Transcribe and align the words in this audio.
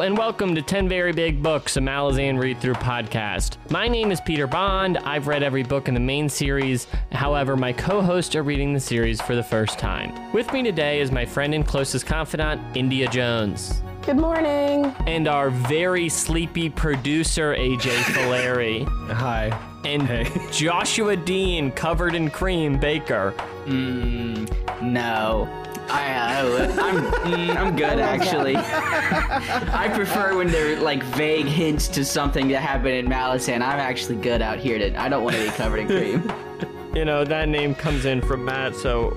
Hello 0.00 0.06
and 0.08 0.16
welcome 0.16 0.54
to 0.54 0.62
10 0.62 0.88
Very 0.88 1.12
Big 1.12 1.42
Books, 1.42 1.76
a 1.76 1.80
Malazan 1.80 2.40
read 2.40 2.58
through 2.58 2.72
podcast. 2.72 3.58
My 3.70 3.86
name 3.86 4.10
is 4.10 4.18
Peter 4.22 4.46
Bond. 4.46 4.96
I've 4.96 5.26
read 5.26 5.42
every 5.42 5.62
book 5.62 5.88
in 5.88 5.92
the 5.92 6.00
main 6.00 6.30
series. 6.30 6.86
However, 7.12 7.54
my 7.54 7.74
co 7.74 8.00
hosts 8.00 8.34
are 8.34 8.42
reading 8.42 8.72
the 8.72 8.80
series 8.80 9.20
for 9.20 9.34
the 9.34 9.42
first 9.42 9.78
time. 9.78 10.32
With 10.32 10.50
me 10.54 10.62
today 10.62 11.02
is 11.02 11.12
my 11.12 11.26
friend 11.26 11.52
and 11.54 11.66
closest 11.66 12.06
confidant, 12.06 12.62
India 12.74 13.10
Jones, 13.10 13.82
Good 14.00 14.16
morning. 14.16 14.86
and 15.06 15.28
our 15.28 15.50
very 15.50 16.08
sleepy 16.08 16.70
producer, 16.70 17.54
AJ 17.54 17.90
Fileri, 18.04 18.88
Hi. 19.12 19.48
and 19.84 20.08
Joshua 20.50 21.14
Dean, 21.14 21.72
covered 21.72 22.14
in 22.14 22.30
cream, 22.30 22.78
Baker. 22.78 23.34
Mm, 23.66 24.80
no. 24.80 25.59
I, 25.90 26.40
uh, 26.40 26.76
I'm 26.80 26.96
mm, 27.32 27.56
I'm 27.56 27.76
good 27.76 27.98
actually. 27.98 28.54
I 28.56 29.90
prefer 29.92 30.36
when 30.36 30.48
they're 30.48 30.80
like 30.80 31.02
vague 31.02 31.46
hints 31.46 31.88
to 31.88 32.04
something 32.04 32.48
that 32.48 32.60
happened 32.60 32.94
in 32.94 33.08
Malice, 33.08 33.48
and 33.48 33.62
I'm 33.62 33.78
actually 33.78 34.16
good 34.16 34.42
out 34.42 34.58
here 34.58 34.78
to 34.78 34.96
I 35.00 35.08
don't 35.08 35.24
want 35.24 35.36
to 35.36 35.42
be 35.42 35.50
covered 35.50 35.80
in 35.80 35.86
cream. 35.86 36.32
You 36.92 37.04
know, 37.04 37.24
that 37.24 37.48
name 37.48 37.76
comes 37.76 38.04
in 38.04 38.20
from 38.20 38.44
Matt, 38.44 38.74
so 38.74 39.10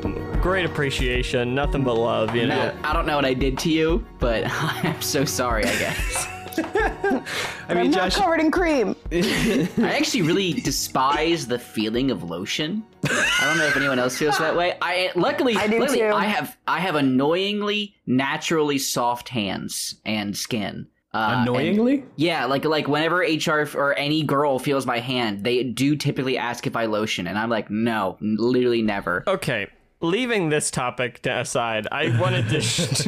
great 0.43 0.63
appreciation, 0.63 1.55
nothing 1.55 1.83
but 1.83 1.95
love, 1.95 2.35
you 2.35 2.45
know. 2.45 2.55
Matt, 2.55 2.75
I 2.85 2.93
don't 2.93 3.07
know 3.07 3.15
what 3.15 3.25
I 3.25 3.33
did 3.33 3.57
to 3.59 3.71
you, 3.71 4.05
but 4.19 4.43
I'm 4.47 5.01
so 5.01 5.25
sorry, 5.25 5.63
I 5.65 5.79
guess. 5.79 6.27
I 6.63 6.71
mean, 7.11 7.23
I'm 7.69 7.77
mean, 7.77 7.91
not 7.91 8.11
Josh, 8.11 8.15
covered 8.17 8.39
in 8.39 8.51
cream. 8.51 8.95
I 9.11 9.95
actually 9.97 10.23
really 10.23 10.53
despise 10.53 11.47
the 11.47 11.59
feeling 11.59 12.11
of 12.11 12.23
lotion. 12.23 12.83
I 13.03 13.45
don't 13.45 13.57
know 13.57 13.65
if 13.65 13.75
anyone 13.75 13.99
else 13.99 14.17
feels 14.17 14.37
that 14.39 14.55
way. 14.55 14.77
I 14.81 15.11
luckily, 15.15 15.55
I 15.55 15.67
do 15.67 15.79
luckily, 15.79 15.99
too. 15.99 16.05
I 16.05 16.25
have 16.25 16.57
I 16.67 16.79
have 16.79 16.95
annoyingly 16.95 17.95
naturally 18.05 18.77
soft 18.77 19.29
hands 19.29 19.95
and 20.05 20.35
skin. 20.37 20.87
Uh, 21.13 21.35
and- 21.37 21.49
annoyingly? 21.49 22.03
Yeah, 22.15 22.45
like 22.45 22.65
like 22.65 22.87
whenever 22.87 23.17
HR 23.17 23.67
or 23.75 23.95
any 23.97 24.23
girl 24.23 24.57
feels 24.59 24.85
my 24.85 24.99
hand, 24.99 25.43
they 25.43 25.63
do 25.63 25.95
typically 25.95 26.37
ask 26.37 26.65
if 26.65 26.75
I 26.75 26.85
lotion, 26.85 27.27
and 27.27 27.37
I'm 27.37 27.49
like, 27.49 27.69
no, 27.69 28.17
literally 28.21 28.81
never. 28.81 29.23
Okay, 29.27 29.67
leaving 30.03 30.49
this 30.49 30.69
topic 30.69 31.25
aside, 31.25 31.87
I 31.91 32.19
wanted 32.19 32.49
to 32.49 32.61
sh- 32.61 33.07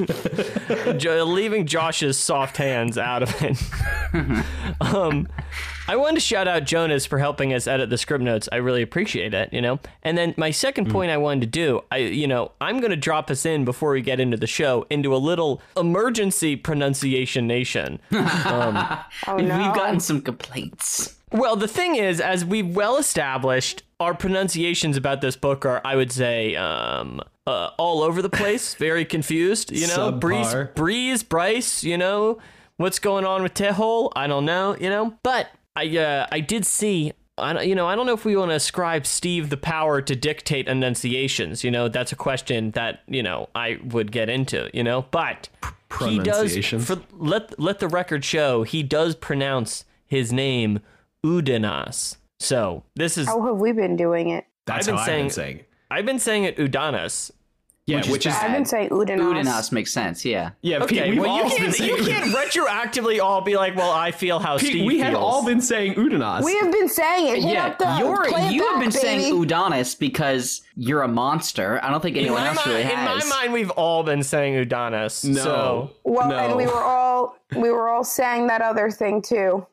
Jo- 0.97 1.25
leaving 1.25 1.67
Josh's 1.67 2.17
soft 2.17 2.57
hands 2.57 2.97
out 2.97 3.21
of 3.21 3.35
it. 3.43 3.61
um, 4.81 5.27
I 5.87 5.97
wanted 5.97 6.15
to 6.15 6.21
shout 6.21 6.47
out 6.47 6.63
Jonas 6.63 7.05
for 7.05 7.19
helping 7.19 7.53
us 7.53 7.67
edit 7.67 7.89
the 7.91 7.97
script 7.97 8.23
notes. 8.23 8.49
I 8.51 8.55
really 8.55 8.81
appreciate 8.81 9.33
it, 9.35 9.53
you 9.53 9.61
know. 9.61 9.79
And 10.01 10.17
then 10.17 10.33
my 10.37 10.49
second 10.49 10.89
point 10.89 11.11
I 11.11 11.17
wanted 11.17 11.41
to 11.41 11.47
do, 11.47 11.81
I 11.91 11.97
you 11.97 12.27
know, 12.27 12.53
I'm 12.59 12.79
going 12.79 12.89
to 12.91 12.97
drop 12.97 13.29
us 13.29 13.45
in 13.45 13.65
before 13.65 13.91
we 13.91 14.01
get 14.01 14.19
into 14.19 14.37
the 14.37 14.47
show 14.47 14.87
into 14.89 15.13
a 15.13 15.17
little 15.17 15.61
emergency 15.77 16.55
pronunciation 16.55 17.45
nation. 17.45 17.99
Oh 19.27 19.37
no. 19.37 19.37
We've 19.37 19.75
gotten 19.75 19.99
some 19.99 20.21
complaints. 20.21 21.15
Well, 21.31 21.55
the 21.55 21.67
thing 21.67 21.95
is, 21.95 22.21
as 22.21 22.45
we've 22.45 22.75
well 22.75 22.97
established, 22.97 23.83
our 23.99 24.13
pronunciations 24.13 24.97
about 24.97 25.21
this 25.21 25.35
book 25.35 25.65
are, 25.65 25.81
I 25.85 25.95
would 25.95 26.11
say, 26.11 26.55
um, 26.55 27.21
uh, 27.47 27.69
all 27.77 28.01
over 28.01 28.21
the 28.21 28.29
place, 28.29 28.73
very 28.75 29.05
confused. 29.05 29.71
You 29.71 29.87
know, 29.87 30.11
Breeze. 30.11 30.53
Breeze, 30.75 31.23
Bryce. 31.23 31.83
You 31.83 31.97
know, 31.97 32.39
what's 32.77 32.99
going 32.99 33.25
on 33.25 33.43
with 33.43 33.53
Tehol? 33.53 34.11
I 34.15 34.27
don't 34.27 34.45
know. 34.45 34.75
You 34.79 34.89
know, 34.89 35.17
but 35.23 35.49
I, 35.75 35.97
uh, 35.97 36.27
I 36.31 36.39
did 36.39 36.65
see. 36.65 37.13
I 37.37 37.51
don't, 37.51 37.67
you 37.67 37.75
know, 37.75 37.85
I 37.85 37.95
don't 37.95 38.05
know 38.05 38.13
if 38.13 38.23
we 38.23 38.37
want 38.37 38.51
to 38.51 38.55
ascribe 38.55 39.05
Steve 39.05 39.49
the 39.49 39.57
power 39.57 40.01
to 40.01 40.15
dictate 40.15 40.69
enunciations. 40.69 41.65
You 41.65 41.71
know, 41.71 41.89
that's 41.89 42.13
a 42.13 42.15
question 42.15 42.71
that 42.71 43.03
you 43.07 43.21
know 43.21 43.49
I 43.53 43.79
would 43.83 44.11
get 44.11 44.29
into. 44.29 44.69
You 44.73 44.83
know, 44.83 45.05
but 45.11 45.49
he 45.99 46.19
does. 46.19 46.55
For, 46.65 47.01
let 47.11 47.59
let 47.59 47.79
the 47.79 47.89
record 47.89 48.23
show 48.23 48.63
he 48.63 48.83
does 48.83 49.15
pronounce 49.15 49.83
his 50.07 50.31
name 50.31 50.79
Udanas. 51.25 52.17
So 52.45 52.83
this 52.95 53.17
is 53.17 53.27
How 53.27 53.41
have 53.47 53.57
we 53.57 53.71
been 53.71 53.95
doing 53.95 54.29
it? 54.29 54.45
That's 54.65 54.87
I've 54.87 54.93
been 54.93 54.99
how 54.99 55.05
saying- 55.05 55.17
I've 55.19 55.23
been 55.25 55.29
saying. 55.31 55.59
I've 55.91 56.05
been 56.05 56.19
saying 56.19 56.43
it 56.45 56.57
Udanas. 56.57 57.31
Yeah, 57.87 57.97
Which 57.97 58.07
which, 58.09 58.25
is 58.25 58.33
is. 58.35 58.41
I've 58.41 58.51
been 58.51 58.65
saying 58.65 58.89
Udanas. 58.89 59.19
Udanas 59.45 59.71
makes 59.71 59.93
sense, 59.93 60.25
yeah. 60.25 60.51
yeah. 60.63 60.79
Okay, 60.83 61.01
Pete, 61.03 61.09
we've 61.11 61.19
well 61.19 61.29
all 61.29 61.37
you 61.43 61.49
been 61.49 61.57
can't, 61.59 61.75
saying. 61.75 61.97
you 61.97 62.03
can't 62.03 62.35
retroactively 62.35 63.21
all 63.21 63.41
be 63.41 63.55
like, 63.57 63.75
well, 63.75 63.91
I 63.91 64.09
feel 64.09 64.39
how 64.39 64.57
Pete, 64.57 64.69
Steve 64.69 64.85
we 64.87 64.97
have 65.01 65.13
all 65.13 65.45
been 65.45 65.61
saying 65.61 65.93
Udanas. 65.93 66.43
We 66.43 66.55
have 66.57 66.71
been 66.71 66.89
saying 66.89 67.27
it. 67.27 67.43
Hit 67.43 67.53
Yeah, 67.53 67.67
up 67.67 67.77
the, 67.77 67.95
you're 67.99 68.25
play 68.25 68.47
it 68.47 68.53
you 68.53 68.63
have 68.65 68.75
back, 68.77 68.83
been 68.85 68.91
saying 68.91 69.19
baby. 69.19 69.37
Udonis 69.37 69.99
because 69.99 70.63
you're 70.75 71.03
a 71.03 71.07
monster. 71.07 71.79
I 71.83 71.91
don't 71.91 72.01
think 72.01 72.17
anyone 72.17 72.41
my, 72.41 72.47
else 72.47 72.55
mind, 72.57 72.69
really 72.69 72.83
has. 72.85 73.23
in 73.23 73.29
my 73.29 73.35
mind, 73.35 73.53
we've 73.53 73.69
all 73.71 74.01
been 74.01 74.23
saying 74.23 74.65
Udanas. 74.65 75.23
no. 75.23 75.43
So 75.43 75.91
Well, 76.03 76.27
no. 76.27 76.37
and 76.39 76.55
we 76.55 76.65
were 76.65 76.81
all 76.83 77.37
we 77.55 77.69
were 77.69 77.87
all 77.89 78.03
saying 78.03 78.47
that 78.47 78.61
other 78.63 78.89
thing 78.89 79.21
too. 79.21 79.63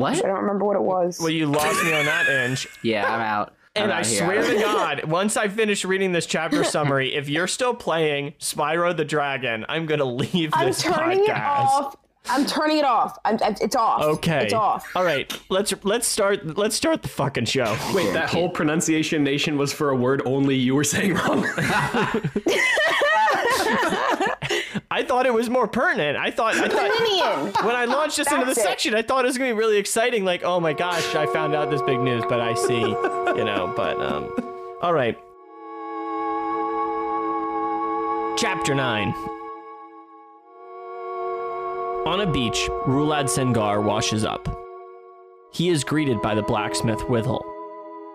I 0.00 0.14
don't 0.14 0.40
remember 0.40 0.64
what 0.64 0.76
it 0.76 0.82
was. 0.82 1.18
well, 1.20 1.30
you 1.30 1.46
lost 1.46 1.82
me 1.84 1.92
on 1.92 2.04
that 2.06 2.28
inch. 2.28 2.66
Yeah, 2.82 3.06
I'm 3.12 3.20
out. 3.20 3.54
I'm 3.76 3.84
And 3.84 3.92
out 3.92 4.04
I 4.04 4.08
here. 4.08 4.18
swear 4.24 4.42
to 4.42 4.54
God, 4.60 5.04
once 5.04 5.36
I 5.36 5.48
finish 5.48 5.84
reading 5.84 6.12
this 6.12 6.26
chapter 6.26 6.62
summary, 6.76 7.14
if 7.14 7.28
you're 7.28 7.46
still 7.46 7.74
playing 7.74 8.34
Spyro 8.38 8.96
the 8.96 9.04
Dragon, 9.04 9.64
I'm 9.68 9.86
gonna 9.86 10.04
leave 10.04 10.50
I'm 10.52 10.66
this 10.66 10.82
turning 10.82 11.20
podcast. 11.20 11.28
it 11.28 11.30
off. 11.30 11.96
I'm 12.28 12.46
turning 12.46 12.78
it 12.78 12.84
off. 12.84 13.18
I'm, 13.24 13.36
I'm- 13.42 13.56
it's 13.60 13.74
off. 13.74 14.02
Okay. 14.02 14.44
It's 14.44 14.52
off. 14.52 14.86
All 14.94 15.02
right. 15.04 15.32
Let's 15.48 15.74
let's 15.84 16.06
start 16.06 16.56
let's 16.56 16.76
start 16.76 17.02
the 17.02 17.08
fucking 17.08 17.46
show. 17.46 17.76
Wait, 17.94 18.12
that 18.12 18.30
whole 18.30 18.48
pronunciation 18.48 19.24
nation 19.24 19.56
was 19.58 19.72
for 19.72 19.90
a 19.90 19.96
word 19.96 20.22
only 20.24 20.54
you 20.54 20.74
were 20.76 20.84
saying 20.84 21.14
wrong. 21.14 21.44
I 24.92 25.02
thought 25.02 25.24
it 25.24 25.32
was 25.32 25.48
more 25.48 25.66
pertinent. 25.66 26.18
I 26.18 26.30
thought 26.30 26.54
I 26.54 26.68
thought 26.68 27.64
when 27.64 27.74
I 27.74 27.86
launched 27.86 28.18
this 28.18 28.30
into 28.30 28.44
the 28.44 28.54
section, 28.54 28.94
I 28.94 29.00
thought 29.00 29.24
it 29.24 29.28
was 29.28 29.38
gonna 29.38 29.48
be 29.48 29.58
really 29.58 29.78
exciting. 29.78 30.22
Like, 30.22 30.44
oh 30.44 30.60
my 30.60 30.74
gosh, 30.74 31.14
I 31.14 31.24
found 31.32 31.54
out 31.54 31.70
this 31.70 31.80
big 31.80 31.98
news, 31.98 32.22
but 32.28 32.40
I 32.40 32.52
see, 32.52 32.80
you 32.80 33.44
know. 33.44 33.72
But 33.74 33.98
um, 33.98 34.30
all 34.82 34.92
right. 34.92 35.18
Chapter 38.36 38.74
nine. 38.74 39.14
On 42.06 42.20
a 42.20 42.30
beach, 42.30 42.68
Rulad 42.84 43.30
Sengar 43.30 43.82
washes 43.82 44.26
up. 44.26 44.46
He 45.54 45.70
is 45.70 45.84
greeted 45.84 46.20
by 46.20 46.34
the 46.34 46.42
blacksmith 46.42 47.08
Withal, 47.08 47.42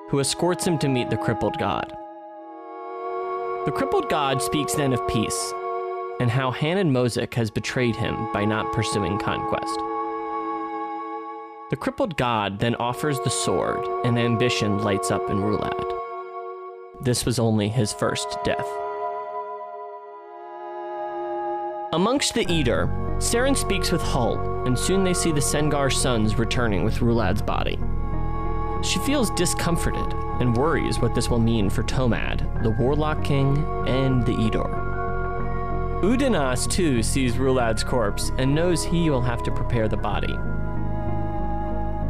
who 0.10 0.20
escorts 0.20 0.68
him 0.68 0.78
to 0.78 0.88
meet 0.88 1.10
the 1.10 1.18
crippled 1.18 1.58
god. 1.58 1.92
The 3.66 3.72
crippled 3.72 4.10
god 4.10 4.44
speaks 4.44 4.76
then 4.76 4.94
of 4.94 5.08
peace 5.08 5.56
and 6.20 6.30
how 6.30 6.52
Hannan 6.52 6.92
Mosag 6.92 7.34
has 7.36 7.52
betrayed 7.52 7.96
him 7.96 8.32
by 8.34 8.46
not 8.46 8.72
pursuing 8.74 9.18
conquest. 9.20 9.80
The 11.70 11.76
crippled 11.76 12.16
god 12.16 12.60
then 12.60 12.76
offers 12.76 13.20
the 13.20 13.30
sword, 13.30 13.86
and 14.06 14.18
ambition 14.18 14.80
lights 14.80 15.12
up 15.12 15.30
in 15.30 15.38
Rulad. 15.38 16.00
This 17.02 17.26
was 17.26 17.40
only 17.40 17.68
his 17.68 17.92
first 17.92 18.38
death. 18.44 18.68
Amongst 21.94 22.34
the 22.34 22.46
Edur, 22.46 22.88
Saren 23.18 23.56
speaks 23.56 23.92
with 23.92 24.02
Hull, 24.02 24.38
and 24.66 24.78
soon 24.78 25.04
they 25.04 25.14
see 25.14 25.32
the 25.32 25.42
Sengar 25.42 25.92
sons 25.92 26.40
returning 26.40 26.84
with 26.84 27.00
Rulad's 27.00 27.42
body. 27.42 27.78
She 28.82 29.00
feels 29.00 29.32
discomforted 29.32 30.14
and 30.40 30.56
worries 30.56 31.00
what 31.00 31.16
this 31.16 31.30
will 31.30 31.40
mean 31.40 31.70
for 31.70 31.84
Tomad, 31.84 32.64
the 32.64 32.70
Warlock 32.70 33.24
King, 33.24 33.58
and 33.88 34.26
the 34.26 34.34
Edur. 34.34 34.87
Udanas 36.02 36.70
too 36.70 37.02
sees 37.02 37.38
Rulad's 37.38 37.84
corpse 37.84 38.32
and 38.38 38.54
knows 38.54 38.84
he 38.84 39.10
will 39.10 39.22
have 39.22 39.42
to 39.42 39.52
prepare 39.52 39.88
the 39.88 39.98
body. 39.98 40.32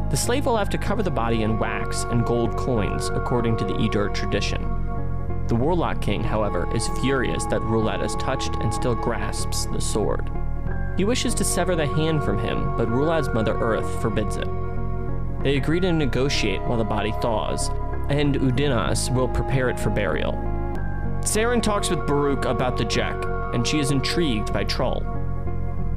The 0.10 0.18
slave 0.18 0.46
will 0.46 0.58
have 0.58 0.70
to 0.72 0.78
cover 0.78 1.04
the 1.04 1.10
body 1.10 1.44
in 1.44 1.58
wax 1.58 2.04
and 2.04 2.26
gold 2.26 2.58
coins, 2.58 3.08
according 3.08 3.56
to 3.58 3.64
the 3.64 3.76
Edur 3.76 4.14
tradition. 4.14 4.62
The 5.48 5.56
Warlock 5.56 6.02
King, 6.02 6.22
however, 6.22 6.70
is 6.76 6.90
furious 7.00 7.46
that 7.46 7.62
Rulad 7.62 8.04
is 8.04 8.16
touched 8.16 8.56
and 8.56 8.74
still 8.74 8.94
grasps 8.94 9.68
the 9.68 9.80
sword. 9.80 10.30
He 10.98 11.06
wishes 11.06 11.34
to 11.36 11.46
sever 11.46 11.74
the 11.74 11.88
hand 11.88 12.26
from 12.26 12.40
him, 12.40 12.76
but 12.76 12.90
Rulad's 12.90 13.34
mother 13.34 13.54
Uruth 13.54 14.02
forbids 14.02 14.36
it. 14.36 14.50
They 15.44 15.56
agree 15.56 15.80
to 15.80 15.94
negotiate 15.94 16.62
while 16.64 16.78
the 16.78 16.84
body 16.84 17.14
thaws, 17.22 17.70
and 18.10 18.36
Udinas 18.36 19.14
will 19.14 19.30
prepare 19.30 19.70
it 19.70 19.80
for 19.80 19.92
burial. 19.92 20.34
Saren 21.22 21.64
talks 21.64 21.90
with 21.90 22.00
Buruk 22.00 22.44
about 22.44 22.76
the 22.76 22.86
Jheck, 22.86 23.37
and 23.54 23.66
she 23.66 23.80
is 23.80 23.92
intrigued 23.92 24.54
by 24.54 24.64
Trull. 24.64 25.06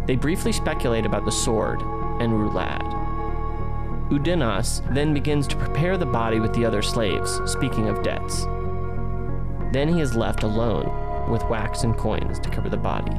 They 0.07 0.17
briefly 0.17 0.53
speculate 0.53 1.07
about 1.07 1.25
the 1.25 1.33
sword 1.33 1.81
and 2.21 2.33
Rulad. 2.33 3.01
Udinas 4.11 4.83
then 4.93 5.15
begins 5.15 5.47
to 5.47 5.57
prepare 5.57 5.97
the 5.97 6.07
body 6.07 6.41
with 6.41 6.53
the 6.53 6.65
other 6.65 6.83
slaves, 6.83 7.41
speaking 7.47 7.89
of 7.89 8.03
debts. 8.03 8.45
Then 9.73 9.89
he 9.89 10.01
is 10.01 10.17
left 10.17 10.43
alone 10.43 11.31
with 11.31 11.45
wax 11.45 11.85
and 11.85 11.97
coins 11.97 12.41
to 12.41 12.51
cover 12.51 12.69
the 12.69 12.77
body. 12.77 13.13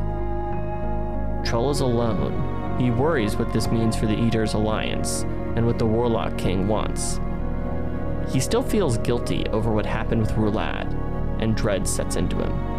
Trull 1.47 1.71
is 1.71 1.79
alone. 1.79 2.77
He 2.77 2.91
worries 2.91 3.37
what 3.37 3.53
this 3.53 3.67
means 3.67 3.95
for 3.95 4.05
the 4.05 4.17
Edur's 4.17 4.53
alliance 4.53 5.21
and 5.55 5.65
what 5.65 5.79
the 5.79 5.85
Warlock 5.85 6.37
King 6.37 6.67
wants. 6.67 7.19
He 8.31 8.39
still 8.39 8.63
feels 8.63 8.97
guilty 8.99 9.45
over 9.47 9.71
what 9.71 9.85
happened 9.85 10.21
with 10.21 10.31
Rulad, 10.31 10.93
and 11.41 11.55
dread 11.55 11.87
sets 11.87 12.15
into 12.17 12.37
him. 12.37 12.70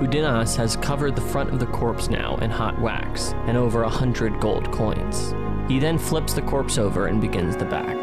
Udinas 0.00 0.54
has 0.56 0.76
covered 0.76 1.16
the 1.16 1.22
front 1.22 1.48
of 1.48 1.58
the 1.58 1.66
corpse 1.66 2.10
now 2.10 2.36
in 2.36 2.50
hot 2.50 2.78
wax 2.80 3.32
and 3.46 3.56
over 3.56 3.82
a 3.82 3.88
hundred 3.88 4.38
gold 4.40 4.70
coins. 4.70 5.34
He 5.70 5.78
then 5.78 5.96
flips 5.96 6.34
the 6.34 6.42
corpse 6.42 6.76
over 6.76 7.06
and 7.06 7.18
begins 7.18 7.56
the 7.56 7.64
back. 7.64 7.96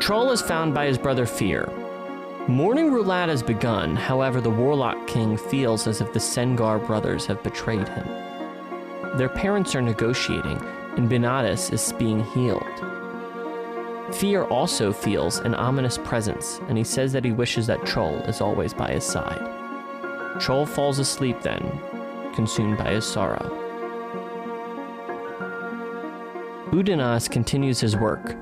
Trull 0.00 0.30
is 0.30 0.40
found 0.40 0.74
by 0.74 0.86
his 0.86 0.96
brother 0.96 1.26
Fear. 1.26 1.68
Mourning 2.46 2.90
Rulad 2.90 3.28
has 3.28 3.42
begun, 3.42 3.96
however, 3.96 4.40
the 4.40 4.50
Warlock 4.50 5.08
King 5.08 5.36
feels 5.36 5.86
as 5.88 6.00
if 6.00 6.12
the 6.12 6.20
Sengar 6.20 6.84
brothers 6.86 7.26
have 7.26 7.42
betrayed 7.42 7.88
him. 7.88 8.06
Their 9.16 9.28
parents 9.28 9.74
are 9.74 9.82
negotiating, 9.82 10.60
and 10.96 11.10
Binadas 11.10 11.72
is 11.72 11.92
being 11.94 12.24
healed. 12.26 12.62
Fear 14.14 14.44
also 14.44 14.92
feels 14.92 15.38
an 15.38 15.54
ominous 15.54 15.98
presence, 15.98 16.60
and 16.68 16.78
he 16.78 16.84
says 16.84 17.12
that 17.12 17.24
he 17.24 17.32
wishes 17.32 17.66
that 17.66 17.84
Trull 17.84 18.16
is 18.22 18.40
always 18.40 18.72
by 18.72 18.92
his 18.92 19.04
side. 19.04 19.51
Trull 20.40 20.66
falls 20.66 20.98
asleep 20.98 21.40
then, 21.42 21.80
consumed 22.34 22.78
by 22.78 22.92
his 22.92 23.06
sorrow. 23.06 23.58
Udinas 26.72 27.30
continues 27.30 27.80
his 27.80 27.96
work, 27.96 28.34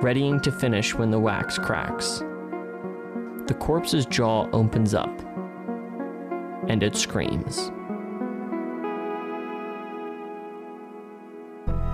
readying 0.00 0.40
to 0.40 0.50
finish 0.50 0.94
when 0.94 1.10
the 1.10 1.18
wax 1.18 1.58
cracks. 1.58 2.22
The 3.46 3.56
corpse's 3.60 4.06
jaw 4.06 4.48
opens 4.52 4.94
up, 4.94 5.20
and 6.68 6.82
it 6.82 6.96
screams. 6.96 7.70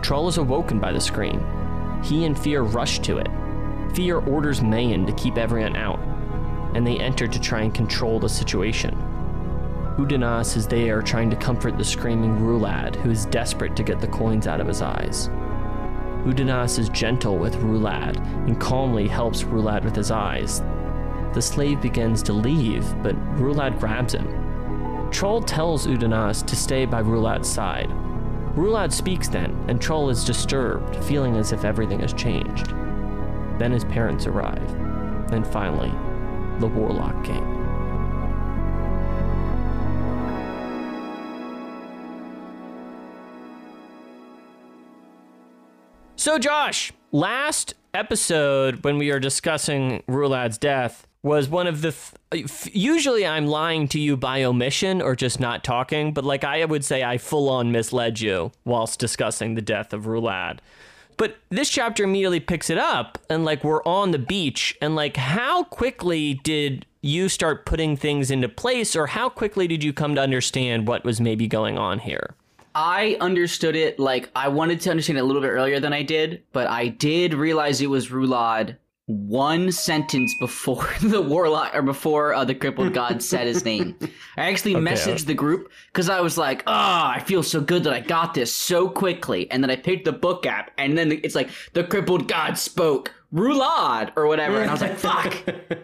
Trull 0.01 0.29
is 0.29 0.39
awoken 0.39 0.79
by 0.79 0.93
the 0.93 1.01
scream. 1.01 1.45
He 2.05 2.25
and 2.25 2.39
Fear 2.39 2.63
rush 2.63 3.01
to 3.01 3.19
it. 3.19 3.29
Fear 3.95 4.19
orders 4.21 4.63
Mayen 4.63 5.07
to 5.07 5.13
keep 5.15 5.37
everyone 5.37 5.77
out, 5.77 5.99
and 6.75 6.87
they 6.87 6.99
enter 6.99 7.27
to 7.27 7.41
try 7.41 7.63
and 7.63 7.75
control 7.75 8.21
the 8.21 8.29
situation. 8.29 8.97
Udinas 10.01 10.57
is 10.57 10.67
there 10.67 11.03
trying 11.03 11.29
to 11.29 11.37
comfort 11.37 11.77
the 11.77 11.85
screaming 11.85 12.39
Rulad, 12.39 12.97
who 12.97 13.11
is 13.11 13.27
desperate 13.27 13.77
to 13.77 13.83
get 13.83 14.01
the 14.01 14.09
coins 14.09 14.47
out 14.47 14.59
of 14.59 14.67
his 14.67 14.81
eyes. 14.81 15.29
Udinas 16.25 16.79
is 16.79 16.89
gentle 16.89 17.37
with 17.37 17.57
Rulad 17.57 18.17
and 18.47 18.59
calmly 18.59 19.07
helps 19.07 19.43
Rulad 19.43 19.85
with 19.85 19.95
his 19.95 20.11
eyes. 20.11 20.63
The 21.35 21.43
slave 21.43 21.83
begins 21.83 22.23
to 22.25 22.33
leave, 22.33 22.83
but 23.03 23.15
Rulad 23.37 23.79
grabs 23.79 24.15
him. 24.15 25.11
Trull 25.11 25.43
tells 25.43 25.87
Udinas 25.87 26.47
to 26.47 26.57
stay 26.57 26.87
by 26.87 27.03
Rulad's 27.03 27.49
side. 27.49 27.91
Rulad 28.55 28.93
speaks 28.93 29.29
then, 29.29 29.55
and 29.69 29.83
Trull 29.83 30.09
is 30.09 30.25
disturbed, 30.25 30.97
feeling 31.05 31.37
as 31.37 31.53
if 31.53 31.67
everything 31.67 32.01
has 32.01 32.15
changed. 32.15 32.69
Then 33.59 33.71
his 33.71 33.85
parents 33.85 34.27
arrive, 34.27 34.73
and 35.31 35.47
finally, 35.47 35.93
the 36.59 36.69
Warlock 36.69 37.23
King. 37.23 37.50
So, 46.21 46.39
Josh, 46.39 46.93
last 47.13 47.73
episode 47.95 48.85
when 48.85 48.99
we 48.99 49.11
were 49.11 49.21
discussing 49.21 50.03
Rulad's 50.07 50.59
death 50.59 51.07
was 51.23 51.49
one 51.49 51.67
of 51.67 51.81
the. 51.81 51.95
Th- 52.31 52.69
usually, 52.75 53.27
I'm 53.27 53.47
lying 53.47 53.89
to 53.89 53.99
you 53.99 54.19
by 54.19 54.45
omission 54.45 55.01
or 55.01 55.17
just 55.17 55.41
not 55.41 55.65
talking, 55.65 56.13
but 56.13 56.23
like 56.23 56.45
I 56.45 56.63
would 56.67 56.85
say, 56.85 57.03
I 57.03 57.17
full 57.17 57.49
on 57.49 57.73
misled 57.73 58.21
you 58.21 58.53
whilst 58.67 59.01
discussing 59.01 59.55
the 59.55 59.63
death 59.63 59.95
of 59.95 60.05
Rulad. 60.05 60.59
But 61.17 61.39
this 61.49 61.71
chapter 61.71 62.05
immediately 62.05 62.41
picks 62.41 62.69
it 62.69 62.77
up, 62.77 63.17
and 63.31 63.47
like 63.47 63.65
we're 63.65 63.83
on 63.85 64.11
the 64.11 64.19
beach, 64.19 64.77
and 64.83 64.95
like 64.95 65.17
how 65.17 65.65
quickly 65.65 66.35
did 66.35 66.85
you 67.01 67.31
start 67.31 67.65
putting 67.65 67.97
things 67.97 68.31
into 68.31 68.51
place, 68.51 68.95
or 68.95 69.07
how 69.07 69.31
quickly 69.31 69.67
did 69.67 69.83
you 69.83 69.95
come 69.95 70.15
to 70.17 70.21
understand 70.21 70.87
what 70.87 71.03
was 71.03 71.19
maybe 71.19 71.49
going 71.49 71.79
on 71.79 72.01
here? 72.01 72.35
I 72.75 73.17
understood 73.21 73.77
it 73.77 73.99
like 73.99 74.31
I 74.35 74.49
wanted 74.49 74.81
to 74.83 74.91
understand 74.91 75.19
it 75.19 75.23
a 75.23 75.25
little 75.25 75.43
bit 75.43 75.49
earlier 75.49 75.81
than 75.81 75.93
I 75.93 76.03
did, 76.03 76.43
but 76.53 76.67
I 76.69 76.89
did 76.89 77.35
realize 77.35 77.81
it 77.81 77.89
was 77.91 78.09
Rulad 78.09 78.77
one 79.07 79.73
sentence 79.73 80.33
before 80.39 80.89
the 81.03 81.21
warlock 81.21 81.75
or 81.75 81.83
before 81.83 82.33
uh, 82.33 82.45
the 82.45 82.55
crippled 82.55 82.93
god 83.01 83.21
said 83.23 83.47
his 83.49 83.65
name. 83.65 83.97
I 84.37 84.49
actually 84.51 84.77
Okay. 84.77 84.85
messaged 84.85 85.27
the 85.27 85.35
group 85.35 85.71
because 85.93 86.09
I 86.09 86.21
was 86.21 86.39
like, 86.39 86.63
"Oh, 86.67 86.73
I 86.73 87.21
feel 87.27 87.43
so 87.43 87.61
good 87.61 87.83
that 87.85 87.93
I 87.93 88.01
got 88.01 88.35
this 88.35 88.55
so 88.55 88.89
quickly," 88.89 89.51
and 89.51 89.63
then 89.65 89.71
I 89.71 89.75
picked 89.77 90.05
the 90.05 90.13
book 90.13 90.47
app, 90.47 90.71
and 90.79 90.97
then 90.97 91.11
it's 91.11 91.35
like 91.35 91.51
the 91.73 91.83
crippled 91.85 92.29
god 92.29 92.57
spoke. 92.57 93.13
Rulad 93.33 94.13
or 94.17 94.27
whatever, 94.27 94.61
and 94.61 94.69
I 94.69 94.73
was 94.73 94.81
like, 94.83 94.99
"Fuck!" 94.99 95.37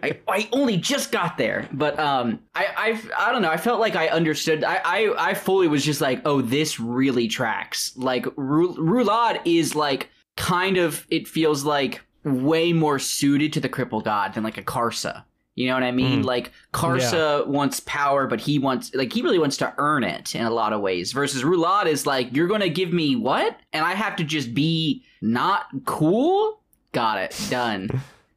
I, 0.02 0.18
I 0.28 0.48
only 0.52 0.76
just 0.76 1.12
got 1.12 1.38
there, 1.38 1.68
but 1.72 1.98
um, 1.98 2.40
I 2.54 2.66
I've, 2.76 3.10
I 3.18 3.30
don't 3.30 3.42
know. 3.42 3.50
I 3.50 3.56
felt 3.56 3.78
like 3.78 3.94
I 3.94 4.08
understood. 4.08 4.64
I 4.64 4.80
I, 4.84 5.30
I 5.30 5.34
fully 5.34 5.68
was 5.68 5.84
just 5.84 6.00
like, 6.00 6.22
"Oh, 6.24 6.40
this 6.40 6.80
really 6.80 7.28
tracks." 7.28 7.96
Like 7.96 8.24
Rulad 8.24 9.40
is 9.44 9.74
like 9.76 10.10
kind 10.36 10.76
of. 10.76 11.06
It 11.08 11.28
feels 11.28 11.64
like 11.64 12.02
way 12.24 12.72
more 12.72 12.98
suited 12.98 13.52
to 13.52 13.60
the 13.60 13.68
crippled 13.68 14.04
god 14.04 14.34
than 14.34 14.42
like 14.42 14.58
a 14.58 14.62
Karsa. 14.62 15.22
You 15.54 15.68
know 15.68 15.74
what 15.74 15.84
I 15.84 15.92
mean? 15.92 16.22
Like 16.22 16.52
Karsa 16.74 17.46
wants 17.46 17.80
power, 17.80 18.26
but 18.26 18.40
he 18.40 18.58
wants 18.58 18.94
like 18.94 19.12
he 19.12 19.22
really 19.22 19.38
wants 19.38 19.56
to 19.58 19.72
earn 19.78 20.04
it 20.04 20.34
in 20.34 20.44
a 20.44 20.50
lot 20.50 20.74
of 20.74 20.82
ways. 20.82 21.12
Versus 21.12 21.44
Rulad 21.44 21.86
is 21.86 22.04
like, 22.06 22.34
you're 22.34 22.48
gonna 22.48 22.68
give 22.68 22.92
me 22.92 23.16
what? 23.16 23.56
And 23.72 23.82
I 23.84 23.94
have 23.94 24.16
to 24.16 24.24
just 24.24 24.52
be 24.52 25.04
not 25.22 25.66
cool? 25.86 26.60
Got 26.96 27.18
it. 27.18 27.38
Done. 27.50 27.90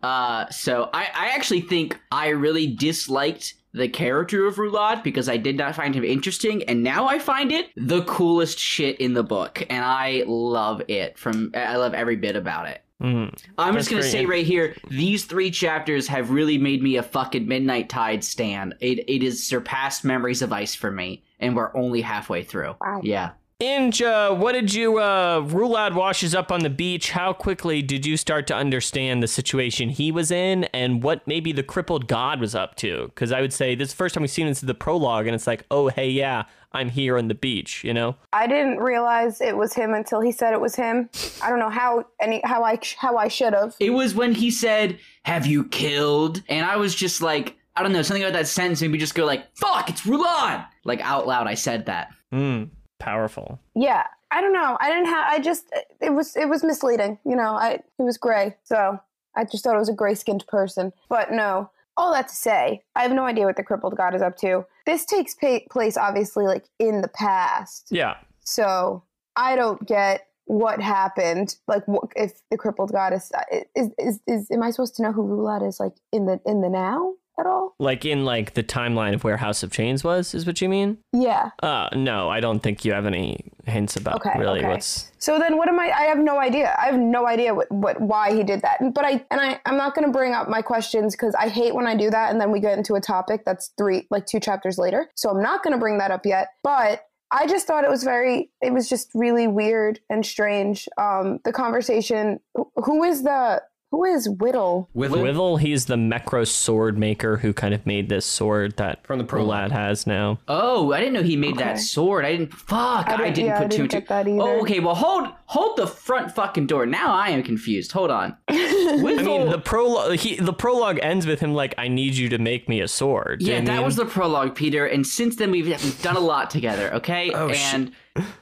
uh 0.03 0.50
so 0.50 0.89
I, 0.94 1.07
I 1.15 1.27
actually 1.29 1.61
think 1.61 1.97
I 2.11 2.29
really 2.29 2.67
disliked 2.67 3.53
the 3.71 3.88
character 3.88 4.45
of 4.47 4.56
Rulad 4.56 5.01
because 5.01 5.29
I 5.29 5.38
did 5.38 5.56
not 5.56 5.75
find 5.75 5.95
him 5.95 6.03
interesting, 6.03 6.63
and 6.63 6.83
now 6.83 7.07
I 7.07 7.19
find 7.19 7.53
it 7.53 7.67
the 7.77 8.03
coolest 8.03 8.59
shit 8.59 9.00
in 9.00 9.13
the 9.13 9.23
book, 9.23 9.65
and 9.69 9.85
I 9.85 10.23
love 10.27 10.81
it. 10.89 11.17
From 11.17 11.51
I 11.56 11.77
love 11.77 11.94
every 11.94 12.17
bit 12.17 12.35
about 12.35 12.67
it. 12.67 12.81
Mm. 13.01 13.33
I'm 13.57 13.75
That's 13.75 13.88
just 13.88 13.89
gonna 13.91 14.01
very 14.01 14.11
say 14.11 14.25
right 14.25 14.45
here, 14.45 14.75
these 14.89 15.23
three 15.23 15.51
chapters 15.51 16.07
have 16.07 16.31
really 16.31 16.57
made 16.57 16.83
me 16.83 16.97
a 16.97 17.03
fucking 17.03 17.47
Midnight 17.47 17.88
Tide 17.88 18.23
stan. 18.25 18.73
It 18.81 19.06
it 19.07 19.23
has 19.23 19.41
surpassed 19.41 20.04
Memories 20.04 20.42
of 20.42 20.51
Ice 20.51 20.75
for 20.75 20.92
me, 20.92 21.23
and 21.39 21.56
we're 21.56 21.73
only 21.78 22.01
halfway 22.01 22.44
through. 22.44 22.75
Wow. 22.81 22.99
Yeah. 23.04 23.31
Inge, 23.61 24.01
uh, 24.01 24.33
what 24.33 24.54
did 24.54 24.73
you, 24.73 24.99
uh, 24.99 25.42
Rulad 25.42 25.94
washes 25.94 26.33
up 26.33 26.49
on 26.49 26.61
the 26.61 26.69
beach. 26.69 27.11
How 27.11 27.33
quickly 27.33 27.81
did 27.81 28.06
you 28.06 28.16
start 28.16 28.47
to 28.47 28.56
understand 28.56 29.21
the 29.21 29.28
situation 29.28 29.89
he 29.89 30.13
was 30.13 30.31
in 30.31 30.63
and 30.73 31.04
what 31.04 31.28
maybe 31.28 31.51
the 31.51 31.61
crippled 31.61 32.07
god 32.07 32.39
was 32.39 32.56
up 32.56 32.75
to? 32.75 33.07
Because 33.07 33.33
I 33.33 33.42
would 33.42 33.51
say 33.51 33.75
this 33.75 33.89
is 33.89 33.94
the 33.94 33.97
first 33.97 34.16
time 34.16 34.21
we've 34.21 34.31
seen 34.31 34.47
this 34.47 34.61
in 34.63 34.68
the 34.68 34.73
prologue, 34.73 35.28
and 35.28 35.35
it's 35.35 35.45
like, 35.45 35.66
oh, 35.71 35.89
hey, 35.89 36.09
yeah, 36.09 36.44
I'm 36.71 36.87
here 36.87 37.18
on 37.18 37.28
the 37.28 37.33
beach, 37.35 37.83
you 37.83 37.94
know? 37.94 38.16
I 38.31 38.47
didn't 38.47 38.78
realize 38.78 39.42
it 39.42 39.57
was 39.57 39.73
him 39.73 39.94
until 39.94 40.21
he 40.21 40.31
said 40.31 40.54
it 40.54 40.61
was 40.61 40.78
him. 40.78 41.09
I 41.44 41.49
don't 41.49 41.59
know 41.59 41.69
how 41.69 42.06
any 42.21 42.39
how 42.45 42.63
I 42.63 42.80
how 42.97 43.18
I 43.18 43.28
should 43.28 43.54
have. 43.54 43.75
It 43.81 43.89
was 43.89 44.16
when 44.16 44.33
he 44.33 44.51
said, 44.51 44.99
"Have 45.23 45.45
you 45.45 45.66
killed?" 45.66 46.44
And 46.47 46.66
I 46.66 46.78
was 46.78 46.95
just 46.95 47.21
like, 47.21 47.57
I 47.75 47.83
don't 47.83 47.92
know, 47.92 48.04
something 48.04 48.23
about 48.23 48.33
that 48.39 48.47
sentence 48.47 48.81
made 48.81 48.92
me 48.92 48.99
just 48.99 49.16
go 49.16 49.25
like, 49.25 49.54
"Fuck, 49.57 49.89
it's 49.89 50.04
Rulad!" 50.04 50.66
Like 50.85 51.01
out 51.01 51.28
loud, 51.28 51.47
I 51.47 51.56
said 51.56 51.87
that. 51.87 52.11
Mm, 52.31 52.69
powerful. 52.99 53.59
Yeah, 53.75 54.06
I 54.31 54.41
don't 54.41 54.53
know. 54.53 54.77
I 54.79 54.89
didn't 54.89 55.07
have. 55.07 55.25
I 55.27 55.39
just 55.39 55.65
it 56.01 56.13
was 56.13 56.35
it 56.35 56.47
was 56.49 56.63
misleading. 56.63 57.18
You 57.25 57.35
know, 57.35 57.53
I 57.56 57.71
it 57.71 57.83
was 58.03 58.18
gray, 58.18 58.56
so 58.63 58.99
I 59.35 59.45
just 59.45 59.63
thought 59.63 59.75
it 59.75 59.79
was 59.79 59.89
a 59.89 59.94
gray 59.94 60.13
skinned 60.15 60.45
person. 60.47 60.94
But 61.09 61.31
no. 61.31 61.71
All 61.97 62.13
that 62.13 62.29
to 62.29 62.35
say, 62.35 62.81
I 62.95 63.01
have 63.01 63.11
no 63.11 63.25
idea 63.25 63.44
what 63.45 63.57
the 63.57 63.63
crippled 63.63 63.97
god 63.97 64.15
is 64.15 64.21
up 64.21 64.37
to. 64.37 64.65
This 64.85 65.03
takes 65.03 65.35
pa- 65.35 65.59
place 65.69 65.97
obviously 65.97 66.45
like 66.45 66.63
in 66.79 67.01
the 67.01 67.09
past, 67.09 67.89
Yeah. 67.91 68.15
so 68.39 69.03
I 69.35 69.57
don't 69.57 69.85
get 69.85 70.27
what 70.45 70.81
happened. 70.81 71.57
Like, 71.68 71.85
what, 71.89 72.06
if 72.15 72.41
the 72.51 72.57
crippled 72.57 72.94
god 72.94 73.11
is, 73.13 73.29
is 73.75 74.21
is 74.27 74.49
am 74.49 74.63
I 74.63 74.71
supposed 74.71 74.95
to 74.95 75.01
know 75.03 75.11
who 75.11 75.23
Rulad 75.23 75.68
is 75.68 75.77
like 75.77 75.91
in 76.13 76.25
the 76.25 76.39
in 76.45 76.61
the 76.61 76.69
now 76.69 77.15
at 77.40 77.46
all? 77.46 77.76
Like 77.80 78.06
in, 78.06 78.26
like, 78.26 78.54
the 78.54 78.64
timeline 78.64 79.14
of 79.14 79.24
where 79.24 79.38
House 79.38 79.64
of 79.64 79.72
Chains 79.72 80.04
was, 80.04 80.34
is 80.34 80.46
what 80.46 80.62
you 80.62 80.69
mean? 80.69 80.98
Yeah. 81.14 81.52
Uh, 81.64 81.90
no, 81.94 82.30
I 82.30 82.40
don't 82.40 82.60
think 82.60 82.84
you 82.86 82.94
have 82.94 83.06
any 83.06 83.52
hints 83.66 83.96
about 83.96 84.16
Okay, 84.18 84.38
really 84.38 84.60
okay. 84.60 84.69
what's... 84.69 85.12
So 85.19 85.38
then 85.38 85.58
what 85.58 85.68
am 85.68 85.80
I 85.80 85.92
I 85.92 86.04
have 86.04 86.18
no 86.18 86.40
idea. 86.40 86.76
I 86.80 86.86
have 86.86 87.00
no 87.00 87.28
idea 87.28 87.54
what, 87.54 87.72
what 87.72 88.00
why 88.02 88.34
he 88.34 88.44
did 88.44 88.62
that. 88.62 88.94
But 88.94 89.06
I 89.06 89.26
and 89.31 89.40
I 89.40 89.60
I'm 89.66 89.78
not 89.78 89.96
going 89.96 90.06
to 90.06 90.12
bring 90.12 90.34
up 90.34 90.50
my 90.50 90.62
questions 90.62 91.16
cuz 91.16 91.36
I 91.36 91.50
hate 91.50 91.76
when 91.76 91.88
I 91.88 91.96
do 91.96 92.10
that 92.10 92.31
and 92.31 92.40
then 92.40 92.52
we 92.52 92.60
get 92.60 92.78
into 92.78 92.96
a 92.96 93.02
topic 93.02 93.44
that's 93.46 93.72
3 93.78 94.08
like 94.10 94.26
2 94.26 94.40
chapters 94.40 94.78
later. 94.78 95.10
So 95.16 95.30
I'm 95.30 95.42
not 95.42 95.64
going 95.64 95.74
to 95.74 95.78
bring 95.80 95.98
that 96.00 96.12
up 96.12 96.26
yet. 96.26 96.50
But 96.64 97.06
I 97.31 97.46
just 97.48 97.68
thought 97.68 97.84
it 97.84 97.90
was 97.90 98.04
very 98.04 98.50
it 98.62 98.74
was 98.74 98.90
just 98.90 99.12
really 99.14 99.48
weird 99.48 100.00
and 100.10 100.26
strange. 100.26 100.88
Um 100.98 101.40
the 101.44 101.54
conversation 101.54 102.40
who 102.76 103.04
is 103.04 103.24
the 103.24 103.62
Who 103.92 104.06
is 104.06 104.30
Withal? 104.30 104.88
With 104.94 105.12
Withal, 105.14 105.58
he's 105.58 105.86
the 105.86 105.96
Mecro 105.96 106.48
sword 106.48 106.96
maker 107.00 107.38
who 107.38 107.54
kind 107.54 107.74
of 107.74 107.88
made 107.88 108.08
this 108.08 108.24
sword 108.24 108.78
that 108.78 109.04
From 109.04 109.18
the 109.18 109.24
prologue. 109.26 109.69
Rulad 109.69 109.72
has 109.72 110.06
now. 110.06 110.38
Oh, 110.48 110.94
I 110.94 111.00
didn't 111.00 111.14
know 111.14 111.24
he 111.24 111.36
made 111.36 111.56
Okay. 111.56 111.64
that 111.64 111.80
sword. 111.80 112.24
I 112.24 112.31
didn't. 112.34 112.54
Fuck, 112.54 113.08
I 113.10 113.18
didn't- 113.18 113.34
didn't, 113.34 113.46
yeah, 113.48 113.58
put 113.58 113.72
two 113.72 113.81
and 113.81 113.90
didn't 113.90 113.90
two. 113.90 113.98
get 113.98 114.08
that 114.10 114.28
either. 114.28 114.42
Oh, 114.42 114.62
okay. 114.62 114.80
Well, 114.80 114.94
hold 114.94 115.30
hold 115.46 115.76
the 115.78 115.88
front 115.88 116.31
fucking 116.36 116.68
door. 116.68 116.86
Now 116.86 117.14
I 117.16 117.30
am 117.30 117.42
confused. 117.42 117.92
Hold 117.94 118.12
on. 118.12 118.38
I 118.48 118.98
mean, 119.02 119.50
the 119.50 119.58
prologue 119.64 120.18
he 120.19 120.36
the 120.36 120.54
prologue 120.54 121.00
ends 121.02 121.26
with 121.26 121.40
him 121.40 121.56
like, 121.56 121.74
"I 121.80 121.88
need 121.88 122.14
you 122.14 122.30
to 122.30 122.38
make 122.38 122.69
me 122.69 122.81
a 122.81 122.88
sword." 122.88 123.42
Yeah, 123.42 123.56
Damien. 123.56 123.66
that 123.78 123.84
was 123.84 123.96
the 123.96 124.06
prologue, 124.06 124.54
Peter. 124.54 124.86
And 124.86 125.06
since 125.06 125.36
then, 125.38 125.50
we've, 125.50 125.66
we've 125.66 126.02
done 126.04 126.16
a 126.16 126.19
lot 126.19 126.52
together. 126.52 126.94
Okay. 126.94 127.31
Oh, 127.34 127.52
shit. 127.52 127.74
and 127.74 127.92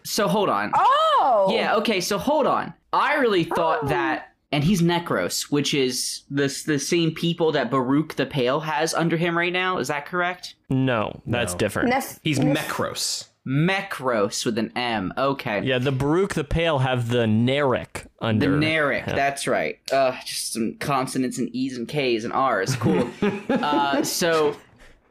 so 0.03 0.27
hold 0.27 0.49
on. 0.49 0.71
Oh, 0.75 1.51
Yeah. 1.53 1.75
Okay. 1.77 2.01
So 2.01 2.17
hold 2.17 2.47
on. 2.47 2.73
I 2.91 3.15
really 3.15 3.45
thought 3.45 3.79
Oh. 3.83 3.87
that. 3.87 4.33
And 4.51 4.63
he's 4.63 4.81
Necros, 4.81 5.51
which 5.51 5.73
is 5.73 6.23
the 6.29 6.47
the 6.65 6.79
same 6.79 7.11
people 7.13 7.51
that 7.51 7.69
Buruk 7.69 8.13
the 8.15 8.25
Pale 8.25 8.61
has 8.61 8.93
under 8.93 9.17
him 9.17 9.37
right 9.37 9.51
now. 9.51 9.77
Is 9.77 9.89
that 9.89 10.05
correct? 10.05 10.55
no, 10.69 11.21
that's 11.25 11.53
No. 11.53 11.57
different. 11.59 11.89
Nef- 11.89 12.19
He's 12.23 12.39
Nef- 12.39 12.57
Meckros. 12.57 13.27
Meckros 13.45 14.45
with 14.45 14.57
an 14.57 14.71
M. 14.75 15.13
Okay. 15.17 15.61
yeah, 15.63 15.77
the 15.79 15.91
Baruch 15.91 16.33
the 16.33 16.43
Pale 16.43 16.79
have 16.79 17.09
the 17.09 17.25
Nerek 17.25 17.93
The 18.03 18.09
under. 18.21 18.57
Nerek, 18.57 19.05
that's 19.05 19.47
right. 19.47 19.79
Uh, 19.91 20.13
just 20.25 20.53
some 20.53 20.75
consonants 20.79 21.37
and 21.37 21.49
E's 21.55 21.77
and 21.77 21.87
K's 21.87 22.23
and 22.25 22.33
R's. 22.33 22.75
Cool. 22.75 23.09
uh, 23.49 24.03
so, 24.03 24.55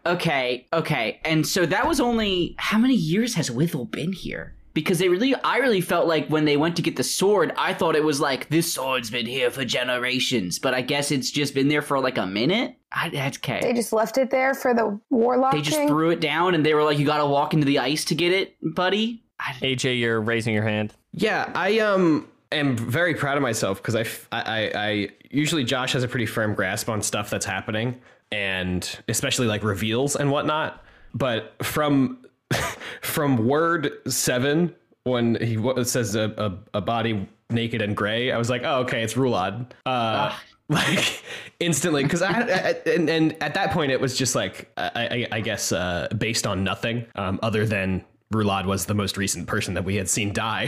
okay, 0.04 0.66
okay. 0.72 1.20
And 1.24 1.46
so 1.46 1.64
that 1.66 1.86
was 1.88 2.00
only, 2.00 2.54
how 2.58 2.78
many 2.78 2.94
years 2.94 3.34
has 3.34 3.50
Withal 3.50 3.84
been 3.86 4.12
here? 4.12 4.54
Because 4.76 4.98
they 4.98 5.08
really, 5.08 5.34
I 5.36 5.56
really 5.56 5.80
felt 5.80 6.06
like 6.06 6.28
when 6.28 6.44
they 6.44 6.58
went 6.58 6.76
to 6.76 6.82
get 6.82 6.96
the 6.96 7.02
sword, 7.02 7.50
I 7.56 7.72
thought 7.72 7.96
it 7.96 8.04
was 8.04 8.20
like, 8.20 8.50
this 8.50 8.74
sword's 8.74 9.08
been 9.10 9.24
here 9.24 9.50
for 9.50 9.64
generations. 9.64 10.58
But 10.58 10.74
I 10.74 10.82
guess 10.82 11.10
it's 11.10 11.30
just 11.30 11.54
been 11.54 11.68
there 11.68 11.80
for 11.80 11.98
like 11.98 12.18
a 12.18 12.26
minute? 12.26 12.76
I, 12.92 13.08
that's 13.08 13.38
okay. 13.38 13.60
They 13.62 13.72
just 13.72 13.94
left 13.94 14.18
it 14.18 14.30
there 14.30 14.52
for 14.52 14.74
the 14.74 15.00
warlock 15.08 15.52
They 15.52 15.62
just 15.62 15.78
king. 15.78 15.88
threw 15.88 16.10
it 16.10 16.20
down 16.20 16.54
and 16.54 16.64
they 16.64 16.74
were 16.74 16.84
like, 16.84 16.98
you 16.98 17.06
gotta 17.06 17.24
walk 17.26 17.54
into 17.54 17.64
the 17.64 17.78
ice 17.78 18.04
to 18.04 18.14
get 18.14 18.32
it, 18.32 18.54
buddy? 18.74 19.22
I, 19.40 19.52
AJ, 19.62 19.98
you're 19.98 20.20
raising 20.20 20.52
your 20.52 20.64
hand. 20.64 20.92
Yeah, 21.12 21.50
I 21.54 21.78
um 21.78 22.28
am 22.52 22.76
very 22.76 23.14
proud 23.14 23.38
of 23.38 23.42
myself 23.42 23.78
because 23.78 23.94
I, 23.96 24.00
f- 24.02 24.28
I- 24.30 24.42
I- 24.74 24.88
I- 24.88 25.08
usually 25.30 25.64
Josh 25.64 25.94
has 25.94 26.02
a 26.04 26.08
pretty 26.08 26.26
firm 26.26 26.54
grasp 26.54 26.90
on 26.90 27.00
stuff 27.00 27.30
that's 27.30 27.46
happening 27.46 27.98
and 28.30 28.98
especially 29.08 29.46
like 29.46 29.62
reveals 29.64 30.16
and 30.16 30.30
whatnot. 30.30 30.82
But 31.14 31.54
from 31.62 32.18
from 33.02 33.46
word 33.46 33.92
seven 34.06 34.74
when 35.04 35.36
he 35.40 35.56
says 35.84 36.14
a, 36.14 36.34
a, 36.36 36.78
a 36.78 36.80
body 36.80 37.28
naked 37.50 37.80
and 37.80 37.96
gray, 37.96 38.32
I 38.32 38.38
was 38.38 38.50
like, 38.50 38.62
oh 38.64 38.80
okay, 38.80 39.02
it's 39.02 39.14
Rulad. 39.14 39.70
Uh, 39.84 40.36
like 40.68 41.22
instantly 41.60 42.02
because 42.02 42.22
I, 42.22 42.40
I 42.40 42.90
and, 42.90 43.08
and 43.08 43.36
at 43.40 43.54
that 43.54 43.70
point 43.70 43.92
it 43.92 44.00
was 44.00 44.18
just 44.18 44.34
like 44.34 44.68
I, 44.76 44.90
I, 45.30 45.36
I 45.36 45.40
guess 45.40 45.70
uh, 45.70 46.08
based 46.18 46.46
on 46.46 46.64
nothing 46.64 47.06
um, 47.14 47.38
other 47.42 47.64
than 47.66 48.04
Rulad 48.32 48.66
was 48.66 48.86
the 48.86 48.94
most 48.94 49.16
recent 49.16 49.46
person 49.46 49.74
that 49.74 49.84
we 49.84 49.94
had 49.94 50.08
seen 50.08 50.32
die. 50.32 50.66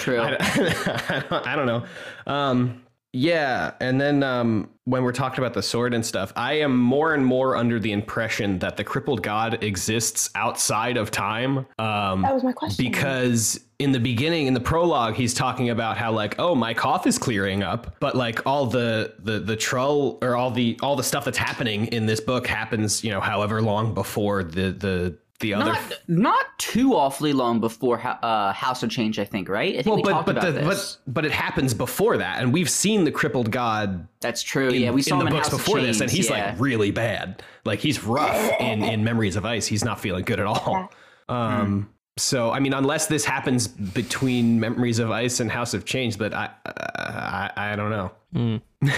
true. 0.00 0.20
I 0.20 1.24
don't, 1.30 1.46
I 1.46 1.56
don't 1.56 1.66
know. 1.66 1.84
Um, 2.26 2.82
yeah, 3.12 3.72
and 3.80 4.00
then 4.00 4.22
um, 4.22 4.70
when 4.84 5.02
we're 5.02 5.12
talking 5.12 5.38
about 5.38 5.54
the 5.54 5.62
sword 5.62 5.94
and 5.94 6.04
stuff, 6.04 6.32
I 6.36 6.54
am 6.54 6.76
more 6.76 7.14
and 7.14 7.24
more 7.24 7.56
under 7.56 7.80
the 7.80 7.92
impression 7.92 8.58
that 8.58 8.76
the 8.76 8.84
crippled 8.84 9.22
god 9.22 9.62
exists 9.64 10.30
outside 10.34 10.96
of 10.96 11.10
time. 11.10 11.66
Um, 11.78 12.22
That 12.22 12.34
was 12.34 12.44
my 12.44 12.52
question. 12.52 12.84
because 12.84 13.60
in 13.78 13.92
the 13.92 14.00
beginning, 14.00 14.46
in 14.46 14.54
the 14.54 14.60
prologue, 14.60 15.14
he's 15.14 15.32
talking 15.32 15.70
about 15.70 15.96
how 15.96 16.12
like, 16.12 16.38
oh, 16.38 16.54
my 16.54 16.74
cough 16.74 17.06
is 17.06 17.18
clearing 17.18 17.62
up, 17.62 17.96
but 18.00 18.14
like 18.14 18.44
all 18.46 18.66
the 18.66 19.14
the 19.20 19.38
the 19.38 19.56
troll 19.56 20.18
or 20.20 20.36
all 20.36 20.50
the 20.50 20.78
all 20.82 20.96
the 20.96 21.02
stuff 21.04 21.24
that's 21.24 21.38
happening 21.38 21.86
in 21.86 22.04
this 22.06 22.20
book 22.20 22.46
happens, 22.46 23.02
you 23.02 23.10
know, 23.10 23.20
however 23.20 23.62
long 23.62 23.94
before 23.94 24.42
the 24.44 24.70
the 24.72 25.16
the 25.40 25.54
other. 25.54 25.66
not, 25.66 25.92
not 26.08 26.58
too 26.58 26.94
awfully 26.94 27.32
long 27.32 27.60
before 27.60 28.00
uh, 28.04 28.52
House 28.52 28.82
of 28.82 28.90
Chains, 28.90 29.18
I 29.18 29.24
think, 29.24 29.48
right? 29.48 29.74
I 29.74 29.82
think 29.82 29.86
well, 29.86 29.96
we 29.96 30.02
but 30.02 30.10
talked 30.10 30.26
but 30.26 30.36
about 30.38 30.46
the, 30.46 30.60
this. 30.60 30.98
but 31.06 31.14
but 31.14 31.24
it 31.24 31.32
happens 31.32 31.74
before 31.74 32.16
that, 32.16 32.42
and 32.42 32.52
we've 32.52 32.70
seen 32.70 33.04
the 33.04 33.12
crippled 33.12 33.50
god 33.50 34.06
That's 34.20 34.42
true. 34.42 34.68
in, 34.68 34.82
yeah, 34.82 34.90
we 34.90 35.02
saw 35.02 35.16
in 35.16 35.20
him 35.20 35.24
the 35.26 35.30
in 35.30 35.36
books 35.36 35.48
House 35.48 35.60
of 35.60 35.64
before 35.64 35.80
this, 35.80 36.00
and 36.00 36.10
he's 36.10 36.28
yeah. 36.30 36.50
like 36.50 36.60
really 36.60 36.90
bad. 36.90 37.42
Like 37.64 37.78
he's 37.78 38.02
rough 38.02 38.60
in 38.60 38.82
in 38.82 39.04
Memories 39.04 39.36
of 39.36 39.44
Ice. 39.44 39.66
He's 39.66 39.84
not 39.84 40.00
feeling 40.00 40.24
good 40.24 40.40
at 40.40 40.46
all. 40.46 40.90
Um, 41.28 41.90
so 42.16 42.50
I 42.50 42.58
mean, 42.58 42.72
unless 42.72 43.06
this 43.06 43.24
happens 43.24 43.68
between 43.68 44.58
Memories 44.58 44.98
of 44.98 45.10
Ice 45.10 45.40
and 45.40 45.50
House 45.50 45.74
of 45.74 45.84
Chains, 45.84 46.16
but 46.16 46.34
I 46.34 46.50
I, 46.66 47.50
I 47.56 47.76
don't 47.76 47.90
know. 47.90 48.60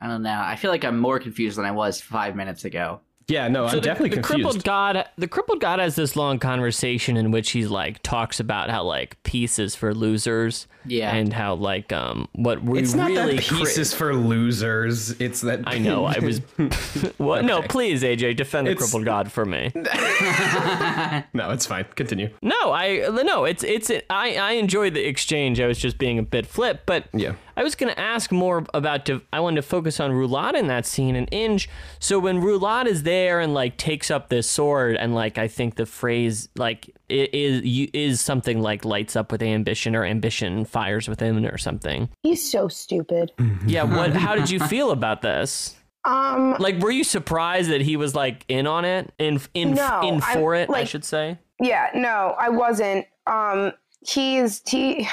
I 0.00 0.06
don't 0.06 0.22
know. 0.22 0.42
I 0.44 0.56
feel 0.56 0.70
like 0.70 0.84
I'm 0.84 0.98
more 0.98 1.18
confused 1.18 1.56
than 1.56 1.64
I 1.64 1.70
was 1.70 2.00
five 2.00 2.36
minutes 2.36 2.64
ago. 2.64 3.00
Yeah, 3.26 3.48
no, 3.48 3.64
I'm 3.64 3.76
the, 3.76 3.80
definitely 3.80 4.10
the 4.16 4.22
confused. 4.22 4.42
crippled 4.44 4.64
god 4.64 5.08
the 5.16 5.26
crippled 5.28 5.60
god 5.60 5.78
has 5.78 5.94
this 5.96 6.14
long 6.16 6.38
conversation 6.38 7.16
in 7.16 7.30
which 7.30 7.50
he 7.52 7.66
like 7.66 8.02
talks 8.02 8.38
about 8.40 8.68
how 8.70 8.82
like 8.84 9.20
peace 9.22 9.58
is 9.58 9.74
for 9.74 9.94
losers 9.94 10.66
Yeah. 10.84 11.14
and 11.14 11.32
how 11.32 11.54
like 11.54 11.92
um 11.92 12.28
what 12.34 12.62
we 12.62 12.80
it's 12.80 12.92
not 12.94 13.08
really 13.10 13.36
that 13.36 13.44
cri- 13.46 13.62
is 13.80 13.94
for 13.94 14.14
losers. 14.14 15.12
It's 15.20 15.40
that 15.40 15.60
I 15.66 15.78
know 15.78 16.04
I 16.04 16.18
was 16.18 16.38
what 17.18 17.44
no 17.44 17.62
please 17.62 18.02
AJ 18.02 18.36
defend 18.36 18.66
the 18.66 18.74
crippled 18.74 19.04
god 19.06 19.32
for 19.32 19.44
me 19.46 19.72
no, 19.74 21.50
it's 21.50 21.66
fine. 21.66 21.84
Continue. 21.94 22.30
no 22.42 22.72
I 22.72 23.08
no 23.24 23.44
it's 23.44 23.64
it's 23.64 23.90
I 24.10 24.36
I 24.36 24.52
enjoy 24.52 24.90
the 24.90 25.06
exchange 25.06 25.60
I 25.60 25.66
was 25.66 25.78
just 25.78 25.98
being 25.98 26.18
a 26.18 26.22
bit 26.22 26.46
flip 26.46 26.82
but 26.86 27.04
Yeah. 27.12 27.34
I 27.56 27.62
was 27.62 27.74
going 27.74 27.92
to 27.94 28.00
ask 28.00 28.32
more 28.32 28.64
about. 28.74 29.04
De- 29.04 29.20
I 29.32 29.40
wanted 29.40 29.56
to 29.56 29.62
focus 29.62 30.00
on 30.00 30.10
Rulad 30.10 30.54
in 30.54 30.66
that 30.68 30.86
scene 30.86 31.16
and 31.16 31.28
Inge. 31.32 31.68
So 31.98 32.18
when 32.18 32.40
Rulad 32.40 32.86
is 32.86 33.02
there 33.04 33.40
and 33.40 33.54
like 33.54 33.76
takes 33.76 34.10
up 34.10 34.28
this 34.28 34.48
sword 34.48 34.96
and 34.96 35.14
like 35.14 35.38
I 35.38 35.48
think 35.48 35.76
the 35.76 35.86
phrase 35.86 36.48
like 36.56 36.90
it 37.08 37.32
is 37.34 37.62
you- 37.64 37.90
is 37.92 38.20
something 38.20 38.60
like 38.60 38.84
lights 38.84 39.16
up 39.16 39.30
with 39.32 39.42
ambition 39.42 39.94
or 39.94 40.04
ambition 40.04 40.64
fires 40.64 41.08
within 41.08 41.44
or 41.46 41.58
something. 41.58 42.08
He's 42.22 42.50
so 42.50 42.68
stupid. 42.68 43.32
Yeah. 43.66 43.84
What? 43.84 44.14
How 44.14 44.34
did 44.34 44.50
you 44.50 44.58
feel 44.60 44.90
about 44.90 45.22
this? 45.22 45.76
Um, 46.06 46.56
Like, 46.58 46.80
were 46.80 46.90
you 46.90 47.02
surprised 47.02 47.70
that 47.70 47.80
he 47.80 47.96
was 47.96 48.14
like 48.14 48.44
in 48.48 48.66
on 48.66 48.84
it, 48.84 49.10
in 49.18 49.40
in 49.54 49.74
No, 49.74 50.00
in 50.02 50.20
I- 50.22 50.34
for 50.34 50.54
it? 50.54 50.68
I 50.70 50.84
should 50.84 51.04
say. 51.04 51.38
yeah, 51.60 51.88
no, 51.94 52.34
I 52.38 52.50
wasn't. 52.50 53.06
Um, 53.26 53.72
he's 54.06 54.60
he 54.68 55.08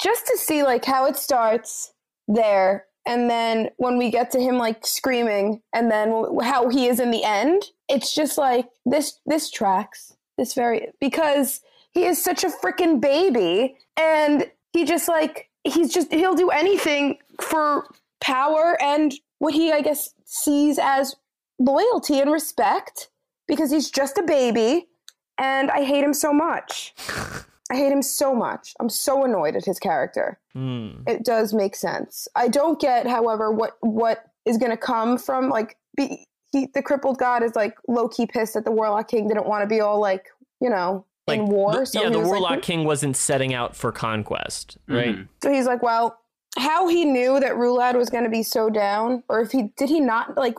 just 0.00 0.26
to 0.26 0.36
see 0.38 0.62
like 0.62 0.84
how 0.84 1.06
it 1.06 1.16
starts 1.16 1.92
there, 2.26 2.86
and 3.06 3.30
then 3.30 3.70
when 3.76 3.98
we 3.98 4.10
get 4.10 4.30
to 4.32 4.40
him 4.40 4.58
like 4.58 4.86
screaming, 4.86 5.62
and 5.72 5.90
then 5.90 6.24
how 6.42 6.68
he 6.68 6.86
is 6.86 7.00
in 7.00 7.10
the 7.10 7.24
end. 7.24 7.62
It's 7.88 8.14
just 8.14 8.36
like 8.36 8.66
this. 8.84 9.18
This 9.26 9.50
tracks. 9.50 10.14
This 10.36 10.54
very 10.54 10.88
because 11.00 11.60
he 11.92 12.04
is 12.04 12.22
such 12.22 12.44
a 12.44 12.48
freaking 12.48 13.00
baby, 13.00 13.76
and 13.96 14.50
he 14.72 14.84
just 14.84 15.08
like 15.08 15.48
he's 15.64 15.92
just 15.92 16.12
he'll 16.12 16.34
do 16.34 16.50
anything 16.50 17.18
for 17.40 17.86
power 18.20 18.76
and 18.82 19.14
what 19.38 19.54
he 19.54 19.72
I 19.72 19.80
guess 19.80 20.10
sees 20.24 20.78
as 20.78 21.14
loyalty 21.58 22.20
and 22.20 22.30
respect 22.30 23.08
because 23.46 23.70
he's 23.70 23.90
just 23.90 24.18
a 24.18 24.22
baby 24.22 24.86
and 25.38 25.70
I 25.70 25.84
hate 25.84 26.04
him 26.04 26.14
so 26.14 26.32
much. 26.32 26.94
I 27.70 27.76
hate 27.76 27.92
him 27.92 28.02
so 28.02 28.34
much. 28.34 28.74
I'm 28.80 28.88
so 28.88 29.24
annoyed 29.24 29.54
at 29.56 29.64
his 29.64 29.78
character. 29.78 30.38
Hmm. 30.54 31.02
It 31.06 31.24
does 31.24 31.52
make 31.52 31.76
sense. 31.76 32.26
I 32.34 32.48
don't 32.48 32.80
get, 32.80 33.06
however, 33.06 33.50
what 33.52 33.76
what 33.80 34.24
is 34.44 34.56
going 34.56 34.70
to 34.70 34.76
come 34.78 35.18
from 35.18 35.50
like 35.50 35.76
be, 35.96 36.24
he 36.52 36.68
the 36.72 36.80
crippled 36.82 37.18
god 37.18 37.42
is 37.42 37.54
like 37.54 37.76
low 37.88 38.08
key 38.08 38.26
pissed 38.26 38.54
that 38.54 38.64
the 38.64 38.70
warlock 38.70 39.08
king 39.08 39.28
didn't 39.28 39.46
want 39.46 39.62
to 39.62 39.66
be 39.68 39.80
all 39.80 40.00
like 40.00 40.24
you 40.62 40.70
know 40.70 41.04
Like 41.26 41.40
in 41.40 41.46
war. 41.48 41.72
the- 41.80 41.86
so 41.86 42.00
yeah, 42.02 42.08
the 42.08 42.18
was 42.18 42.28
like, 42.28 42.40
warlock 42.40 42.62
king 42.62 42.84
wasn't 42.84 43.16
setting 43.16 43.52
out 43.52 43.76
for 43.76 43.92
conquest, 43.92 44.78
right? 44.88 45.14
Mhm. 45.16 45.28
So 45.42 45.52
he's 45.52 45.66
like, 45.66 45.82
well, 45.82 46.18
how 46.56 46.88
he 46.88 47.04
knew 47.04 47.38
that 47.40 47.52
Rulad 47.52 47.94
was 47.96 48.08
going 48.08 48.24
to 48.24 48.30
be 48.30 48.42
so 48.42 48.70
down, 48.70 49.22
or 49.28 49.40
if 49.42 49.52
he 49.52 49.64
did 49.76 49.90
he 49.90 50.00
not 50.00 50.36
like? 50.38 50.54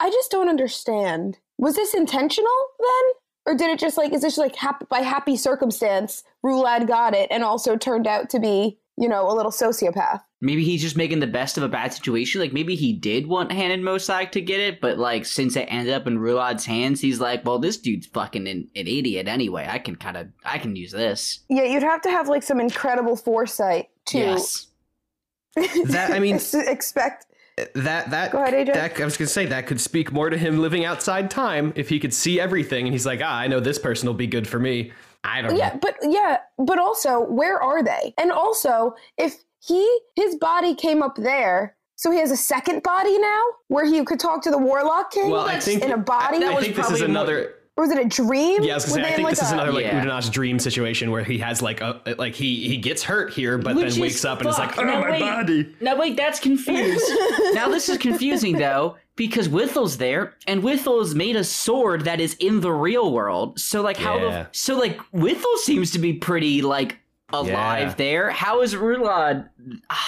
I 0.00 0.10
just 0.10 0.30
don't 0.30 0.48
understand. 0.48 1.38
Was 1.58 1.76
this 1.76 1.92
intentional 1.94 2.50
then, 2.80 3.12
or 3.46 3.54
did 3.54 3.70
it 3.70 3.78
just 3.78 3.96
like 3.98 4.12
is 4.12 4.22
this 4.22 4.38
like 4.38 4.56
hap- 4.56 4.88
by 4.88 5.00
happy 5.00 5.36
circumstance 5.36 6.22
Rulad 6.44 6.86
got 6.88 7.14
it 7.14 7.28
and 7.30 7.42
also 7.44 7.76
turned 7.76 8.06
out 8.06 8.30
to 8.30 8.38
be 8.40 8.78
you 8.96 9.08
know 9.08 9.28
a 9.30 9.34
little 9.34 9.52
sociopath? 9.52 10.20
Maybe 10.40 10.62
he's 10.62 10.82
just 10.82 10.96
making 10.96 11.20
the 11.20 11.26
best 11.26 11.56
of 11.56 11.62
a 11.64 11.68
bad 11.70 11.94
situation. 11.94 12.38
Like 12.40 12.52
maybe 12.52 12.74
he 12.74 12.92
did 12.92 13.26
want 13.26 13.50
Hannan 13.50 13.80
Mosag 13.82 14.30
to 14.32 14.42
get 14.42 14.60
it, 14.60 14.78
but 14.80 14.98
like 14.98 15.24
since 15.24 15.56
it 15.56 15.66
ended 15.70 15.94
up 15.94 16.06
in 16.06 16.18
Rulad's 16.18 16.66
hands, 16.66 17.00
he's 17.00 17.18
like, 17.18 17.46
well, 17.46 17.58
this 17.58 17.78
dude's 17.78 18.06
fucking 18.08 18.46
an, 18.46 18.68
an 18.76 18.86
idiot 18.86 19.26
anyway. 19.26 19.66
I 19.68 19.78
can 19.78 19.96
kind 19.96 20.18
of 20.18 20.28
I 20.44 20.58
can 20.58 20.76
use 20.76 20.92
this. 20.92 21.40
Yeah, 21.48 21.62
you'd 21.64 21.82
have 21.82 22.02
to 22.02 22.10
have 22.10 22.28
like 22.28 22.42
some 22.42 22.60
incredible 22.60 23.16
foresight 23.16 23.88
to 24.06 24.18
Yes. 24.18 24.66
That- 25.56 26.10
I 26.12 26.18
mean- 26.18 26.38
expect. 26.54 27.26
That 27.74 28.10
that 28.10 28.32
Go 28.32 28.42
ahead, 28.42 28.54
AJ. 28.68 28.74
that 28.74 29.00
I 29.00 29.04
was 29.04 29.16
gonna 29.16 29.28
say 29.28 29.46
that 29.46 29.66
could 29.68 29.80
speak 29.80 30.10
more 30.10 30.28
to 30.28 30.36
him 30.36 30.58
living 30.58 30.84
outside 30.84 31.30
time 31.30 31.72
if 31.76 31.88
he 31.88 32.00
could 32.00 32.12
see 32.12 32.40
everything 32.40 32.86
and 32.86 32.92
he's 32.92 33.06
like, 33.06 33.20
ah, 33.22 33.36
I 33.38 33.46
know 33.46 33.60
this 33.60 33.78
person 33.78 34.08
will 34.08 34.14
be 34.14 34.26
good 34.26 34.48
for 34.48 34.58
me. 34.58 34.92
I 35.22 35.40
don't 35.40 35.56
Yeah, 35.56 35.68
know. 35.70 35.78
but 35.80 35.96
yeah, 36.02 36.38
but 36.58 36.78
also, 36.78 37.20
where 37.20 37.62
are 37.62 37.82
they? 37.82 38.12
And 38.18 38.32
also, 38.32 38.94
if 39.18 39.36
he 39.64 39.98
his 40.16 40.34
body 40.36 40.74
came 40.74 41.00
up 41.02 41.16
there 41.16 41.76
So 41.96 42.10
he 42.10 42.18
has 42.18 42.32
a 42.32 42.36
second 42.36 42.82
body 42.82 43.16
now, 43.18 43.42
where 43.68 43.84
he 43.84 44.04
could 44.04 44.18
talk 44.18 44.42
to 44.42 44.50
the 44.50 44.58
Warlock 44.58 45.12
King 45.12 45.30
Well, 45.30 45.46
I 45.46 45.60
think 45.60 45.84
in 45.84 45.92
a 45.92 45.96
body, 45.96 46.40
that 46.40 46.48
I 46.52 46.60
think 46.60 46.74
this 46.74 46.86
is 46.86 46.98
probably 46.98 47.00
more- 47.02 47.10
another. 47.22 47.54
Or 47.76 47.82
was 47.84 47.90
it 47.90 47.98
a 47.98 48.08
dream? 48.08 48.62
Yeah, 48.62 48.72
I 48.72 48.76
was 48.76 48.84
gonna 48.84 49.02
say, 49.02 49.10
I 49.10 49.12
think 49.14 49.24
like, 49.24 49.32
this 49.34 49.42
is 49.42 49.50
another 49.50 49.72
like 49.72 49.84
Yeah. 49.84 50.04
Udonat's 50.04 50.30
dream 50.30 50.60
situation 50.60 51.10
where 51.10 51.24
he 51.24 51.38
has 51.38 51.60
like 51.60 51.80
a 51.80 52.00
like 52.18 52.34
he 52.36 52.68
he 52.68 52.76
gets 52.76 53.02
hurt 53.02 53.32
here, 53.32 53.58
but 53.58 53.74
Which 53.74 53.80
then 53.82 53.86
is 53.88 53.98
wakes 53.98 54.24
up 54.24 54.40
and 54.40 54.48
is 54.48 54.58
like, 54.58 54.78
oh 54.78 54.84
Now 54.84 55.00
my 55.00 55.10
wait. 55.10 55.20
body. 55.20 55.74
Now 55.80 55.96
wait, 55.98 56.16
that's 56.16 56.38
confused. 56.38 57.04
now 57.52 57.68
this 57.68 57.88
is 57.88 57.98
confusing 57.98 58.56
though, 58.58 58.96
because 59.16 59.48
Withal's 59.48 59.96
there, 59.96 60.34
and 60.46 60.62
Withal 60.62 61.00
has 61.00 61.16
made 61.16 61.34
a 61.34 61.42
sword 61.42 62.02
that 62.04 62.20
is 62.20 62.34
in 62.34 62.60
the 62.60 62.70
real 62.70 63.12
world. 63.12 63.58
So 63.58 63.82
like 63.82 63.96
how 63.96 64.18
Yeah. 64.18 64.22
the 64.44 64.48
so 64.52 64.78
like 64.78 65.00
Withal 65.12 65.56
seems 65.56 65.90
to 65.92 65.98
be 65.98 66.12
pretty 66.12 66.62
like 66.62 66.98
alive 67.32 67.48
Yeah. 67.88 67.94
there. 67.94 68.30
How 68.30 68.62
is 68.62 68.76
Rulad? 68.76 69.48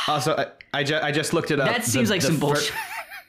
Also, 0.07 0.37
I, 0.37 0.47
I, 0.79 0.85
ju- 0.85 1.01
I 1.03 1.11
just 1.11 1.33
looked 1.33 1.51
it 1.51 1.59
up. 1.59 1.67
That 1.67 1.85
seems 1.85 2.11
like 2.11 2.23
some 2.23 2.35
fir- 2.35 2.41
bullshit. 2.41 2.73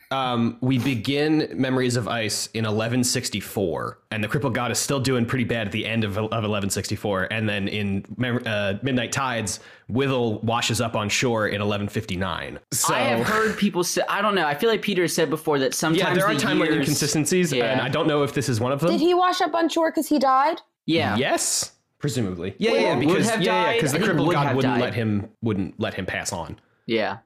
Um, 0.10 0.58
we 0.62 0.78
begin 0.80 1.50
Memories 1.54 1.98
of 1.98 2.08
Ice 2.08 2.48
in 2.54 2.64
1164, 2.64 4.00
and 4.12 4.24
the 4.24 4.28
Crippled 4.28 4.54
God 4.54 4.72
is 4.72 4.80
still 4.80 5.00
doing 5.02 5.26
pretty 5.26 5.44
bad 5.44 5.68
at 5.68 5.74
the 5.74 5.86
end 5.86 6.04
of, 6.06 6.18
of 6.18 6.24
1164. 6.32 7.28
And 7.32 7.48
then 7.50 7.68
in 7.68 8.06
Mem- 8.16 8.42
uh, 8.46 8.76
Midnight 8.82 9.12
Tides, 9.12 9.60
Withal 9.90 10.40
washes 10.40 10.80
up 10.80 10.96
on 10.96 11.10
shore 11.10 11.48
in 11.48 11.60
1159. 11.60 12.60
So 12.72 12.94
I 12.94 13.00
have 13.00 13.28
heard 13.28 13.58
people 13.58 13.84
say 13.84 14.02
I 14.08 14.22
don't 14.22 14.36
know. 14.36 14.46
I 14.46 14.54
feel 14.56 14.70
like 14.70 14.82
Peter 14.82 15.08
said 15.10 15.30
before 15.30 15.60
that 15.60 15.74
sometimes 15.74 16.00
yeah, 16.00 16.14
there 16.14 16.26
are 16.28 16.34
the 16.36 16.40
timeline 16.42 16.68
years- 16.68 16.78
inconsistencies, 16.88 17.52
Yeah. 17.52 17.66
and 17.72 17.82
I 17.82 17.90
don't 17.90 18.08
know 18.08 18.24
if 18.24 18.34
this 18.34 18.48
is 18.48 18.60
one 18.62 18.72
of 18.72 18.80
them. 18.80 18.92
Did 18.92 19.02
he 19.02 19.14
wash 19.14 19.42
up 19.42 19.54
on 19.56 19.68
shore 19.70 19.92
because 19.92 20.08
he 20.08 20.20
died? 20.20 20.62
Yeah. 20.86 21.18
Yes, 21.18 21.74
presumably. 22.00 22.56
Yeah, 22.60 22.72
Would- 22.72 22.82
yeah, 22.82 22.96
would 22.98 23.08
because 23.08 23.30
have 23.30 23.42
yeah, 23.42 23.66
yeah, 23.72 23.74
because 23.74 23.92
the 23.92 24.00
I 24.00 24.02
Crippled 24.04 24.28
would 24.28 24.34
God 24.36 24.56
wouldn't 24.56 24.74
died. 24.76 24.82
let 24.82 24.94
him 24.94 25.30
wouldn't 25.42 25.78
let 25.82 25.94
him 25.96 26.06
pass 26.06 26.32
on. 26.32 26.60
Yeah. 26.86 27.18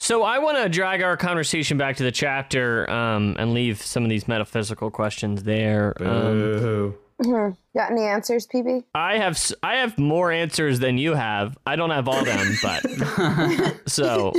So 0.00 0.22
I 0.22 0.38
want 0.38 0.56
to 0.58 0.68
drag 0.68 1.02
our 1.02 1.16
conversation 1.16 1.76
back 1.76 1.96
to 1.96 2.02
the 2.04 2.12
chapter 2.12 2.88
um, 2.90 3.34
and 3.38 3.52
leave 3.52 3.82
some 3.82 4.04
of 4.04 4.08
these 4.10 4.28
metaphysical 4.28 4.90
questions 4.90 5.42
there. 5.42 5.94
Um, 6.00 6.06
Ooh. 6.06 6.98
Hmm. 7.22 7.48
Got 7.76 7.90
any 7.90 8.04
answers, 8.04 8.46
PB? 8.46 8.84
I 8.94 9.18
have 9.18 9.32
s- 9.32 9.52
I 9.62 9.76
have 9.78 9.98
more 9.98 10.30
answers 10.30 10.78
than 10.78 10.98
you 10.98 11.14
have. 11.14 11.58
I 11.66 11.74
don't 11.74 11.90
have 11.90 12.06
all 12.06 12.24
them, 12.24 12.54
but 12.62 13.80
so 13.86 14.32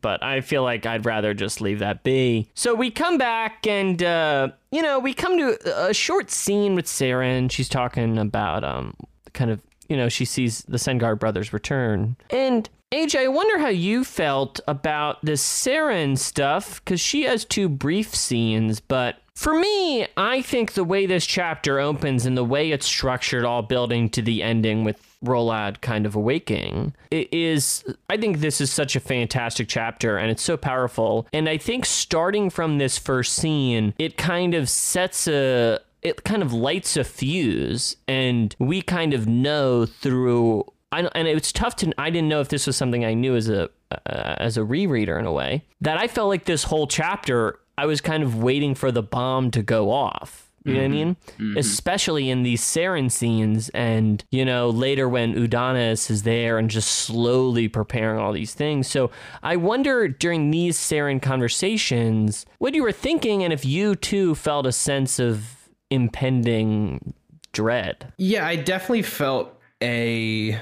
but 0.00 0.22
I 0.22 0.40
feel 0.40 0.62
like 0.62 0.86
I'd 0.86 1.04
rather 1.04 1.34
just 1.34 1.60
leave 1.60 1.80
that 1.80 2.02
be. 2.02 2.48
So 2.54 2.74
we 2.74 2.90
come 2.90 3.18
back 3.18 3.66
and 3.66 4.02
uh 4.02 4.48
you 4.72 4.80
know, 4.80 4.98
we 4.98 5.12
come 5.12 5.36
to 5.36 5.88
a 5.88 5.92
short 5.92 6.30
scene 6.30 6.74
with 6.74 6.86
Sarah 6.86 7.26
and 7.26 7.52
she's 7.52 7.68
talking 7.68 8.16
about 8.16 8.64
um 8.64 8.94
kind 9.34 9.50
of, 9.50 9.60
you 9.90 9.96
know, 9.96 10.08
she 10.08 10.24
sees 10.24 10.62
the 10.62 10.78
Sengar 10.78 11.18
brothers 11.18 11.52
return. 11.52 12.16
And 12.30 12.68
AJ, 12.92 13.24
I 13.24 13.28
wonder 13.28 13.58
how 13.58 13.68
you 13.68 14.04
felt 14.04 14.60
about 14.66 15.22
this 15.22 15.42
Saren 15.42 16.16
stuff 16.16 16.82
cuz 16.84 17.00
she 17.00 17.24
has 17.24 17.44
two 17.44 17.68
brief 17.68 18.14
scenes, 18.14 18.80
but 18.80 19.16
for 19.34 19.58
me, 19.58 20.06
I 20.16 20.42
think 20.42 20.74
the 20.74 20.84
way 20.84 21.06
this 21.06 21.24
chapter 21.24 21.78
opens 21.78 22.26
and 22.26 22.36
the 22.36 22.44
way 22.44 22.72
it's 22.72 22.86
structured, 22.86 23.44
all 23.44 23.62
building 23.62 24.10
to 24.10 24.22
the 24.22 24.42
ending 24.42 24.84
with 24.84 25.00
Rulad 25.24 25.80
kind 25.80 26.06
of 26.06 26.14
awakening, 26.14 26.94
it 27.10 27.32
is. 27.32 27.84
I 28.08 28.16
think 28.16 28.40
this 28.40 28.60
is 28.60 28.72
such 28.72 28.96
a 28.96 29.00
fantastic 29.00 29.68
chapter 29.68 30.16
and 30.16 30.30
it's 30.30 30.42
so 30.42 30.56
powerful. 30.56 31.26
And 31.32 31.48
I 31.48 31.58
think 31.58 31.86
starting 31.86 32.50
from 32.50 32.78
this 32.78 32.98
first 32.98 33.34
scene, 33.34 33.94
it 33.98 34.16
kind 34.16 34.54
of 34.54 34.68
sets 34.68 35.26
a. 35.26 35.80
It 36.02 36.24
kind 36.24 36.42
of 36.42 36.52
lights 36.52 36.96
a 36.96 37.04
fuse, 37.04 37.96
and 38.08 38.54
we 38.58 38.82
kind 38.82 39.14
of 39.14 39.26
know 39.26 39.86
through. 39.86 40.64
I, 40.92 41.02
and 41.14 41.28
it's 41.28 41.52
tough 41.52 41.76
to. 41.76 41.92
I 41.98 42.10
didn't 42.10 42.28
know 42.28 42.40
if 42.40 42.48
this 42.48 42.66
was 42.66 42.76
something 42.76 43.04
I 43.04 43.14
knew 43.14 43.36
as 43.36 43.48
a 43.48 43.70
uh, 43.92 44.34
as 44.38 44.56
a 44.56 44.62
rereader 44.62 45.18
in 45.18 45.26
a 45.26 45.32
way 45.32 45.64
that 45.80 45.98
I 45.98 46.08
felt 46.08 46.28
like 46.28 46.44
this 46.44 46.64
whole 46.64 46.86
chapter 46.86 47.60
I 47.76 47.86
was 47.86 48.00
kind 48.00 48.22
of 48.22 48.42
waiting 48.42 48.74
for 48.74 48.92
the 48.92 49.02
bomb 49.02 49.50
to 49.52 49.62
go 49.62 49.90
off. 49.90 50.50
You 50.64 50.74
know 50.74 50.80
what 50.80 50.84
I 50.84 50.88
mean? 50.88 51.16
Especially 51.56 52.28
in 52.28 52.42
these 52.42 52.60
Saren 52.60 53.10
scenes, 53.10 53.70
and 53.70 54.22
you 54.30 54.44
know 54.44 54.68
later 54.68 55.08
when 55.08 55.34
Udanis 55.34 56.10
is 56.10 56.22
there 56.24 56.58
and 56.58 56.68
just 56.68 56.90
slowly 56.90 57.66
preparing 57.68 58.20
all 58.20 58.32
these 58.32 58.52
things. 58.52 58.86
So 58.86 59.10
I 59.42 59.56
wonder 59.56 60.06
during 60.06 60.50
these 60.50 60.76
Saren 60.76 61.22
conversations 61.22 62.44
what 62.58 62.74
you 62.74 62.82
were 62.82 62.92
thinking, 62.92 63.42
and 63.42 63.54
if 63.54 63.64
you 63.64 63.94
too 63.96 64.34
felt 64.34 64.66
a 64.66 64.72
sense 64.72 65.18
of 65.18 65.59
impending 65.90 67.14
dread. 67.52 68.12
Yeah, 68.16 68.46
I 68.46 68.56
definitely 68.56 69.02
felt 69.02 69.56
a 69.82 70.58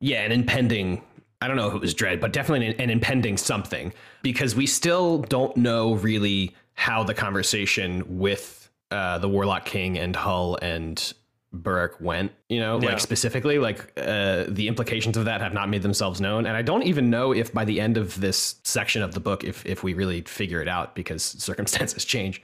yeah, 0.00 0.22
an 0.22 0.32
impending 0.32 1.02
I 1.40 1.46
don't 1.46 1.56
know 1.56 1.68
if 1.68 1.74
it 1.74 1.80
was 1.80 1.94
dread, 1.94 2.20
but 2.20 2.32
definitely 2.32 2.66
an, 2.66 2.80
an 2.80 2.90
impending 2.90 3.36
something 3.36 3.92
because 4.22 4.56
we 4.56 4.66
still 4.66 5.18
don't 5.18 5.56
know 5.56 5.94
really 5.94 6.56
how 6.74 7.04
the 7.04 7.14
conversation 7.14 8.18
with 8.18 8.68
uh, 8.90 9.18
the 9.18 9.28
Warlock 9.28 9.64
King 9.64 9.98
and 9.98 10.16
Hull 10.16 10.58
and 10.60 11.12
Burke 11.52 11.96
went, 12.00 12.32
you 12.48 12.58
know, 12.58 12.80
Yeah. 12.80 12.90
like 12.90 13.00
specifically, 13.00 13.58
like 13.58 13.92
uh, 13.96 14.44
the 14.48 14.66
implications 14.66 15.16
of 15.16 15.26
that 15.26 15.40
have 15.40 15.54
not 15.54 15.68
made 15.68 15.82
themselves 15.82 16.20
known. 16.20 16.44
And 16.44 16.56
I 16.56 16.62
don't 16.62 16.82
even 16.82 17.08
know 17.08 17.32
if 17.32 17.52
by 17.54 17.64
the 17.64 17.80
end 17.80 17.96
of 17.98 18.20
this 18.20 18.56
section 18.64 19.02
of 19.02 19.14
the 19.14 19.20
book, 19.20 19.44
if, 19.44 19.64
if 19.64 19.84
we 19.84 19.94
really 19.94 20.22
figure 20.22 20.60
it 20.60 20.68
out 20.68 20.96
because 20.96 21.22
circumstances 21.38 22.04
change. 22.04 22.42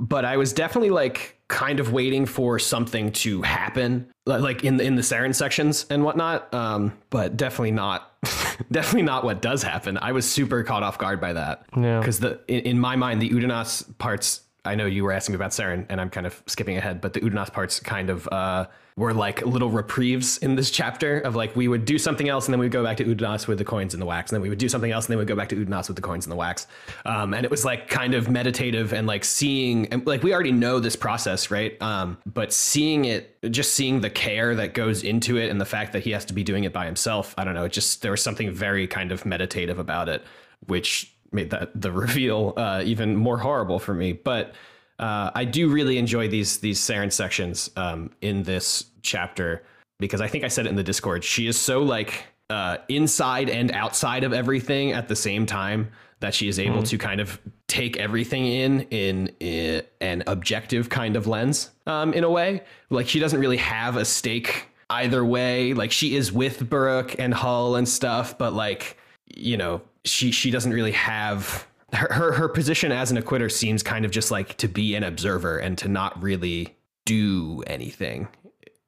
But 0.00 0.24
I 0.24 0.36
was 0.36 0.52
definitely 0.52 0.90
like 0.90 1.35
kind 1.48 1.78
of 1.80 1.92
waiting 1.92 2.26
for 2.26 2.58
something 2.58 3.12
to 3.12 3.42
happen, 3.42 4.08
like 4.26 4.64
in 4.64 4.78
the, 4.78 4.84
in 4.84 4.96
the 4.96 5.02
Saren 5.02 5.34
sections 5.34 5.86
and 5.90 6.02
whatnot. 6.04 6.52
Um, 6.52 6.92
but 7.10 7.36
definitely 7.36 7.70
not, 7.70 8.12
definitely 8.70 9.02
not 9.02 9.22
what 9.24 9.40
does 9.40 9.62
happen. 9.62 9.96
I 9.98 10.12
was 10.12 10.28
super 10.28 10.62
caught 10.64 10.82
off 10.82 10.98
guard 10.98 11.20
by 11.20 11.32
that 11.34 11.64
Yeah. 11.76 12.00
because 12.00 12.18
the 12.20 12.40
in, 12.48 12.60
in 12.60 12.78
my 12.80 12.96
mind 12.96 13.22
the 13.22 13.30
Udanas 13.30 13.96
parts. 13.98 14.40
I 14.64 14.74
know 14.74 14.86
you 14.86 15.04
were 15.04 15.12
asking 15.12 15.34
me 15.34 15.36
about 15.36 15.52
Saren, 15.52 15.86
and 15.88 16.00
I'm 16.00 16.10
kind 16.10 16.26
of 16.26 16.42
skipping 16.46 16.76
ahead, 16.76 17.00
but 17.00 17.12
the 17.12 17.20
Udanas 17.20 17.52
parts 17.52 17.78
kind 17.78 18.10
of 18.10 18.26
uh, 18.32 18.66
were 18.96 19.12
like 19.12 19.44
little 19.44 19.68
reprieves 19.68 20.38
in 20.38 20.54
this 20.54 20.70
chapter 20.70 21.18
of 21.20 21.36
like 21.36 21.54
we 21.54 21.68
would 21.68 21.84
do 21.84 21.98
something 21.98 22.30
else, 22.30 22.46
and 22.46 22.54
then 22.54 22.60
we'd 22.60 22.72
go 22.72 22.82
back 22.82 22.96
to 22.96 23.04
Udanas 23.04 23.46
with 23.46 23.58
the 23.58 23.64
coins 23.64 23.92
and 23.92 24.00
the 24.00 24.06
wax, 24.06 24.30
and 24.30 24.36
then 24.36 24.42
we 24.42 24.48
would 24.48 24.58
do 24.58 24.70
something 24.70 24.90
else, 24.90 25.04
and 25.04 25.12
then 25.12 25.18
we'd 25.18 25.28
go 25.28 25.36
back 25.36 25.50
to 25.50 25.56
Udanas 25.56 25.88
with 25.88 25.96
the 25.96 26.02
coins 26.02 26.24
and 26.24 26.32
the 26.32 26.36
wax. 26.36 26.66
Um, 27.04 27.34
and 27.34 27.44
it 27.44 27.50
was 27.50 27.62
like 27.62 27.88
kind 27.88 28.14
of 28.14 28.30
meditative 28.30 28.94
and 28.94 29.06
like 29.06 29.24
seeing, 29.24 29.86
and 29.88 30.06
like 30.06 30.22
we 30.22 30.32
already 30.32 30.52
know 30.52 30.80
this 30.80 30.96
process, 30.96 31.50
right? 31.50 31.80
Um, 31.82 32.16
but 32.24 32.54
seeing 32.54 33.04
it, 33.04 33.36
just 33.50 33.74
seeing 33.74 34.00
the 34.00 34.08
care 34.08 34.54
that 34.54 34.72
goes 34.72 35.02
into 35.02 35.36
it, 35.36 35.50
and 35.50 35.60
the 35.60 35.66
fact 35.66 35.92
that 35.92 36.02
he 36.02 36.12
has 36.12 36.24
to 36.26 36.32
be 36.32 36.42
doing 36.42 36.64
it 36.64 36.72
by 36.72 36.86
himself, 36.86 37.34
I 37.36 37.44
don't 37.44 37.54
know. 37.54 37.64
It 37.64 37.72
just 37.72 38.00
there 38.00 38.12
was 38.12 38.22
something 38.22 38.50
very 38.50 38.86
kind 38.86 39.12
of 39.12 39.26
meditative 39.26 39.78
about 39.78 40.08
it, 40.08 40.24
which 40.68 41.14
made 41.32 41.50
that 41.50 41.78
the 41.78 41.92
reveal 42.06 42.54
uh, 42.56 42.82
even 42.82 43.14
more 43.14 43.36
horrible 43.36 43.78
for 43.78 43.92
me. 43.92 44.14
But 44.14 44.54
uh, 44.98 45.30
I 45.34 45.44
do 45.44 45.68
really 45.68 45.98
enjoy 45.98 46.28
these 46.28 46.58
these 46.58 46.80
Saren 46.80 47.12
sections 47.12 47.70
um, 47.76 48.10
in 48.20 48.42
this 48.42 48.86
chapter 49.02 49.62
because 49.98 50.20
I 50.20 50.28
think 50.28 50.44
I 50.44 50.48
said 50.48 50.66
it 50.66 50.70
in 50.70 50.76
the 50.76 50.82
Discord. 50.82 51.24
She 51.24 51.46
is 51.46 51.58
so 51.58 51.82
like 51.82 52.24
uh, 52.50 52.78
inside 52.88 53.50
and 53.50 53.72
outside 53.72 54.24
of 54.24 54.32
everything 54.32 54.92
at 54.92 55.08
the 55.08 55.16
same 55.16 55.46
time 55.46 55.90
that 56.20 56.32
she 56.32 56.48
is 56.48 56.58
able 56.58 56.82
to 56.82 56.96
kind 56.96 57.20
of 57.20 57.38
take 57.68 57.98
everything 57.98 58.46
in 58.46 58.80
in, 58.90 59.28
in 59.40 59.82
an 60.00 60.22
objective 60.26 60.88
kind 60.88 61.14
of 61.16 61.26
lens 61.26 61.70
um, 61.86 62.14
in 62.14 62.24
a 62.24 62.30
way. 62.30 62.62
Like 62.88 63.08
she 63.08 63.18
doesn't 63.18 63.40
really 63.40 63.58
have 63.58 63.96
a 63.96 64.04
stake 64.04 64.68
either 64.88 65.24
way. 65.24 65.74
Like 65.74 65.92
she 65.92 66.16
is 66.16 66.32
with 66.32 66.68
Burke 66.70 67.18
and 67.18 67.34
Hull 67.34 67.76
and 67.76 67.88
stuff, 67.88 68.38
but 68.38 68.54
like 68.54 68.96
you 69.26 69.56
know 69.56 69.82
she 70.04 70.30
she 70.30 70.50
doesn't 70.50 70.72
really 70.72 70.92
have 70.92 71.66
her, 71.96 72.12
her 72.12 72.32
her 72.32 72.48
position 72.48 72.92
as 72.92 73.10
an 73.10 73.16
acquitter 73.20 73.50
seems 73.50 73.82
kind 73.82 74.04
of 74.04 74.10
just 74.10 74.30
like 74.30 74.56
to 74.58 74.68
be 74.68 74.94
an 74.94 75.02
observer 75.04 75.58
and 75.58 75.76
to 75.78 75.88
not 75.88 76.20
really 76.22 76.74
do 77.04 77.62
anything 77.66 78.28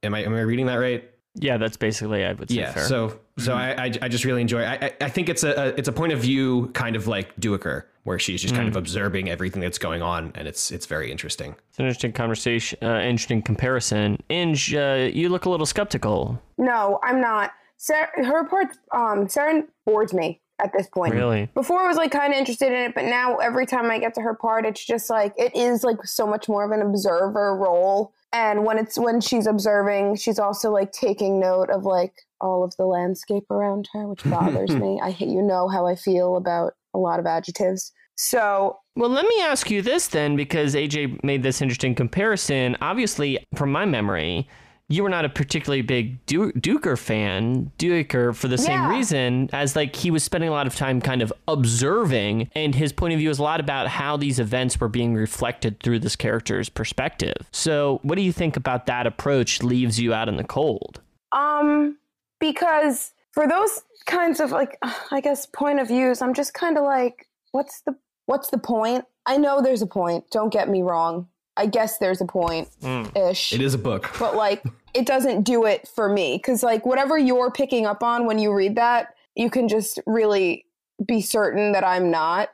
am 0.03 0.15
i 0.15 0.23
am 0.25 0.35
i 0.35 0.41
reading 0.41 0.67
that 0.67 0.77
right 0.77 1.11
Yeah, 1.41 1.57
that's 1.57 1.77
basically 1.77 2.25
I 2.25 2.33
would 2.33 2.49
say 2.51 2.57
yeah 2.57 2.73
fair. 2.73 2.85
so 2.85 3.19
so 3.39 3.55
I, 3.55 3.85
I 3.85 3.93
I 4.03 4.09
just 4.09 4.25
really 4.25 4.41
enjoy 4.43 4.63
I, 4.65 4.75
I 4.87 4.93
I 5.03 5.09
think 5.09 5.29
it's 5.29 5.45
a, 5.45 5.53
a 5.53 5.67
it's 5.79 5.89
a 5.89 5.93
point 5.93 6.13
of 6.13 6.19
view 6.21 6.69
kind 6.75 6.97
of 6.97 7.07
like 7.07 7.35
Duiker 7.37 7.85
where 8.05 8.19
she's 8.19 8.41
just 8.43 8.55
kind 8.55 8.69
of 8.69 8.75
observing 8.77 9.29
everything 9.29 9.61
that's 9.61 9.79
going 9.79 10.03
on 10.03 10.33
and 10.35 10.49
it's 10.49 10.71
it's 10.73 10.87
very 10.87 11.13
interesting 11.13 11.55
It's 11.69 11.79
an 11.79 11.85
interesting 11.85 12.13
conversation, 12.13 12.79
uh, 12.83 13.01
interesting 13.01 13.43
comparison. 13.43 14.19
Inge, 14.31 14.75
uh, 14.75 15.11
you 15.13 15.29
look 15.29 15.45
a 15.45 15.51
little 15.51 15.67
skeptical. 15.67 16.41
No, 16.57 16.99
I'm 17.03 17.21
not. 17.21 17.53
Sarah, 17.77 18.09
her 18.25 18.45
part, 18.45 18.69
um, 18.93 19.29
Saren 19.29 19.67
bores 19.87 20.13
me 20.15 20.41
at 20.59 20.73
this 20.73 20.87
point. 20.89 21.15
Really? 21.15 21.49
Before 21.55 21.81
I 21.81 21.87
was 21.87 21.97
like 21.97 22.11
kind 22.11 22.33
of 22.33 22.39
interested 22.39 22.69
in 22.69 22.91
it, 22.91 22.95
but 22.95 23.05
now 23.05 23.37
every 23.37 23.67
time 23.67 23.91
I 23.91 23.99
get 23.99 24.15
to 24.15 24.21
her 24.21 24.35
part, 24.35 24.67
it's 24.67 24.85
just 24.85 25.11
like 25.11 25.33
it 25.37 25.55
is 25.55 25.85
like 25.85 26.05
so 26.05 26.27
much 26.27 26.49
more 26.49 26.65
of 26.65 26.71
an 26.71 26.87
observer 26.87 27.57
role. 27.57 28.13
And 28.33 28.65
when 28.65 28.79
it's 28.79 28.99
when 28.99 29.21
she's 29.21 29.47
observing, 29.47 30.17
she's 30.17 30.39
also 30.39 30.71
like 30.71 30.93
taking 30.93 31.41
note 31.41 31.71
of 31.71 31.85
like 31.85 32.13
all 32.41 32.63
of 32.63 32.77
the 32.77 32.85
landscape 32.87 33.51
around 33.51 33.89
her, 33.93 34.07
which 34.07 34.25
bothers 34.25 34.71
me. 34.77 35.01
I 35.03 35.11
hate 35.11 35.29
you 35.29 35.43
know 35.43 35.69
how 35.69 35.87
I 35.87 35.95
feel 35.95 36.37
about 36.37 36.75
a 36.95 36.99
lot 36.99 37.21
of 37.21 37.27
adjectives. 37.27 37.93
So 38.17 38.79
Well, 38.97 39.11
let 39.11 39.27
me 39.27 39.41
ask 39.43 39.71
you 39.71 39.81
this 39.81 40.09
then, 40.09 40.35
because 40.35 40.75
AJ 40.75 41.23
made 41.23 41.45
this 41.45 41.63
interesting 41.63 41.95
comparison. 41.95 42.77
Obviously, 42.81 43.39
from 43.55 43.71
my 43.71 43.85
memory, 43.85 44.49
you 44.91 45.03
were 45.03 45.09
not 45.11 45.25
a 45.25 45.29
particularly 45.29 45.83
big 45.83 46.25
du- 46.27 46.53
Duiker 46.53 46.99
fan, 46.99 47.71
Duiker, 47.79 48.35
for 48.35 48.49
the 48.49 48.57
same 48.57 48.73
Yeah. 48.81 48.89
reason 48.91 49.51
as 49.53 49.77
like 49.77 49.95
he 49.95 50.11
was 50.11 50.25
spending 50.25 50.49
a 50.49 50.53
lot 50.53 50.67
of 50.67 50.75
time 50.75 51.01
kind 51.01 51.21
of 51.23 51.33
observing, 51.47 52.51
and 52.55 52.75
his 52.75 52.93
point 52.93 53.13
of 53.15 53.19
view 53.19 53.29
was 53.29 53.39
a 53.39 53.43
lot 53.43 53.61
about 53.61 53.87
how 53.89 54.17
these 54.17 54.39
events 54.39 54.81
were 54.81 54.89
being 54.89 55.15
reflected 55.15 55.81
through 55.83 55.99
this 56.01 56.17
character's 56.17 56.69
perspective. 56.69 57.37
So, 57.53 58.01
what 58.03 58.17
do 58.17 58.23
you 58.23 58.33
think 58.33 58.57
about 58.57 58.87
that 58.87 59.07
approach? 59.07 59.63
Leaves 59.63 60.01
you 60.01 60.13
out 60.15 60.29
in 60.29 60.37
the 60.37 60.45
cold. 60.45 61.01
Um, 61.33 61.99
because 62.41 63.13
for 63.33 63.47
those 63.47 63.83
kinds 64.07 64.41
of 64.41 64.51
like, 64.53 64.79
I 65.11 65.21
guess 65.21 65.47
point 65.47 65.81
of 65.81 65.89
views, 65.89 66.23
I'm 66.23 66.35
just 66.35 66.55
kind 66.55 66.79
of 66.79 66.85
like, 66.85 67.27
what's 67.53 67.83
the 67.83 67.95
what's 68.27 68.49
the 68.51 68.59
point? 68.59 69.05
I 69.27 69.37
know 69.37 69.61
there's 69.61 69.83
a 69.83 69.87
point. 69.87 70.25
Don't 70.31 70.53
get 70.53 70.69
me 70.69 70.83
wrong. 70.83 71.29
I 71.59 71.67
guess 71.67 71.99
there's 71.99 72.21
a 72.21 72.25
point 72.25 72.69
mm. 72.81 73.31
ish. 73.31 73.53
It 73.53 73.61
is 73.61 73.75
a 73.75 73.79
book. 73.79 74.11
but 74.19 74.37
like 74.37 74.63
it 74.95 75.05
doesn't 75.05 75.43
do 75.43 75.67
it 75.67 75.87
for 75.89 76.09
me. 76.09 76.37
Because 76.37 76.63
like 76.63 76.87
whatever 76.87 77.19
you're 77.19 77.51
picking 77.51 77.85
up 77.85 78.03
on 78.03 78.27
when 78.27 78.39
you 78.39 78.53
read 78.55 78.77
that 78.77 79.15
you 79.35 79.51
can 79.51 79.69
just 79.69 80.01
really 80.07 80.65
be 81.07 81.21
certain 81.21 81.73
that 81.73 81.85
i'm 81.85 82.11
not. 82.11 82.51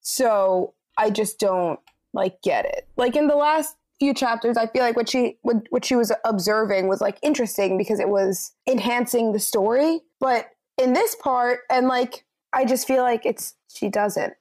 So 0.00 0.74
i 0.98 1.10
just 1.10 1.38
don't 1.38 1.80
like 2.12 2.42
get 2.42 2.64
it. 2.64 2.88
Like 2.96 3.16
in 3.16 3.28
the 3.28 3.36
last 3.36 3.76
few 4.00 4.14
chapters 4.14 4.56
i 4.56 4.64
feel 4.68 4.82
like 4.82 4.94
what 4.94 5.08
she 5.08 5.36
what, 5.42 5.56
what 5.70 5.84
she 5.84 5.96
was 5.96 6.12
observing 6.24 6.86
was 6.86 7.00
like 7.00 7.18
interesting 7.20 7.76
because 7.76 7.98
it 7.98 8.08
was 8.08 8.52
enhancing 8.68 9.32
the 9.32 9.40
story. 9.40 10.00
But 10.20 10.46
in 10.78 10.92
this 10.92 11.14
part 11.16 11.60
and 11.70 11.88
like 11.88 12.24
i 12.52 12.64
just 12.64 12.86
feel 12.86 13.02
like 13.02 13.26
it's 13.26 13.54
she 13.68 13.88
doesn't 13.88 14.32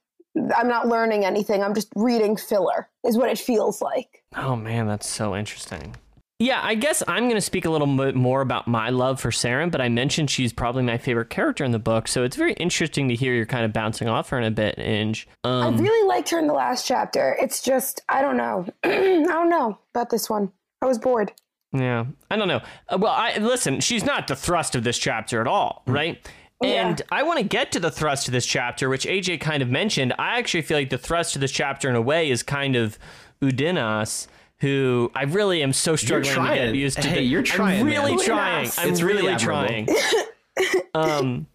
i'm 0.55 0.67
not 0.67 0.87
learning 0.87 1.25
anything 1.25 1.63
i'm 1.63 1.73
just 1.73 1.89
reading 1.95 2.35
filler 2.35 2.87
is 3.05 3.17
what 3.17 3.29
it 3.29 3.37
feels 3.39 3.81
like 3.81 4.23
Oh 4.35 4.55
man, 4.55 4.87
that's 4.87 5.07
so 5.09 5.35
interesting. 5.35 5.95
Yeah, 6.39 6.59
I 6.61 6.75
guess 6.75 7.01
I'm 7.07 7.23
going 7.23 7.35
to 7.35 7.41
speak 7.41 7.65
a 7.65 7.69
little 7.71 7.87
bit 7.97 8.13
more 8.13 8.41
about 8.41 8.67
my 8.67 8.89
love 8.91 9.19
for 9.19 9.31
Saren, 9.31 9.71
but 9.71 9.81
I 9.81 9.89
mentioned 9.89 10.29
she's 10.29 10.53
probably 10.53 10.83
my 10.83 10.97
favorite 10.99 11.31
character 11.31 11.63
in 11.63 11.71
the 11.71 11.79
book, 11.79 12.07
so 12.07 12.23
it's 12.23 12.35
very 12.35 12.53
interesting 12.53 13.07
to 13.07 13.15
hear 13.15 13.33
you're 13.33 13.47
kind 13.47 13.65
of 13.65 13.73
bouncing 13.73 14.07
off 14.07 14.29
her 14.29 14.37
in 14.37 14.43
a 14.43 14.51
bit, 14.51 14.77
Inge. 14.77 15.27
I 15.43 15.49
Um, 15.65 15.77
really 15.77 16.07
liked 16.07 16.29
her 16.29 16.37
in 16.37 16.45
the 16.45 16.53
last 16.53 16.85
chapter. 16.85 17.35
It's 17.41 17.63
just 17.63 18.01
I 18.09 18.21
don't 18.21 18.37
know. 18.37 18.67
I 18.83 19.23
don't 19.23 19.49
know 19.49 19.79
about 19.95 20.11
this 20.11 20.29
one. 20.29 20.51
I 20.83 20.85
was 20.85 20.99
bored. 20.99 21.31
yeah, 21.71 22.05
I 22.29 22.35
don't 22.35 22.49
know. 22.49 22.61
Uh, 22.89 22.97
well, 22.99 23.13
I 23.13 23.37
listen, 23.37 23.79
she's 23.79 24.03
not 24.03 24.27
the 24.27 24.35
thrust 24.35 24.75
of 24.75 24.83
this 24.83 24.99
chapter 24.99 25.41
at 25.41 25.47
all, 25.47 25.81
right? 25.87 26.19
Yeah. 26.61 26.87
And 26.87 27.01
I 27.11 27.23
want 27.23 27.37
to 27.39 27.45
get 27.45 27.71
to 27.73 27.79
the 27.79 27.91
thrust 27.91 28.27
of 28.27 28.31
this 28.31 28.45
chapter, 28.45 28.89
which 28.89 29.05
AJ 29.05 29.39
kind 29.41 29.61
of 29.61 29.69
mentioned. 29.69 30.13
I 30.17 30.39
actually 30.39 30.63
feel 30.63 30.77
like 30.77 30.89
the 30.89 30.97
thrust 30.97 31.35
of 31.35 31.41
this 31.41 31.51
chapter, 31.51 31.87
in 31.89 31.95
a 31.95 32.01
way, 32.01 32.29
is 32.31 32.41
kind 32.43 32.75
of 32.75 32.97
Udinas, 33.41 34.27
who 34.61 35.11
I 35.15 35.23
really 35.23 35.61
am 35.61 35.71
so 35.73 35.95
struggling 35.95 36.23
to 36.33 36.41
get 36.41 36.55
trying. 36.55 36.75
used 36.75 37.01
to. 37.01 37.07
Hey, 37.07 37.15
the- 37.19 37.21
you're 37.21 37.43
trying, 37.43 37.81
I'm 37.81 37.85
really 37.85 38.15
man. 38.15 38.25
trying. 38.25 38.65
Udinas. 38.67 38.79
I'm 38.83 38.89
It's 38.89 39.01
really, 39.01 39.21
really 39.23 39.37
trying. 39.37 39.87
um, 40.95 41.45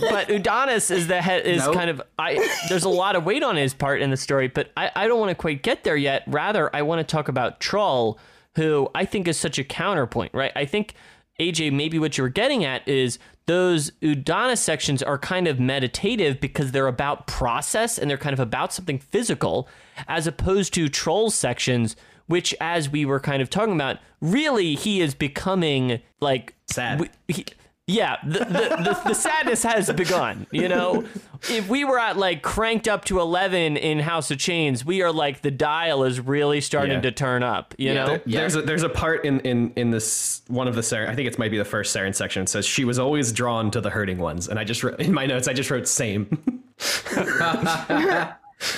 but 0.00 0.28
Udonis 0.28 0.90
is 0.92 1.08
the 1.08 1.20
head 1.20 1.44
is 1.44 1.64
Nope. 1.64 1.74
kind 1.74 1.90
of 1.90 2.00
I. 2.18 2.48
There's 2.68 2.84
a 2.84 2.88
lot 2.88 3.16
of 3.16 3.24
weight 3.24 3.42
on 3.42 3.56
his 3.56 3.74
part 3.74 4.00
in 4.00 4.10
the 4.10 4.16
story, 4.16 4.46
but 4.48 4.70
I, 4.76 4.90
I 4.94 5.08
don't 5.08 5.18
want 5.18 5.30
to 5.30 5.34
quite 5.34 5.62
get 5.62 5.82
there 5.82 5.96
yet. 5.96 6.22
Rather, 6.28 6.74
I 6.74 6.82
want 6.82 7.00
to 7.00 7.04
talk 7.04 7.26
about 7.28 7.58
Trull, 7.60 8.18
who 8.54 8.88
I 8.94 9.04
think 9.04 9.26
is 9.26 9.36
such 9.36 9.58
a 9.58 9.64
counterpoint. 9.64 10.32
Right? 10.34 10.52
I 10.54 10.66
think 10.66 10.94
AJ, 11.40 11.72
maybe 11.72 11.98
what 11.98 12.16
you 12.16 12.22
were 12.22 12.28
getting 12.30 12.64
at 12.64 12.86
is 12.86 13.18
those 13.46 13.90
udana 14.02 14.58
sections 14.58 15.02
are 15.02 15.18
kind 15.18 15.46
of 15.46 15.58
meditative 15.60 16.40
because 16.40 16.72
they're 16.72 16.88
about 16.88 17.26
process 17.26 17.98
and 17.98 18.10
they're 18.10 18.18
kind 18.18 18.32
of 18.32 18.40
about 18.40 18.72
something 18.72 18.98
physical, 18.98 19.68
as 20.08 20.26
opposed 20.26 20.74
to 20.74 20.88
Trull 20.88 21.30
sections. 21.30 21.96
Which, 22.28 22.52
as 22.60 22.90
we 22.90 23.04
were 23.04 23.20
kind 23.20 23.40
of 23.40 23.48
talking 23.50 23.74
about, 23.74 23.98
really 24.20 24.74
he 24.74 25.00
is 25.00 25.14
becoming 25.14 26.00
like 26.20 26.54
Sad. 26.66 26.98
we- 27.00 27.10
he- 27.28 27.46
yeah, 27.88 28.16
the, 28.24 28.40
the, 28.40 28.44
the, 28.44 29.00
the 29.06 29.14
sadness 29.14 29.62
has 29.62 29.92
begun. 29.92 30.48
You 30.50 30.68
know, 30.68 31.04
if 31.48 31.68
we 31.68 31.84
were 31.84 31.98
at 32.00 32.16
like 32.16 32.42
cranked 32.42 32.88
up 32.88 33.04
to 33.04 33.20
11 33.20 33.76
in 33.76 34.00
House 34.00 34.30
of 34.32 34.38
Chains, 34.38 34.84
we 34.84 35.02
are 35.02 35.12
like 35.12 35.42
the 35.42 35.52
dial 35.52 36.02
is 36.02 36.18
really 36.18 36.60
starting 36.60 36.94
Yeah. 36.96 37.00
to 37.02 37.12
turn 37.12 37.44
up, 37.44 37.74
you 37.78 37.94
know? 37.94 38.06
There- 38.06 38.22
There's 38.26 38.56
a 38.56 38.62
there's 38.62 38.82
a 38.82 38.88
part 38.88 39.24
in 39.24 39.38
in 39.40 39.72
in 39.76 39.90
this 39.92 40.42
one 40.48 40.66
of 40.66 40.74
the 40.74 40.80
Saren, 40.80 41.08
I 41.08 41.14
think 41.14 41.28
it 41.28 41.38
might 41.38 41.50
be 41.52 41.58
the 41.58 41.64
first 41.64 41.94
Saren 41.94 42.12
section. 42.14 42.42
It 42.42 42.48
says 42.48 42.66
she 42.66 42.84
was 42.84 42.98
always 42.98 43.30
drawn 43.32 43.70
to 43.70 43.80
the 43.80 43.90
hurting 43.90 44.18
ones, 44.18 44.48
and 44.48 44.58
I 44.58 44.64
just 44.64 44.82
wrote, 44.82 44.98
in 45.00 45.12
my 45.14 45.26
notes 45.26 45.46
I 45.46 45.52
just 45.52 45.70
wrote 45.70 45.86
same. 45.86 46.62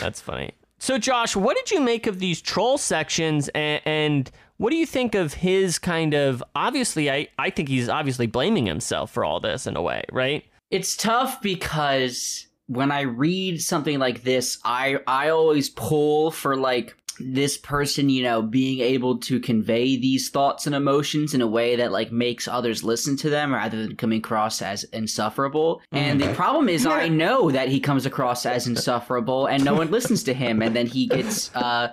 That's 0.01 0.21
funny. 0.21 0.53
So, 0.81 0.99
Josh, 0.99 1.35
what 1.35 1.57
did 1.57 1.71
you 1.71 1.81
make 1.81 2.07
of 2.07 2.19
these 2.21 2.41
Trull 2.41 2.79
sections 2.79 3.49
and, 3.49 3.81
and 3.85 4.31
what 4.59 4.71
do 4.71 4.77
you 4.77 4.87
think 4.87 5.15
of 5.15 5.35
his 5.35 5.79
kind 5.79 6.15
of 6.15 6.43
obviously 6.55 7.11
I, 7.11 7.29
I 7.39 7.51
think 7.51 7.69
he's 7.69 7.89
obviously 7.89 8.27
blaming 8.27 8.67
himself 8.67 9.11
for 9.11 9.25
all 9.25 9.41
this 9.41 9.67
in 9.67 9.77
a 9.77 9.83
way, 9.83 10.05
right? 10.13 10.45
It's 10.71 10.97
tough 10.97 11.41
because 11.41 12.47
when 12.67 12.91
I 12.91 13.03
read 13.03 13.63
something 13.63 13.99
like 13.99 14.25
this, 14.25 14.59
I 14.65 14.99
I 15.07 15.31
always 15.31 15.71
pull 15.71 16.31
for 16.31 16.57
like 16.57 16.97
this 17.21 17.57
person, 17.57 18.09
you 18.09 18.23
know, 18.23 18.43
being 18.43 18.81
able 18.81 19.19
to 19.19 19.41
convey 19.41 19.97
these 19.97 20.31
thoughts 20.31 20.67
and 20.67 20.75
emotions 20.75 21.35
in 21.35 21.41
a 21.41 21.47
way 21.47 21.77
that 21.77 21.93
like 21.93 22.13
makes 22.13 22.49
others 22.49 22.85
listen 22.85 23.17
to 23.19 23.31
them 23.31 23.53
rather 23.55 23.83
than 23.83 23.97
coming 23.97 24.19
across 24.19 24.63
as 24.63 24.85
insufferable. 24.85 25.81
And 25.93 26.21
the 26.21 26.33
problem 26.35 26.69
is 26.69 26.87
I 26.87 27.09
know 27.09 27.51
that 27.51 27.69
he 27.69 27.81
comes 27.81 28.07
across 28.07 28.47
as 28.47 28.67
insufferable 28.67 29.47
and 29.47 29.65
no 29.65 29.75
one 29.75 29.91
listens 29.91 30.23
to 30.25 30.35
him 30.35 30.63
and 30.63 30.75
then 30.75 30.87
he 30.87 31.07
gets 31.07 31.55
uh 31.55 31.93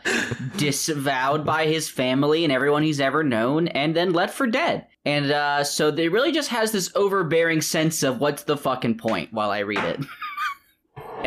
disavowed 0.57 1.45
by 1.45 1.65
his 1.65 1.89
family 1.89 2.43
and 2.43 2.53
everyone 2.53 2.83
he's 2.83 2.99
ever 3.01 3.23
known 3.23 3.67
and 3.69 3.95
then 3.95 4.13
left 4.13 4.33
for 4.33 4.47
dead. 4.47 4.87
And 5.05 5.31
uh 5.31 5.63
so 5.63 5.91
they 5.91 6.09
really 6.09 6.31
just 6.31 6.49
has 6.49 6.71
this 6.71 6.91
overbearing 6.95 7.61
sense 7.61 8.03
of 8.03 8.19
what's 8.19 8.43
the 8.43 8.57
fucking 8.57 8.97
point 8.97 9.33
while 9.33 9.51
I 9.51 9.59
read 9.59 9.83
it. 9.83 9.99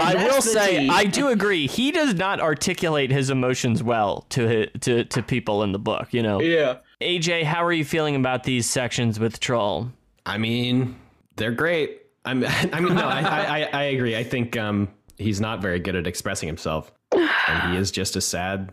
And 0.00 0.18
I 0.18 0.24
will 0.24 0.42
say 0.42 0.80
tea. 0.80 0.88
I 0.90 1.04
do 1.04 1.28
agree. 1.28 1.66
He 1.66 1.90
does 1.92 2.14
not 2.14 2.40
articulate 2.40 3.10
his 3.10 3.30
emotions 3.30 3.82
well 3.82 4.26
to 4.30 4.66
to 4.80 5.04
to 5.04 5.22
people 5.22 5.62
in 5.62 5.72
the 5.72 5.78
book. 5.78 6.08
You 6.12 6.22
know, 6.22 6.40
Yeah. 6.40 6.78
AJ, 7.00 7.44
how 7.44 7.64
are 7.64 7.72
you 7.72 7.84
feeling 7.84 8.16
about 8.16 8.42
these 8.44 8.68
sections 8.68 9.20
with 9.20 9.38
Trull? 9.40 9.92
I 10.26 10.36
mean, 10.38 10.96
they're 11.36 11.52
great. 11.52 12.02
I'm, 12.24 12.44
I 12.72 12.80
mean, 12.80 12.94
no, 12.94 13.06
I, 13.06 13.20
I, 13.20 13.58
I- 13.60 13.68
I 13.72 13.82
agree. 13.84 14.16
I 14.16 14.24
think 14.24 14.56
um, 14.56 14.88
he's 15.16 15.40
not 15.40 15.62
very 15.62 15.78
good 15.78 15.94
at 15.96 16.06
expressing 16.06 16.46
himself, 16.48 16.90
and 17.12 17.72
he 17.72 17.78
is 17.78 17.90
just 17.92 18.16
a 18.16 18.20
sad, 18.20 18.72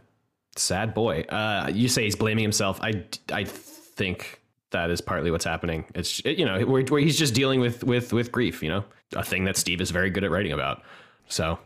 sad 0.55 0.93
boy. 0.93 1.21
Uh, 1.29 1.69
you 1.73 1.87
say 1.87 2.03
he's 2.03 2.15
blaming 2.15 2.41
himself. 2.43 2.79
I, 2.81 3.03
I 3.31 3.43
think 3.45 4.41
that 4.71 4.89
is 4.89 4.99
partly 5.01 5.29
what's 5.31 5.45
happening. 5.45 5.85
It's 5.93 6.23
you 6.25 6.45
know 6.45 6.65
where, 6.65 6.83
where 6.83 6.99
he's 7.01 7.17
just 7.17 7.33
dealing 7.33 7.59
with 7.59 7.83
with 7.83 8.11
with 8.11 8.31
grief. 8.31 8.63
You 8.63 8.69
know, 8.69 8.85
a 9.15 9.23
thing 9.23 9.45
that 9.45 9.55
Steve 9.55 9.79
is 9.81 9.91
very 9.91 10.09
good 10.09 10.23
at 10.23 10.31
writing 10.31 10.51
about. 10.51 10.81
So 11.27 11.59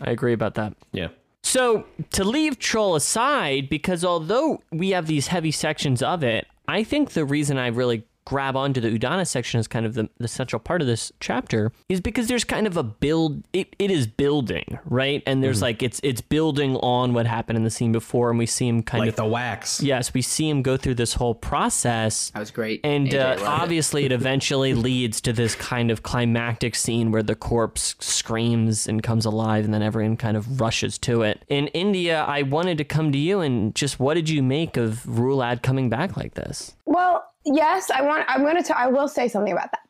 I 0.00 0.10
agree 0.10 0.32
about 0.32 0.54
that. 0.54 0.74
yeah, 0.92 1.08
So, 1.42 1.84
to 2.12 2.24
leave 2.24 2.58
Trull 2.58 2.94
aside, 2.96 3.68
because 3.68 4.04
although 4.04 4.62
we 4.72 4.90
have 4.90 5.06
these 5.06 5.28
heavy 5.28 5.50
sections 5.50 6.02
of 6.02 6.22
it, 6.24 6.46
I 6.66 6.84
think 6.84 7.10
the 7.10 7.24
reason 7.24 7.58
I 7.58 7.68
really 7.68 8.04
grab 8.24 8.56
onto 8.56 8.80
the 8.80 8.96
Udana 8.98 9.26
section 9.26 9.60
as 9.60 9.68
kind 9.68 9.84
of 9.84 9.94
the, 9.94 10.08
the 10.18 10.28
central 10.28 10.58
part 10.60 10.80
of 10.80 10.86
this 10.86 11.12
chapter 11.20 11.72
is 11.88 12.00
because 12.00 12.26
there's 12.26 12.44
kind 12.44 12.66
of 12.66 12.76
a 12.76 12.82
build 12.82 13.44
it, 13.52 13.74
it 13.78 13.90
is 13.90 14.06
building, 14.06 14.78
right? 14.86 15.22
And 15.26 15.42
there's 15.42 15.60
like 15.60 15.82
it's 15.82 16.00
it's 16.02 16.20
building 16.20 16.76
on 16.76 17.12
what 17.12 17.26
happened 17.26 17.56
in 17.56 17.64
the 17.64 17.70
scene 17.70 17.92
before 17.92 18.30
and 18.30 18.38
we 18.38 18.46
see 18.46 18.66
him 18.66 18.82
kind 18.82 19.00
like 19.00 19.10
of 19.10 19.16
the 19.16 19.26
wax. 19.26 19.82
Yes, 19.82 20.14
we 20.14 20.22
see 20.22 20.48
him 20.48 20.62
go 20.62 20.76
through 20.76 20.94
this 20.94 21.14
whole 21.14 21.34
process. 21.34 22.30
That 22.30 22.40
was 22.40 22.50
great. 22.50 22.80
And 22.84 23.08
AJ, 23.08 23.14
uh, 23.14 23.28
loved 23.28 23.40
it. 23.40 23.46
obviously, 23.46 24.04
it 24.04 24.12
eventually 24.12 24.74
leads 24.88 25.20
to 25.22 25.32
this 25.32 25.54
kind 25.54 25.90
of 25.90 26.02
climactic 26.02 26.74
scene 26.74 27.12
where 27.12 27.22
the 27.22 27.34
corpse 27.34 27.94
screams 27.98 28.86
and 28.86 29.02
comes 29.02 29.24
alive, 29.24 29.64
and 29.64 29.74
then 29.74 29.82
everyone 29.82 30.16
kind 30.16 30.36
of 30.36 30.60
rushes 30.60 30.98
to 30.98 31.22
it. 31.22 31.44
In 31.48 31.68
India, 31.68 32.22
I 32.22 32.42
wanted 32.42 32.78
to 32.78 32.84
come 32.84 33.12
to 33.12 33.18
you 33.18 33.40
and 33.40 33.74
just 33.74 34.00
what 34.00 34.14
did 34.14 34.28
you 34.28 34.42
make 34.42 34.76
of 34.76 35.02
Rulad 35.04 35.62
coming 35.62 35.88
back 35.90 36.16
like 36.16 36.34
this? 36.34 36.74
Well, 36.84 37.24
yes, 37.44 37.90
I 37.90 38.02
want. 38.02 38.24
I'm 38.28 38.42
going 38.42 38.62
to. 38.62 38.78
I 38.78 38.86
will 38.86 39.08
say 39.08 39.28
something 39.28 39.52
about 39.52 39.70
that. 39.72 39.80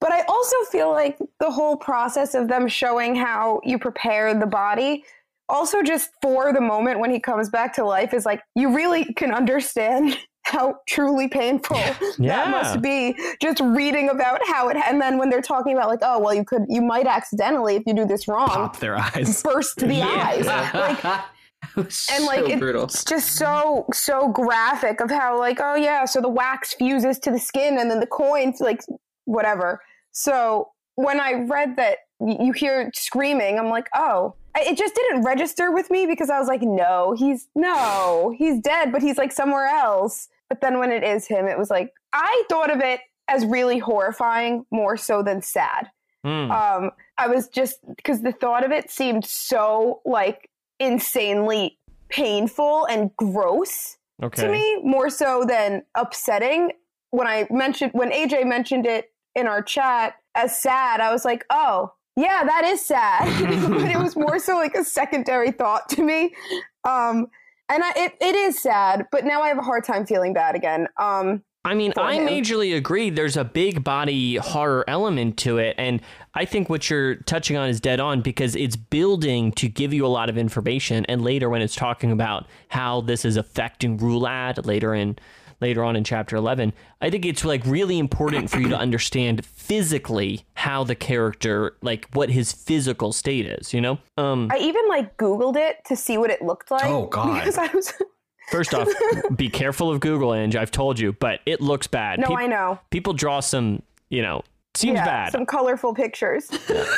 But 0.00 0.12
I 0.12 0.22
also 0.28 0.56
feel 0.70 0.90
like 0.92 1.18
the 1.40 1.50
whole 1.50 1.76
process 1.76 2.34
of 2.34 2.46
them 2.48 2.68
showing 2.68 3.16
how 3.16 3.60
you 3.64 3.78
prepare 3.78 4.32
the 4.32 4.46
body, 4.46 5.04
also 5.48 5.82
just 5.82 6.10
for 6.22 6.52
the 6.52 6.60
moment 6.60 7.00
when 7.00 7.10
he 7.10 7.18
comes 7.18 7.48
back 7.50 7.74
to 7.74 7.84
life, 7.84 8.14
is 8.14 8.24
like 8.24 8.40
you 8.54 8.74
really 8.74 9.12
can 9.14 9.32
understand 9.34 10.16
how 10.44 10.76
truly 10.88 11.28
painful 11.28 11.76
Yeah. 12.18 12.44
that 12.44 12.50
must 12.50 12.80
be. 12.80 13.14
Just 13.42 13.60
reading 13.60 14.08
about 14.08 14.40
how 14.46 14.68
it, 14.68 14.76
and 14.76 15.00
then 15.00 15.18
when 15.18 15.30
they're 15.30 15.42
talking 15.42 15.72
about 15.74 15.88
like, 15.88 15.98
oh 16.02 16.20
well, 16.20 16.32
you 16.32 16.44
could, 16.44 16.62
you 16.68 16.80
might 16.80 17.06
accidentally 17.06 17.74
if 17.76 17.82
you 17.84 17.92
do 17.92 18.06
this 18.06 18.28
wrong, 18.28 18.48
Pop 18.48 18.78
their 18.78 18.96
eyes. 18.96 19.42
burst 19.42 19.76
the 19.78 20.00
eyes. 20.02 20.46
Like, 20.46 21.20
and 21.76 22.24
like 22.24 22.46
so 22.46 22.82
it's 22.84 23.04
just 23.04 23.36
so 23.36 23.84
so 23.92 24.28
graphic 24.28 25.00
of 25.00 25.10
how 25.10 25.38
like 25.38 25.58
oh 25.60 25.74
yeah 25.74 26.04
so 26.04 26.20
the 26.20 26.28
wax 26.28 26.72
fuses 26.74 27.18
to 27.18 27.30
the 27.30 27.38
skin 27.38 27.78
and 27.78 27.90
then 27.90 28.00
the 28.00 28.06
coins 28.06 28.60
like 28.60 28.80
whatever 29.24 29.82
so 30.12 30.68
when 30.94 31.20
i 31.20 31.32
read 31.32 31.76
that 31.76 31.98
you 32.20 32.52
hear 32.52 32.90
screaming 32.94 33.58
i'm 33.58 33.68
like 33.68 33.88
oh 33.94 34.34
it 34.56 34.76
just 34.76 34.94
didn't 34.94 35.22
register 35.22 35.72
with 35.72 35.90
me 35.90 36.06
because 36.06 36.30
i 36.30 36.38
was 36.38 36.48
like 36.48 36.62
no 36.62 37.14
he's 37.18 37.48
no 37.54 38.34
he's 38.38 38.60
dead 38.60 38.92
but 38.92 39.02
he's 39.02 39.18
like 39.18 39.32
somewhere 39.32 39.66
else 39.66 40.28
but 40.48 40.60
then 40.60 40.78
when 40.78 40.90
it 40.90 41.04
is 41.04 41.26
him, 41.26 41.46
it 41.46 41.58
was 41.58 41.70
like 41.70 41.92
I 42.12 42.44
thought 42.48 42.70
of 42.70 42.80
it 42.80 43.00
as 43.28 43.44
really 43.44 43.78
horrifying 43.78 44.64
more 44.70 44.96
so 44.96 45.22
than 45.22 45.42
sad. 45.42 45.90
Hmm. 46.24 46.50
Um, 46.50 46.90
I 47.18 47.28
was 47.28 47.48
just 47.48 47.78
because 47.96 48.22
the 48.22 48.32
thought 48.32 48.64
of 48.64 48.72
it 48.72 48.90
seemed 48.90 49.24
so 49.24 50.00
like 50.04 50.50
insanely 50.80 51.78
painful 52.08 52.86
and 52.86 53.10
gross 53.16 53.96
okay. 54.22 54.42
to 54.42 54.50
me, 54.50 54.80
more 54.82 55.10
so 55.10 55.44
than 55.46 55.82
upsetting. 55.94 56.72
When 57.10 57.26
I 57.26 57.46
mentioned 57.50 57.92
when 57.94 58.10
AJ 58.10 58.46
mentioned 58.46 58.86
it 58.86 59.12
in 59.34 59.46
our 59.46 59.62
chat 59.62 60.14
as 60.34 60.60
sad, 60.60 61.00
I 61.00 61.12
was 61.12 61.24
like, 61.24 61.44
oh 61.50 61.92
yeah, 62.16 62.42
that 62.44 62.64
is 62.64 62.84
sad. 62.84 63.70
but 63.70 63.90
it 63.90 63.98
was 63.98 64.16
more 64.16 64.38
so 64.38 64.56
like 64.56 64.74
a 64.74 64.84
secondary 64.84 65.52
thought 65.52 65.88
to 65.90 66.02
me. 66.02 66.34
Um, 66.84 67.28
and 67.70 67.84
I, 67.84 67.92
it, 67.96 68.12
it 68.20 68.34
is 68.34 68.60
sad, 68.60 69.06
but 69.12 69.24
now 69.24 69.42
I 69.42 69.48
have 69.48 69.58
a 69.58 69.62
hard 69.62 69.84
time 69.84 70.06
feeling 70.06 70.32
bad 70.32 70.56
again. 70.56 70.88
Um, 70.98 71.42
I 71.64 71.74
mean, 71.74 71.92
I 71.96 72.14
him. 72.14 72.26
majorly 72.26 72.76
agree. 72.76 73.10
There's 73.10 73.36
a 73.36 73.44
big 73.44 73.84
body 73.84 74.36
horror 74.36 74.84
element 74.88 75.36
to 75.38 75.58
it. 75.58 75.74
And 75.76 76.00
I 76.34 76.44
think 76.44 76.70
what 76.70 76.88
you're 76.88 77.16
touching 77.16 77.56
on 77.56 77.68
is 77.68 77.80
dead 77.80 78.00
on 78.00 78.22
because 78.22 78.56
it's 78.56 78.76
building 78.76 79.52
to 79.52 79.68
give 79.68 79.92
you 79.92 80.06
a 80.06 80.08
lot 80.08 80.30
of 80.30 80.38
information. 80.38 81.04
And 81.06 81.22
later, 81.22 81.50
when 81.50 81.60
it's 81.60 81.74
talking 81.74 82.12
about 82.12 82.46
how 82.68 83.02
this 83.02 83.24
is 83.24 83.36
affecting 83.36 83.98
Rulad 83.98 84.64
later 84.66 84.94
in. 84.94 85.18
Later 85.60 85.82
on 85.82 85.96
in 85.96 86.04
chapter 86.04 86.36
11, 86.36 86.72
I 87.00 87.10
think 87.10 87.26
it's 87.26 87.44
like 87.44 87.66
really 87.66 87.98
important 87.98 88.48
for 88.48 88.60
you 88.60 88.68
to 88.68 88.78
understand 88.78 89.44
physically 89.44 90.44
how 90.54 90.84
the 90.84 90.94
character, 90.94 91.74
like 91.82 92.06
what 92.12 92.30
his 92.30 92.52
physical 92.52 93.12
state 93.12 93.44
is, 93.44 93.74
you 93.74 93.80
know? 93.80 93.98
Um, 94.16 94.48
I 94.52 94.58
even 94.58 94.86
like 94.88 95.16
Googled 95.16 95.56
it 95.56 95.84
to 95.86 95.96
see 95.96 96.16
what 96.16 96.30
it 96.30 96.42
looked 96.42 96.70
like. 96.70 96.84
Oh, 96.84 97.06
God. 97.06 97.40
Because 97.40 97.58
I 97.58 97.66
was 97.74 97.92
first 98.50 98.74
off, 98.74 98.88
be 99.36 99.48
careful 99.48 99.90
of 99.90 100.00
Google, 100.00 100.34
Ange. 100.34 100.56
I've 100.56 100.70
told 100.70 100.98
you, 100.98 101.12
but 101.12 101.40
it 101.46 101.60
looks 101.60 101.86
bad. 101.86 102.20
no, 102.20 102.28
Peop- 102.28 102.38
I 102.38 102.46
know. 102.46 102.78
people 102.90 103.12
draw 103.12 103.40
some, 103.40 103.82
you 104.10 104.22
know, 104.22 104.42
seems 104.74 104.96
yeah, 104.96 105.04
bad. 105.04 105.32
some 105.32 105.46
colorful 105.46 105.94
pictures. 105.94 106.50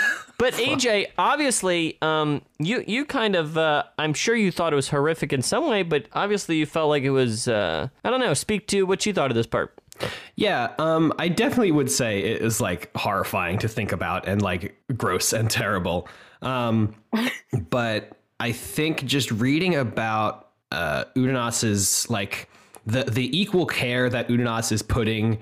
But 0.41 0.55
AJ, 0.55 1.09
obviously, 1.19 1.99
um, 2.01 2.41
you 2.59 2.83
you 2.87 3.05
kind 3.05 3.37
of, 3.37 3.59
uh, 3.59 3.83
I'm 3.99 4.15
sure 4.15 4.35
you 4.35 4.51
thought 4.51 4.73
it 4.73 4.77
was 4.77 4.89
horrific 4.89 5.35
in 5.35 5.43
some 5.43 5.69
way, 5.69 5.83
but 5.83 6.07
obviously 6.15 6.57
you 6.57 6.65
felt 6.65 6.89
like 6.89 7.03
it 7.03 7.11
was, 7.11 7.47
uh, 7.47 7.89
I 8.03 8.09
don't 8.09 8.21
know. 8.21 8.33
Speak 8.33 8.67
to 8.69 8.85
what 8.85 9.05
you 9.05 9.13
thought 9.13 9.31
of 9.31 9.35
this 9.35 9.47
part. 9.47 9.79
Yeah, 10.37 10.73
um, 10.79 11.13
I 11.19 11.29
definitely 11.29 11.73
would 11.73 11.91
say 11.91 12.21
it 12.21 12.41
is 12.41 12.59
like 12.59 12.91
horrifying 12.97 13.59
to 13.59 13.69
think 13.69 13.93
about 13.93 14.27
and 14.27 14.41
like 14.41 14.75
gross 14.97 15.35
and 15.35 15.51
terrible. 15.51 16.09
Um, 16.41 16.95
but 17.69 18.17
I 18.41 18.53
think 18.53 19.05
just 19.05 19.31
reading 19.31 19.75
about 19.77 20.49
uh, 20.73 21.05
Udinas's 21.17 22.09
like 22.11 22.49
the 22.87 23.05
the 23.05 23.39
equal 23.39 23.67
care 23.67 24.09
that 24.11 24.29
Udinas 24.29 24.73
is 24.73 24.83
putting 24.83 25.39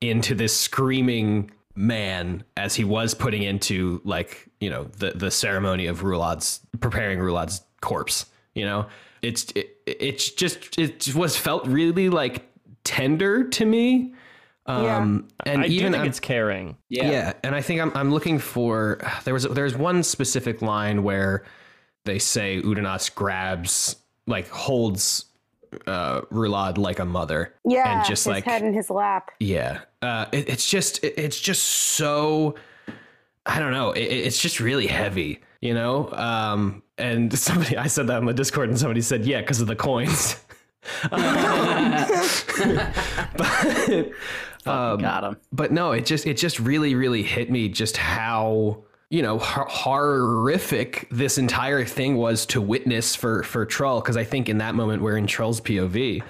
into 0.00 0.34
this 0.34 0.56
screaming 0.58 1.50
man 1.74 2.42
as 2.56 2.74
he 2.74 2.84
was 2.84 3.14
putting 3.14 3.42
into 3.42 4.00
like 4.04 4.48
you 4.60 4.70
know 4.70 4.84
the 4.98 5.12
the 5.12 5.30
ceremony 5.30 5.86
of 5.86 6.02
Rulad's 6.02 6.60
preparing 6.80 7.18
Rulad's 7.18 7.62
corpse. 7.80 8.26
You 8.54 8.64
know, 8.64 8.86
it's 9.22 9.50
it, 9.54 9.76
it's 9.86 10.30
just 10.30 10.78
it 10.78 11.14
was 11.14 11.36
felt 11.36 11.66
really 11.66 12.08
like 12.08 12.46
tender 12.84 13.44
to 13.48 13.64
me. 13.64 14.14
Um, 14.66 15.26
and 15.46 15.62
I 15.62 15.66
even 15.66 15.76
do 15.76 15.82
think 15.92 15.96
I'm- 15.96 16.06
it's 16.06 16.20
caring. 16.20 16.76
yeah. 16.88 17.32
and 17.42 17.54
I 17.54 17.60
think 17.60 17.80
I'm 17.80 17.92
I'm 17.96 18.12
looking 18.12 18.38
for 18.38 19.00
there 19.24 19.34
was 19.34 19.44
there's 19.44 19.76
one 19.76 20.02
specific 20.02 20.62
line 20.62 21.02
where 21.02 21.44
they 22.04 22.18
say 22.18 22.60
Udanas 22.62 23.12
grabs 23.14 23.96
like 24.26 24.48
holds 24.48 25.26
uh 25.86 26.22
Rulad 26.32 26.78
like 26.78 26.98
a 26.98 27.04
mother. 27.04 27.54
yeah, 27.64 27.98
and 27.98 28.04
just 28.08 28.24
his 28.24 28.32
like 28.34 28.44
head 28.44 28.62
in 28.62 28.74
his 28.74 28.90
lap. 28.90 29.30
yeah, 29.40 29.80
uh, 30.02 30.26
it, 30.32 30.48
it's 30.48 30.68
just 30.68 31.02
it, 31.04 31.14
it's 31.16 31.38
just 31.40 31.62
so 31.62 32.56
I 33.46 33.58
don't 33.58 33.72
know. 33.72 33.92
It, 33.92 34.02
it's 34.02 34.40
just 34.40 34.60
really 34.60 34.86
heavy, 34.86 35.40
you 35.60 35.74
know. 35.74 36.10
Um, 36.12 36.82
and 36.98 37.36
somebody 37.38 37.76
I 37.76 37.86
said 37.86 38.06
that 38.08 38.16
on 38.18 38.26
the 38.26 38.34
Discord, 38.34 38.68
and 38.68 38.78
somebody 38.78 39.00
said, 39.00 39.24
"Yeah, 39.24 39.40
because 39.40 39.60
of 39.60 39.66
the 39.68 39.76
coins." 39.76 40.36
but 43.36 44.10
um, 44.66 45.00
Got 45.00 45.24
him. 45.24 45.36
but 45.52 45.72
no, 45.72 45.92
it 45.92 46.06
just 46.06 46.26
it 46.26 46.36
just 46.36 46.58
really 46.60 46.94
really 46.94 47.22
hit 47.22 47.50
me 47.50 47.68
just 47.68 47.96
how 47.96 48.82
you 49.10 49.22
know 49.22 49.38
hor- 49.38 49.66
horrific 49.68 51.08
this 51.10 51.36
entire 51.36 51.84
thing 51.84 52.16
was 52.16 52.46
to 52.46 52.60
witness 52.60 53.14
for 53.16 53.42
for 53.42 53.66
Trull 53.66 54.00
because 54.00 54.16
I 54.16 54.24
think 54.24 54.48
in 54.48 54.58
that 54.58 54.74
moment 54.74 55.02
we're 55.02 55.16
in 55.16 55.26
Trull's 55.26 55.60
POV 55.60 56.22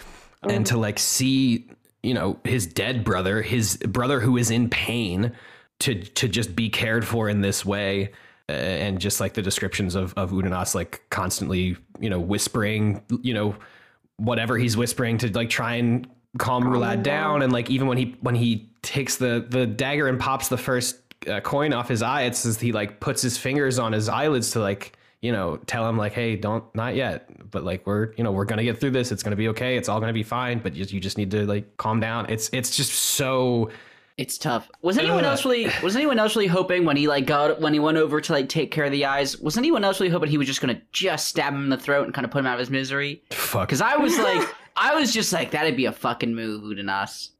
and 0.43 0.65
to 0.67 0.77
like 0.79 0.99
see 0.99 1.69
you 2.03 2.15
know 2.15 2.39
his 2.45 2.67
dead 2.67 3.05
brother, 3.05 3.43
his 3.43 3.77
brother 3.77 4.21
who 4.21 4.37
is 4.39 4.51
in 4.51 4.71
pain 4.71 5.33
to 5.81 5.95
to 6.03 6.29
just 6.29 6.57
be 6.57 6.69
cared 6.71 7.07
for 7.07 7.29
in 7.29 7.43
this 7.43 7.65
way. 7.65 8.13
uh, 8.49 8.53
And 8.53 8.99
just 8.99 9.21
like 9.21 9.35
the 9.35 9.43
descriptions 9.43 9.95
of 9.95 10.15
of 10.17 10.31
Udanas, 10.31 10.75
like 10.75 11.03
constantly, 11.11 11.77
you 12.01 12.09
know, 12.09 12.19
whispering, 12.19 13.03
you 13.23 13.35
know, 13.35 13.55
whatever 14.17 14.57
he's 14.57 14.77
whispering 14.77 15.19
to 15.19 15.29
like 15.33 15.51
try 15.51 15.75
and 15.75 16.07
calm 16.39 16.65
Rulad 16.65 17.03
down 17.03 17.43
and 17.43 17.53
like 17.53 17.69
even 17.71 17.87
when 17.89 17.99
he 17.99 18.17
when 18.21 18.35
he 18.35 18.71
takes 18.83 19.17
the 19.17 19.45
the 19.49 19.67
dagger 19.67 20.09
and 20.09 20.19
pops 20.19 20.49
the 20.49 20.57
first 20.57 20.97
uh, 21.29 21.41
coin 21.41 21.73
off 21.73 21.89
his 21.89 22.03
eye 22.03 22.23
it's 22.23 22.47
as 22.47 22.59
he 22.61 22.73
like 22.73 23.01
puts 23.01 23.21
his 23.23 23.37
fingers 23.37 23.79
on 23.79 23.93
his 23.93 24.09
eyelids 24.09 24.53
to 24.53 24.61
like 24.61 24.97
you 25.21 25.33
know 25.33 25.57
tell 25.67 25.87
him 25.89 25.97
like 25.99 26.13
hey 26.13 26.35
don't 26.37 26.65
not 26.75 26.95
yet 26.95 27.29
but 27.51 27.63
like 27.63 27.87
we're 27.87 28.13
you 28.17 28.25
know 28.25 28.33
we're 28.33 28.45
gonna 28.47 28.65
get 28.65 28.81
through 28.81 28.91
this 28.91 29.13
it's 29.13 29.23
gonna 29.23 29.37
be 29.37 29.49
okay 29.49 29.77
it's 29.77 29.89
all 29.89 30.01
gonna 30.01 30.13
be 30.13 30.23
fine 30.23 30.59
but 30.59 30.75
you, 30.75 30.85
you 30.89 30.99
just 31.01 31.19
need 31.19 31.31
to 31.31 31.45
like 31.47 31.77
calm 31.77 32.01
down 32.01 32.25
it's 32.31 32.49
it's 32.53 32.75
just 32.75 32.93
so 32.93 33.71
It's 34.17 34.37
tough. 34.37 34.71
Was 34.83 34.99
anyone 34.99 35.25
else 35.25 35.45
really? 35.47 35.71
Was 35.83 35.97
anyone 35.97 36.19
else 36.19 36.37
really 36.37 36.47
hoping 36.47 36.85
when 36.85 36.97
he 36.97 37.09
like 37.09 37.25
got 37.25 37.59
when 37.61 37.73
he 37.73 37.81
went 37.81 37.97
over 37.97 38.21
to 38.21 38.33
like 38.35 38.51
take 38.51 38.71
care 38.71 38.85
of 38.85 38.93
the 38.93 39.07
eyes? 39.07 39.39
Was 39.39 39.57
anyone 39.57 39.83
else 39.83 39.99
really 39.99 40.11
hoping 40.13 40.29
he 40.29 40.37
was 40.37 40.47
just 40.47 40.61
gonna 40.61 40.81
just 40.93 41.27
stab 41.27 41.55
him 41.55 41.63
in 41.65 41.69
the 41.71 41.79
throat 41.79 42.05
and 42.05 42.13
kind 42.13 42.27
of 42.27 42.31
put 42.31 42.39
him 42.41 42.47
out 42.47 42.55
of 42.55 42.59
his 42.61 42.69
misery? 42.69 43.23
fuck 43.31 43.69
Because 43.69 43.81
I 43.81 43.97
was 43.97 44.19
like, 44.19 44.47
I 44.77 44.95
was 44.95 45.15
just 45.15 45.33
like, 45.33 45.53
that'd 45.53 45.75
be 45.77 45.87
a 45.87 45.93
fucking 45.93 46.35
move, 46.35 46.63
Udanas. 46.65 47.31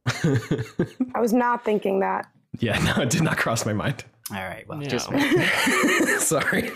I 1.13 1.19
was 1.19 1.33
not 1.33 1.63
thinking 1.63 1.99
that. 1.99 2.25
Yeah 2.59 2.77
no 2.97 3.03
it 3.03 3.09
did 3.09 3.21
not 3.23 3.37
cross 3.37 3.65
my 3.65 3.73
mind 3.73 4.03
All 4.31 4.37
right, 4.37 4.67
well, 4.67 4.81
Yeah. 4.81 4.89
just 4.89 5.09
sorry 6.27 6.71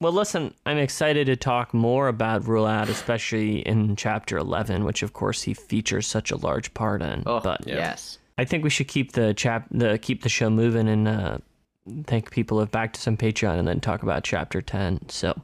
Well, 0.00 0.12
listen, 0.12 0.52
I'm 0.66 0.76
excited 0.76 1.24
to 1.26 1.36
talk 1.36 1.72
more 1.72 2.08
about 2.08 2.42
Rulad, 2.42 2.90
especially 2.90 3.60
in 3.60 3.96
chapter 3.96 4.36
11, 4.36 4.84
which 4.84 5.02
of 5.02 5.14
course 5.14 5.40
he 5.42 5.54
features 5.54 6.06
such 6.06 6.30
a 6.30 6.36
large 6.36 6.74
part 6.74 7.00
in. 7.00 7.22
oh, 7.24 7.40
but 7.40 7.66
yes. 7.66 8.18
I 8.36 8.44
think 8.44 8.62
we 8.62 8.68
should 8.68 8.88
keep 8.88 9.12
the 9.12 9.32
chap 9.32 9.66
the 9.70 9.96
keep 9.98 10.22
the 10.22 10.28
show 10.28 10.50
moving 10.50 10.86
and 10.88 11.08
uh, 11.08 11.38
thank 12.04 12.30
people 12.30 12.60
of 12.60 12.70
back 12.70 12.92
to 12.92 13.00
some 13.00 13.16
Patreon 13.16 13.58
and 13.58 13.66
then 13.66 13.80
talk 13.80 14.02
about 14.02 14.22
chapter 14.22 14.60
10. 14.60 15.08
So, 15.08 15.34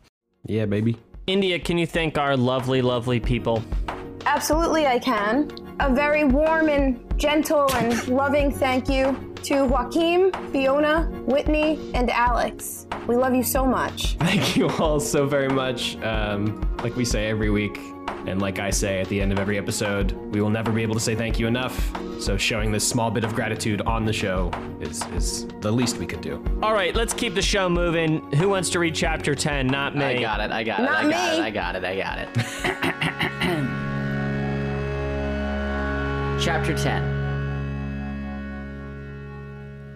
yeah 0.44 0.66
baby 0.66 0.98
India, 1.26 1.58
can 1.58 1.78
you 1.78 1.86
thank 1.86 2.18
our 2.18 2.36
lovely, 2.36 2.82
lovely 2.82 3.20
people? 3.20 3.62
Absolutely, 4.26 4.86
I 4.86 4.98
can. 4.98 5.50
A 5.80 5.94
very 5.94 6.24
warm 6.24 6.68
and 6.68 7.00
gentle 7.18 7.72
and 7.76 8.06
loving 8.08 8.50
thank 8.52 8.88
you 8.90 9.31
to 9.44 9.64
Joaquim, 9.64 10.30
Fiona, 10.52 11.04
Whitney, 11.26 11.90
and 11.94 12.10
Alex. 12.10 12.86
We 13.06 13.16
love 13.16 13.34
you 13.34 13.42
so 13.42 13.66
much. 13.66 14.14
Thank 14.18 14.56
you 14.56 14.68
all 14.68 15.00
so 15.00 15.26
very 15.26 15.48
much. 15.48 15.96
Um, 16.02 16.60
like 16.82 16.94
we 16.96 17.04
say 17.04 17.28
every 17.28 17.50
week, 17.50 17.78
and 18.26 18.40
like 18.40 18.58
I 18.58 18.70
say 18.70 19.00
at 19.00 19.08
the 19.08 19.20
end 19.20 19.32
of 19.32 19.38
every 19.38 19.58
episode, 19.58 20.12
we 20.32 20.40
will 20.40 20.50
never 20.50 20.70
be 20.70 20.82
able 20.82 20.94
to 20.94 21.00
say 21.00 21.14
thank 21.16 21.38
you 21.40 21.46
enough. 21.46 21.92
So 22.20 22.36
showing 22.36 22.70
this 22.70 22.86
small 22.86 23.10
bit 23.10 23.24
of 23.24 23.34
gratitude 23.34 23.80
on 23.82 24.04
the 24.04 24.12
show 24.12 24.50
is 24.80 25.04
is 25.08 25.46
the 25.60 25.70
least 25.72 25.98
we 25.98 26.06
could 26.06 26.20
do. 26.20 26.42
All 26.62 26.72
right, 26.72 26.94
let's 26.94 27.12
keep 27.12 27.34
the 27.34 27.42
show 27.42 27.68
moving. 27.68 28.20
Who 28.34 28.48
wants 28.48 28.70
to 28.70 28.78
read 28.78 28.94
chapter 28.94 29.34
10? 29.34 29.66
Not 29.66 29.96
me. 29.96 30.04
I 30.04 30.20
got 30.20 30.40
it. 30.40 30.52
I 30.52 30.62
got 30.62 30.80
it. 30.80 30.82
Not 30.84 31.04
I 31.04 31.10
got 31.10 31.32
me. 31.32 31.38
it. 31.38 31.42
I 31.42 31.50
got 31.50 31.76
it. 31.76 31.84
I 31.84 31.96
got 31.96 32.18
it. 32.18 32.28
Chapter 36.42 36.76
10 36.76 37.11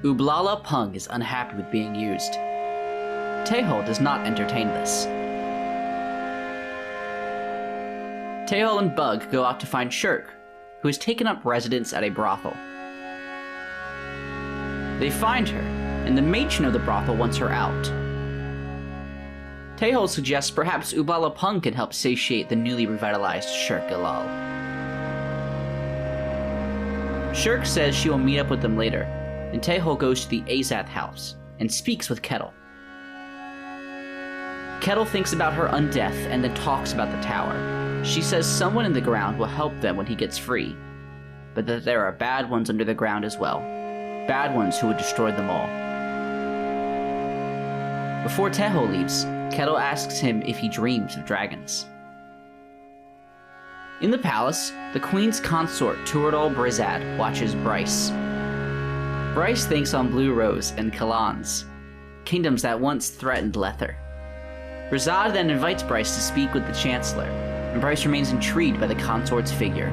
Ublala 0.06 0.62
Pung 0.62 0.94
is 0.94 1.08
unhappy 1.10 1.56
with 1.56 1.68
being 1.72 1.92
used. 1.92 2.34
Tehol 3.44 3.84
does 3.84 3.98
not 3.98 4.24
entertain 4.24 4.68
this. 4.68 5.04
Tehol 8.48 8.78
and 8.78 8.94
Bug 8.94 9.28
go 9.32 9.44
out 9.44 9.58
to 9.58 9.66
find 9.66 9.90
Shurq, 9.90 10.26
who 10.80 10.86
has 10.88 10.96
taken 10.96 11.26
up 11.26 11.44
residence 11.44 11.92
at 11.92 12.04
a 12.04 12.10
brothel. 12.10 12.56
They 15.00 15.10
find 15.10 15.48
her, 15.48 15.60
and 16.06 16.16
the 16.16 16.22
matron 16.22 16.66
of 16.66 16.72
the 16.72 16.78
brothel 16.78 17.16
wants 17.16 17.36
her 17.38 17.50
out. 17.50 17.84
Tehol 19.76 20.08
suggests 20.08 20.52
perhaps 20.52 20.92
Ublala 20.92 21.34
Pung 21.34 21.60
can 21.60 21.74
help 21.74 21.92
satiate 21.92 22.48
the 22.48 22.54
newly 22.54 22.86
revitalized 22.86 23.48
Shurq 23.48 23.90
Galal. 23.90 24.24
Shurq 27.34 27.66
says 27.66 27.96
she 27.96 28.08
will 28.08 28.18
meet 28.18 28.38
up 28.38 28.50
with 28.50 28.62
them 28.62 28.76
later, 28.76 29.24
and 29.52 29.62
Tehol 29.62 29.98
goes 29.98 30.24
to 30.24 30.28
the 30.28 30.42
Azath 30.42 30.88
house 30.88 31.36
and 31.58 31.72
speaks 31.72 32.08
with 32.08 32.22
Kettle. 32.22 32.52
Kettle 34.80 35.04
thinks 35.04 35.32
about 35.32 35.54
her 35.54 35.68
undeath 35.68 36.26
and 36.28 36.44
then 36.44 36.54
talks 36.54 36.92
about 36.92 37.10
the 37.10 37.20
tower. 37.22 38.04
She 38.04 38.22
says 38.22 38.46
someone 38.46 38.84
in 38.84 38.92
the 38.92 39.00
ground 39.00 39.38
will 39.38 39.46
help 39.46 39.78
them 39.80 39.96
when 39.96 40.06
he 40.06 40.14
gets 40.14 40.38
free, 40.38 40.76
but 41.54 41.66
that 41.66 41.84
there 41.84 42.04
are 42.04 42.12
bad 42.12 42.48
ones 42.48 42.70
under 42.70 42.84
the 42.84 42.94
ground 42.94 43.24
as 43.24 43.36
well. 43.36 43.60
Bad 44.28 44.54
ones 44.54 44.78
who 44.78 44.88
would 44.88 44.96
destroy 44.96 45.32
them 45.32 45.50
all. 45.50 45.66
Before 48.22 48.50
Tehol 48.50 48.90
leaves, 48.90 49.24
Kettle 49.54 49.78
asks 49.78 50.18
him 50.18 50.42
if 50.42 50.58
he 50.58 50.68
dreams 50.68 51.16
of 51.16 51.24
dragons. 51.24 51.86
In 54.02 54.10
the 54.10 54.18
palace, 54.18 54.72
the 54.92 55.00
queen's 55.00 55.40
consort 55.40 55.96
Turadal 56.00 56.54
Brizad 56.54 57.16
watches 57.16 57.54
Bryce. 57.54 58.10
Bryce 59.36 59.66
thinks 59.66 59.92
on 59.92 60.10
Blue 60.10 60.32
Rose 60.32 60.72
and 60.78 60.90
Kalans, 60.90 61.66
kingdoms 62.24 62.62
that 62.62 62.80
once 62.80 63.10
threatened 63.10 63.54
Lether. 63.54 63.94
Brizad 64.88 65.34
then 65.34 65.50
invites 65.50 65.82
Bryce 65.82 66.14
to 66.14 66.22
speak 66.22 66.54
with 66.54 66.66
the 66.66 66.72
Chancellor, 66.72 67.26
and 67.26 67.78
Bryce 67.78 68.06
remains 68.06 68.30
intrigued 68.30 68.80
by 68.80 68.86
the 68.86 68.94
consort's 68.94 69.52
figure. 69.52 69.90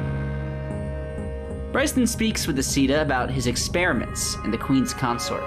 Bryce 1.74 1.92
then 1.92 2.08
speaks 2.08 2.48
with 2.48 2.56
the 2.56 2.62
Ceda 2.62 3.02
about 3.02 3.30
his 3.30 3.48
experiments 3.48 4.36
and 4.46 4.54
the 4.54 4.58
Queen's 4.58 4.94
consort. 4.94 5.44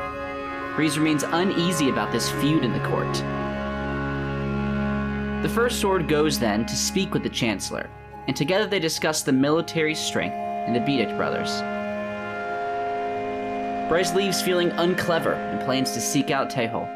Breeze 0.76 0.98
remains 0.98 1.22
uneasy 1.22 1.88
about 1.88 2.12
this 2.12 2.30
feud 2.32 2.66
in 2.66 2.74
the 2.74 2.86
court. 2.86 3.14
The 5.42 5.54
First 5.54 5.80
Sword 5.80 6.06
goes 6.06 6.38
then 6.38 6.66
to 6.66 6.76
speak 6.76 7.14
with 7.14 7.22
the 7.22 7.30
Chancellor, 7.30 7.88
and 8.28 8.36
together 8.36 8.66
they 8.66 8.78
discuss 8.78 9.22
the 9.22 9.32
military 9.32 9.94
strength 9.94 10.36
in 10.66 10.74
the 10.74 10.80
Beddict 10.80 11.16
brothers. 11.16 11.62
Bryce 13.88 14.14
leaves 14.14 14.42
feeling 14.42 14.72
unclever 14.72 15.34
and 15.34 15.60
plans 15.60 15.92
to 15.92 16.00
seek 16.00 16.32
out 16.32 16.50
Tehol. 16.50 16.92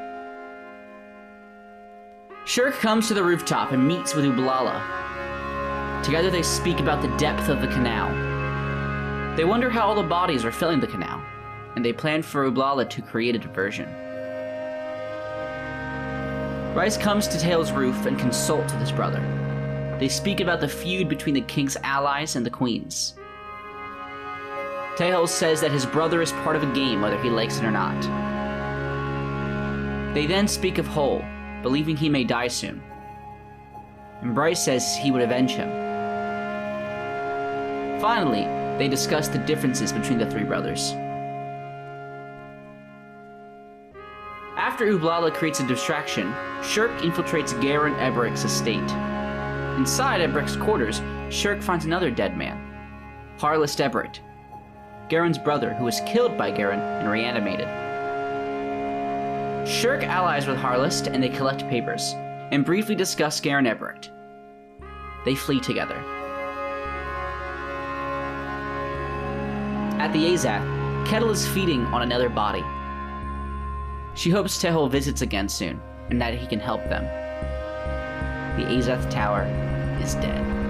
Shurq 2.47 2.73
comes 2.81 3.07
to 3.07 3.15
the 3.15 3.23
rooftop 3.23 3.71
and 3.71 3.87
meets 3.87 4.15
with 4.15 4.25
Ublala. 4.25 4.83
Together 6.03 6.31
they 6.31 6.43
speak 6.43 6.81
about 6.81 7.01
the 7.01 7.17
depth 7.17 7.49
of 7.49 7.61
the 7.61 7.69
canal. 7.69 8.09
They 9.37 9.45
wonder 9.45 9.71
how 9.71 9.87
all 9.87 9.95
the 9.95 10.03
bodies 10.03 10.45
are 10.45 10.51
filling 10.51 10.81
the 10.81 10.89
canal, 10.89 11.23
and 11.77 11.85
they 11.85 11.93
plan 11.93 12.23
for 12.23 12.51
Ublala 12.51 12.91
to 12.91 13.03
create 13.03 13.37
a 13.37 13.39
diversion. 13.39 13.89
Bryce 16.75 16.97
comes 16.97 17.29
to 17.29 17.39
Tehol's 17.39 17.71
roof 17.71 18.07
and 18.07 18.19
consults 18.19 18.73
with 18.73 18.81
his 18.81 18.91
brother. 18.91 19.21
They 20.01 20.09
speak 20.09 20.41
about 20.41 20.61
the 20.61 20.69
feud 20.69 21.09
between 21.09 21.37
the 21.37 21.41
king's 21.43 21.77
allies 21.85 22.35
and 22.35 22.45
the 22.45 22.51
queen's. 22.51 23.15
Tehol 25.01 25.27
says 25.27 25.63
that 25.63 25.73
his 25.73 25.87
brother 25.87 26.21
is 26.21 26.31
part 26.31 26.57
of 26.57 26.63
a 26.63 26.71
game 26.75 27.01
whether 27.01 27.19
he 27.23 27.31
likes 27.31 27.57
it 27.57 27.65
or 27.65 27.71
not. 27.71 27.99
They 30.13 30.27
then 30.27 30.47
speak 30.47 30.77
of 30.77 30.87
Hull, 30.87 31.25
believing 31.63 31.97
he 31.97 32.11
may 32.11 32.23
die 32.23 32.49
soon. 32.49 32.83
And 34.21 34.35
Bryce 34.35 34.63
says 34.63 34.95
he 34.99 35.11
would 35.11 35.23
avenge 35.23 35.53
him. 35.53 35.71
Finally, 37.99 38.45
they 38.77 38.89
discuss 38.89 39.29
the 39.29 39.39
differences 39.39 39.91
between 39.91 40.19
the 40.19 40.31
three 40.31 40.45
brothers. 40.45 40.93
After 44.59 44.85
Ublala 44.85 45.33
creates 45.33 45.61
a 45.61 45.67
distraction, 45.67 46.31
Shurq 46.61 46.95
infiltrates 46.99 47.59
Garen 47.63 47.95
Eberict's 47.95 48.45
estate. 48.45 48.91
Inside 49.79 50.21
Eberict's 50.21 50.57
quarters, 50.57 51.01
Shurq 51.31 51.63
finds 51.63 51.87
another 51.87 52.11
dead 52.11 52.37
man, 52.37 52.59
Harlest 53.39 53.79
Eberict, 53.79 54.21
Garen's 55.11 55.39
brother, 55.39 55.75
who 55.75 55.85
was 55.85 56.01
killed 56.07 56.39
by 56.39 56.53
Garen 56.53 56.79
and 56.79 57.11
reanimated. 57.11 57.67
Shurq 59.67 60.05
allies 60.05 60.47
with 60.47 60.57
Harlest 60.57 61.09
and 61.09 61.23
they 61.23 61.29
collect 61.29 61.69
papers, 61.69 62.15
and 62.53 62.65
briefly 62.65 62.95
discuss 62.95 63.41
Garen 63.41 63.67
Eberict. 63.67 64.09
They 65.25 65.35
flee 65.35 65.61
together. 65.61 65.97
At 69.99 70.13
the 70.13 70.33
Azath, 70.33 71.07
Kettle 71.07 71.31
is 71.31 71.47
feeding 71.49 71.85
on 71.87 72.03
another 72.03 72.29
body. 72.29 72.65
She 74.15 74.31
hopes 74.31 74.63
Tehol 74.63 74.91
visits 74.91 75.23
again 75.23 75.49
soon, 75.49 75.81
and 76.09 76.21
that 76.21 76.35
he 76.35 76.47
can 76.47 76.61
help 76.61 76.85
them. 76.85 77.05
The 78.57 78.67
Azath 78.67 79.11
Tower 79.11 79.43
is 80.01 80.15
dead. 80.15 80.70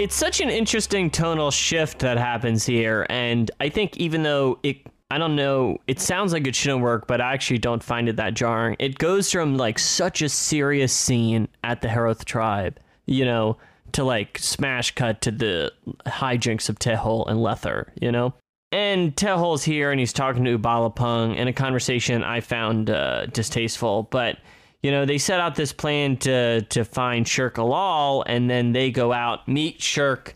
It's 0.00 0.16
such 0.16 0.40
an 0.40 0.48
interesting 0.48 1.10
tonal 1.10 1.50
shift 1.50 1.98
that 1.98 2.16
happens 2.16 2.64
here, 2.64 3.06
and 3.10 3.50
I 3.60 3.68
think 3.68 3.98
even 3.98 4.22
though 4.22 4.58
it, 4.62 4.78
I 5.10 5.18
don't 5.18 5.36
know, 5.36 5.76
it 5.86 6.00
sounds 6.00 6.32
like 6.32 6.46
it 6.46 6.54
shouldn't 6.54 6.80
work, 6.80 7.06
but 7.06 7.20
I 7.20 7.34
actually 7.34 7.58
don't 7.58 7.82
find 7.82 8.08
it 8.08 8.16
that 8.16 8.32
jarring. 8.32 8.76
It 8.78 8.96
goes 8.96 9.30
from 9.30 9.58
like 9.58 9.78
such 9.78 10.22
a 10.22 10.30
serious 10.30 10.94
scene 10.94 11.48
at 11.64 11.82
the 11.82 11.88
Hiroth 11.88 12.24
tribe, 12.24 12.80
you 13.04 13.26
know, 13.26 13.58
to 13.92 14.02
like 14.02 14.38
smash 14.38 14.94
cut 14.94 15.20
to 15.20 15.30
the 15.30 15.70
hijinks 16.06 16.70
of 16.70 16.78
Tehol 16.78 17.28
and 17.28 17.42
Lether, 17.42 17.92
you 18.00 18.10
know? 18.10 18.32
And 18.72 19.14
Tehol's 19.14 19.64
here 19.64 19.90
and 19.90 20.00
he's 20.00 20.14
talking 20.14 20.46
to 20.46 20.58
Ublala 20.58 20.96
Pung 20.96 21.34
in 21.34 21.46
a 21.46 21.52
conversation 21.52 22.24
I 22.24 22.40
found 22.40 22.88
uh, 22.88 23.26
distasteful, 23.26 24.04
but 24.04 24.38
you 24.82 24.90
know, 24.90 25.04
they 25.04 25.18
set 25.18 25.40
out 25.40 25.54
this 25.56 25.72
plan 25.72 26.16
to 26.18 26.62
to 26.62 26.84
find 26.84 27.26
Shurq 27.26 27.58
Elalle, 27.58 28.22
and 28.26 28.48
then 28.48 28.72
they 28.72 28.90
go 28.90 29.12
out, 29.12 29.46
meet 29.46 29.80
Shurq. 29.80 30.32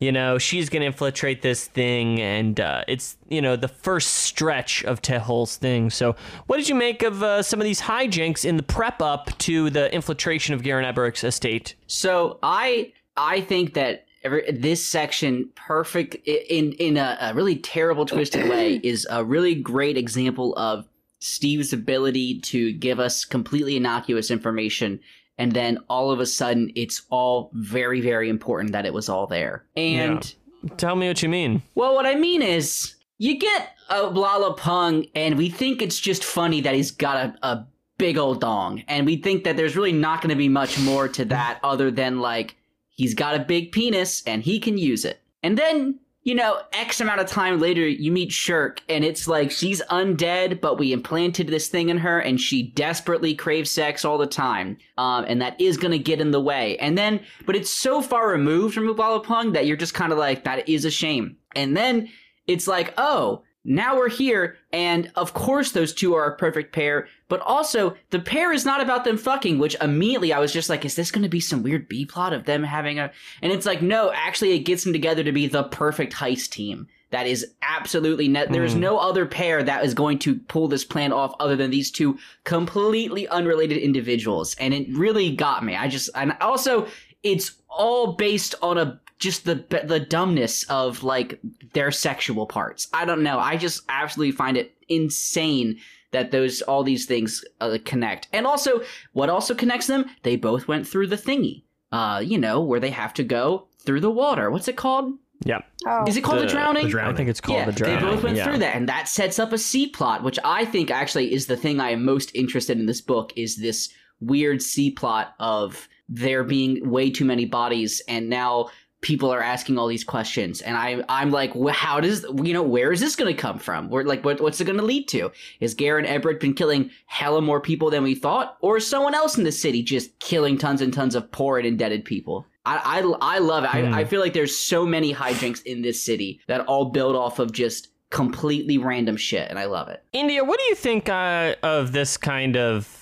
You 0.00 0.12
know, 0.12 0.38
she's 0.38 0.68
gonna 0.68 0.84
infiltrate 0.84 1.42
this 1.42 1.66
thing, 1.66 2.20
and 2.20 2.60
uh, 2.60 2.84
it's 2.86 3.16
you 3.28 3.42
know 3.42 3.56
the 3.56 3.66
first 3.66 4.14
stretch 4.14 4.84
of 4.84 5.02
Tehol's 5.02 5.56
thing. 5.56 5.90
So, 5.90 6.14
what 6.46 6.58
did 6.58 6.68
you 6.68 6.76
make 6.76 7.02
of 7.02 7.22
uh, 7.22 7.42
some 7.42 7.60
of 7.60 7.64
these 7.64 7.80
hijinks 7.80 8.44
in 8.44 8.56
the 8.56 8.62
prep 8.62 9.02
up 9.02 9.36
to 9.38 9.70
the 9.70 9.92
infiltration 9.92 10.54
of 10.54 10.62
Garen 10.62 10.84
Eberict's 10.84 11.24
estate? 11.24 11.74
So 11.88 12.38
I 12.44 12.92
I 13.16 13.40
think 13.40 13.74
that 13.74 14.06
every, 14.22 14.50
this 14.52 14.86
section, 14.86 15.50
perfect 15.56 16.14
in 16.26 16.72
in 16.74 16.96
a, 16.96 17.18
a 17.20 17.34
really 17.34 17.56
terrible 17.56 18.06
twisted 18.06 18.48
way, 18.48 18.74
is 18.84 19.06
a 19.10 19.24
really 19.24 19.56
great 19.56 19.96
example 19.96 20.56
of 20.56 20.87
Steve's 21.20 21.72
ability 21.72 22.40
to 22.40 22.72
give 22.72 23.00
us 23.00 23.24
completely 23.24 23.76
innocuous 23.76 24.30
information 24.30 25.00
and 25.36 25.52
then 25.52 25.78
all 25.88 26.10
of 26.10 26.20
a 26.20 26.26
sudden 26.26 26.70
it's 26.74 27.02
all 27.10 27.50
very 27.54 28.00
very 28.00 28.28
important 28.28 28.72
that 28.72 28.86
it 28.86 28.92
was 28.92 29.08
all 29.08 29.26
there. 29.26 29.64
And 29.76 30.34
Tell 30.76 30.96
me 30.96 31.06
what 31.08 31.22
you 31.22 31.28
mean. 31.28 31.62
well 31.74 31.94
what 31.94 32.06
I 32.06 32.14
mean 32.14 32.42
is 32.42 32.94
you 33.18 33.38
get 33.38 33.76
Ublala 33.90 34.56
Pung 34.56 35.06
and 35.14 35.36
we 35.36 35.48
think 35.48 35.80
it's 35.82 35.98
just 35.98 36.22
funny 36.24 36.60
that 36.60 36.74
he's 36.74 36.90
got 36.90 37.16
a, 37.16 37.46
a 37.46 37.66
big 37.96 38.16
old 38.16 38.40
dong 38.40 38.82
and 38.86 39.06
we 39.06 39.16
think 39.16 39.44
that 39.44 39.56
there's 39.56 39.76
really 39.76 39.92
not 39.92 40.20
going 40.20 40.30
to 40.30 40.36
be 40.36 40.48
much 40.48 40.78
more 40.78 41.08
to 41.08 41.24
that 41.24 41.58
other 41.64 41.90
than 41.90 42.20
like 42.20 42.56
he's 42.90 43.14
got 43.14 43.34
a 43.34 43.40
big 43.40 43.72
penis 43.72 44.22
and 44.26 44.42
he 44.42 44.60
can 44.60 44.76
use 44.78 45.04
it. 45.04 45.20
And 45.42 45.56
then 45.56 45.98
you 46.28 46.34
know, 46.34 46.60
X 46.74 47.00
amount 47.00 47.22
of 47.22 47.26
time 47.26 47.58
later, 47.58 47.88
you 47.88 48.12
meet 48.12 48.28
Shurq, 48.28 48.80
and 48.90 49.02
it's 49.02 49.26
like 49.26 49.50
she's 49.50 49.80
undead, 49.84 50.60
but 50.60 50.78
we 50.78 50.92
implanted 50.92 51.46
this 51.46 51.68
thing 51.68 51.88
in 51.88 51.96
her, 51.96 52.18
and 52.18 52.38
she 52.38 52.64
desperately 52.72 53.34
craves 53.34 53.70
sex 53.70 54.04
all 54.04 54.18
the 54.18 54.26
time. 54.26 54.76
Um, 54.98 55.24
and 55.26 55.40
that 55.40 55.58
is 55.58 55.78
gonna 55.78 55.96
get 55.96 56.20
in 56.20 56.30
the 56.30 56.38
way. 56.38 56.76
And 56.80 56.98
then, 56.98 57.20
but 57.46 57.56
it's 57.56 57.70
so 57.70 58.02
far 58.02 58.28
removed 58.28 58.74
from 58.74 58.94
Ublala 58.94 59.24
Pung 59.24 59.52
that 59.52 59.64
you're 59.64 59.78
just 59.78 59.94
kind 59.94 60.12
of 60.12 60.18
like, 60.18 60.44
that 60.44 60.68
is 60.68 60.84
a 60.84 60.90
shame. 60.90 61.38
And 61.56 61.74
then 61.74 62.10
it's 62.46 62.68
like, 62.68 62.92
oh, 62.98 63.42
now 63.68 63.98
we're 63.98 64.08
here, 64.08 64.56
and 64.72 65.12
of 65.14 65.34
course 65.34 65.72
those 65.72 65.92
two 65.92 66.14
are 66.14 66.24
a 66.24 66.36
perfect 66.36 66.72
pair, 66.72 67.06
but 67.28 67.40
also 67.40 67.96
the 68.08 68.18
pair 68.18 68.50
is 68.50 68.64
not 68.64 68.80
about 68.80 69.04
them 69.04 69.18
fucking, 69.18 69.58
which 69.58 69.76
immediately 69.82 70.32
I 70.32 70.38
was 70.38 70.54
just 70.54 70.70
like, 70.70 70.86
is 70.86 70.96
this 70.96 71.10
gonna 71.10 71.28
be 71.28 71.38
some 71.38 71.62
weird 71.62 71.86
B 71.86 72.06
plot 72.06 72.32
of 72.32 72.44
them 72.44 72.64
having 72.64 72.98
a 72.98 73.12
and 73.42 73.52
it's 73.52 73.66
like, 73.66 73.82
no, 73.82 74.10
actually 74.10 74.52
it 74.52 74.60
gets 74.60 74.84
them 74.84 74.94
together 74.94 75.22
to 75.22 75.32
be 75.32 75.46
the 75.46 75.64
perfect 75.64 76.14
heist 76.14 76.48
team. 76.48 76.86
That 77.10 77.26
is 77.26 77.52
absolutely 77.60 78.26
ne- 78.26 78.46
there 78.46 78.64
is 78.64 78.72
hmm. 78.72 78.80
no 78.80 78.96
other 78.96 79.26
pair 79.26 79.62
that 79.62 79.84
is 79.84 79.92
going 79.92 80.18
to 80.20 80.38
pull 80.38 80.68
this 80.68 80.84
plan 80.84 81.12
off 81.12 81.34
other 81.38 81.56
than 81.56 81.70
these 81.70 81.90
two 81.90 82.18
completely 82.44 83.28
unrelated 83.28 83.76
individuals. 83.76 84.54
And 84.58 84.72
it 84.72 84.88
really 84.96 85.36
got 85.36 85.62
me. 85.62 85.76
I 85.76 85.88
just 85.88 86.08
and 86.14 86.34
also 86.40 86.86
it's 87.22 87.52
all 87.68 88.14
based 88.14 88.54
on 88.62 88.78
a 88.78 88.98
just 89.18 89.44
the 89.44 89.64
the 89.84 90.00
dumbness 90.00 90.64
of 90.64 91.02
like 91.02 91.40
their 91.72 91.90
sexual 91.90 92.46
parts. 92.46 92.88
I 92.92 93.04
don't 93.04 93.22
know. 93.22 93.38
I 93.38 93.56
just 93.56 93.82
absolutely 93.88 94.32
find 94.32 94.56
it 94.56 94.74
insane 94.88 95.78
that 96.10 96.30
those 96.30 96.62
all 96.62 96.82
these 96.82 97.06
things 97.06 97.44
uh, 97.60 97.78
connect. 97.84 98.28
And 98.32 98.46
also, 98.46 98.82
what 99.12 99.28
also 99.28 99.54
connects 99.54 99.86
them? 99.86 100.06
They 100.22 100.36
both 100.36 100.68
went 100.68 100.86
through 100.86 101.08
the 101.08 101.16
thingy. 101.16 101.64
Uh, 101.90 102.22
you 102.24 102.36
know, 102.36 102.60
where 102.60 102.80
they 102.80 102.90
have 102.90 103.14
to 103.14 103.24
go 103.24 103.66
through 103.78 104.00
the 104.00 104.10
water. 104.10 104.50
What's 104.50 104.68
it 104.68 104.76
called? 104.76 105.14
Yeah. 105.44 105.60
Oh. 105.86 106.04
Is 106.06 106.16
it 106.16 106.22
called 106.22 106.38
the, 106.38 106.42
The- 106.42 106.52
drowning? 106.52 106.84
the 106.84 106.90
drowning. 106.90 107.14
I 107.14 107.16
think 107.16 107.28
it's 107.30 107.40
called 107.40 107.60
yeah, 107.60 107.64
the 107.66 107.72
drowning. 107.72 108.04
they 108.04 108.10
both 108.10 108.22
went 108.22 108.36
yeah. 108.36 108.44
through 108.44 108.58
that, 108.58 108.76
and 108.76 108.88
that 108.88 109.08
sets 109.08 109.38
up 109.38 109.52
a 109.52 109.58
C 109.58 109.86
plot, 109.88 110.22
which 110.22 110.38
I 110.44 110.64
think 110.64 110.90
actually 110.90 111.32
is 111.32 111.46
the 111.46 111.56
thing 111.56 111.80
I 111.80 111.90
am 111.90 112.04
most 112.04 112.34
interested 112.34 112.78
in 112.78 112.86
this 112.86 113.00
book. 113.00 113.32
Is 113.36 113.56
this 113.56 113.88
weird 114.20 114.60
C 114.60 114.90
plot 114.90 115.34
of 115.38 115.88
there 116.08 116.44
being 116.44 116.90
way 116.90 117.10
too 117.10 117.24
many 117.24 117.46
bodies, 117.46 118.02
and 118.08 118.28
now 118.28 118.68
people 119.00 119.32
are 119.32 119.42
asking 119.42 119.78
all 119.78 119.86
these 119.86 120.04
questions 120.04 120.60
and 120.60 120.76
I 120.76 121.04
I'm 121.08 121.30
like 121.30 121.54
well, 121.54 121.74
how 121.74 122.00
does 122.00 122.24
you 122.42 122.52
know 122.52 122.62
where 122.62 122.92
is 122.92 123.00
this 123.00 123.16
going 123.16 123.34
to 123.34 123.40
come 123.40 123.58
from? 123.58 123.88
Where 123.88 124.04
like 124.04 124.24
what, 124.24 124.40
what's 124.40 124.60
it 124.60 124.64
going 124.64 124.78
to 124.78 124.84
lead 124.84 125.08
to? 125.08 125.30
Is 125.60 125.74
Garen 125.74 126.04
Eberict 126.04 126.40
been 126.40 126.54
killing 126.54 126.90
hella 127.06 127.40
more 127.40 127.60
people 127.60 127.90
than 127.90 128.02
we 128.02 128.14
thought 128.14 128.56
or 128.60 128.78
is 128.78 128.86
someone 128.86 129.14
else 129.14 129.38
in 129.38 129.44
the 129.44 129.52
city 129.52 129.82
just 129.82 130.18
killing 130.18 130.58
tons 130.58 130.80
and 130.80 130.92
tons 130.92 131.14
of 131.14 131.30
poor 131.30 131.58
and 131.58 131.66
indebted 131.66 132.04
people? 132.04 132.46
I 132.66 133.00
I, 133.00 133.36
I 133.36 133.38
love 133.38 133.64
it. 133.64 133.74
I, 133.74 134.00
I 134.00 134.04
feel 134.04 134.20
like 134.20 134.32
there's 134.32 134.56
so 134.56 134.84
many 134.84 135.14
hijinks 135.14 135.62
in 135.62 135.82
this 135.82 136.02
city 136.02 136.40
that 136.48 136.62
all 136.62 136.86
build 136.86 137.14
off 137.14 137.38
of 137.38 137.52
just 137.52 137.88
completely 138.10 138.78
random 138.78 139.16
shit 139.16 139.48
and 139.50 139.58
I 139.58 139.66
love 139.66 139.88
it. 139.88 140.02
India, 140.12 140.42
what 140.44 140.58
do 140.58 140.64
you 140.66 140.74
think 140.74 141.08
uh, 141.08 141.54
of 141.62 141.92
this 141.92 142.16
kind 142.16 142.56
of 142.56 142.97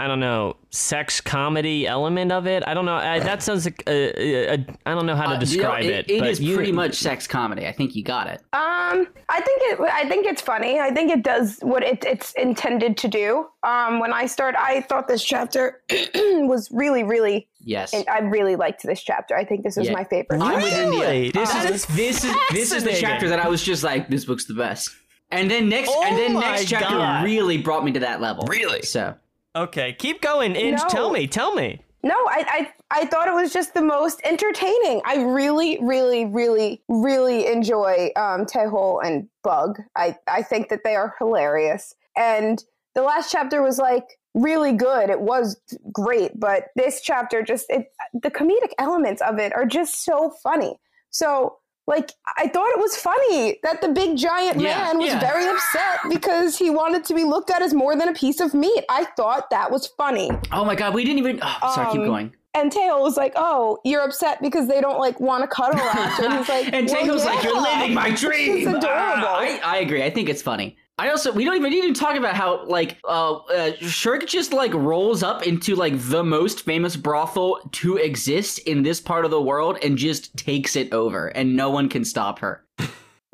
I 0.00 0.06
don't 0.06 0.20
know 0.20 0.56
sex 0.70 1.20
comedy 1.20 1.86
element 1.86 2.30
of 2.30 2.46
it? 2.46 2.62
I 2.66 2.72
don't 2.74 2.84
know. 2.84 2.94
I, 2.94 3.18
that 3.18 3.42
sounds 3.42 3.64
like 3.64 3.82
I 3.86 3.90
a, 3.92 4.66
I 4.86 4.94
don't 4.94 5.06
know 5.06 5.16
how 5.16 5.24
to 5.24 5.30
Uh, 5.30 5.32
you 5.32 5.34
know, 5.34 5.40
describe 5.40 5.84
it. 5.86 6.08
It 6.08 6.20
but 6.20 6.28
is 6.28 6.40
you- 6.40 6.54
pretty 6.54 6.70
much 6.72 6.94
sex 6.94 7.26
comedy. 7.26 7.66
I 7.66 7.72
think 7.72 7.96
you 7.96 8.04
got 8.04 8.28
it. 8.28 8.40
Um, 8.52 9.08
I 9.28 9.40
think 9.40 9.60
it. 9.62 9.80
I 9.80 10.08
think 10.08 10.26
it's 10.26 10.40
funny. 10.40 10.78
I 10.78 10.92
think 10.92 11.10
it 11.10 11.22
does 11.24 11.58
what 11.62 11.82
it, 11.82 12.04
it's 12.04 12.32
intended 12.34 12.96
to 12.98 13.08
do. 13.08 13.46
Um, 13.64 13.98
when 13.98 14.12
I 14.12 14.26
start, 14.26 14.54
I 14.56 14.82
thought 14.82 15.08
this 15.08 15.24
chapter 15.24 15.82
was 16.14 16.68
really, 16.70 17.02
really. 17.02 17.48
Yes. 17.60 17.92
And 17.92 18.06
I 18.08 18.20
really 18.20 18.54
liked 18.56 18.82
this 18.84 19.02
chapter. 19.02 19.36
I 19.36 19.44
think 19.44 19.64
this 19.64 19.76
was 19.76 19.86
Yeah. 19.88 19.92
my 19.94 20.04
favorite. 20.04 20.40
I'm 20.40 20.62
with 20.62 20.72
Really? 20.72 21.26
India. 21.26 21.32
This 21.32 21.52
This 21.52 21.64
is 21.64 21.70
is 21.70 21.86
this 21.96 22.24
is 22.24 22.36
this 22.52 22.72
is 22.72 22.84
the 22.84 22.94
chapter 22.94 23.28
that 23.30 23.40
I 23.40 23.48
was 23.48 23.62
just 23.64 23.82
like, 23.82 24.08
this 24.08 24.24
book's 24.24 24.44
the 24.46 24.54
best. 24.54 24.90
And 25.30 25.50
then 25.50 25.68
next 25.68 25.90
Oh 25.92 26.04
and 26.06 26.16
then 26.16 26.34
next 26.34 26.66
chapter 26.68 26.94
God. 26.96 27.24
really 27.24 27.58
brought 27.58 27.84
me 27.84 27.92
to 27.92 28.00
that 28.00 28.20
level. 28.20 28.44
Really? 28.46 28.82
So 28.82 29.14
Okay, 29.56 29.92
keep 29.92 30.20
going, 30.20 30.54
Inge. 30.54 30.80
No. 30.80 30.88
Tell 30.88 31.10
me, 31.10 31.26
tell 31.26 31.54
me. 31.54 31.80
No, 32.02 32.14
I, 32.14 32.70
I 32.90 33.00
I 33.02 33.06
thought 33.06 33.28
it 33.28 33.34
was 33.34 33.52
just 33.52 33.74
the 33.74 33.82
most 33.82 34.20
entertaining. 34.24 35.02
I 35.04 35.16
really, 35.16 35.78
really, 35.82 36.26
really, 36.26 36.82
really 36.88 37.46
enjoy 37.46 38.10
um, 38.16 38.46
Tehol 38.46 39.04
and 39.04 39.28
Bugg. 39.42 39.80
I 39.96 40.16
I 40.28 40.42
think 40.42 40.68
that 40.68 40.80
they 40.84 40.94
are 40.94 41.14
hilarious. 41.18 41.94
And 42.16 42.62
the 42.94 43.02
last 43.02 43.32
chapter 43.32 43.62
was 43.62 43.78
like 43.78 44.04
really 44.34 44.72
good. 44.72 45.10
It 45.10 45.20
was 45.20 45.60
great, 45.92 46.38
but 46.38 46.66
this 46.76 47.00
chapter 47.02 47.42
just 47.42 47.66
it 47.68 47.86
the 48.12 48.30
comedic 48.30 48.72
elements 48.78 49.20
of 49.22 49.38
it 49.38 49.52
are 49.52 49.66
just 49.66 50.04
so 50.04 50.30
funny. 50.42 50.78
So 51.10 51.57
like 51.88 52.12
I 52.36 52.46
thought 52.48 52.68
it 52.68 52.78
was 52.78 52.94
funny 52.96 53.58
that 53.62 53.80
the 53.80 53.88
big 53.88 54.16
giant 54.16 54.60
Yeah, 54.60 54.76
man 54.78 54.98
was 54.98 55.08
yeah. 55.08 55.20
very 55.20 55.46
upset 55.46 55.98
because 56.10 56.56
he 56.58 56.68
wanted 56.70 57.04
to 57.06 57.14
be 57.14 57.24
looked 57.24 57.50
at 57.50 57.62
as 57.62 57.72
more 57.74 57.96
than 57.96 58.08
a 58.08 58.14
piece 58.14 58.40
of 58.40 58.52
meat. 58.54 58.84
I 58.88 59.04
thought 59.16 59.48
that 59.50 59.70
was 59.70 59.86
funny. 59.96 60.30
Oh 60.52 60.64
my 60.64 60.74
god, 60.74 60.94
we 60.94 61.02
didn't 61.04 61.18
even 61.18 61.40
oh, 61.42 61.72
sorry, 61.74 61.90
keep 61.92 62.00
Um, 62.02 62.06
going. 62.06 62.34
And 62.54 62.72
Teo 62.72 62.98
was 63.00 63.16
like, 63.16 63.32
"Oh, 63.36 63.78
you're 63.84 64.02
upset 64.02 64.40
because 64.42 64.66
they 64.68 64.80
don't 64.80 64.98
like 64.98 65.18
want 65.20 65.42
to 65.44 65.48
cuddle 65.48 65.78
after." 65.80 66.24
And 66.24 66.34
he's 66.38 66.48
like, 66.48 66.66
and 66.72 66.86
well, 66.86 66.96
Tango's 66.96 67.24
like, 67.24 67.42
You're 67.44 67.60
living 67.60 67.94
my 67.94 68.10
dream. 68.22 68.56
It's 68.58 68.66
adorable. 68.66 68.86
Ah, 68.88 69.38
I, 69.38 69.60
I 69.64 69.76
agree. 69.78 70.02
I 70.02 70.10
think 70.10 70.28
it's 70.28 70.42
funny. 70.42 70.76
I 70.98 71.10
also 71.10 71.32
we 71.32 71.44
don't 71.44 71.56
even 71.56 71.70
need 71.70 71.94
to 71.94 72.00
talk 72.00 72.16
about 72.16 72.34
how 72.34 72.64
like 72.66 72.98
uh, 73.04 73.36
uh 73.36 73.72
Shurq 73.80 74.26
just 74.26 74.52
like 74.52 74.74
rolls 74.74 75.22
up 75.22 75.46
into 75.46 75.76
like 75.76 75.94
the 75.96 76.24
most 76.24 76.62
famous 76.64 76.96
brothel 76.96 77.60
to 77.72 77.96
exist 77.96 78.58
in 78.60 78.82
this 78.82 79.00
part 79.00 79.24
of 79.24 79.30
the 79.30 79.40
world 79.40 79.78
and 79.82 79.96
just 79.96 80.36
takes 80.36 80.74
it 80.76 80.92
over 80.92 81.28
and 81.28 81.54
no 81.54 81.70
one 81.70 81.88
can 81.88 82.04
stop 82.04 82.40
her. 82.40 82.64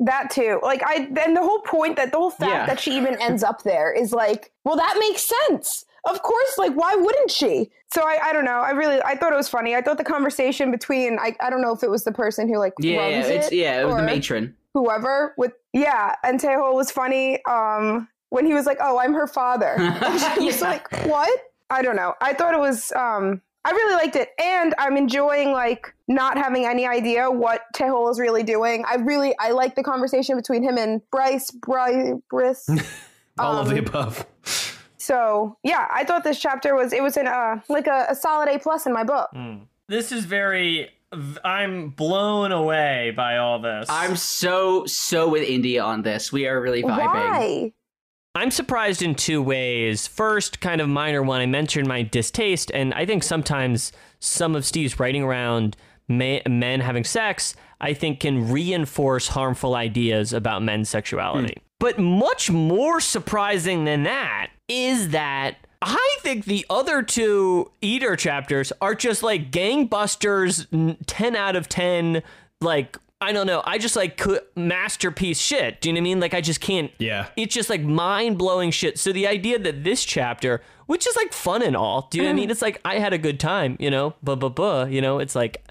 that 0.01 0.29
too. 0.29 0.59
Like 0.61 0.83
I, 0.85 1.07
then 1.11 1.33
the 1.33 1.41
whole 1.41 1.61
point 1.61 1.95
that 1.95 2.11
the 2.11 2.17
whole 2.17 2.29
fact 2.31 2.51
Yeah. 2.51 2.65
that 2.65 2.79
she 2.79 2.95
even 2.97 3.19
ends 3.21 3.43
up 3.43 3.63
there 3.63 3.91
is 3.93 4.11
like, 4.11 4.51
well, 4.63 4.75
that 4.75 4.95
makes 4.99 5.27
sense. 5.47 5.85
Of 6.07 6.21
course, 6.21 6.57
like 6.59 6.73
why 6.73 6.93
wouldn't 6.95 7.31
she? 7.31 7.71
So 7.93 8.01
I, 8.03 8.19
I 8.25 8.33
don't 8.33 8.45
know. 8.45 8.59
I 8.59 8.71
really, 8.71 9.01
I 9.01 9.15
thought 9.15 9.33
it 9.33 9.37
was 9.37 9.47
funny. 9.49 9.73
I 9.75 9.81
thought 9.81 9.97
the 9.97 10.03
conversation 10.03 10.69
between, 10.69 11.17
I, 11.17 11.35
I 11.39 11.49
don't 11.49 11.61
know 11.61 11.71
if 11.71 11.81
it 11.81 11.89
was 11.89 12.03
the 12.03 12.11
person 12.11 12.47
who 12.47 12.59
like 12.59 12.73
Yeah, 12.79 13.07
yeah, 13.07 13.25
it's 13.25 13.47
it 13.47 13.53
yeah, 13.53 13.81
it 13.81 13.85
was 13.85 13.95
the 13.95 14.03
matron. 14.03 14.55
whoever 14.73 15.33
with, 15.37 15.53
yeah. 15.75 16.15
And 16.23 16.39
Teho 16.39 16.73
was 16.73 16.89
funny. 16.89 17.43
Um, 17.45 18.07
when 18.29 18.45
he 18.47 18.53
was 18.55 18.65
like, 18.65 18.77
"Oh, 18.81 18.97
I'm 18.97 19.13
her 19.13 19.27
father," 19.27 19.75
and 19.77 20.19
she 20.39 20.45
was 20.45 20.59
Yeah. 20.61 20.69
like, 20.69 21.05
"What?" 21.05 21.29
I 21.69 21.81
don't 21.83 21.95
know. 21.95 22.13
I 22.21 22.33
thought 22.33 22.53
it 22.55 22.59
was. 22.59 22.91
Um, 22.93 23.41
I 23.67 23.71
really 23.71 23.95
liked 23.95 24.15
it, 24.15 24.29
and 24.39 24.73
I'm 24.77 24.95
enjoying 24.97 25.51
like 25.51 25.93
not 26.07 26.37
having 26.37 26.65
any 26.65 26.85
idea 26.87 27.31
what 27.31 27.61
Tehol 27.75 28.11
is 28.11 28.19
really 28.19 28.43
doing. 28.43 28.83
I 28.87 28.95
really, 28.95 29.33
I 29.39 29.51
like 29.51 29.75
the 29.75 29.81
conversation 29.83 30.35
between 30.35 30.61
him 30.61 30.77
and 30.77 31.01
Bryce, 31.11 31.49
Bryce, 31.51 32.13
Briss. 32.29 32.67
All 33.39 33.57
of 33.57 33.67
Um, 33.67 33.73
the 33.73 33.79
above. 33.79 34.25
so 34.97 35.57
yeah, 35.63 35.87
I 35.93 36.03
thought 36.03 36.23
this 36.23 36.39
chapter 36.39 36.75
was 36.75 36.93
it 36.93 37.01
was 37.03 37.17
in 37.17 37.27
a 37.27 37.63
like 37.69 37.87
a, 37.87 38.05
a 38.09 38.15
solid 38.15 38.49
A 38.49 38.59
plus 38.59 38.85
in 38.85 38.93
my 38.93 39.03
book. 39.03 39.29
This 39.87 40.11
is 40.11 40.25
very. 40.25 40.89
I'm 41.43 41.89
blown 41.89 42.51
away 42.51 43.13
by 43.15 43.37
all 43.37 43.59
this. 43.59 43.87
I'm 43.89 44.15
so 44.15 44.85
so 44.85 45.29
with 45.29 45.43
India 45.43 45.83
on 45.83 46.01
this. 46.01 46.31
We 46.31 46.47
are 46.47 46.61
really 46.61 46.83
vibing. 46.83 46.97
Why? 46.97 47.73
I'm 48.35 48.51
surprised 48.51 49.01
in 49.01 49.15
two 49.15 49.41
ways. 49.41 50.07
First, 50.07 50.59
kind 50.59 50.81
of 50.81 50.89
minor 50.89 51.23
one, 51.23 51.39
I 51.39 51.45
mentioned 51.45 51.87
my 51.87 52.01
distaste, 52.01 52.69
and 52.73 52.93
I 52.93 53.05
think 53.05 53.23
sometimes 53.23 53.93
some 54.19 54.55
of 54.55 54.65
Steve's 54.65 54.99
writing 54.99 55.23
around 55.23 55.77
ma- 56.09 56.39
men 56.47 56.81
having 56.81 57.05
sex, 57.05 57.55
I 57.79 57.93
think 57.93 58.19
can 58.19 58.51
reinforce 58.51 59.29
harmful 59.29 59.73
ideas 59.73 60.33
about 60.33 60.63
men's 60.63 60.89
sexuality. 60.89 61.53
Hmm. 61.57 61.65
But 61.79 61.99
much 61.99 62.51
more 62.51 62.99
surprising 62.99 63.85
than 63.85 64.03
that 64.03 64.49
is 64.67 65.09
that 65.09 65.64
I 65.87 66.17
think 66.21 66.45
the 66.45 66.65
other 66.67 67.03
two 67.03 67.71
Edur 67.81 68.17
chapters 68.17 68.73
are 68.81 68.95
just 68.95 69.21
like 69.21 69.51
gangbusters, 69.51 70.97
10 71.05 71.35
out 71.35 71.55
of 71.55 71.69
10, 71.69 72.23
like. 72.59 72.97
I 73.21 73.31
don't 73.31 73.47
know. 73.47 73.63
I 73.65 73.77
just 73.77 73.95
like 73.95 74.17
cou- 74.17 74.41
masterpiece 74.55 75.39
shit. 75.39 75.79
Do 75.79 75.87
you 75.87 75.93
know 75.93 75.99
what 75.99 76.01
I 76.01 76.03
mean? 76.03 76.19
Like 76.19 76.33
I 76.33 76.41
just 76.41 76.59
can't 76.59 76.91
Yeah. 76.99 77.27
it's 77.37 77.55
just 77.55 77.69
like 77.69 77.81
mind 77.81 78.37
blowing 78.37 78.71
shit. 78.71 78.99
So 78.99 79.13
the 79.13 79.25
idea 79.25 79.57
that 79.57 79.85
this 79.85 80.03
chapter, 80.03 80.61
which 80.85 81.07
is 81.07 81.15
like 81.15 81.31
fun 81.31 81.63
and 81.63 81.77
all, 81.77 82.07
do 82.11 82.17
you 82.17 82.23
know 82.23 82.29
what 82.29 82.33
I 82.33 82.35
mm. 82.35 82.41
mean? 82.41 82.51
It's 82.51 82.61
like 82.61 82.81
I 82.83 82.99
had 82.99 83.13
a 83.13 83.17
good 83.17 83.39
time, 83.39 83.77
you 83.79 83.89
know, 83.89 84.15
buh 84.21 84.35
buh 84.35 84.49
buh, 84.49 84.85
you 84.85 85.01
know. 85.01 85.19
It's 85.19 85.33
like 85.33 85.65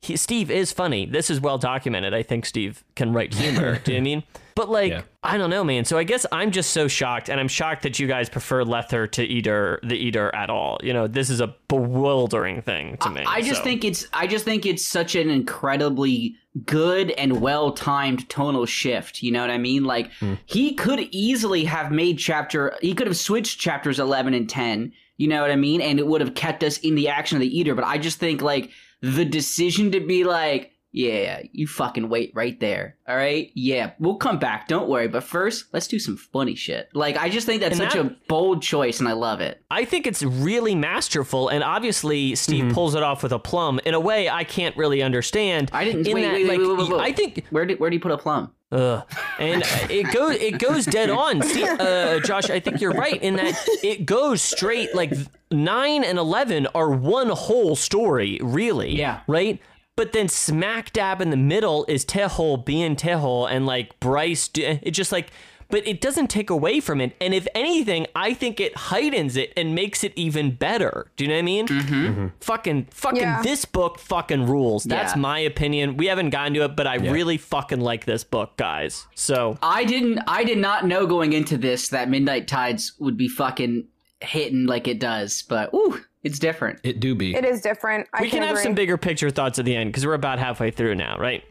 he, 0.00 0.16
Steve 0.16 0.50
is 0.50 0.72
funny. 0.72 1.06
This 1.06 1.28
is 1.28 1.40
well 1.40 1.58
documented. 1.58 2.14
I 2.14 2.22
think 2.22 2.46
Steve 2.46 2.84
can 2.94 3.12
write 3.12 3.34
humor. 3.34 3.78
do 3.84 3.92
you 3.92 3.98
know 3.98 4.02
I 4.02 4.04
mean? 4.04 4.22
But 4.54 4.68
like 4.68 4.90
Yeah. 4.90 5.02
I 5.22 5.36
don't 5.36 5.50
know, 5.50 5.62
man. 5.62 5.84
So 5.84 5.98
I 5.98 6.04
guess 6.04 6.24
I'm 6.32 6.50
just 6.50 6.70
so 6.70 6.88
shocked, 6.88 7.28
and 7.28 7.38
I'm 7.38 7.48
shocked 7.48 7.82
that 7.82 7.98
you 7.98 8.06
guys 8.06 8.28
prefer 8.28 8.64
Lether 8.64 9.06
to 9.06 9.26
Edur, 9.26 9.78
the 9.82 10.10
Edur 10.10 10.34
at 10.34 10.50
all. 10.50 10.78
You 10.82 10.92
know, 10.92 11.06
this 11.06 11.30
is 11.30 11.40
a 11.40 11.54
bewildering 11.68 12.62
thing 12.62 12.96
to 12.98 13.10
me. 13.10 13.24
I 13.26 13.40
just 13.40 13.58
so. 13.58 13.64
think 13.64 13.84
it's 13.84 14.06
I 14.12 14.26
just 14.26 14.44
think 14.44 14.66
it's 14.66 14.86
such 14.86 15.14
an 15.14 15.30
incredibly 15.30 16.36
good 16.64 17.10
and 17.12 17.40
well 17.40 17.72
timed 17.72 18.28
tonal 18.28 18.66
shift. 18.66 19.22
You 19.22 19.32
know 19.32 19.40
what 19.40 19.50
I 19.50 19.58
mean? 19.58 19.84
Like 19.84 20.12
hmm. 20.14 20.34
he 20.46 20.74
could 20.74 21.00
easily 21.10 21.64
have 21.64 21.90
made 21.90 22.18
chapter 22.18 22.76
he 22.80 22.94
could 22.94 23.06
have 23.06 23.16
switched 23.16 23.60
chapters 23.60 23.98
eleven 23.98 24.34
and 24.34 24.48
ten. 24.48 24.92
You 25.16 25.26
know 25.26 25.42
what 25.42 25.50
I 25.50 25.56
mean? 25.56 25.80
And 25.80 25.98
it 25.98 26.06
would 26.06 26.20
have 26.20 26.34
kept 26.34 26.62
us 26.62 26.78
in 26.78 26.94
the 26.94 27.08
action 27.08 27.36
of 27.36 27.40
the 27.40 27.50
Edur. 27.50 27.74
But 27.74 27.84
I 27.84 27.98
just 27.98 28.18
think 28.18 28.42
like 28.42 28.70
the 29.00 29.24
decision 29.24 29.92
to 29.92 30.00
be 30.00 30.24
like, 30.24 30.72
yeah, 30.90 31.42
you 31.52 31.66
fucking 31.66 32.08
wait 32.08 32.32
right 32.34 32.58
there. 32.60 32.96
All 33.06 33.16
right, 33.16 33.50
yeah, 33.54 33.92
we'll 33.98 34.16
come 34.16 34.38
back. 34.38 34.68
Don't 34.68 34.88
worry. 34.88 35.06
But 35.06 35.22
first, 35.22 35.66
let's 35.72 35.86
do 35.86 35.98
some 35.98 36.16
funny 36.16 36.54
shit. 36.54 36.88
Like 36.94 37.16
I 37.16 37.28
just 37.28 37.46
think 37.46 37.60
that's 37.60 37.78
And 37.78 37.90
such 37.90 38.02
that- 38.02 38.06
a 38.06 38.16
bold 38.26 38.62
choice, 38.62 38.98
and 38.98 39.08
I 39.08 39.12
love 39.12 39.40
it. 39.40 39.62
I 39.70 39.84
think 39.84 40.06
it's 40.06 40.22
really 40.22 40.74
masterful, 40.74 41.48
and 41.48 41.62
obviously 41.62 42.34
Steve 42.34 42.64
mm-hmm. 42.64 42.74
pulls 42.74 42.94
it 42.94 43.02
off 43.02 43.22
with 43.22 43.32
a 43.32 43.38
plum 43.38 43.80
in 43.84 43.94
a 43.94 44.00
way 44.00 44.28
I 44.30 44.44
can't 44.44 44.76
really 44.76 45.02
understand. 45.02 45.70
I 45.72 45.84
didn't 45.84 46.12
wait, 46.12 46.22
that, 46.22 46.32
wait, 46.32 46.48
wait, 46.48 46.58
like, 46.58 46.58
wait, 46.58 46.78
wait, 46.78 46.90
wait. 46.90 47.00
I 47.00 47.12
think 47.12 47.46
Where 47.50 47.66
did 47.66 47.78
where 47.78 47.90
do 47.90 47.96
you 47.96 48.00
put 48.00 48.12
a 48.12 48.18
plum? 48.18 48.52
Ugh. 48.70 49.02
And 49.38 49.62
it 49.88 50.12
goes 50.12 50.34
it 50.36 50.58
goes 50.58 50.84
dead 50.84 51.08
on. 51.10 51.42
See, 51.42 51.64
uh, 51.64 52.20
Josh, 52.20 52.50
I 52.50 52.60
think 52.60 52.80
you're 52.80 52.92
right 52.92 53.20
in 53.22 53.36
that 53.36 53.54
it 53.82 54.04
goes 54.04 54.42
straight 54.42 54.94
like 54.94 55.12
nine 55.50 56.04
and 56.04 56.18
eleven 56.18 56.66
are 56.74 56.90
one 56.90 57.28
whole 57.30 57.76
story, 57.76 58.38
really. 58.42 58.94
Yeah. 58.94 59.20
Right. 59.26 59.60
But 59.96 60.12
then 60.12 60.28
smack 60.28 60.92
dab 60.92 61.20
in 61.20 61.30
the 61.30 61.36
middle 61.36 61.84
is 61.88 62.04
Tehol 62.04 62.64
being 62.64 62.94
Tehol 62.94 63.50
and 63.50 63.64
like 63.66 63.98
Bryce. 64.00 64.46
do- 64.48 64.78
It 64.82 64.92
just 64.92 65.10
like, 65.12 65.30
but 65.70 65.86
it 65.86 66.00
doesn't 66.00 66.28
take 66.28 66.50
away 66.50 66.80
from 66.80 67.00
it. 67.00 67.14
And 67.20 67.34
if 67.34 67.46
anything, 67.54 68.06
I 68.16 68.32
think 68.34 68.58
it 68.60 68.76
heightens 68.76 69.36
it 69.36 69.52
and 69.56 69.74
makes 69.74 70.02
it 70.02 70.12
even 70.16 70.52
better. 70.54 71.10
Do 71.16 71.24
you 71.24 71.28
know 71.28 71.34
what 71.34 71.38
I 71.40 71.42
mean? 71.42 71.66
Mm-hmm. 71.68 72.26
Fucking, 72.40 72.86
fucking, 72.90 73.20
Yeah. 73.20 73.42
this 73.42 73.64
book 73.64 73.98
fucking 73.98 74.46
rules. 74.46 74.84
That's 74.84 75.14
Yeah. 75.14 75.20
my 75.20 75.38
opinion. 75.40 75.96
We 75.96 76.06
haven't 76.06 76.30
gotten 76.30 76.54
to 76.54 76.64
it, 76.64 76.76
but 76.76 76.86
I 76.86 76.94
really 76.96 77.36
fucking 77.36 77.80
like 77.80 78.04
this 78.06 78.24
book, 78.24 78.56
guys. 78.56 79.06
So 79.14 79.58
I 79.62 79.84
didn't. 79.84 80.20
I 80.26 80.44
did 80.44 80.58
not 80.58 80.86
know 80.86 81.06
going 81.06 81.32
into 81.34 81.58
this 81.58 81.88
that 81.88 82.08
Midnight 82.08 82.48
Tides 82.48 82.94
would 82.98 83.16
be 83.16 83.28
fucking 83.28 83.86
hitting 84.20 84.66
like 84.66 84.88
it 84.88 84.98
does. 84.98 85.42
But 85.48 85.72
ooh, 85.74 86.00
it's 86.24 86.38
different. 86.38 86.80
It 86.82 86.98
do 86.98 87.14
be. 87.14 87.34
It 87.34 87.44
is 87.44 87.60
different. 87.60 88.08
I 88.12 88.22
we 88.22 88.30
can 88.30 88.42
have 88.42 88.52
agree. 88.52 88.62
some 88.64 88.74
bigger 88.74 88.96
picture 88.96 89.30
thoughts 89.30 89.58
at 89.58 89.64
the 89.64 89.76
end 89.76 89.90
because 89.92 90.04
we're 90.06 90.14
about 90.14 90.38
halfway 90.38 90.70
through 90.70 90.94
now, 90.96 91.16
right? 91.18 91.44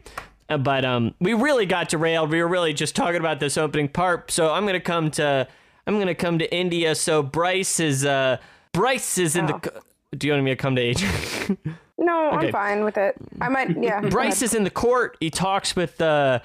But 0.48 0.84
um, 0.84 1.14
we 1.20 1.34
really 1.34 1.66
got 1.66 1.88
derailed. 1.90 2.30
We 2.30 2.40
were 2.40 2.48
really 2.48 2.72
just 2.72 2.96
talking 2.96 3.20
about 3.20 3.38
this 3.40 3.58
opening 3.58 3.88
part. 3.88 4.30
So 4.30 4.50
I'm 4.52 4.64
gonna 4.66 4.80
come 4.80 5.10
to 5.12 5.46
I'm 5.86 5.98
gonna 5.98 6.14
come 6.14 6.38
to 6.38 6.54
India. 6.54 6.94
So 6.94 7.22
Bryce 7.22 7.80
is 7.80 8.04
uh 8.06 8.38
Bryce 8.72 9.18
is 9.18 9.36
in 9.36 9.46
the. 9.46 9.82
Do 10.16 10.26
you 10.26 10.32
want 10.32 10.44
me 10.44 10.52
to 10.52 10.56
come 10.56 10.74
to 10.76 10.82
Adrian? 10.82 11.58
No, 12.00 12.30
Okay. 12.34 12.46
I'm 12.46 12.52
fine 12.52 12.84
with 12.84 12.96
it. 12.96 13.16
I 13.40 13.48
might. 13.48 13.76
Yeah. 13.82 14.00
Bryce 14.02 14.40
is 14.40 14.54
in 14.54 14.62
the 14.62 14.70
court. 14.70 15.16
He 15.18 15.30
talks 15.30 15.74
with 15.74 16.00
uh, 16.00 16.38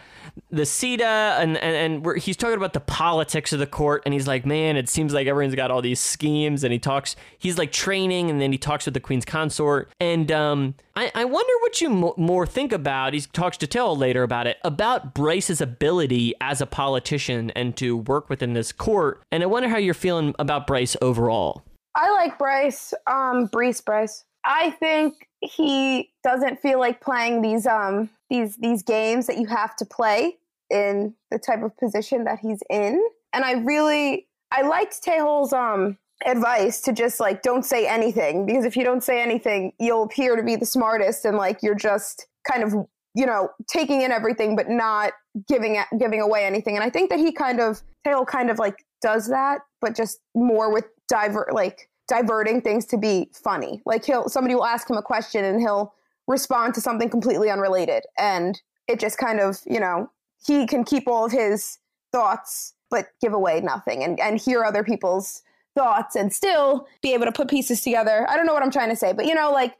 the 0.49 0.65
Ceda, 0.65 1.37
and 1.39 1.57
and, 1.57 2.05
and 2.05 2.21
he's 2.21 2.37
talking 2.37 2.57
about 2.57 2.73
the 2.73 2.79
politics 2.79 3.53
of 3.53 3.59
the 3.59 3.67
court. 3.67 4.03
And 4.05 4.13
he's 4.13 4.27
like, 4.27 4.45
man, 4.45 4.77
it 4.77 4.89
seems 4.89 5.13
like 5.13 5.27
everyone's 5.27 5.55
got 5.55 5.71
all 5.71 5.81
these 5.81 5.99
schemes. 5.99 6.63
And 6.63 6.73
he 6.73 6.79
talks, 6.79 7.15
he's 7.37 7.57
like 7.57 7.71
training, 7.71 8.29
and 8.29 8.41
then 8.41 8.51
he 8.51 8.57
talks 8.57 8.85
with 8.85 8.93
the 8.93 8.99
queen's 8.99 9.25
consort. 9.25 9.89
And 9.99 10.31
um, 10.31 10.75
I, 10.95 11.11
I 11.15 11.25
wonder 11.25 11.53
what 11.61 11.81
you 11.81 11.89
mo- 11.89 12.15
more 12.17 12.45
think 12.45 12.71
about. 12.71 13.13
He 13.13 13.21
talks 13.21 13.57
to 13.57 13.67
Tell 13.67 13.95
later 13.95 14.23
about 14.23 14.47
it 14.47 14.57
about 14.63 15.13
Bryce's 15.13 15.61
ability 15.61 16.33
as 16.41 16.61
a 16.61 16.65
politician 16.65 17.51
and 17.51 17.75
to 17.77 17.97
work 17.97 18.29
within 18.29 18.53
this 18.53 18.71
court. 18.71 19.21
And 19.31 19.43
I 19.43 19.47
wonder 19.47 19.69
how 19.69 19.77
you're 19.77 19.93
feeling 19.93 20.35
about 20.39 20.67
Bryce 20.67 20.95
overall. 21.01 21.63
I 21.95 22.11
like 22.11 22.37
Bryce. 22.37 22.93
Um, 23.07 23.47
Brees 23.49 23.83
Bryce. 23.83 24.25
I 24.45 24.71
think 24.71 25.27
he 25.41 26.11
doesn't 26.23 26.59
feel 26.59 26.79
like 26.79 27.01
playing 27.01 27.41
these 27.41 27.65
um 27.65 28.09
these 28.33 28.57
these 28.57 28.81
games 28.81 29.27
that 29.27 29.37
you 29.37 29.45
have 29.45 29.75
to 29.75 29.85
play 29.85 30.37
in 30.69 31.13
the 31.29 31.37
type 31.37 31.61
of 31.61 31.77
position 31.77 32.23
that 32.23 32.39
he's 32.39 32.61
in. 32.69 33.01
And 33.31 33.45
I 33.45 33.53
really 33.53 34.27
I 34.51 34.63
liked 34.63 35.03
Tehol's 35.03 35.53
um 35.53 35.97
advice 36.25 36.81
to 36.81 36.93
just 36.93 37.19
like 37.19 37.41
don't 37.43 37.63
say 37.63 37.85
anything 37.85 38.45
because 38.45 38.65
if 38.65 38.75
you 38.75 38.83
don't 38.83 39.03
say 39.03 39.21
anything, 39.21 39.71
you'll 39.79 40.03
appear 40.03 40.35
to 40.35 40.43
be 40.43 40.55
the 40.55 40.65
smartest 40.65 41.25
and 41.25 41.37
like 41.37 41.59
you're 41.61 41.75
just 41.75 42.27
kind 42.49 42.63
of 42.63 42.73
you 43.13 43.25
know 43.25 43.49
taking 43.67 44.01
in 44.01 44.11
everything 44.11 44.55
but 44.55 44.67
not 44.67 45.13
giving 45.47 45.79
giving 45.99 46.19
away 46.19 46.43
anything. 46.43 46.75
And 46.75 46.83
I 46.83 46.89
think 46.89 47.11
that 47.11 47.19
he 47.19 47.31
kind 47.31 47.59
of 47.59 47.83
Tehol 48.05 48.25
kind 48.25 48.49
of 48.49 48.57
like 48.57 48.83
does 49.01 49.27
that, 49.27 49.61
but 49.79 49.95
just 49.95 50.19
more 50.33 50.73
with 50.73 50.85
divert 51.07 51.53
like 51.53 51.87
diverting 52.07 52.61
things 52.61 52.85
to 52.87 52.97
be 52.97 53.29
funny. 53.31 53.81
Like 53.85 54.03
he'll 54.05 54.27
somebody 54.27 54.55
will 54.55 54.65
ask 54.65 54.89
him 54.89 54.97
a 54.97 55.03
question 55.03 55.43
and 55.43 55.59
he'll 55.59 55.93
respond 56.27 56.73
to 56.75 56.81
something 56.81 57.09
completely 57.09 57.49
unrelated 57.49 58.03
and 58.17 58.61
it 58.87 58.99
just 58.99 59.17
kind 59.17 59.39
of, 59.39 59.59
you 59.65 59.79
know, 59.79 60.09
he 60.45 60.67
can 60.67 60.83
keep 60.83 61.07
all 61.07 61.25
of 61.25 61.31
his 61.31 61.79
thoughts 62.11 62.73
but 62.89 63.07
give 63.21 63.33
away 63.33 63.59
nothing 63.59 64.03
and 64.03 64.19
and 64.19 64.39
hear 64.39 64.63
other 64.63 64.83
people's 64.83 65.41
thoughts 65.75 66.15
and 66.15 66.31
still 66.31 66.87
be 67.01 67.13
able 67.13 67.25
to 67.25 67.31
put 67.31 67.49
pieces 67.49 67.81
together. 67.81 68.27
I 68.29 68.37
don't 68.37 68.45
know 68.45 68.53
what 68.53 68.61
I'm 68.61 68.71
trying 68.71 68.89
to 68.89 68.95
say, 68.95 69.13
but 69.13 69.25
you 69.25 69.33
know, 69.33 69.51
like 69.51 69.75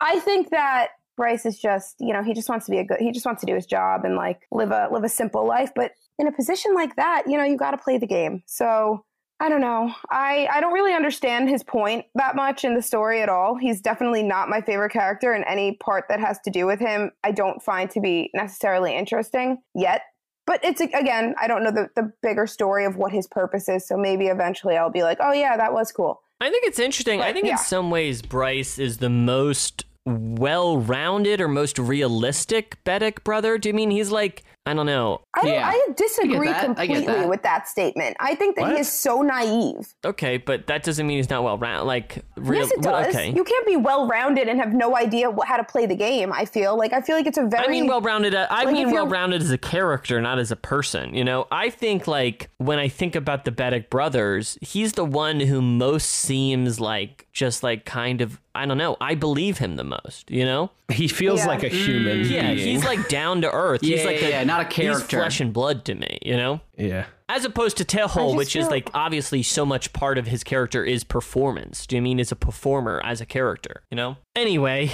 I 0.00 0.18
think 0.20 0.50
that 0.50 0.88
Bryce 1.16 1.46
is 1.46 1.58
just, 1.58 1.96
you 2.00 2.12
know, 2.12 2.22
he 2.22 2.34
just 2.34 2.48
wants 2.48 2.66
to 2.66 2.72
be 2.72 2.78
a 2.78 2.84
good 2.84 2.98
he 2.98 3.12
just 3.12 3.26
wants 3.26 3.40
to 3.40 3.46
do 3.46 3.54
his 3.54 3.66
job 3.66 4.04
and 4.04 4.16
like 4.16 4.40
live 4.50 4.70
a 4.70 4.88
live 4.90 5.04
a 5.04 5.08
simple 5.08 5.46
life, 5.46 5.70
but 5.76 5.92
in 6.18 6.26
a 6.26 6.32
position 6.32 6.74
like 6.74 6.96
that, 6.96 7.22
you 7.26 7.36
know, 7.36 7.44
you 7.44 7.56
got 7.56 7.70
to 7.70 7.78
play 7.78 7.98
the 7.98 8.06
game. 8.06 8.42
So, 8.46 9.04
I 9.40 9.48
don't 9.48 9.62
know. 9.62 9.92
I 10.10 10.46
I 10.52 10.60
don't 10.60 10.74
really 10.74 10.92
understand 10.92 11.48
his 11.48 11.62
point 11.62 12.04
that 12.14 12.36
much 12.36 12.64
in 12.64 12.74
the 12.74 12.82
story 12.82 13.22
at 13.22 13.30
all. 13.30 13.56
He's 13.56 13.80
definitely 13.80 14.22
not 14.22 14.50
my 14.50 14.60
favorite 14.60 14.92
character 14.92 15.32
and 15.32 15.44
any 15.48 15.76
part 15.76 16.04
that 16.10 16.20
has 16.20 16.38
to 16.40 16.50
do 16.50 16.66
with 16.66 16.78
him 16.78 17.10
I 17.24 17.32
don't 17.32 17.62
find 17.62 17.90
to 17.90 18.00
be 18.00 18.30
necessarily 18.34 18.94
interesting 18.94 19.58
yet. 19.74 20.02
But 20.46 20.62
it's 20.62 20.80
again, 20.80 21.34
I 21.40 21.46
don't 21.46 21.64
know 21.64 21.70
the, 21.70 21.88
the 21.96 22.12
bigger 22.22 22.46
story 22.46 22.84
of 22.84 22.96
what 22.96 23.12
his 23.12 23.26
purpose 23.26 23.68
is, 23.68 23.86
so 23.86 23.96
maybe 23.96 24.26
eventually 24.26 24.76
I'll 24.76 24.90
be 24.90 25.02
like, 25.02 25.18
"Oh 25.20 25.32
yeah, 25.32 25.56
that 25.56 25.72
was 25.72 25.90
cool." 25.90 26.20
I 26.40 26.50
think 26.50 26.66
it's 26.66 26.78
interesting. 26.78 27.22
I 27.22 27.32
think 27.32 27.46
yeah. 27.46 27.52
in 27.52 27.58
some 27.58 27.90
ways 27.90 28.20
Bryce 28.20 28.78
is 28.78 28.98
the 28.98 29.10
most 29.10 29.84
well-rounded 30.06 31.40
or 31.40 31.48
most 31.48 31.78
realistic 31.78 32.82
Beddict 32.84 33.22
brother. 33.22 33.58
Do 33.58 33.68
you 33.68 33.74
mean 33.74 33.90
he's 33.90 34.10
like 34.10 34.42
I 34.66 34.74
don't 34.74 34.84
know? 34.86 35.22
I, 35.34 35.40
don't, 35.42 35.52
Yeah. 35.52 35.68
I 35.72 35.86
disagree. 35.96 36.48
I 36.50 36.64
completely 36.64 37.06
that. 37.06 37.28
with 37.28 37.42
that 37.42 37.66
statement. 37.66 38.16
I 38.20 38.34
think 38.34 38.56
that 38.56 38.62
What? 38.62 38.74
he 38.74 38.80
is 38.80 38.88
so 38.92 39.22
naive. 39.22 39.94
Okay, 40.04 40.36
but 40.36 40.66
that 40.66 40.82
doesn't 40.82 41.06
mean 41.06 41.16
he's 41.16 41.30
not 41.30 41.42
well-rounded. 41.42 41.84
Like 41.86 42.22
real, 42.36 42.60
yes, 42.60 42.70
it 42.72 42.82
does. 42.82 43.06
Okay. 43.08 43.32
You 43.34 43.42
can't 43.42 43.66
be 43.66 43.76
well 43.76 44.06
rounded 44.06 44.48
and 44.48 44.60
have 44.60 44.74
no 44.74 44.96
idea 44.96 45.32
wh- 45.32 45.46
how 45.46 45.56
to 45.56 45.64
play 45.64 45.86
the 45.86 45.94
game. 45.96 46.30
I 46.32 46.44
feel 46.44 46.76
like 46.76 46.92
I 46.92 47.00
feel 47.00 47.16
like 47.16 47.26
it's 47.26 47.38
a 47.38 47.46
very. 47.46 47.64
I 47.64 47.68
mean 47.68 47.86
well-rounded. 47.86 48.34
Uh, 48.34 48.46
I 48.50 48.64
Like, 48.64 48.74
mean 48.74 48.90
well-rounded 48.90 49.40
as 49.40 49.50
a 49.50 49.58
character, 49.58 50.20
not 50.20 50.38
as 50.38 50.50
a 50.50 50.56
person. 50.56 51.14
You 51.14 51.24
know, 51.24 51.46
I 51.50 51.70
think 51.70 52.06
like 52.06 52.50
when 52.58 52.78
I 52.78 52.88
think 52.88 53.16
about 53.16 53.46
the 53.46 53.50
Beddict 53.50 53.88
brothers, 53.88 54.58
he's 54.60 54.92
the 54.92 55.04
one 55.06 55.40
who 55.40 55.62
most 55.62 56.08
seems 56.10 56.78
like 56.80 57.26
just 57.32 57.62
like 57.62 57.84
kind 57.86 58.20
of 58.20 58.38
I 58.52 58.66
don't 58.66 58.78
know. 58.78 58.96
I 59.00 59.14
believe 59.14 59.58
him 59.58 59.76
the 59.76 59.84
most. 59.84 60.28
You 60.30 60.44
know? 60.44 60.70
He 60.90 61.06
feels 61.06 61.38
Yeah. 61.40 61.46
like 61.46 61.62
a 61.62 61.68
human. 61.68 62.24
Yeah, 62.24 62.52
being. 62.52 62.66
he's 62.74 62.84
like 62.84 63.08
down 63.08 63.42
to 63.42 63.50
earth. 63.50 63.80
he's 63.82 64.00
Yeah, 64.00 64.04
like 64.06 64.20
yeah, 64.20 64.26
a, 64.26 64.30
yeah, 64.30 64.44
not 64.50 64.60
a 64.60 64.64
He's 64.64 64.74
character. 64.74 65.16
flesh 65.18 65.40
and 65.40 65.52
blood 65.52 65.84
to 65.86 65.94
me. 65.94 66.18
You 66.22 66.36
know? 66.36 66.60
yeah. 66.76 67.06
As 67.28 67.44
opposed 67.44 67.76
to 67.76 67.84
I 67.84 68.02
Tehol, 68.06 68.26
just 68.30 68.36
which 68.36 68.56
is 68.56 68.68
like 68.68 68.90
obviously 68.92 69.42
so 69.44 69.64
much 69.64 69.92
part 69.92 70.18
of 70.18 70.26
his 70.26 70.42
character 70.42 70.82
is 70.84 71.04
performance. 71.04 71.86
Do 71.86 71.94
you 71.94 72.02
mean 72.02 72.18
as 72.18 72.32
a 72.32 72.36
performer 72.36 73.00
as 73.04 73.20
a 73.20 73.26
character? 73.26 73.82
You 73.90 73.96
know. 73.96 74.16
Anyway, 74.34 74.90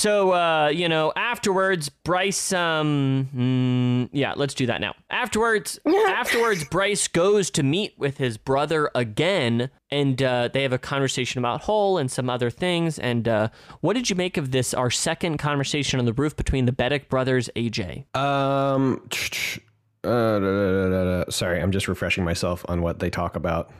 so 0.00 0.32
uh, 0.32 0.68
you 0.68 0.88
know, 0.88 1.12
afterwards, 1.14 1.90
Bryce. 1.90 2.52
Um, 2.54 3.28
mm, 3.36 4.08
yeah, 4.12 4.32
let's 4.34 4.54
do 4.54 4.64
that 4.66 4.80
now. 4.80 4.94
Afterwards, 5.10 5.78
afterwards, 5.86 6.64
Bryce 6.64 7.06
goes 7.06 7.50
to 7.50 7.62
meet 7.62 7.92
with 7.98 8.16
his 8.16 8.38
brother 8.38 8.90
again, 8.94 9.70
and 9.90 10.22
uh, 10.22 10.48
they 10.50 10.62
have 10.62 10.72
a 10.72 10.78
conversation 10.78 11.38
about 11.38 11.62
Hull 11.62 11.98
and 11.98 12.10
some 12.10 12.30
other 12.30 12.48
things. 12.48 12.98
And 12.98 13.28
uh, 13.28 13.48
what 13.82 13.92
did 13.92 14.08
you 14.08 14.16
make 14.16 14.38
of 14.38 14.52
this? 14.52 14.72
Our 14.72 14.90
second 14.90 15.36
conversation 15.36 15.98
on 16.00 16.06
the 16.06 16.14
roof 16.14 16.34
between 16.34 16.64
the 16.64 16.72
Beddict 16.72 17.10
brothers, 17.10 17.50
AJ. 17.54 18.14
Um. 18.16 19.08
Uh, 20.02 20.38
da, 20.38 20.40
da, 20.40 20.72
da, 20.72 20.88
da, 20.88 21.04
da. 21.04 21.30
Sorry, 21.30 21.60
I'm 21.60 21.72
just 21.72 21.86
refreshing 21.86 22.24
myself 22.24 22.64
on 22.70 22.80
what 22.80 23.00
they 23.00 23.10
talk 23.10 23.36
about. 23.36 23.70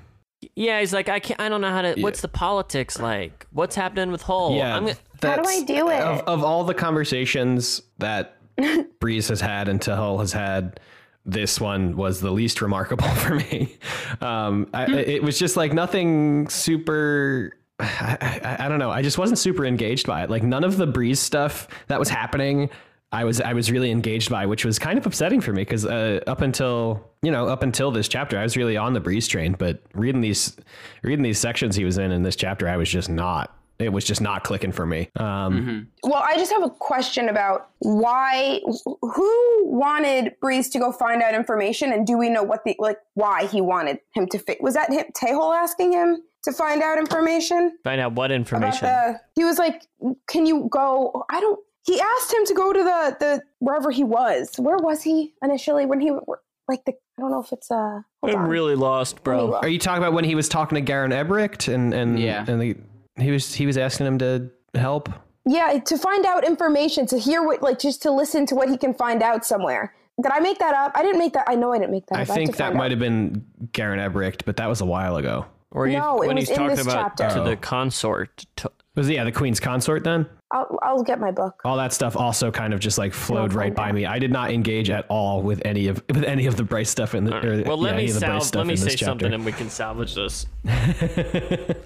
Yeah, 0.54 0.80
he's 0.80 0.92
like, 0.92 1.08
I 1.08 1.20
can't. 1.20 1.40
I 1.40 1.48
don't 1.48 1.60
know 1.60 1.70
how 1.70 1.82
to. 1.82 2.00
What's 2.00 2.22
the 2.22 2.28
politics 2.28 2.98
like? 2.98 3.46
What's 3.52 3.76
happening 3.76 4.10
with 4.10 4.22
Hull? 4.22 4.56
Yeah, 4.56 4.74
I'm 4.74 4.84
gonna, 4.84 4.96
How 5.22 5.42
do 5.42 5.48
I 5.48 5.62
do 5.62 5.88
it? 5.90 6.00
Of, 6.00 6.20
of 6.20 6.44
all 6.44 6.64
the 6.64 6.74
conversations 6.74 7.82
that 7.98 8.36
Breeze 9.00 9.28
has 9.28 9.40
had 9.40 9.68
and 9.68 9.80
Tehol 9.80 10.18
has 10.20 10.32
had, 10.32 10.80
this 11.26 11.60
one 11.60 11.96
was 11.96 12.20
the 12.20 12.30
least 12.30 12.62
remarkable 12.62 13.08
for 13.08 13.34
me. 13.34 13.76
Um, 14.22 14.68
I, 14.72 14.90
it 14.90 15.22
was 15.22 15.38
just 15.38 15.56
like 15.56 15.72
nothing 15.72 16.48
super. 16.48 17.52
I, 17.78 18.40
I, 18.42 18.64
I 18.64 18.68
don't 18.68 18.78
know. 18.78 18.90
I 18.90 19.02
just 19.02 19.18
wasn't 19.18 19.38
super 19.38 19.66
engaged 19.66 20.06
by 20.06 20.22
it. 20.22 20.30
Like 20.30 20.42
none 20.42 20.64
of 20.64 20.78
the 20.78 20.86
Breeze 20.86 21.20
stuff 21.20 21.68
that 21.88 21.98
was 21.98 22.08
happening. 22.08 22.70
I 23.12 23.24
was 23.24 23.40
I 23.40 23.52
was 23.52 23.70
really 23.70 23.90
engaged 23.90 24.30
by, 24.30 24.46
which 24.46 24.64
was 24.64 24.78
kind 24.78 24.98
of 24.98 25.04
upsetting 25.04 25.40
for 25.40 25.52
me 25.52 25.62
because 25.62 25.84
uh, 25.84 26.20
up 26.26 26.42
until 26.42 27.04
you 27.22 27.30
know 27.30 27.48
up 27.48 27.62
until 27.62 27.90
this 27.90 28.06
chapter, 28.08 28.38
I 28.38 28.42
was 28.42 28.56
really 28.56 28.76
on 28.76 28.92
the 28.92 29.00
breeze 29.00 29.26
train. 29.26 29.56
But 29.58 29.82
reading 29.94 30.20
these 30.20 30.56
reading 31.02 31.22
these 31.22 31.38
sections 31.38 31.74
he 31.74 31.84
was 31.84 31.98
in 31.98 32.12
in 32.12 32.22
this 32.22 32.36
chapter, 32.36 32.68
I 32.68 32.76
was 32.76 32.88
just 32.88 33.08
not. 33.08 33.56
It 33.80 33.92
was 33.94 34.04
just 34.04 34.20
not 34.20 34.44
clicking 34.44 34.72
for 34.72 34.84
me. 34.84 35.08
Um, 35.16 35.88
Well, 36.02 36.22
I 36.22 36.36
just 36.36 36.52
have 36.52 36.62
a 36.62 36.68
question 36.68 37.30
about 37.30 37.70
why, 37.78 38.60
who 39.00 39.62
wanted 39.64 40.34
Breeze 40.38 40.68
to 40.70 40.78
go 40.78 40.92
find 40.92 41.22
out 41.22 41.34
information, 41.34 41.90
and 41.90 42.06
do 42.06 42.18
we 42.18 42.28
know 42.28 42.42
what 42.42 42.62
the 42.64 42.76
like 42.78 42.98
why 43.14 43.46
he 43.46 43.62
wanted 43.62 43.98
him 44.12 44.26
to 44.28 44.38
fit? 44.38 44.60
Was 44.60 44.74
that 44.74 44.92
him, 44.92 45.06
Tehol 45.16 45.56
asking 45.56 45.92
him 45.92 46.22
to 46.44 46.52
find 46.52 46.82
out 46.82 46.98
information 46.98 47.76
find 47.82 48.00
out 48.00 48.12
what 48.12 48.30
information. 48.30 48.86
the? 48.86 49.18
He 49.34 49.44
was 49.44 49.58
like, 49.58 49.82
"Can 50.28 50.46
you 50.46 50.68
go?" 50.70 51.24
I 51.30 51.40
don't. 51.40 51.58
He 51.84 52.00
asked 52.00 52.32
him 52.32 52.44
to 52.46 52.54
go 52.54 52.72
to 52.72 52.78
the 52.82 53.16
the 53.20 53.42
wherever 53.58 53.90
he 53.90 54.04
was. 54.04 54.54
Where 54.58 54.76
was 54.78 55.02
he 55.02 55.34
initially 55.42 55.86
when 55.86 56.00
he 56.00 56.10
like 56.68 56.84
the? 56.84 56.92
I 56.92 57.22
don't 57.22 57.30
know 57.30 57.40
if 57.42 57.52
it's 57.52 57.70
Uh, 57.70 58.00
I'm 58.22 58.34
on. 58.36 58.48
really 58.48 58.74
lost, 58.74 59.22
bro. 59.24 59.54
are 59.56 59.68
you 59.68 59.78
talking 59.78 60.02
about 60.02 60.12
when 60.14 60.24
he 60.24 60.34
was 60.34 60.48
talking 60.48 60.76
to 60.76 60.80
Garen 60.82 61.10
Eberict 61.10 61.72
and 61.72 61.92
and 61.94 62.18
Yeah. 62.18 62.44
and 62.48 62.60
the, 62.60 62.76
he 63.18 63.30
was 63.30 63.54
he 63.54 63.66
was 63.66 63.76
asking 63.78 64.06
him 64.06 64.18
to 64.18 64.50
help? 64.74 65.08
Yeah, 65.46 65.78
to 65.78 65.96
find 65.98 66.26
out 66.26 66.44
information, 66.46 67.06
to 67.06 67.18
hear 67.18 67.42
what, 67.42 67.62
like, 67.62 67.78
just 67.78 68.02
to 68.02 68.10
listen 68.10 68.44
to 68.46 68.54
what 68.54 68.68
he 68.68 68.76
can 68.76 68.92
find 68.92 69.22
out 69.22 69.44
somewhere. 69.44 69.94
Did 70.22 70.30
I 70.32 70.38
make 70.40 70.58
that 70.58 70.74
up? 70.74 70.92
I 70.94 71.02
didn't 71.02 71.18
make 71.18 71.32
that. 71.32 71.44
I 71.48 71.54
know 71.54 71.72
I 71.72 71.78
didn't 71.78 71.92
make 71.92 72.06
that 72.08 72.18
I 72.18 72.22
up. 72.22 72.28
think 72.28 72.52
to 72.52 72.58
that 72.58 72.74
might 72.74 72.84
out. 72.84 72.90
have 72.90 73.00
been 73.00 73.44
Garen 73.72 73.98
Eberict, 73.98 74.44
but 74.44 74.56
that 74.58 74.68
was 74.68 74.82
a 74.82 74.86
while 74.86 75.16
ago. 75.16 75.46
Or 75.70 75.86
you, 75.88 75.98
No, 75.98 76.20
it 76.22 76.26
when 76.28 76.36
was 76.36 76.42
he's 76.48 76.50
in 76.50 76.56
talking 76.56 76.76
this 76.76 76.84
about 76.86 77.16
chapter. 77.16 77.34
to 77.36 77.40
Oh. 77.42 77.44
the 77.48 77.56
consort. 77.56 78.44
To, 78.56 78.70
Was 78.96 79.08
it, 79.08 79.14
yeah 79.14 79.24
the 79.24 79.32
Queen's 79.32 79.60
consort 79.60 80.04
then? 80.04 80.26
I'll, 80.52 80.78
I'll 80.82 81.02
get 81.02 81.20
my 81.20 81.30
book. 81.30 81.60
all 81.64 81.76
that 81.76 81.92
stuff 81.92 82.16
also 82.16 82.50
kind 82.50 82.74
of 82.74 82.80
just 82.80 82.98
like 82.98 83.12
flowed 83.12 83.52
right 83.52 83.74
by 83.74 83.90
out. 83.90 83.94
me. 83.94 84.06
I 84.06 84.18
did 84.18 84.32
not 84.32 84.50
engage 84.50 84.90
at 84.90 85.06
all 85.08 85.42
with 85.42 85.62
any 85.64 85.86
of 85.88 86.02
with 86.08 86.24
any 86.24 86.46
of 86.46 86.56
the 86.56 86.64
Bryce 86.64 86.90
stuff 86.90 87.14
in 87.14 87.24
the. 87.24 87.36
Or, 87.36 87.62
well, 87.62 87.78
let 87.78 87.90
yeah, 87.92 87.96
me 87.96 88.02
any 88.02 88.10
of 88.10 88.20
the 88.20 88.26
Bryce 88.26 88.48
salve, 88.48 88.54
let 88.56 88.66
me 88.66 88.76
say 88.76 88.90
chapter. 88.90 89.04
something, 89.04 89.32
and 89.32 89.44
we 89.44 89.52
can 89.52 89.70
salvage 89.70 90.14
this. 90.14 90.46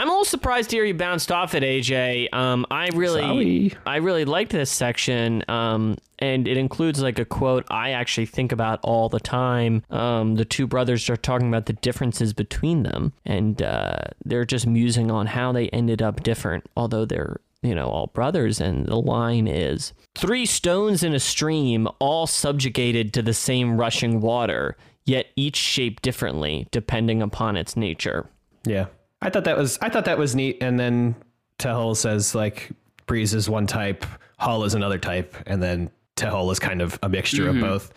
I'm 0.00 0.08
a 0.08 0.12
little 0.12 0.24
surprised 0.24 0.70
to 0.70 0.76
hear 0.76 0.86
you 0.86 0.94
bounced 0.94 1.30
off 1.30 1.54
it, 1.54 1.62
AJ. 1.62 2.32
Um, 2.32 2.64
I 2.70 2.88
really, 2.94 3.68
Sorry. 3.68 3.74
I 3.84 3.96
really 3.96 4.24
liked 4.24 4.50
this 4.50 4.70
section, 4.70 5.44
um, 5.46 5.98
and 6.18 6.48
it 6.48 6.56
includes 6.56 7.02
like 7.02 7.18
a 7.18 7.26
quote 7.26 7.66
I 7.70 7.90
actually 7.90 8.24
think 8.24 8.50
about 8.50 8.80
all 8.82 9.10
the 9.10 9.20
time. 9.20 9.82
Um, 9.90 10.36
the 10.36 10.46
two 10.46 10.66
brothers 10.66 11.10
are 11.10 11.18
talking 11.18 11.48
about 11.48 11.66
the 11.66 11.74
differences 11.74 12.32
between 12.32 12.82
them, 12.82 13.12
and 13.26 13.60
uh, 13.60 13.98
they're 14.24 14.46
just 14.46 14.66
musing 14.66 15.10
on 15.10 15.26
how 15.26 15.52
they 15.52 15.68
ended 15.68 16.00
up 16.00 16.22
different, 16.22 16.64
although 16.78 17.04
they're 17.04 17.38
you 17.62 17.74
know 17.74 17.86
all 17.88 18.06
brothers. 18.08 18.60
And 18.60 18.86
the 18.86 18.96
line 18.96 19.46
is 19.46 19.92
three 20.16 20.46
stones 20.46 21.02
in 21.02 21.14
a 21.14 21.20
stream, 21.20 21.88
all 21.98 22.26
subjugated 22.26 23.12
to 23.14 23.22
the 23.22 23.34
same 23.34 23.76
rushing 23.76 24.20
water, 24.20 24.76
yet 25.04 25.26
each 25.36 25.56
shaped 25.56 26.02
differently 26.02 26.66
depending 26.70 27.22
upon 27.22 27.56
its 27.56 27.76
nature. 27.76 28.26
Yeah, 28.64 28.86
I 29.22 29.30
thought 29.30 29.44
that 29.44 29.56
was 29.56 29.78
I 29.82 29.88
thought 29.88 30.04
that 30.06 30.18
was 30.18 30.34
neat. 30.34 30.58
And 30.62 30.78
then 30.78 31.14
Tehol 31.58 31.96
says 31.96 32.34
like 32.34 32.70
Breeze 33.06 33.34
is 33.34 33.48
one 33.48 33.66
type, 33.66 34.04
Hull 34.38 34.64
is 34.64 34.74
another 34.74 34.98
type, 34.98 35.34
and 35.46 35.62
then 35.62 35.90
Tehol 36.16 36.52
is 36.52 36.58
kind 36.58 36.82
of 36.82 36.98
a 37.02 37.08
mixture 37.08 37.44
Mm-hmm. 37.46 37.62
of 37.64 37.70
both. 37.70 37.92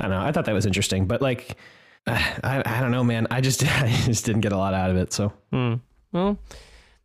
I 0.00 0.04
don't 0.04 0.12
know. 0.12 0.20
I 0.20 0.32
thought 0.32 0.46
that 0.46 0.54
was 0.54 0.66
interesting, 0.66 1.06
but 1.06 1.20
like, 1.22 1.56
I, 2.06 2.62
I 2.64 2.80
don't 2.80 2.90
know, 2.90 3.04
man. 3.04 3.26
I 3.30 3.40
just 3.40 3.62
I 3.82 3.88
just 4.04 4.24
didn't 4.24 4.40
get 4.42 4.52
a 4.52 4.56
lot 4.56 4.74
out 4.74 4.90
of 4.90 4.96
it. 4.96 5.12
So 5.12 5.32
Well, 6.12 6.38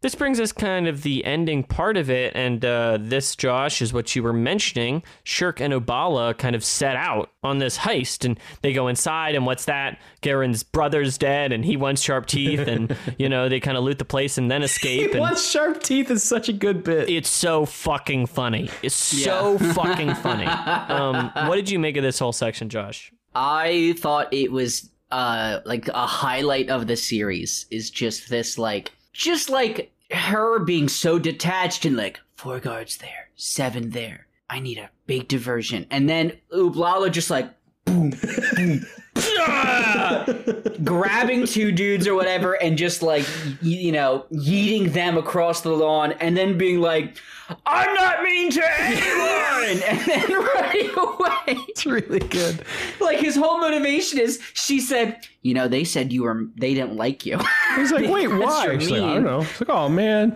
this 0.02 0.16
brings 0.16 0.40
us 0.40 0.52
kind 0.52 0.88
of 0.88 1.04
the 1.04 1.24
ending 1.26 1.64
part 1.64 1.96
of 1.96 2.10
it, 2.10 2.34
and 2.36 2.66
uh, 2.66 2.98
this, 3.00 3.36
Josh, 3.36 3.82
is 3.82 3.94
what 3.94 4.16
you 4.16 4.24
were 4.24 4.34
mentioning. 4.34 5.04
Shurq 5.24 5.62
and 5.62 5.74
Ublala 5.74 6.36
kind 6.38 6.56
of 6.56 6.64
set 6.64 6.96
out 6.96 7.30
on 7.44 7.60
this 7.60 7.78
heist, 7.78 8.26
and 8.26 8.40
they 8.64 8.74
go 8.74 8.88
inside, 8.88 9.36
and 9.36 9.46
what's 9.46 9.66
that? 9.66 10.00
Garen's 10.22 10.64
brother's 10.64 11.18
dead, 11.20 11.52
and 11.52 11.64
he 11.64 11.78
wants 11.78 12.02
sharp 12.02 12.26
teeth, 12.26 12.62
and 12.62 12.96
you 13.20 13.30
know 13.30 13.48
they 13.48 13.60
kind 13.60 13.78
of 13.78 13.84
loot 13.84 14.00
the 14.00 14.06
place 14.06 14.38
and 14.38 14.50
then 14.50 14.64
escape. 14.64 15.12
and 15.12 15.20
Once 15.20 15.48
sharp 15.48 15.84
teeth 15.84 16.10
is 16.10 16.24
such 16.24 16.50
a 16.50 16.54
good 16.54 16.84
bit. 16.84 17.08
it's 17.10 17.30
so 17.30 17.66
fucking 17.66 18.26
funny. 18.26 18.70
It's 18.82 18.96
so 18.96 19.58
fucking 19.58 20.16
funny. 20.16 20.48
Um, 20.92 21.32
what 21.48 21.56
did 21.56 21.70
you 21.70 21.80
make 21.80 21.96
of 21.96 22.04
this 22.04 22.20
whole 22.20 22.34
section, 22.34 22.68
Josh? 22.70 23.12
I 23.36 23.94
thought 24.00 24.34
it 24.34 24.52
was 24.52 24.90
uh 25.12 25.60
like 25.66 25.88
a 25.90 26.06
highlight 26.06 26.70
of 26.70 26.88
the 26.88 26.96
series 26.96 27.66
is 27.70 27.90
just 27.90 28.30
this 28.30 28.58
like 28.58 28.92
just 29.14 29.50
like 29.50 29.92
her 30.12 30.60
being 30.60 30.88
so 30.88 31.20
detached 31.20 31.86
and 31.86 31.96
like 31.96 32.20
four 32.36 32.60
guards 32.60 32.98
there, 32.98 33.30
seven 33.36 33.92
there. 33.92 34.28
I 34.50 34.60
need 34.60 34.78
a 34.78 34.90
big 35.08 35.28
diversion. 35.28 35.86
And 35.90 36.10
then 36.10 36.34
Ublala 36.54 37.12
just 37.12 37.30
like 37.30 37.54
boom, 37.86 38.14
boom! 38.56 38.86
grabbing 40.84 41.46
two 41.46 41.72
dudes 41.72 42.08
or 42.08 42.16
whatever 42.16 42.54
and 42.54 42.78
just 42.78 43.02
like 43.02 43.26
y- 43.44 43.58
you 43.62 43.92
know 43.92 44.26
yeeting 44.32 44.94
them 44.94 45.18
across 45.18 45.62
the 45.62 45.70
lawn 45.70 46.14
and 46.14 46.36
then 46.38 46.58
being 46.58 46.80
like 46.80 47.18
i'm 47.66 47.94
not 47.94 48.24
mean 48.24 48.50
to 48.50 48.64
anyone 48.80 49.84
and 49.90 50.00
then 50.08 50.32
running 50.32 50.90
away 50.98 51.66
It's 51.68 51.86
really 51.86 52.20
good. 52.20 52.64
like 53.02 53.20
his 53.20 53.36
whole 53.36 53.60
motivation 53.60 54.20
is 54.20 54.40
she 54.54 54.80
said 54.80 55.18
you 55.42 55.54
know 55.54 55.68
they 55.68 55.84
said 55.84 56.14
you 56.14 56.24
were 56.24 56.46
they 56.56 56.74
didn't 56.74 56.96
like 56.96 57.26
you 57.26 57.38
He's 57.76 57.92
like, 57.92 58.10
wait, 58.10 58.28
why? 58.28 58.78
She's 58.80 58.92
like, 58.92 59.02
I 59.02 59.14
don't 59.16 59.24
know. 59.24 59.42
It's 59.42 59.62
like, 59.62 59.70
oh 59.70 59.88
man. 59.88 60.36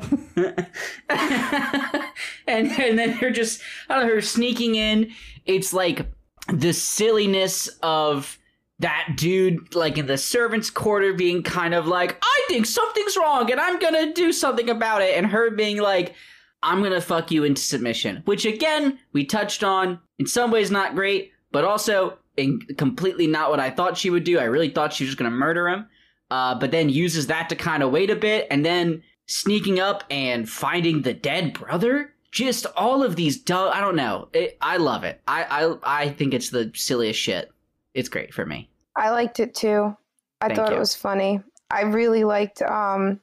and 2.48 2.72
and 2.72 2.98
then 3.00 3.18
they're 3.20 3.30
just 3.32 3.62
I 3.90 3.96
don't 3.96 4.08
know 4.08 4.14
her 4.14 4.22
sneaking 4.22 4.76
in 4.76 5.12
it's 5.46 5.74
like 5.74 6.06
the 6.54 6.72
silliness 6.74 7.68
of 7.84 8.38
that 8.80 9.14
dude 9.16 9.74
like 9.74 9.98
in 9.98 10.06
the 10.06 10.18
servants 10.18 10.70
quarter 10.70 11.14
being 11.14 11.42
kind 11.42 11.74
of 11.74 11.88
like 11.88 12.18
i 12.22 12.46
think 12.48 12.66
something's 12.66 13.16
wrong 13.16 13.50
and 13.52 13.60
i'm 13.60 13.80
gonna 13.80 14.14
do 14.14 14.34
something 14.34 14.70
about 14.70 15.02
it 15.02 15.18
and 15.18 15.28
her 15.28 15.50
being 15.52 15.78
like 15.78 16.14
i'm 16.62 16.84
gonna 16.84 17.00
fuck 17.00 17.32
you 17.32 17.44
into 17.44 17.62
submission 17.62 18.22
which 18.26 18.46
again 18.46 19.00
we 19.14 19.24
touched 19.24 19.64
on. 19.64 20.00
In 20.20 20.26
some 20.26 20.52
ways 20.52 20.72
not 20.72 20.96
great 20.96 21.32
but 21.52 21.64
also 21.64 22.18
in 22.38 22.60
completely 22.78 23.28
not 23.28 23.50
what 23.50 23.60
i 23.60 23.70
thought 23.70 23.98
she 23.98 24.10
would 24.10 24.24
do. 24.24 24.40
I 24.40 24.44
really 24.44 24.70
thought 24.70 24.94
she 24.94 25.06
was 25.06 25.10
just 25.12 25.18
gonna 25.18 25.32
murder 25.32 25.70
him 25.70 25.88
uh, 26.32 26.56
but 26.56 26.72
then 26.72 26.90
uses 26.90 27.28
that 27.28 27.50
to 27.50 27.56
kind 27.56 27.84
of 27.84 27.92
wait 27.92 28.10
a 28.10 28.16
bit 28.16 28.48
and 28.50 28.66
then 28.66 29.04
sneaking 29.28 29.80
up 29.80 30.04
and 30.10 30.50
finding 30.50 31.02
the 31.02 31.14
dead 31.14 31.54
brother. 31.54 32.12
Just 32.32 32.66
all 32.76 33.04
of 33.04 33.16
these 33.16 33.42
i 33.50 33.80
don't 33.80 33.96
know. 33.96 34.28
It, 34.34 34.58
i 34.60 34.76
love 34.76 35.06
it. 35.06 35.22
I, 35.28 35.44
I 35.44 36.02
i 36.02 36.10
think 36.10 36.34
it's 36.34 36.50
the 36.50 36.72
silliest 36.76 37.20
shit 37.20 37.52
it's 37.96 38.10
great 38.10 38.32
for 38.34 38.46
me 38.46 38.70
I 38.96 39.10
liked 39.10 39.40
it 39.42 39.54
too. 39.56 39.98
I 40.42 40.48
Thank 40.48 40.58
thought 40.60 40.70
you. 40.70 40.76
it 40.78 40.80
was 40.80 40.96
funny. 40.96 41.42
I 41.72 41.82
really 41.82 42.24
liked 42.24 42.62
um 42.62 43.20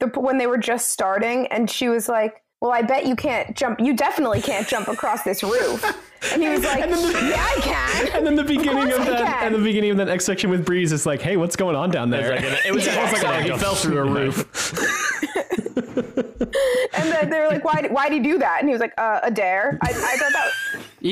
the 0.00 0.08
when 0.08 0.36
they 0.38 0.46
were 0.46 0.58
just 0.58 0.90
starting 0.90 1.46
and 1.48 1.70
she 1.70 1.88
was 1.88 2.08
like, 2.08 2.42
"Well, 2.60 2.70
I 2.72 2.82
bet 2.82 3.06
you 3.06 3.16
can't 3.16 3.56
jump. 3.56 3.80
You 3.80 3.94
definitely 3.96 4.40
can't 4.42 4.66
jump 4.68 4.88
across 4.88 5.22
this 5.22 5.42
roof." 5.42 5.82
And 6.32 6.42
he 6.42 6.48
was 6.50 6.62
like, 6.70 6.82
And 6.82 6.92
then 6.92 7.02
the- 7.12 7.28
"Yeah, 7.30 7.46
I 7.56 7.60
can." 7.60 8.08
And 8.16 8.26
then 8.26 8.34
the 8.36 8.44
beginning 8.44 8.88
course 8.90 8.98
of, 8.98 9.06
that, 9.06 9.42
and 9.44 9.54
the 9.54 9.58
beginning 9.62 9.90
of 9.90 9.96
that 9.98 10.06
next 10.06 10.24
section 10.26 10.50
with 10.50 10.64
Breeze 10.66 10.92
is 10.92 11.06
like, 11.06 11.20
hey, 11.22 11.36
what's 11.38 11.56
going 11.56 11.76
on 11.76 11.90
down 11.90 12.10
there? 12.10 12.32
It 12.34 12.42
was 12.42 12.52
like 12.52 12.66
it 12.66 12.74
was 12.74 12.88
almost 12.88 13.22
like 13.22 13.46
a- 13.48 13.52
he 13.54 13.58
fell 13.58 13.74
through 13.74 13.98
a 13.98 14.04
roof. 14.04 14.44
And 16.94 17.10
then 17.12 17.30
they 17.30 17.40
were 17.40 17.48
like, 17.48 17.64
"Why? 17.64 17.86
Why 17.90 18.08
do 18.08 18.16
you 18.16 18.22
do 18.22 18.38
that?" 18.38 18.58
And 18.60 18.68
he 18.68 18.72
was 18.72 18.80
like, 18.80 18.94
uh, 18.98 19.20
"A 19.22 19.30
dare." 19.30 19.78
I, 19.82 19.88
I 19.88 20.16
thought 20.16 20.32
that. 20.32 20.50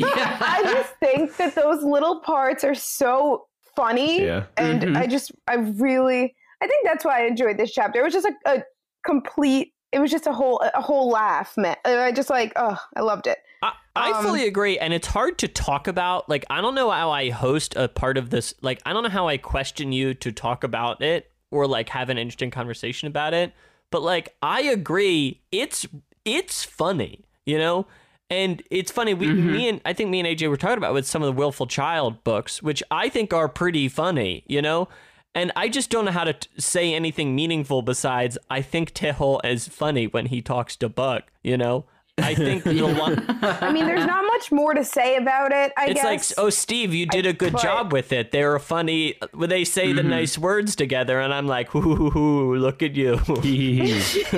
yeah 0.16 0.38
I 0.40 0.62
just 0.62 0.94
think 0.96 1.36
that 1.36 1.54
those 1.54 1.82
little 1.82 2.20
parts 2.20 2.64
are 2.64 2.74
so 2.74 3.46
funny, 3.76 4.24
Yeah. 4.24 4.44
and 4.56 4.82
Mhm. 4.82 4.96
I 4.96 5.06
just, 5.06 5.32
I 5.48 5.54
really, 5.54 6.34
I 6.60 6.66
think 6.66 6.86
that's 6.86 7.04
why 7.04 7.22
I 7.22 7.26
enjoyed 7.26 7.56
this 7.56 7.72
chapter. 7.72 8.00
It 8.00 8.04
was 8.04 8.12
just 8.14 8.26
a, 8.26 8.34
a 8.58 8.62
complete. 9.04 9.72
It 9.92 10.00
was 10.00 10.10
just 10.10 10.26
a 10.26 10.32
whole, 10.32 10.60
a 10.74 10.80
whole 10.80 11.08
laugh, 11.10 11.56
man. 11.56 11.76
I 11.84 12.10
just 12.12 12.30
like, 12.30 12.52
oh, 12.56 12.76
I 12.96 13.00
loved 13.02 13.26
it. 13.28 13.38
I, 13.62 13.72
I 13.94 14.10
Um, 14.12 14.24
fully 14.24 14.46
agree, 14.46 14.78
and 14.78 14.92
it's 14.92 15.06
hard 15.06 15.38
to 15.38 15.48
talk 15.48 15.86
about. 15.88 16.28
Like, 16.28 16.44
I 16.50 16.60
don't 16.60 16.74
know 16.74 16.90
how 16.90 17.10
I 17.10 17.30
host 17.30 17.76
a 17.76 17.88
part 17.88 18.18
of 18.18 18.30
this. 18.30 18.54
Like, 18.60 18.80
I 18.86 18.92
don't 18.92 19.02
know 19.04 19.08
how 19.08 19.28
I 19.28 19.36
question 19.36 19.92
you 19.92 20.14
to 20.14 20.32
talk 20.32 20.64
about 20.64 21.00
it 21.02 21.30
or 21.50 21.66
like 21.68 21.88
have 21.90 22.10
an 22.10 22.18
interesting 22.18 22.50
conversation 22.50 23.06
about 23.06 23.34
it. 23.34 23.52
But 23.90 24.02
like, 24.02 24.34
I 24.42 24.62
agree. 24.62 25.40
It's 25.52 25.86
it's 26.24 26.64
funny, 26.64 27.24
you 27.46 27.58
know. 27.58 27.86
And 28.30 28.62
it's 28.70 28.90
funny. 28.90 29.14
We, 29.14 29.26
mm-hmm. 29.26 29.52
me 29.52 29.68
and 29.68 29.80
I 29.84 29.92
think 29.92 30.10
me 30.10 30.20
and 30.20 30.28
AJ 30.28 30.48
were 30.48 30.56
talking 30.56 30.78
about 30.78 30.94
with 30.94 31.06
some 31.06 31.22
of 31.22 31.26
the 31.26 31.32
Willful 31.32 31.66
Child 31.66 32.24
books, 32.24 32.62
which 32.62 32.82
I 32.90 33.08
think 33.08 33.32
are 33.32 33.48
pretty 33.48 33.88
funny, 33.88 34.44
you 34.46 34.62
know. 34.62 34.88
And 35.34 35.50
I 35.56 35.68
just 35.68 35.90
don't 35.90 36.04
know 36.04 36.12
how 36.12 36.24
to 36.24 36.32
t- 36.32 36.48
say 36.58 36.94
anything 36.94 37.34
meaningful 37.34 37.82
besides 37.82 38.38
I 38.48 38.62
think 38.62 38.94
Tehol 38.94 39.44
is 39.44 39.68
funny 39.68 40.06
when 40.06 40.26
he 40.26 40.40
talks 40.40 40.76
to 40.76 40.88
Bugg, 40.88 41.24
you 41.42 41.56
know. 41.56 41.86
I 42.18 42.34
think 42.34 42.62
the 42.64 42.82
one. 42.82 43.24
I 43.42 43.72
mean, 43.72 43.86
there's 43.86 44.06
not 44.06 44.24
much 44.24 44.50
more 44.52 44.72
to 44.72 44.84
say 44.84 45.16
about 45.16 45.52
it. 45.52 45.72
I 45.76 45.88
guess. 45.92 45.96
It's 45.96 46.04
like, 46.38 46.44
oh, 46.44 46.48
Steve, 46.50 46.94
you 46.94 47.06
did 47.06 47.26
a 47.26 47.32
good 47.32 47.52
but- 47.54 47.62
job 47.62 47.92
with 47.92 48.12
it. 48.12 48.30
They 48.30 48.44
were 48.44 48.58
funny. 48.58 49.16
When 49.32 49.50
they 49.50 49.64
say 49.64 49.86
Mm-hmm. 49.88 49.96
the 49.96 50.02
nice 50.04 50.38
words 50.38 50.76
together, 50.76 51.20
and 51.20 51.34
I'm 51.34 51.46
like, 51.46 51.74
ooh, 51.74 52.54
look 52.56 52.82
at 52.82 52.94
you. 52.94 53.20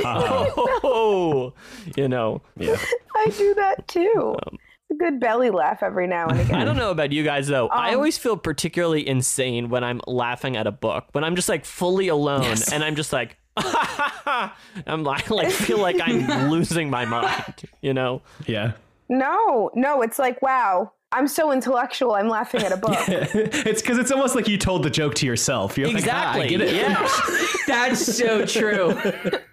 oh, 0.04 1.52
you 1.96 2.08
know. 2.08 2.42
yeah. 2.56 2.76
I 3.14 3.26
do 3.36 3.54
that 3.54 3.86
too. 3.88 4.36
it's 4.52 4.90
a 4.92 4.94
good 4.94 5.20
belly 5.20 5.50
laugh 5.50 5.82
every 5.82 6.06
now 6.06 6.26
and 6.28 6.40
again. 6.40 6.54
I 6.56 6.64
don't 6.64 6.76
know 6.76 6.90
about 6.90 7.12
you 7.12 7.22
guys 7.24 7.46
though. 7.48 7.68
I 7.68 7.90
Um, 7.90 7.96
always 7.96 8.18
feel 8.18 8.36
particularly 8.36 9.06
insane 9.06 9.68
when 9.68 9.84
I'm 9.84 10.00
laughing 10.06 10.56
at 10.56 10.66
a 10.66 10.72
book. 10.72 11.06
When 11.12 11.24
I'm 11.24 11.36
just 11.36 11.48
like 11.48 11.64
fully 11.64 12.08
alone, 12.08 12.56
and 12.72 12.82
I'm 12.84 12.96
just 12.96 13.12
like. 13.12 13.36
I'm 14.86 15.02
like, 15.04 15.30
like 15.30 15.50
feel 15.50 15.78
like 15.78 15.96
I'm 16.02 16.50
losing 16.50 16.90
my 16.90 17.04
mind, 17.04 17.62
you 17.80 17.94
know. 17.94 18.22
Yeah. 18.46 18.72
No, 19.08 19.70
no, 19.74 20.02
it's 20.02 20.18
like, 20.18 20.42
wow, 20.42 20.92
I'm 21.12 21.28
so 21.28 21.52
intellectual. 21.52 22.12
I'm 22.14 22.28
laughing 22.28 22.62
at 22.62 22.72
a 22.72 22.76
book. 22.76 22.96
it's 23.08 23.80
because 23.80 23.98
it's 23.98 24.10
almost 24.10 24.34
like 24.34 24.48
you 24.48 24.58
told 24.58 24.82
the 24.82 24.90
joke 24.90 25.14
to 25.16 25.26
yourself. 25.26 25.78
You're 25.78 25.88
Exactly. 25.88 26.08
like, 26.08 26.36
ah, 26.36 26.42
I 26.42 26.48
get 26.48 26.60
it. 26.60 26.74
Yeah. 26.74 27.08
that's 27.66 28.16
so 28.16 28.44
true 28.46 28.90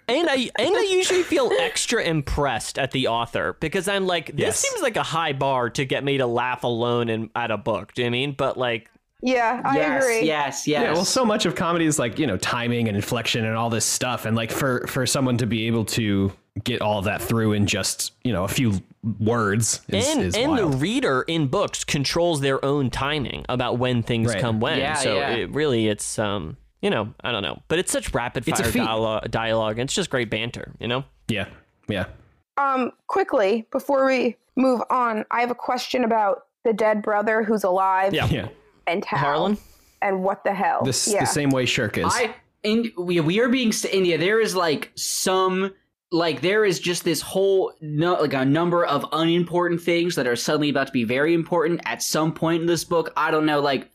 And 0.08 0.30
I 0.30 0.50
and 0.60 0.76
I 0.76 0.88
usually 0.92 1.24
feel 1.24 1.52
extra 1.62 2.04
impressed 2.04 2.78
at 2.78 2.92
the 2.92 3.08
author 3.08 3.56
because 3.60 3.88
I'm 3.88 4.06
like, 4.08 4.28
this 4.28 4.40
Yes. 4.40 4.60
seems 4.60 4.82
like 4.82 4.98
a 4.98 5.04
high 5.04 5.34
bar 5.34 5.70
to 5.72 5.86
get 5.86 6.04
me 6.04 6.18
to 6.18 6.28
laugh 6.28 6.64
alone 6.64 7.10
in, 7.10 7.30
at 7.36 7.52
a 7.52 7.58
book. 7.58 7.94
Do 7.94 8.02
you 8.02 8.10
know 8.10 8.12
what 8.12 8.18
I 8.18 8.20
mean? 8.20 8.36
But 8.38 8.58
like, 8.58 8.90
Yeah, 9.26 9.62
I 9.64 9.76
yes 9.78 10.04
agree. 10.04 10.26
yes 10.28 10.68
yes 10.68 10.84
Yeah, 10.84 10.94
well, 10.94 11.06
so 11.06 11.24
much 11.24 11.46
of 11.46 11.56
comedy 11.56 11.86
is 11.86 11.98
like 11.98 12.20
you 12.20 12.28
know 12.28 12.38
timing 12.38 12.88
and 12.88 12.98
inflection 12.98 13.46
and 13.46 13.56
all 13.56 13.70
this 13.70 13.86
stuff, 13.86 14.26
and 14.26 14.36
like 14.36 14.52
for 14.52 14.86
for 14.88 15.06
someone 15.06 15.38
to 15.38 15.46
be 15.48 15.68
able 15.68 15.86
to 15.86 16.32
get 16.64 16.82
all 16.82 17.00
of 17.00 17.06
that 17.06 17.22
through 17.22 17.54
in 17.54 17.66
just 17.66 18.12
you 18.24 18.34
know 18.34 18.44
a 18.44 18.48
few 18.48 18.74
words 19.20 19.82
is, 19.88 20.08
and 20.10 20.22
is 20.22 20.36
and 20.36 20.58
the 20.58 20.68
reader 20.68 21.24
in 21.24 21.48
books 21.48 21.84
controls 21.84 22.42
their 22.42 22.64
own 22.64 22.90
timing 22.90 23.46
about 23.50 23.78
when 23.78 24.04
things 24.04 24.28
Right. 24.34 24.42
come 24.42 24.60
when. 24.60 24.78
Yeah, 24.80 24.94
so 24.96 25.16
yeah. 25.16 25.30
it 25.32 25.50
really, 25.52 25.88
it's 25.88 26.20
um, 26.20 26.58
you 26.82 26.90
know, 26.90 27.14
I 27.24 27.32
don't 27.32 27.44
know, 27.44 27.62
but 27.70 27.80
it's 27.80 27.92
such 27.92 28.14
rapid 28.14 28.46
fire 28.46 28.72
dialogue, 28.72 29.32
dialogue, 29.32 29.80
and 29.80 29.88
it's 29.88 29.94
just 29.96 30.10
great 30.10 30.30
banter. 30.30 30.74
You 30.80 30.88
know. 30.90 31.04
yeah, 31.30 31.46
yeah. 31.88 32.06
Um, 32.58 32.92
quickly 33.08 33.66
before 33.72 34.06
we 34.06 34.36
move 34.56 34.82
on, 34.90 35.26
I 35.32 35.40
have 35.42 35.50
a 35.50 35.56
question 35.56 36.04
about 36.04 36.46
the 36.64 36.74
dead 36.74 37.02
brother 37.02 37.42
who's 37.44 37.64
alive 37.64 38.14
Yeah. 38.14 38.28
Yeah, 38.28 38.48
and 38.88 39.04
how 39.06 39.18
Harlan. 39.18 39.58
and 40.02 40.24
what 40.24 40.44
the 40.44 40.54
hell. 40.54 40.84
this 40.84 41.08
yeah. 41.08 41.20
the 41.20 41.26
same 41.26 41.50
way 41.50 41.66
Shurq 41.66 41.98
is. 41.98 42.14
I 42.14 42.36
in 42.64 42.92
we, 42.98 43.20
we 43.20 43.40
are 43.40 43.50
being 43.50 43.72
India. 43.92 44.18
There 44.18 44.40
is 44.40 44.56
like 44.56 44.92
some 44.96 45.74
like 46.12 46.42
there 46.42 46.64
is 46.64 46.80
just 46.80 47.04
this 47.04 47.22
whole 47.22 47.74
no, 47.82 48.14
like 48.14 48.34
a 48.34 48.46
number 48.46 48.86
of 48.86 49.06
unimportant 49.12 49.82
things 49.82 50.16
that 50.16 50.28
are 50.28 50.36
suddenly 50.36 50.70
about 50.70 50.88
to 50.88 50.94
be 50.94 51.04
very 51.04 51.34
important 51.34 51.82
at 51.86 52.02
some 52.02 52.34
point 52.34 52.62
in 52.62 52.68
this 52.68 52.84
book. 52.84 53.12
I 53.18 53.32
don't 53.32 53.46
know, 53.46 53.60
like 53.60 53.90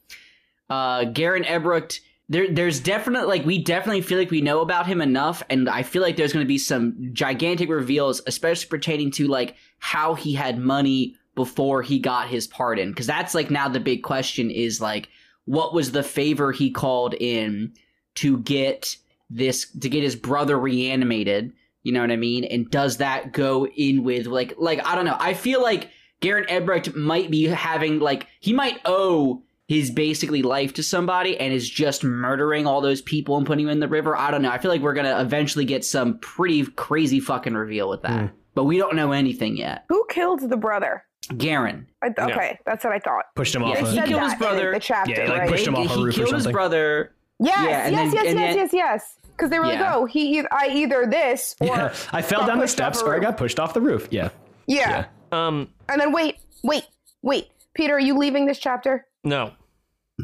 uh 0.71 1.05
Garen 1.05 1.45
Eberict. 1.45 2.01
There, 2.31 2.53
there's 2.53 2.81
definitely 2.81 3.27
like 3.27 3.47
we 3.47 3.63
definitely 3.63 4.03
feel 4.03 4.19
like 4.19 4.31
we 4.31 4.43
know 4.43 4.61
about 4.61 4.87
him 4.87 5.01
enough, 5.01 5.43
and 5.49 5.67
I 5.67 5.83
feel 5.83 6.03
like 6.03 6.17
there's 6.17 6.35
going 6.35 6.45
to 6.45 6.49
be 6.49 6.59
some 6.59 7.11
gigantic 7.15 7.71
reveals, 7.71 8.21
especially 8.27 8.69
pertaining 8.69 9.11
to 9.13 9.29
like 9.29 9.57
how 9.79 10.13
he 10.13 10.35
had 10.35 10.59
money 10.59 11.17
before 11.39 11.83
he 11.83 11.99
got 12.01 12.29
his 12.29 12.49
pardon, 12.49 12.91
because 12.91 13.07
that's 13.07 13.33
like 13.33 13.49
now 13.49 13.69
the 13.69 13.79
big 13.81 14.03
question 14.03 14.51
is 14.51 14.81
like 14.81 15.09
what 15.45 15.73
was 15.73 15.93
the 15.93 16.03
favor 16.03 16.51
he 16.53 16.71
called 16.71 17.15
in 17.15 17.73
to 18.17 18.39
get 18.39 18.97
this 19.31 19.71
to 19.79 19.89
get 19.89 20.03
his 20.03 20.17
brother 20.17 20.59
reanimated 20.59 21.53
You 21.85 21.93
know 21.93 22.01
what 22.01 22.11
I 22.11 22.17
mean? 22.17 22.45
And 22.45 22.69
does 22.71 22.97
that 22.99 23.33
go 23.33 23.67
in 23.67 24.03
with 24.05 24.27
like 24.27 24.55
like 24.59 24.85
I 24.85 24.95
don't 24.95 25.07
know. 25.07 25.17
I 25.19 25.33
feel 25.35 25.63
like 25.63 25.91
Garen 26.21 26.45
Eberict 26.47 26.95
might 26.97 27.31
be 27.31 27.45
having 27.45 28.01
like 28.01 28.27
he 28.41 28.53
might 28.53 28.81
owe 28.85 29.43
his 29.69 29.91
basically 29.91 30.43
life 30.43 30.75
to 30.75 30.83
somebody 30.83 31.39
and 31.39 31.53
is 31.53 31.69
just 31.69 32.03
murdering 32.03 32.67
all 32.67 32.81
those 32.81 33.03
people 33.03 33.37
and 33.37 33.47
putting 33.47 33.67
them 33.67 33.73
in 33.73 33.81
the 33.81 33.89
river. 33.89 34.17
I 34.17 34.31
don't 34.31 34.43
know. 34.43 34.51
I 34.51 34.59
feel 34.59 34.71
like 34.71 34.83
we're 34.83 34.95
gonna 34.95 35.21
eventually 35.21 35.65
get 35.65 35.85
some 35.85 36.19
pretty 36.19 36.67
crazy 36.67 37.21
fucking 37.21 37.55
reveal 37.55 37.89
with 37.89 38.03
that. 38.03 38.21
Hmm. 38.21 38.35
But 38.55 38.65
we 38.65 38.77
don't 38.77 38.97
know 38.97 39.13
anything 39.13 39.57
yet. 39.57 39.85
Who 39.89 40.05
killed 40.11 40.41
the 40.41 40.57
brother? 40.57 41.05
Garen. 41.37 41.87
I, 42.03 42.09
okay, 42.19 42.59
that's 42.65 42.85
what 42.85 42.93
I 42.95 42.99
thought. 42.99 43.25
Pushed 43.35 43.55
him 43.55 43.63
off. 43.65 43.75
Yeah, 43.77 43.83
They 43.83 43.87
a- 43.89 43.91
he 43.91 43.97
said 43.99 44.09
killed 44.09 44.23
his 44.23 44.31
that 44.33 44.35
in 44.35 44.39
brother. 44.39 44.73
the 44.73 44.81
chapter, 44.81 45.11
Yeah, 45.13 45.29
like, 45.29 45.39
right? 45.41 45.49
pushed 45.51 45.67
him 45.67 45.75
off 45.77 45.87
a 45.87 45.89
he 45.95 46.03
roof 46.03 46.15
or 46.15 46.17
killed 46.19 46.35
his 46.35 46.43
something. 46.45 46.53
brother. 46.53 47.13
Yes, 47.41 47.57
Yeah, 47.59 47.63
and 47.63 47.69
yes, 47.69 47.83
then- 47.85 47.95
yes, 47.95 48.27
and 48.31 48.39
yes, 48.41 48.55
then- 48.55 48.57
yes, 48.57 48.73
yes. 48.73 49.15
Because 49.37 49.51
they 49.51 49.59
were 49.61 49.67
Yeah. 49.67 49.83
like, 49.83 49.95
"Oh, 49.95 50.05
he, 50.07 50.41
I 50.51 50.69
either 50.73 51.07
this 51.07 51.55
or 51.61 51.67
yeah, 51.69 51.95
I 52.13 52.23
fell 52.23 52.41
got 52.41 52.49
down 52.49 52.59
the 52.59 52.63
pushed 52.65 52.81
off 52.81 52.95
steps 52.95 53.03
a 53.03 53.05
or 53.05 53.13
I 53.13 53.15
roof." 53.17 53.23
got 53.25 53.37
pushed 53.37 53.61
off 53.61 53.73
the 53.75 53.81
roof. 53.81 54.09
Yeah. 54.11 54.31
yeah. 54.67 55.05
Um, 55.31 55.69
And 55.89 56.01
then 56.01 56.13
wait, 56.13 56.39
wait, 56.65 56.85
wait, 57.23 57.49
Peter, 57.75 57.95
are 57.95 58.01
you 58.01 58.17
leaving 58.17 58.47
this 58.47 58.59
chapter? 58.59 59.07
no, 59.23 59.53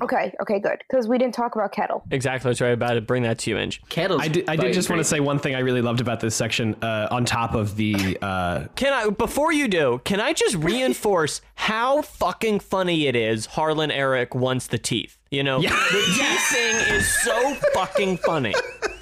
Okay, 0.02 0.32
okay, 0.40 0.58
good. 0.58 0.82
Because 0.88 1.06
we 1.06 1.18
didn't 1.18 1.34
talk 1.34 1.54
about 1.54 1.72
Kettle. 1.72 2.02
exactly. 2.10 2.50
That's 2.50 2.60
right 2.60 2.70
about 2.72 2.94
to 2.94 3.00
bring 3.00 3.22
that 3.22 3.38
to 3.40 3.50
you, 3.50 3.58
Inge. 3.58 3.80
Kettle's 3.88 4.22
I 4.22 4.28
did, 4.28 4.48
I 4.48 4.56
did 4.56 4.74
just 4.74 4.90
want 4.90 5.00
to 5.00 5.04
say 5.04 5.20
one 5.20 5.38
thing 5.38 5.54
I 5.54 5.60
really 5.60 5.82
loved 5.82 6.00
about 6.00 6.20
this 6.20 6.34
section 6.34 6.74
uh, 6.82 7.08
on 7.10 7.24
top 7.24 7.54
of 7.54 7.76
the 7.76 8.18
uh, 8.20 8.66
Can 8.74 8.92
I, 8.92 9.10
before 9.10 9.52
you 9.52 9.68
do, 9.68 10.00
can 10.04 10.20
I 10.20 10.32
just 10.32 10.54
reinforce 10.58 11.40
how 11.54 12.02
fucking 12.02 12.60
funny 12.60 13.06
it 13.06 13.14
is 13.14 13.46
Harlan 13.46 13.90
Eric 13.90 14.34
wants 14.34 14.66
the 14.66 14.78
teeth? 14.78 15.16
You 15.30 15.42
know, 15.42 15.60
yeah. 15.60 15.70
the 15.70 16.02
teeth 16.16 16.52
thing 16.52 16.96
is 16.96 17.08
so 17.22 17.54
fucking 17.72 18.18
funny. 18.18 18.54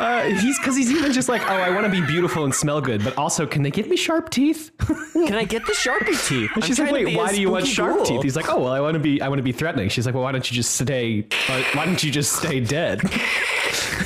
uh, 0.00 0.22
he's 0.24 0.58
because 0.58 0.76
he's 0.76 0.90
even 0.90 1.12
just 1.12 1.28
like 1.28 1.42
oh 1.42 1.54
I 1.54 1.70
want 1.70 1.84
to 1.84 1.90
be 1.90 2.00
beautiful 2.06 2.44
and 2.44 2.54
smell 2.54 2.80
good 2.80 3.04
but 3.04 3.16
also 3.18 3.46
can 3.46 3.62
they 3.62 3.70
give 3.70 3.86
me 3.88 3.96
sharp 3.96 4.30
teeth 4.30 4.70
Can 5.12 5.34
I 5.34 5.44
get 5.44 5.66
the 5.66 5.72
Sharpie 5.72 6.16
teeth? 6.28 6.50
I'm 6.54 6.62
she's 6.62 6.78
like 6.78 6.90
wait 6.90 7.16
why 7.16 7.30
do 7.32 7.40
you 7.40 7.50
want 7.50 7.66
sharp 7.66 7.96
ghoul." 7.96 8.06
teeth 8.06 8.22
he's 8.22 8.36
like 8.36 8.48
oh 8.48 8.60
well 8.60 8.72
I 8.72 8.80
want 8.80 8.94
to 8.94 9.00
be 9.00 9.20
I 9.20 9.28
want 9.28 9.38
to 9.38 9.42
be 9.42 9.52
threatening 9.52 9.88
she's 9.90 10.06
like 10.06 10.14
well 10.14 10.24
why 10.24 10.32
don't 10.32 10.50
you 10.50 10.54
just 10.54 10.74
stay 10.76 11.26
why, 11.46 11.62
why 11.74 11.84
don't 11.84 12.02
you 12.02 12.10
just 12.10 12.32
stay 12.32 12.60
dead 12.60 13.00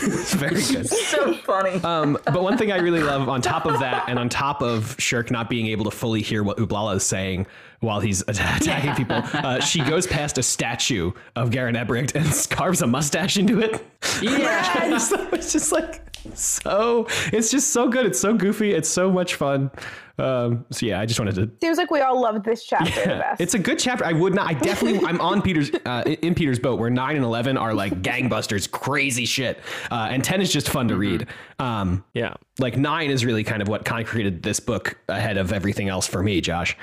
it's 0.04 0.34
very 0.34 0.54
good 0.72 0.88
so 0.88 1.34
funny. 1.34 1.82
um, 1.84 2.18
but 2.24 2.42
one 2.42 2.56
thing 2.58 2.72
I 2.72 2.78
really 2.78 3.02
love 3.02 3.28
on 3.28 3.40
top 3.42 3.66
of 3.66 3.78
that, 3.80 4.08
and 4.08 4.18
on 4.18 4.28
top 4.28 4.62
of 4.62 4.96
Shurq 4.98 5.30
not 5.30 5.48
being 5.50 5.66
able 5.68 5.84
to 5.84 5.90
fully 5.90 6.22
hear 6.22 6.42
what 6.42 6.58
Ublala 6.58 6.96
is 6.96 7.04
saying 7.04 7.46
while 7.80 8.00
he's 8.00 8.22
atta- 8.28 8.56
attacking 8.60 8.94
people, 8.94 9.20
uh, 9.34 9.60
she 9.60 9.80
goes 9.82 10.06
past 10.06 10.38
a 10.38 10.42
statue 10.42 11.12
of 11.36 11.50
Garen 11.50 11.74
Eberict 11.74 12.14
and 12.14 12.50
carves 12.56 12.82
a 12.82 12.86
mustache 12.86 13.36
into 13.36 13.60
it. 13.60 13.84
yeah. 14.22 14.98
so 14.98 15.28
it's 15.32 15.52
just 15.52 15.72
like 15.72 16.00
so. 16.34 17.06
It's 17.32 17.50
just 17.50 17.70
so 17.72 17.88
good. 17.88 18.06
It's 18.06 18.18
so 18.18 18.32
goofy. 18.34 18.72
It's 18.72 18.88
so 18.88 19.10
much 19.12 19.34
fun. 19.34 19.70
Um, 20.16 20.64
so 20.70 20.86
yeah, 20.86 21.00
I 21.00 21.06
just 21.06 21.18
wanted 21.18 21.34
to 21.34 21.50
Seems 21.60 21.76
like 21.76 21.90
we 21.90 22.00
all 22.00 22.20
loved 22.20 22.44
this 22.44 22.64
chapter 22.64 23.00
the 23.00 23.06
best. 23.18 23.40
it's 23.40 23.54
a 23.54 23.58
good 23.58 23.78
chapter. 23.80 24.04
I 24.04 24.12
would 24.12 24.32
not. 24.34 24.48
I 24.48 24.54
definitely. 24.54 25.04
I'm 25.06 25.20
on 25.20 25.42
Peter's 25.42 25.70
uh, 25.86 26.04
in- 26.06 26.12
in 26.14 26.34
Peter's 26.34 26.58
boat 26.60 26.78
where 26.78 26.90
nine 26.90 27.16
and 27.16 27.24
eleven 27.24 27.56
are 27.56 27.74
like 27.74 28.00
gangbusters, 28.02 28.70
crazy 28.70 29.24
shit, 29.26 29.58
uh, 29.90 30.08
and 30.10 30.22
ten 30.22 30.40
is 30.40 30.52
just 30.52 30.68
fun 30.68 30.86
to 30.88 30.96
read. 30.96 31.26
Um, 31.58 32.04
Yeah. 32.14 32.34
like 32.60 32.76
nine 32.76 33.10
is 33.10 33.24
really 33.24 33.42
kind 33.44 33.60
of 33.60 33.68
what 33.68 33.84
concreted 33.84 34.42
this 34.42 34.60
book 34.60 34.96
ahead 35.08 35.36
of 35.36 35.52
everything 35.52 35.88
else 35.88 36.06
for 36.06 36.22
me, 36.22 36.40
Josh. 36.40 36.76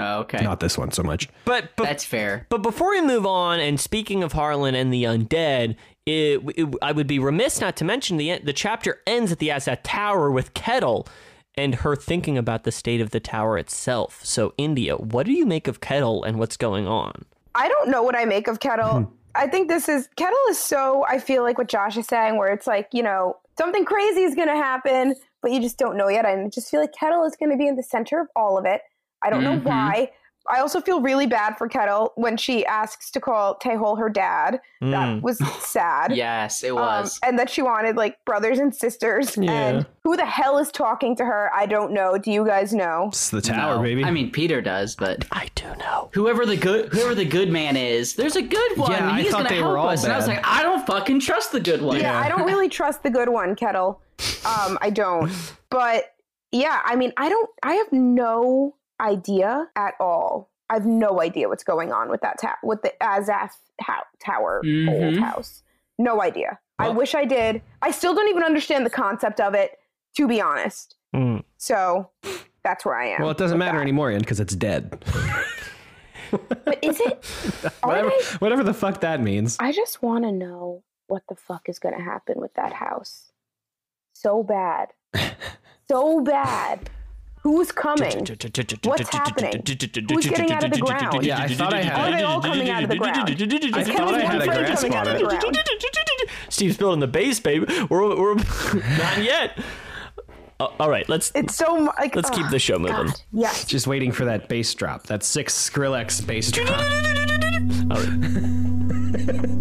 Oh, 0.00 0.20
okay. 0.20 0.42
Not 0.44 0.60
this 0.60 0.78
one 0.78 0.92
so 0.92 1.02
much. 1.02 1.28
But, 1.44 1.70
but 1.76 1.82
That's 1.82 2.04
fair. 2.04 2.46
But 2.50 2.62
before 2.62 2.90
we 2.90 3.00
move 3.02 3.26
on, 3.26 3.58
and 3.58 3.80
speaking 3.80 4.22
of 4.22 4.32
Harlan 4.32 4.76
and 4.76 4.92
the 4.92 5.02
undead, 5.02 5.74
it, 6.06 6.40
it- 6.56 6.74
I 6.80 6.92
would 6.92 7.08
be 7.08 7.18
remiss 7.18 7.60
not 7.60 7.76
to 7.78 7.84
mention 7.84 8.16
the 8.16 8.38
the 8.38 8.52
chapter 8.52 9.02
ends 9.06 9.30
at 9.32 9.40
the 9.40 9.48
Azath 9.48 9.80
Tower 9.82 10.30
with 10.30 10.54
Kettle 10.54 11.06
and 11.58 11.74
her 11.74 11.96
thinking 11.96 12.38
about 12.38 12.62
the 12.64 12.72
state 12.72 13.00
of 13.00 13.10
the 13.10 13.20
tower 13.20 13.58
itself. 13.58 14.20
So, 14.24 14.54
India, 14.56 14.96
what 14.96 15.26
do 15.26 15.32
you 15.32 15.44
make 15.44 15.68
of 15.68 15.80
Kettle 15.80 16.24
and 16.24 16.38
what's 16.38 16.56
going 16.56 16.86
on? 16.86 17.24
I 17.54 17.68
don't 17.68 17.90
know 17.90 18.02
what 18.02 18.16
I 18.16 18.24
make 18.24 18.46
of 18.46 18.60
Kettle. 18.60 19.12
I 19.34 19.46
think 19.46 19.68
this 19.68 19.88
is 19.88 20.08
Kettle 20.16 20.38
is 20.50 20.58
so 20.58 21.04
I 21.08 21.18
feel 21.18 21.42
like 21.42 21.58
what 21.58 21.68
Josh 21.68 21.96
is 21.96 22.06
saying, 22.06 22.36
where 22.38 22.52
it's 22.52 22.66
like, 22.66 22.88
you 22.92 23.02
know, 23.02 23.36
something 23.58 23.84
crazy 23.84 24.22
is 24.22 24.34
gonna 24.34 24.56
happen, 24.56 25.14
but 25.42 25.50
you 25.52 25.60
just 25.60 25.78
don't 25.78 25.96
know 25.96 26.08
yet. 26.08 26.24
And 26.24 26.46
I 26.46 26.48
just 26.48 26.70
feel 26.70 26.80
like 26.80 26.92
Kettle 26.92 27.24
is 27.24 27.36
gonna 27.36 27.56
be 27.56 27.66
in 27.66 27.76
the 27.76 27.82
center 27.82 28.20
of 28.20 28.28
all 28.36 28.56
of 28.56 28.64
it. 28.64 28.82
I 29.22 29.30
don't 29.30 29.40
Mhm. 29.40 29.44
know 29.44 29.60
why. 29.70 30.12
I 30.50 30.60
also 30.60 30.80
feel 30.80 31.00
really 31.00 31.26
bad 31.26 31.56
for 31.58 31.68
Kettle 31.68 32.12
when 32.16 32.36
she 32.36 32.64
asks 32.66 33.10
to 33.12 33.20
call 33.20 33.58
Tehol 33.58 33.98
her 33.98 34.08
dad. 34.08 34.60
Mm. 34.82 34.90
That 34.90 35.22
was 35.22 35.38
sad. 35.62 36.14
Yes, 36.14 36.62
it 36.62 36.70
Um, 36.70 36.76
was. 36.76 37.18
and 37.22 37.38
that 37.38 37.50
she 37.50 37.62
wanted 37.62 37.96
like 37.96 38.24
brothers 38.24 38.58
and 38.58 38.74
sisters. 38.74 39.36
Yeah. 39.36 39.50
And 39.52 39.86
who 40.04 40.16
the 40.16 40.24
hell 40.26 40.58
is 40.58 40.70
talking 40.70 41.14
to 41.16 41.24
her? 41.24 41.50
I 41.54 41.66
don't 41.66 41.92
know. 41.92 42.16
Do 42.18 42.30
you 42.30 42.46
guys 42.46 42.72
know? 42.72 43.06
It's 43.08 43.30
the 43.30 43.40
tower, 43.40 43.76
No. 43.76 43.82
baby. 43.82 44.04
I 44.04 44.10
mean, 44.10 44.30
Peter 44.30 44.60
does, 44.60 44.96
but 44.96 45.24
I 45.32 45.48
do 45.54 45.66
know. 45.78 46.10
whoever 46.14 46.46
the 46.46 46.56
good 46.56 46.92
whoever 46.92 47.14
the 47.14 47.24
good 47.24 47.50
man 47.50 47.76
is, 47.76 48.14
there's 48.14 48.36
a 48.36 48.42
good 48.42 48.76
one. 48.78 48.92
Yeah, 48.92 49.10
I 49.12 49.24
thought 49.24 49.48
they 49.48 49.56
help 49.56 49.68
were 49.72 49.78
all 49.78 49.88
us. 49.88 50.04
And 50.04 50.12
I 50.12 50.16
was 50.16 50.26
like, 50.28 50.40
I 50.46 50.62
don't 50.62 50.86
fucking 50.86 51.20
trust 51.20 51.52
the 51.52 51.60
good 51.60 51.82
one. 51.82 52.00
Yeah, 52.00 52.18
I 52.18 52.28
don't 52.28 52.44
really 52.44 52.68
trust 52.68 53.02
the 53.02 53.10
good 53.10 53.28
one, 53.28 53.54
Kettle. 53.54 54.00
Um, 54.44 54.78
I 54.80 54.90
don't. 54.90 55.30
But 55.70 56.14
yeah, 56.50 56.80
I 56.86 56.96
mean, 56.96 57.12
I 57.18 57.28
don't. 57.28 57.50
I 57.62 57.74
have 57.74 57.92
no 57.92 58.74
idea 59.00 59.68
at 59.76 59.94
all. 60.00 60.50
I 60.70 60.74
have 60.74 60.86
no 60.86 61.20
idea 61.20 61.48
what's 61.48 61.64
going 61.64 61.92
on 61.92 62.10
with 62.10 62.20
that 62.20 62.38
ta- 62.40 62.58
with 62.62 62.82
the 62.82 62.92
Azath 63.00 63.52
ho- 63.80 64.02
Tower 64.20 64.56
old 64.58 64.64
Mhm. 65.14 65.20
house. 65.20 65.62
No 65.98 66.20
idea. 66.22 66.58
I 66.78 66.90
wish 66.90 67.14
I 67.14 67.24
did. 67.24 67.60
I 67.82 67.90
still 67.90 68.14
don't 68.14 68.28
even 68.28 68.42
understand 68.44 68.86
the 68.86 68.90
concept 68.90 69.40
of 69.40 69.54
it, 69.54 69.78
to 70.16 70.28
be 70.28 70.40
honest. 70.40 70.94
Mm. 71.14 71.42
So 71.56 72.10
that's 72.62 72.84
where 72.84 72.94
I 72.96 73.06
am. 73.06 73.22
well, 73.22 73.30
it 73.30 73.38
doesn't 73.38 73.58
matter 73.58 73.78
that. 73.78 73.82
anymore, 73.82 74.10
Ian, 74.12 74.20
because 74.20 74.38
it's 74.40 74.54
dead. 74.54 75.04
But 76.30 76.78
is 76.82 77.00
it? 77.00 77.24
Whatever, 77.82 78.10
they? 78.10 78.24
whatever 78.38 78.62
the 78.62 78.74
fuck 78.74 79.00
that 79.00 79.20
means. 79.22 79.56
I 79.60 79.72
just 79.72 80.02
want 80.02 80.24
to 80.24 80.30
know 80.32 80.82
what 81.06 81.22
the 81.28 81.34
fuck 81.34 81.70
is 81.70 81.78
going 81.78 81.96
to 81.96 82.02
happen 82.04 82.38
with 82.38 82.52
that 82.54 82.74
house. 82.74 83.32
So 84.12 84.42
bad. 84.42 84.88
so 85.88 86.20
bad. 86.20 86.90
Who's 87.42 87.72
coming? 87.72 88.26
What's 88.84 89.08
happening? 89.10 89.62
Who's 90.10 90.26
getting 90.26 90.52
out 90.52 90.64
of 90.64 90.70
the 90.72 90.78
ground? 90.78 91.24
Yeah, 91.24 91.38
I 91.42 91.48
thought 91.48 91.72
I 91.72 91.82
had- 91.82 91.98
Are 92.08 92.10
they 92.16 92.22
all 92.24 92.40
coming 92.40 92.68
out 92.70 92.82
of 92.82 92.90
the 92.90 92.96
ground? 92.98 93.28
I 93.30 93.32
Is 93.32 93.88
thought 93.88 94.14
I 94.14 94.22
Kevin's 94.22 94.22
had 94.22 94.38
one 94.38 94.40
a 94.40 94.44
grasp 94.44 94.82
coming 94.82 94.96
out 94.96 95.08
on 95.08 95.14
of 95.16 95.20
the 95.22 95.26
it. 95.36 95.40
ground? 95.40 95.56
Steve's 96.48 96.76
building 96.76 97.00
the 97.00 97.06
base, 97.06 97.40
baby. 97.40 97.66
We're, 97.88 98.16
we're 98.16 98.34
not 98.74 99.22
yet. 99.22 99.58
Uh, 100.60 100.66
all 100.80 100.90
right, 100.90 101.08
let's 101.08 101.30
It's 101.36 101.54
so 101.54 101.72
like. 101.98 102.16
let's 102.16 102.30
keep 102.30 102.48
the 102.50 102.58
show 102.58 102.78
moving. 102.78 103.06
God, 103.06 103.22
Yes. 103.32 103.64
Just 103.64 103.86
waiting 103.86 104.10
for 104.10 104.24
that 104.24 104.48
bass 104.48 104.74
drop. 104.74 105.04
That 105.04 105.22
six 105.22 105.54
Skrillex 105.70 106.26
bass 106.26 106.50
drop. 106.50 106.68
All 107.90 107.96
right. 108.02 109.58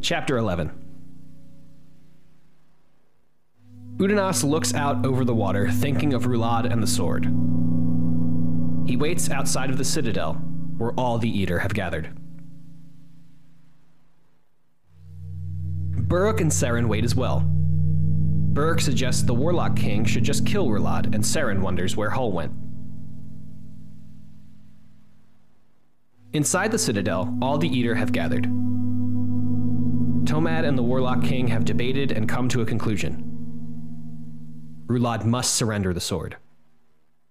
Chapter 0.00 0.36
11 0.38 0.70
Udinaas 3.98 4.48
looks 4.48 4.72
out 4.74 5.04
over 5.04 5.24
the 5.24 5.34
water, 5.34 5.68
thinking 5.68 6.14
of 6.14 6.22
Rulad 6.22 6.70
and 6.70 6.80
the 6.80 6.86
sword. 6.86 7.24
He 8.88 8.96
waits 8.96 9.28
outside 9.28 9.70
of 9.70 9.78
the 9.78 9.84
citadel, 9.84 10.34
where 10.76 10.92
all 10.92 11.18
the 11.18 11.44
Edur 11.44 11.60
have 11.60 11.74
gathered. 11.74 12.16
Buruk 16.06 16.40
and 16.40 16.50
Seren 16.50 16.86
wait 16.86 17.04
as 17.04 17.16
well. 17.16 17.40
Buruk 18.52 18.80
suggests 18.80 19.22
the 19.22 19.34
Warlock 19.34 19.74
King 19.74 20.04
should 20.04 20.22
just 20.22 20.46
kill 20.46 20.68
Rulad, 20.68 21.12
and 21.12 21.24
Seren 21.24 21.60
wonders 21.60 21.96
where 21.96 22.10
Hull 22.10 22.30
went. 22.30 22.52
Inside 26.32 26.70
the 26.70 26.78
citadel, 26.78 27.36
all 27.42 27.58
the 27.58 27.68
Edur 27.68 27.96
have 27.96 28.12
gathered. 28.12 28.44
Tomad 30.24 30.64
and 30.64 30.78
the 30.78 30.84
Warlock 30.84 31.24
King 31.24 31.48
have 31.48 31.64
debated 31.64 32.12
and 32.12 32.28
come 32.28 32.48
to 32.50 32.60
a 32.62 32.66
conclusion. 32.66 33.27
Rulad 34.88 35.24
must 35.26 35.54
surrender 35.54 35.92
the 35.92 36.00
sword. 36.00 36.38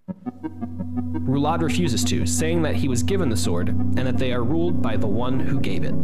Rulad 0.08 1.60
refuses 1.60 2.04
to, 2.04 2.24
saying 2.24 2.62
that 2.62 2.76
he 2.76 2.86
was 2.88 3.02
given 3.02 3.28
the 3.28 3.36
sword 3.36 3.68
and 3.68 3.98
that 3.98 4.16
they 4.16 4.32
are 4.32 4.44
ruled 4.44 4.80
by 4.80 4.96
the 4.96 5.08
one 5.08 5.40
who 5.40 5.58
gave 5.60 5.82
it. 5.82 5.94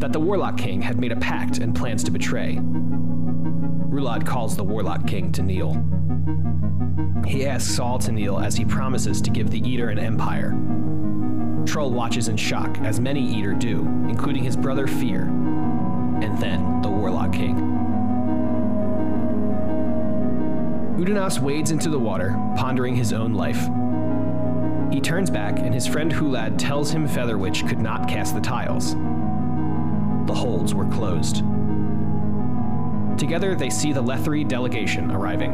That 0.00 0.14
the 0.14 0.20
Warlock 0.20 0.56
King 0.56 0.80
had 0.80 0.98
made 0.98 1.12
a 1.12 1.16
pact 1.16 1.58
and 1.58 1.76
plans 1.76 2.02
to 2.04 2.10
betray. 2.10 2.56
Rulad 3.90 4.26
calls 4.26 4.56
the 4.56 4.64
Warlock 4.64 5.06
King 5.06 5.32
to 5.32 5.42
kneel. 5.42 5.74
He 7.26 7.46
asks 7.46 7.78
all 7.78 7.98
to 7.98 8.10
kneel 8.10 8.38
as 8.38 8.56
he 8.56 8.64
promises 8.64 9.20
to 9.20 9.30
give 9.30 9.50
the 9.50 9.60
Edur 9.60 9.92
an 9.92 9.98
empire. 9.98 10.56
Trull 11.66 11.92
watches 11.92 12.28
in 12.28 12.38
shock, 12.38 12.78
as 12.78 12.98
many 12.98 13.34
Edur 13.34 13.58
do, 13.58 13.80
including 14.08 14.42
his 14.44 14.56
brother 14.56 14.86
Fear, 14.86 15.24
and 16.22 16.38
then 16.38 16.80
the 16.80 16.88
Warlock 16.88 17.34
King. 17.34 17.89
Udinaas 21.00 21.40
wades 21.40 21.70
into 21.70 21.88
the 21.88 21.98
water, 21.98 22.36
pondering 22.58 22.94
his 22.94 23.14
own 23.14 23.32
life. 23.32 23.70
He 24.92 25.00
turns 25.00 25.30
back, 25.30 25.58
and 25.58 25.72
his 25.72 25.86
friend 25.86 26.12
Hulad 26.12 26.58
tells 26.58 26.90
him 26.90 27.08
Featherwitch 27.08 27.66
could 27.66 27.80
not 27.80 28.06
cast 28.06 28.34
the 28.34 28.40
tiles. 28.42 28.94
The 30.26 30.34
holds 30.34 30.74
were 30.74 30.84
closed. 30.90 31.36
Together, 33.18 33.54
they 33.54 33.70
see 33.70 33.94
the 33.94 34.02
Letheri 34.02 34.46
delegation 34.46 35.10
arriving. 35.10 35.52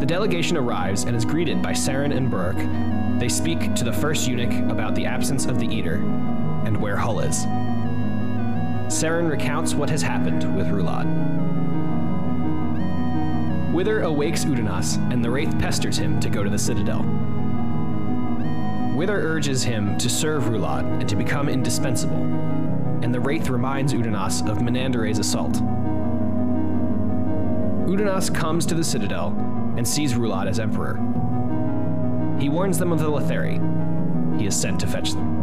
The 0.00 0.06
delegation 0.06 0.58
arrives 0.58 1.04
and 1.04 1.16
is 1.16 1.24
greeted 1.24 1.62
by 1.62 1.72
Seren 1.72 2.14
and 2.14 2.30
Buruk. 2.30 3.18
They 3.18 3.30
speak 3.30 3.74
to 3.74 3.84
the 3.84 3.92
first 3.92 4.28
eunuch 4.28 4.52
about 4.70 4.94
the 4.94 5.06
absence 5.06 5.46
of 5.46 5.58
the 5.58 5.66
Edur 5.66 5.96
and 6.66 6.76
where 6.76 6.96
Hull 6.98 7.20
is. 7.20 7.46
Seren 8.94 9.30
recounts 9.30 9.72
what 9.72 9.88
has 9.88 10.02
happened 10.02 10.54
with 10.54 10.66
Rulad. 10.66 11.49
Wither 13.72 14.02
awakes 14.02 14.44
Udinaas, 14.44 14.96
and 15.12 15.24
the 15.24 15.30
Wraith 15.30 15.56
pesters 15.60 15.96
him 15.96 16.18
to 16.20 16.28
go 16.28 16.42
to 16.42 16.50
the 16.50 16.58
Citadel. 16.58 17.02
Wither 18.96 19.20
urges 19.20 19.62
him 19.62 19.96
to 19.98 20.10
serve 20.10 20.44
Rulad 20.44 20.84
and 21.00 21.08
to 21.08 21.14
become 21.14 21.48
indispensable, 21.48 22.22
and 23.02 23.14
the 23.14 23.20
Wraith 23.20 23.48
reminds 23.48 23.94
Udinaas 23.94 24.48
of 24.50 24.58
Menandore's 24.58 25.20
assault. 25.20 25.52
Udinaas 27.86 28.34
comes 28.34 28.66
to 28.66 28.74
the 28.74 28.84
Citadel 28.84 29.28
and 29.76 29.86
sees 29.86 30.14
Rulad 30.14 30.48
as 30.48 30.58
Emperor. 30.58 30.96
He 32.40 32.48
warns 32.48 32.76
them 32.76 32.92
of 32.92 32.98
the 32.98 33.10
Letheri. 33.10 33.60
He 34.38 34.46
is 34.46 34.56
sent 34.56 34.80
to 34.80 34.86
fetch 34.86 35.12
them. 35.12 35.38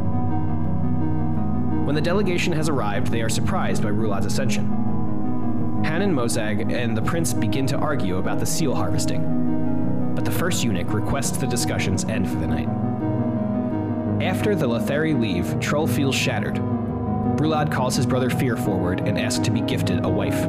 When 1.86 1.96
the 1.96 2.02
delegation 2.02 2.52
has 2.54 2.68
arrived, 2.68 3.08
they 3.08 3.22
are 3.22 3.30
surprised 3.30 3.82
by 3.82 3.90
Rulad's 3.90 4.26
ascension. 4.26 4.87
Hannan 5.84 6.14
Mosag 6.14 6.74
and 6.74 6.98
the 6.98 7.02
prince 7.02 7.34
begin 7.34 7.66
to 7.68 7.78
argue 7.78 8.18
about 8.18 8.40
the 8.40 8.46
seal 8.46 8.76
harvesting, 8.76 10.14
but 10.16 10.26
the 10.26 10.32
first 10.32 10.64
eunuch 10.64 10.92
requests 10.94 11.38
the 11.38 11.48
discussions 11.48 12.04
end 12.06 12.28
for 12.30 12.36
the 12.36 12.48
night. 12.48 12.68
After 14.22 14.56
the 14.56 14.68
Letheri 14.68 15.20
leave, 15.20 15.60
Trull 15.60 15.88
feels 15.88 16.16
shattered. 16.16 16.56
Rulad 16.56 17.72
calls 17.72 17.96
his 17.96 18.06
brother 18.06 18.30
Fear 18.30 18.58
forward 18.58 19.02
and 19.02 19.18
asks 19.18 19.46
to 19.46 19.52
be 19.52 19.62
gifted 19.62 20.04
a 20.04 20.10
wife. 20.10 20.48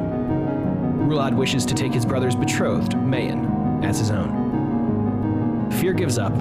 Rulad 1.07 1.35
wishes 1.35 1.65
to 1.67 1.75
take 1.75 1.93
his 1.93 2.05
brother's 2.05 2.35
betrothed, 2.35 2.97
Mayen, 2.97 3.83
as 3.83 3.99
his 3.99 4.11
own. 4.11 5.69
Fear 5.79 5.93
gives 5.93 6.17
up, 6.17 6.33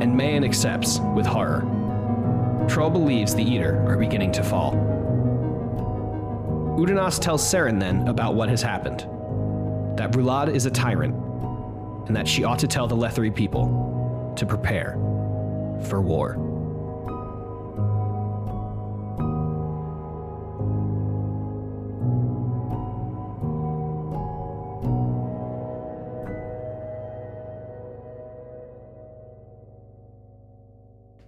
and 0.00 0.16
Mayen 0.16 0.44
accepts 0.44 0.98
with 1.14 1.24
horror. 1.24 1.60
Trull 2.68 2.90
believes 2.90 3.34
the 3.34 3.44
Edur 3.44 3.86
are 3.88 3.96
beginning 3.96 4.32
to 4.32 4.42
fall. 4.42 4.91
Udinaas 6.76 7.20
tells 7.20 7.42
Seren 7.42 7.78
then 7.78 8.08
about 8.08 8.34
what 8.34 8.48
has 8.48 8.62
happened 8.62 9.00
that 9.98 10.10
Brulad 10.10 10.52
is 10.52 10.64
a 10.64 10.70
tyrant, 10.70 11.14
and 12.08 12.16
that 12.16 12.26
she 12.26 12.44
ought 12.44 12.58
to 12.60 12.66
tell 12.66 12.86
the 12.86 12.96
Letheri 12.96 13.32
people 13.32 14.32
to 14.36 14.46
prepare 14.46 14.92
for 15.88 16.00
war. 16.00 16.36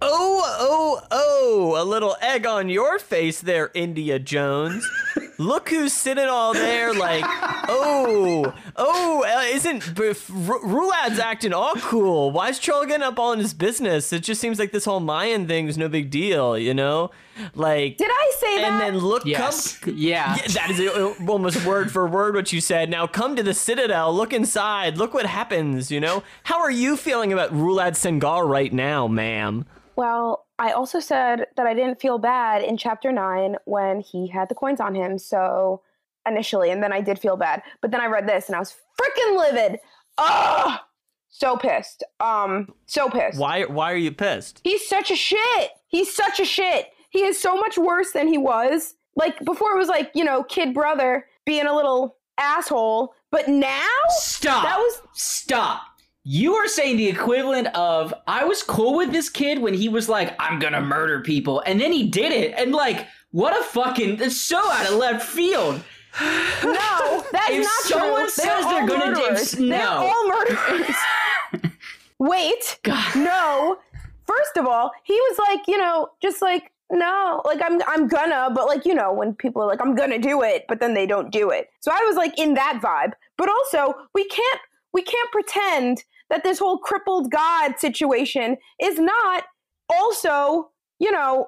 Oh, 0.01 0.43
oh, 0.59 1.01
oh, 1.11 1.75
a 1.77 1.85
little 1.85 2.17
egg 2.19 2.45
on 2.45 2.67
your 2.67 2.97
face 2.99 3.41
there, 3.41 3.69
India 3.75 4.17
Jones. 4.19 4.85
Look 5.37 5.69
who's 5.69 5.93
sitting 5.93 6.25
all 6.27 6.53
there 6.53 6.93
like, 6.93 7.23
oh, 7.67 8.53
oh, 8.75 9.23
uh, 9.23 9.41
isn't 9.53 9.95
B- 9.95 10.07
F- 10.09 10.29
R- 10.31 10.59
Rulad's 10.61 11.19
acting 11.19 11.53
all 11.53 11.73
cool? 11.75 12.31
Why 12.31 12.49
is 12.49 12.59
Trull 12.59 12.85
getting 12.85 13.03
up 13.03 13.19
all 13.19 13.33
in 13.33 13.39
his 13.39 13.53
business? 13.53 14.13
It 14.13 14.23
just 14.23 14.39
seems 14.39 14.59
like 14.59 14.71
this 14.71 14.85
whole 14.85 14.99
Mayen 14.99 15.47
thing 15.47 15.67
is 15.67 15.77
no 15.77 15.89
big 15.89 16.09
deal, 16.09 16.57
you 16.57 16.73
know? 16.73 17.11
Like, 17.53 17.97
Did 17.97 18.09
I 18.09 18.31
say 18.39 18.57
that? 18.61 18.71
and 18.71 18.81
then 18.81 18.97
look, 19.03 19.25
Yes. 19.25 19.77
come, 19.79 19.93
Yeah. 19.97 20.35
yeah, 20.37 20.47
that 20.53 20.69
is 20.71 21.27
almost 21.27 21.65
word 21.65 21.91
for 21.91 22.07
word 22.07 22.33
what 22.35 22.53
you 22.53 22.61
said. 22.61 22.89
Now 22.89 23.07
come 23.07 23.35
to 23.35 23.43
the 23.43 23.53
Citadel, 23.53 24.13
look 24.15 24.31
inside, 24.31 24.97
look 24.97 25.13
what 25.13 25.25
happens, 25.25 25.91
you 25.91 25.99
know? 25.99 26.23
How 26.43 26.59
are 26.61 26.71
you 26.71 26.95
feeling 26.95 27.33
about 27.33 27.51
Rulad 27.51 27.91
Sengar 27.95 28.47
right 28.47 28.71
now, 28.71 29.07
ma'am? 29.07 29.65
Well, 29.97 30.44
I 30.57 30.71
also 30.71 30.99
said 30.99 31.47
that 31.57 31.67
I 31.67 31.73
didn't 31.73 31.99
feel 31.99 32.17
bad 32.17 32.63
in 32.63 32.77
chapter 32.77 33.11
nine 33.11 33.57
when 33.65 33.99
he 33.99 34.27
had 34.27 34.49
the 34.49 34.55
coins 34.55 34.79
on 34.79 34.95
him. 34.95 35.17
So 35.17 35.81
initially, 36.27 36.71
and 36.71 36.81
then 36.81 36.93
I 36.93 37.01
did 37.01 37.19
feel 37.19 37.35
bad. 37.37 37.61
But 37.81 37.91
then 37.91 38.01
I 38.01 38.05
read 38.07 38.27
this 38.27 38.47
and 38.47 38.55
I 38.55 38.59
was 38.59 38.73
freaking 38.99 39.37
livid. 39.37 39.79
Ugh! 40.17 40.79
So 41.29 41.57
pissed. 41.57 42.03
Um, 42.21 42.73
so 42.85 43.09
pissed. 43.09 43.37
Why 43.37 43.63
why 43.65 43.91
are 43.91 43.97
you 43.97 44.11
pissed? 44.11 44.61
He's 44.63 44.87
such 44.87 45.11
a 45.11 45.15
shit. 45.15 45.71
He's 45.87 46.15
such 46.15 46.39
a 46.39 46.45
shit. 46.45 46.87
He 47.09 47.23
is 47.23 47.41
so 47.41 47.55
much 47.55 47.77
worse 47.77 48.11
than 48.13 48.27
he 48.29 48.37
was. 48.37 48.95
Like 49.17 49.43
before, 49.43 49.73
it 49.73 49.77
was 49.77 49.89
like 49.89 50.11
you 50.15 50.23
know, 50.23 50.43
kid 50.43 50.73
brother 50.73 51.25
being 51.45 51.65
a 51.67 51.75
little 51.75 52.15
asshole. 52.37 53.13
But 53.31 53.49
now, 53.49 53.85
Stop. 54.19 54.63
That 54.63 54.77
was- 54.77 55.01
stop. 55.13 55.81
You 56.27 56.55
are 56.55 56.67
saying 56.67 56.97
the 56.97 57.07
equivalent 57.07 57.67
of 57.75 58.11
I 58.25 58.45
was 58.45 58.63
cool 58.63 58.97
with 58.97 59.11
this 59.11 59.29
kid 59.29 59.61
when 59.61 59.75
he 59.75 59.87
was 59.89 60.09
like, 60.09 60.35
I'm 60.39 60.57
gonna 60.57 60.81
murder 60.81 61.21
people, 61.21 61.61
and 61.67 61.79
then 61.79 61.91
he 61.91 62.07
did 62.07 62.31
it, 62.31 62.55
and 62.57 62.71
like, 62.71 63.05
what 63.29 63.55
a 63.55 63.63
fucking 63.63 64.19
it's 64.19 64.41
so 64.41 64.57
out 64.57 64.89
of 64.89 64.95
left 64.97 65.23
field. 65.23 65.83
no, 66.63 67.23
that's 67.31 67.49
If 67.51 67.63
not 67.63 67.81
someone 67.83 68.21
true. 68.21 68.29
says 68.29 68.65
they're, 68.65 68.87
they're 68.87 69.13
gonna 69.13 69.15
do- 69.15 69.65
no. 69.67 69.99
they're 69.99 70.09
all 70.09 70.27
murderers. 70.27 70.95
Wait, 72.19 72.79
God. 72.81 73.15
no. 73.17 73.77
First 74.25 74.57
of 74.57 74.65
all, 74.65 74.91
he 75.03 75.13
was 75.13 75.37
like, 75.47 75.67
you 75.67 75.77
know, 75.77 76.09
just 76.23 76.41
like 76.41 76.71
no, 76.91 77.41
like 77.45 77.61
I'm 77.63 77.79
I'm 77.87 78.07
gonna, 78.07 78.49
but 78.55 78.65
like 78.65 78.83
you 78.85 78.95
know, 78.95 79.13
when 79.13 79.35
people 79.35 79.61
are 79.61 79.67
like 79.67 79.81
I'm 79.81 79.93
gonna 79.93 80.17
do 80.17 80.41
it, 80.41 80.65
but 80.67 80.79
then 80.79 80.95
they 80.95 81.05
don't 81.05 81.31
do 81.31 81.51
it. 81.51 81.69
So 81.81 81.91
I 81.91 82.03
was 82.07 82.15
like 82.15 82.39
in 82.39 82.55
that 82.55 82.79
vibe. 82.81 83.11
But 83.37 83.49
also, 83.49 83.93
we 84.15 84.25
can't 84.27 84.59
we 84.91 85.03
can't 85.03 85.31
pretend 85.31 86.03
that 86.29 86.43
this 86.43 86.59
whole 86.59 86.77
crippled 86.77 87.31
god 87.31 87.79
situation 87.79 88.57
is 88.81 88.99
not 88.99 89.43
also, 89.89 90.69
you 90.99 91.11
know, 91.11 91.47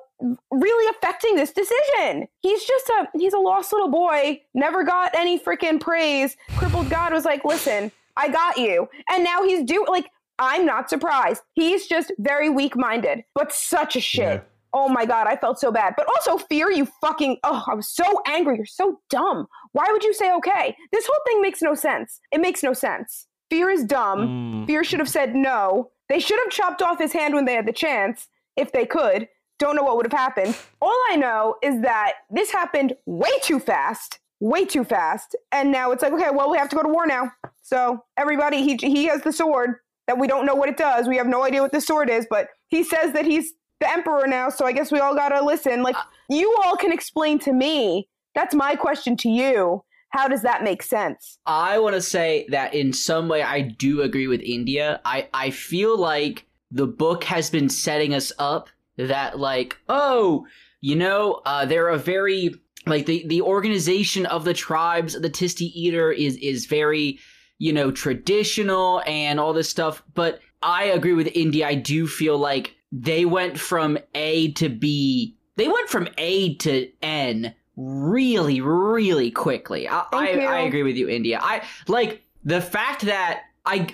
really 0.52 0.96
affecting 0.98 1.36
this 1.36 1.52
decision. 1.52 2.28
He's 2.42 2.64
just 2.64 2.90
a 2.90 3.08
he's 3.18 3.34
a 3.34 3.40
lost 3.40 3.72
little 3.72 3.90
boy, 3.90 4.42
never 4.54 4.84
got 4.84 5.16
any 5.16 5.40
freaking 5.40 5.80
praise. 5.80 6.36
Crippled 6.58 6.90
God 6.90 7.14
was 7.14 7.26
like, 7.26 7.46
"Listen, 7.46 7.92
I 8.16 8.30
got 8.30 8.58
you." 8.58 8.90
And 9.10 9.24
now 9.24 9.44
he's 9.44 9.64
do 9.64 9.86
like 9.88 10.10
I'm 10.40 10.66
not 10.66 10.90
surprised. 10.90 11.42
He's 11.54 11.88
just 11.88 12.12
very 12.20 12.50
weak-minded, 12.50 13.24
but 13.34 13.52
such 13.52 13.96
a 13.96 14.02
shit. 14.02 14.22
Yeah. 14.22 14.42
Oh 14.74 14.90
my 14.90 15.06
god, 15.06 15.28
I 15.28 15.36
felt 15.36 15.60
so 15.60 15.72
bad. 15.72 15.94
But 15.98 16.08
also 16.08 16.38
fear 16.38 16.70
you 16.72 16.88
fucking 17.02 17.38
oh, 17.44 17.64
I 17.68 17.74
was 17.74 17.90
so 17.90 18.22
angry. 18.28 18.58
You're 18.58 18.66
so 18.66 19.00
dumb. 19.10 19.48
Why 19.72 19.88
would 19.90 20.04
you 20.04 20.14
say 20.14 20.32
okay? 20.34 20.76
This 20.92 21.08
whole 21.08 21.22
thing 21.26 21.42
makes 21.42 21.62
no 21.62 21.74
sense. 21.74 22.20
It 22.32 22.42
makes 22.42 22.62
no 22.64 22.74
sense. 22.74 23.28
Fear 23.50 23.70
is 23.70 23.84
dumb. 23.84 24.64
Mm. 24.64 24.68
Fear 24.68 24.84
should 24.84 25.00
have 25.00 25.10
said 25.10 25.36
no. 25.36 25.92
They 26.10 26.20
should 26.20 26.40
have 26.40 26.50
chopped 26.50 26.82
off 26.82 27.00
his 27.00 27.14
hand 27.14 27.34
when 27.34 27.46
they 27.46 27.54
had 27.54 27.68
the 27.68 27.74
chance, 27.74 28.28
if 28.56 28.72
they 28.72 28.86
could. 28.86 29.28
Don't 29.60 29.76
know 29.76 29.84
what 29.84 29.98
would 29.98 30.06
have 30.06 30.18
happened. 30.18 30.56
All 30.82 30.98
I 31.10 31.16
know 31.16 31.56
is 31.64 31.82
that 31.82 32.14
this 32.30 32.52
happened 32.52 32.94
way 33.06 33.32
too 33.42 33.60
fast, 33.60 34.20
way 34.40 34.66
too 34.66 34.84
fast, 34.84 35.36
and 35.52 35.72
now 35.72 35.92
it's 35.92 36.04
like, 36.04 36.14
okay, 36.14 36.30
well, 36.32 36.52
we 36.52 36.58
have 36.58 36.70
to 36.70 36.76
go 36.76 36.84
to 36.84 36.90
war 36.90 37.08
now. 37.08 37.32
So 37.62 38.04
everybody, 38.18 38.62
he 38.64 38.76
he 38.76 39.06
has 39.06 39.22
the 39.24 39.34
sword 39.34 39.76
that 40.06 40.18
we 40.18 40.28
don't 40.28 40.46
know 40.46 40.56
what 40.56 40.70
it 40.70 40.78
does. 40.78 41.08
We 41.08 41.18
have 41.18 41.28
no 41.28 41.44
idea 41.44 41.62
what 41.62 41.72
the 41.72 41.82
sword 41.82 42.10
is, 42.10 42.28
but 42.30 42.48
he 42.68 42.84
says 42.84 43.14
that 43.14 43.26
he's 43.26 43.54
the 43.80 43.90
emperor 43.90 44.28
now. 44.28 44.50
So 44.50 44.66
I 44.66 44.72
guess 44.72 44.92
we 44.92 45.00
all 45.00 45.16
gotta 45.16 45.44
listen. 45.44 45.82
Like 45.82 45.98
you 46.30 46.56
all 46.64 46.76
can 46.78 46.92
explain 46.92 47.40
to 47.40 47.54
me. 47.54 48.08
That's 48.36 48.54
my 48.54 48.76
question 48.76 49.18
to 49.18 49.30
you. 49.30 49.84
How 50.10 50.28
does 50.28 50.42
that 50.42 50.64
make 50.64 50.84
sense? 50.84 51.38
I 51.46 51.80
want 51.80 51.96
to 51.96 52.02
say 52.02 52.48
that 52.50 52.74
in 52.74 52.94
some 52.94 53.28
way 53.28 53.44
I 53.44 53.62
do 53.62 54.02
agree 54.02 54.28
with 54.28 54.42
India. 54.42 55.02
I 55.06 55.28
I 55.34 55.50
feel 55.50 55.98
like 55.98 56.46
the 56.72 56.88
book 56.88 57.24
has 57.26 57.50
been 57.50 57.70
setting 57.70 58.14
us 58.14 58.32
up 58.40 58.70
that 58.98 59.40
like 59.40 59.78
oh 59.90 60.46
you 60.82 60.96
know 60.96 61.42
uh, 61.46 61.66
they're 61.66 61.90
a 61.90 61.98
very 61.98 62.54
like 62.86 63.06
the 63.06 63.26
the 63.28 63.42
organization 63.42 64.26
of 64.26 64.44
the 64.44 64.54
tribes 64.54 65.20
the 65.20 65.30
Tiste 65.30 65.60
Edur 65.60 66.16
is 66.16 66.38
is 66.38 66.66
very 66.66 67.20
you 67.60 67.74
know 67.74 67.92
traditional 67.92 69.02
and 69.06 69.40
all 69.40 69.54
this 69.54 69.70
stuff. 69.70 70.04
But 70.14 70.40
I 70.62 70.86
agree 70.86 71.14
with 71.14 71.28
India. 71.28 71.68
I 71.68 71.76
do 71.76 72.08
feel 72.08 72.38
like 72.38 72.76
they 72.92 73.26
went 73.26 73.60
from 73.60 73.98
A 74.16 74.52
to 74.54 74.70
B. 74.70 75.36
They 75.58 75.68
went 75.68 75.90
from 75.90 76.08
A 76.18 76.56
to 76.56 76.90
N 77.02 77.54
really, 77.78 78.60
really 78.60 79.32
quickly. 79.32 79.88
I, 79.88 80.04
I, 80.12 80.30
you. 80.32 80.40
I 80.42 80.60
agree 80.62 80.84
with 80.84 80.98
you, 80.98 81.08
India. 81.08 81.40
I 81.42 81.64
like 81.88 82.24
the 82.44 82.60
fact 82.60 83.04
that 83.04 83.44
I, 83.66 83.88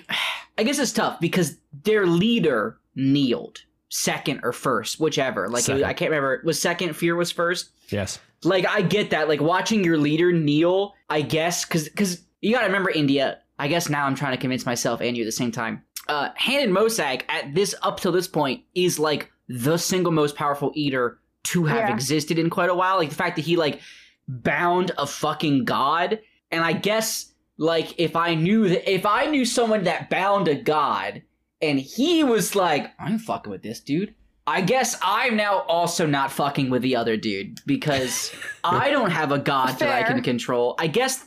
I 0.58 0.62
guess 0.64 0.78
it's 0.78 0.92
tough 0.92 1.20
because 1.20 1.56
their 1.84 2.06
leader 2.06 2.78
kneeled 2.96 3.60
second 3.90 4.40
or 4.42 4.52
first, 4.52 4.98
whichever. 4.98 5.48
Like 5.48 5.68
was- 5.68 5.82
I 5.82 5.92
can't 5.92 6.10
remember. 6.10 6.40
Was 6.44 6.60
second? 6.60 6.94
Fear 6.96 7.14
was 7.16 7.30
first. 7.30 7.70
Yes. 7.90 8.18
Like 8.42 8.66
I 8.66 8.82
get 8.82 9.10
that. 9.10 9.28
Like 9.28 9.40
watching 9.40 9.84
your 9.84 9.98
leader 9.98 10.32
kneel. 10.32 10.94
I 11.08 11.20
guess 11.22 11.64
because 11.64 11.88
because 11.88 12.22
you 12.40 12.52
got 12.52 12.60
to 12.60 12.66
remember 12.66 12.90
India. 12.90 13.38
I 13.58 13.68
guess 13.68 13.88
now 13.88 14.04
I'm 14.04 14.16
trying 14.16 14.32
to 14.32 14.36
convince 14.38 14.66
myself 14.66 15.00
and 15.00 15.16
you 15.16 15.22
at 15.22 15.26
the 15.26 15.32
same 15.32 15.52
time. 15.52 15.82
Uh, 16.08 16.30
Hannan 16.34 16.74
Mosag 16.74 17.22
at 17.28 17.54
this 17.54 17.74
up 17.82 18.00
till 18.00 18.12
this 18.12 18.26
point 18.28 18.62
is 18.74 18.98
like 18.98 19.30
the 19.48 19.76
single 19.78 20.12
most 20.12 20.34
powerful 20.36 20.72
Edur 20.74 21.16
to 21.44 21.64
have 21.64 21.88
Yeah. 21.88 21.94
existed 21.94 22.38
in 22.38 22.50
quite 22.50 22.70
a 22.70 22.74
while. 22.74 22.96
Like 22.98 23.10
the 23.10 23.14
fact 23.14 23.36
that 23.36 23.44
he 23.44 23.56
like 23.56 23.80
bound 24.28 24.90
a 24.98 25.06
fucking 25.06 25.64
god, 25.64 26.20
and 26.50 26.64
I 26.64 26.72
guess 26.72 27.32
like 27.58 27.94
if 27.98 28.16
I 28.16 28.34
knew 28.34 28.68
that 28.68 28.90
if 28.90 29.06
I 29.06 29.26
knew 29.26 29.44
someone 29.44 29.84
that 29.84 30.10
bound 30.10 30.48
a 30.48 30.54
god 30.54 31.22
and 31.62 31.78
he 31.78 32.24
was 32.24 32.54
like, 32.54 32.92
I'm 32.98 33.18
fucking 33.18 33.50
with 33.50 33.62
this 33.62 33.80
dude. 33.80 34.14
I 34.46 34.60
guess 34.60 34.98
I'm 35.02 35.36
now 35.36 35.60
also 35.60 36.06
not 36.06 36.30
fucking 36.30 36.68
with 36.68 36.82
the 36.82 36.96
other 36.96 37.16
dude 37.16 37.60
because 37.64 38.34
I 38.64 38.90
don't 38.90 39.10
have 39.10 39.32
a 39.32 39.38
god 39.38 39.78
that 39.78 39.88
I 39.88 40.02
can 40.02 40.22
control. 40.22 40.74
I 40.78 40.86
guess 40.86 41.24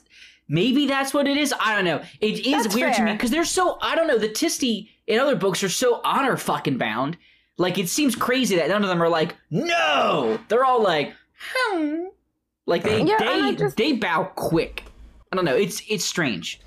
maybe 0.48 0.86
that's 0.86 1.14
what 1.16 1.28
it 1.28 1.36
is. 1.38 1.52
I 1.60 1.76
don't 1.76 1.86
know. 1.86 2.04
It 2.22 2.46
is 2.46 2.64
That's 2.64 2.76
weird 2.76 2.94
to 2.96 3.04
me 3.04 3.14
because 3.14 3.32
they're 3.32 3.44
so 3.46 3.80
I 3.82 3.96
don't 3.96 4.08
know. 4.08 4.20
The 4.20 4.30
Tiste 4.30 4.88
in 5.08 5.20
other 5.20 5.36
books 5.36 5.64
are 5.64 5.70
so 5.70 6.00
honor 6.04 6.38
fucking 6.38 6.78
bound. 6.78 7.18
Like 7.58 7.78
it 7.78 7.90
seems 7.90 8.16
crazy 8.16 8.56
that 8.58 8.70
none 8.70 8.84
of 8.84 8.90
them 8.90 9.02
are 9.02 9.10
like 9.10 9.36
no. 9.50 10.40
They're 10.48 10.66
all 10.66 10.82
like 10.84 11.14
hmm. 11.40 12.06
Like 12.66 12.84
they 12.84 13.02
Yeah, 13.04 13.18
they 13.20 13.56
just- 13.56 13.78
they 13.78 13.94
bow 13.94 14.26
quick. 14.36 14.84
I 15.32 15.36
don't 15.36 15.46
know. 15.46 15.56
It's 15.56 15.82
it's 15.90 16.06
strange. 16.06 16.62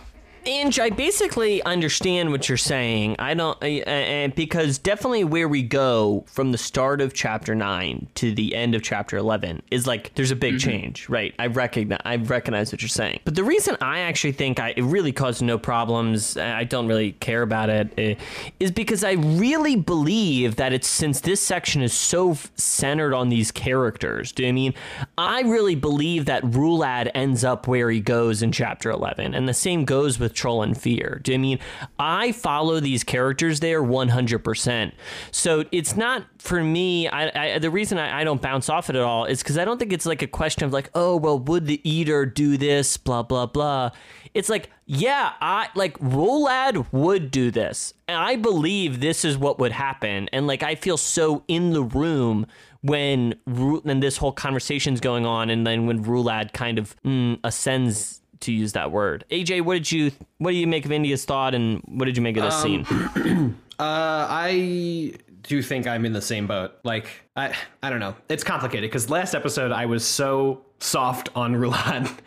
Ange, 0.47 0.79
I 0.81 0.91
basically 0.91 1.63
understand 1.63 2.31
what 2.31 2.49
you're 2.49 2.57
saying. 2.59 3.17
I 3.19 3.35
don't, 3.35 3.59
uh, 3.63 3.91
uh, 3.91 4.29
because 4.29 4.79
definitely 4.79 5.25
where 5.25 5.49
we 5.49 5.63
go 5.63 6.25
from 6.27 6.53
the 6.53 6.59
start 6.59 7.01
of 7.01 7.13
chapter 7.13 7.55
nine 7.55 8.09
to 8.15 8.35
the 8.35 8.55
end 8.55 8.75
of 8.75 8.83
chapter 8.83 9.17
eleven 9.17 9.63
is 9.71 9.87
like 9.87 10.15
there's 10.15 10.31
a 10.31 10.37
big 10.37 10.59
change, 10.59 11.09
right? 11.09 11.35
I 11.39 11.47
recognize, 11.47 12.01
I 12.05 12.17
recognize 12.17 12.73
what 12.73 12.81
you're 12.81 12.89
saying. 12.89 13.21
But 13.25 13.35
the 13.35 13.45
reason 13.45 13.77
I 13.81 14.01
actually 14.01 14.33
think 14.33 14.59
I, 14.59 14.73
it 14.77 14.83
really 14.83 15.13
caused 15.13 15.43
no 15.43 15.59
problems, 15.59 16.37
I 16.37 16.65
don't 16.65 16.87
really 16.87 17.13
care 17.13 17.43
about 17.43 17.69
it, 17.69 17.93
uh, 17.99 18.21
is 18.59 18.71
because 18.71 19.05
I 19.05 19.13
really 19.13 19.77
believe 19.77 20.57
that 20.57 20.73
it's 20.73 20.89
since 20.89 21.21
this 21.21 21.41
section 21.41 21.83
is 21.83 21.93
so 21.93 22.33
f- 22.33 22.51
centered 22.57 23.15
on 23.15 23.29
these 23.29 23.51
characters. 23.51 24.33
Do 24.33 24.43
you 24.43 24.49
know 24.49 24.51
I 24.51 24.55
mean? 24.55 24.75
I 25.19 25.41
really 25.43 25.75
believe 25.75 26.25
that 26.27 26.43
Rulad 26.45 27.11
ends 27.15 27.45
up 27.45 27.67
where 27.67 27.91
he 27.91 28.01
goes 28.01 28.43
in 28.43 28.53
chapter 28.53 28.91
11, 28.91 29.35
and 29.35 29.49
the 29.49 29.55
same 29.55 29.85
goes 29.85 30.19
with 30.19 30.30
Trull 30.33 30.63
and 30.63 30.81
Fear. 30.81 31.21
Do 31.23 31.33
you 31.33 31.39
I 31.39 31.41
mean? 31.41 31.59
I 31.99 32.33
follow 32.33 32.81
these 32.81 33.05
characters 33.05 33.61
there 33.61 33.83
100%. 33.83 34.93
So 35.31 35.65
it's 35.73 35.97
not 35.97 36.25
for 36.39 36.63
me. 36.63 37.09
I, 37.09 37.55
I 37.55 37.59
the 37.59 37.71
reason 37.71 37.99
I, 37.99 38.21
I 38.21 38.25
don't 38.25 38.41
bounce 38.41 38.69
off 38.69 38.91
it 38.91 38.97
at 38.97 39.03
all 39.03 39.25
is 39.25 39.43
because 39.43 39.59
I 39.59 39.65
don't 39.65 39.79
think 39.79 39.93
it's 39.93 40.07
like 40.07 40.23
a 40.23 40.27
question 40.27 40.65
of 40.65 40.73
like, 40.73 40.91
oh 40.95 41.17
well, 41.17 41.39
would 41.39 41.67
the 41.67 41.81
Edur 41.85 42.33
do 42.33 42.57
this? 42.57 42.97
Blah 42.97 43.23
blah 43.23 43.47
blah. 43.47 43.91
It's 44.33 44.49
like, 44.49 44.71
yeah, 44.87 45.33
I 45.41 45.69
like 45.75 45.99
Rulad 45.99 46.87
would 46.93 47.31
do 47.31 47.51
this. 47.51 47.95
And 48.07 48.17
I 48.17 48.37
believe 48.37 49.01
this 49.01 49.25
is 49.25 49.37
what 49.37 49.59
would 49.59 49.73
happen. 49.73 50.29
And 50.33 50.47
like 50.47 50.63
I 50.63 50.75
feel 50.75 50.97
so 50.97 51.45
in 51.49 51.73
the 51.73 51.83
room 51.83 52.47
when 52.83 53.35
and 53.47 54.03
this 54.03 54.17
whole 54.17 54.33
conversation's 54.33 55.01
going 55.01 55.27
on 55.27 55.51
and 55.51 55.67
then 55.67 55.87
when 55.87 56.05
Rulad 56.05 56.53
kind 56.53 56.79
of 56.79 56.97
mm, 57.03 57.39
ascends 57.45 58.23
to 58.41 58.53
use 58.53 58.73
that 58.73 58.91
word. 58.91 59.25
AJ, 59.31 59.63
what 59.63 59.75
did 59.75 59.93
you 59.93 60.13
what 60.39 60.51
do 60.51 60.57
you 60.57 60.67
make 60.67 60.85
of 60.85 60.93
India's 60.93 61.25
thought 61.25 61.55
and 61.55 61.83
what 61.87 62.07
did 62.07 62.17
you 62.17 62.23
make 62.23 62.37
of 62.37 62.45
this 62.45 62.61
scene? 62.63 63.57
Uh, 63.81 64.27
I 64.29 65.15
do 65.43 65.63
think 65.63 65.87
I'm 65.87 66.05
in 66.05 66.13
the 66.13 66.21
same 66.21 66.47
boat. 66.47 66.73
Like, 66.85 67.07
I, 67.35 67.55
I 67.83 67.89
don't 67.89 67.99
know. 67.99 68.15
It's 68.29 68.45
complicated 68.45 68.91
because 68.91 69.09
last 69.09 69.35
episode 69.35 69.73
I 69.73 69.87
was 69.87 70.05
so 70.05 70.67
soft 70.81 71.31
on 71.35 71.55
Rulad. 71.55 72.11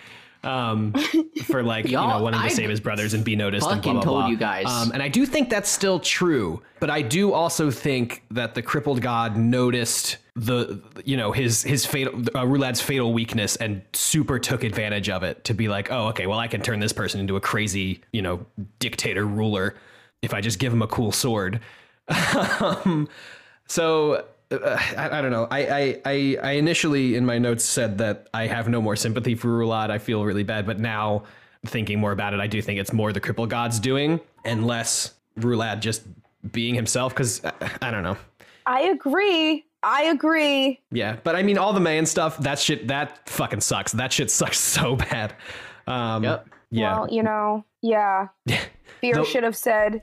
Um, 0.44 0.94
for 1.46 1.64
like 1.64 1.86
you 1.86 1.94
know 1.94 2.22
wanting 2.22 2.40
to 2.40 2.46
I 2.46 2.50
save 2.50 2.70
his 2.70 2.80
brothers 2.80 3.14
and 3.14 3.24
be 3.24 3.36
noticed 3.36 3.66
and 3.66 3.82
blah 3.82 3.94
fucking 3.94 3.94
blah 3.94 4.02
told 4.02 4.22
blah. 4.24 4.28
you 4.28 4.38
guys. 4.38 4.66
Um, 4.68 4.92
and 4.92 5.02
I 5.02 5.08
do 5.08 5.26
think 5.26 5.50
that's 5.50 5.70
still 5.70 6.00
true, 6.00 6.62
but 6.80 6.90
I 6.90 7.02
do 7.02 7.34
also 7.34 7.72
think 7.72 8.24
that 8.32 8.54
the 8.54 8.62
crippled 8.62 9.02
god 9.02 9.38
noticed 9.38 10.18
the 10.36 10.82
you 11.06 11.16
know 11.16 11.32
his 11.32 11.62
his 11.62 11.86
fatal 11.86 12.22
uh, 12.36 12.46
Rulad's 12.46 12.82
fatal 12.82 13.14
weakness 13.14 13.56
and 13.56 13.82
super 13.94 14.40
took 14.40 14.64
advantage 14.64 15.10
of 15.10 15.24
it 15.24 15.44
to 15.46 15.54
be 15.54 15.70
like, 15.70 15.92
oh 15.92 16.08
okay, 16.08 16.28
well 16.28 16.40
I 16.40 16.48
can 16.48 16.62
turn 16.62 16.80
this 16.80 16.94
person 16.94 17.20
into 17.20 17.36
a 17.36 17.42
crazy 17.42 18.02
you 18.12 18.22
know 18.22 18.46
dictator 18.80 19.26
ruler 19.26 19.76
if 20.22 20.34
I 20.34 20.42
just 20.42 20.60
give 20.60 20.74
him 20.74 20.82
a 20.82 20.88
cool 20.88 21.12
sword. 21.12 21.60
um, 22.60 23.08
so 23.68 24.26
uh, 24.54 24.80
I, 24.98 25.20
I 25.20 25.22
don't 25.22 25.32
know. 25.32 25.48
I, 25.50 25.60
I, 25.68 26.02
I, 26.06 26.38
I 26.44 26.52
initially 26.54 27.16
in 27.16 27.26
my 27.26 27.38
notes 27.38 27.64
said 27.64 27.98
that 28.00 28.28
I 28.34 28.48
have 28.48 28.68
no 28.70 28.82
more 28.82 28.96
sympathy 28.96 29.36
for 29.36 29.48
Rulad. 29.50 29.90
I 29.90 29.98
feel 29.98 30.24
really 30.24 30.44
bad, 30.44 30.66
but 30.66 30.80
now 30.80 31.24
thinking 31.66 32.00
more 32.00 32.12
about 32.12 32.34
it, 32.34 32.40
I 32.40 32.48
do 32.48 32.62
think 32.62 32.80
it's 32.80 32.94
more 32.94 33.14
the 33.14 33.22
cripple 33.22 33.48
god's 33.48 33.80
doing 33.80 34.20
and 34.46 34.66
less 34.68 35.14
Rulad 35.40 35.80
just 35.80 36.04
being 36.52 36.76
himself. 36.76 37.14
Because 37.14 37.44
I, 37.44 37.52
I 37.82 37.92
don't 37.92 38.04
know. 38.04 38.18
I 38.66 38.82
agree. 38.84 39.66
I 39.82 40.04
agree. 40.04 40.80
Yeah, 40.92 41.18
but 41.24 41.36
I 41.36 41.44
mean, 41.44 41.58
all 41.58 41.74
the 41.74 41.80
man 41.82 42.06
stuff. 42.06 42.38
That 42.38 42.58
shit. 42.60 42.88
That 42.88 43.28
fucking 43.28 43.62
sucks. 43.62 43.92
That 43.92 44.14
shit 44.14 44.32
sucks 44.40 44.60
so 44.60 44.96
bad. 44.96 45.36
Um, 45.88 46.24
Yep. 46.24 46.48
Yeah. 46.72 47.00
Well, 47.00 47.08
you 47.12 47.22
know, 47.24 47.66
yeah. 47.82 48.28
Fear 49.02 49.16
No- 49.16 49.24
should 49.26 49.44
have 49.44 49.56
said 49.58 50.02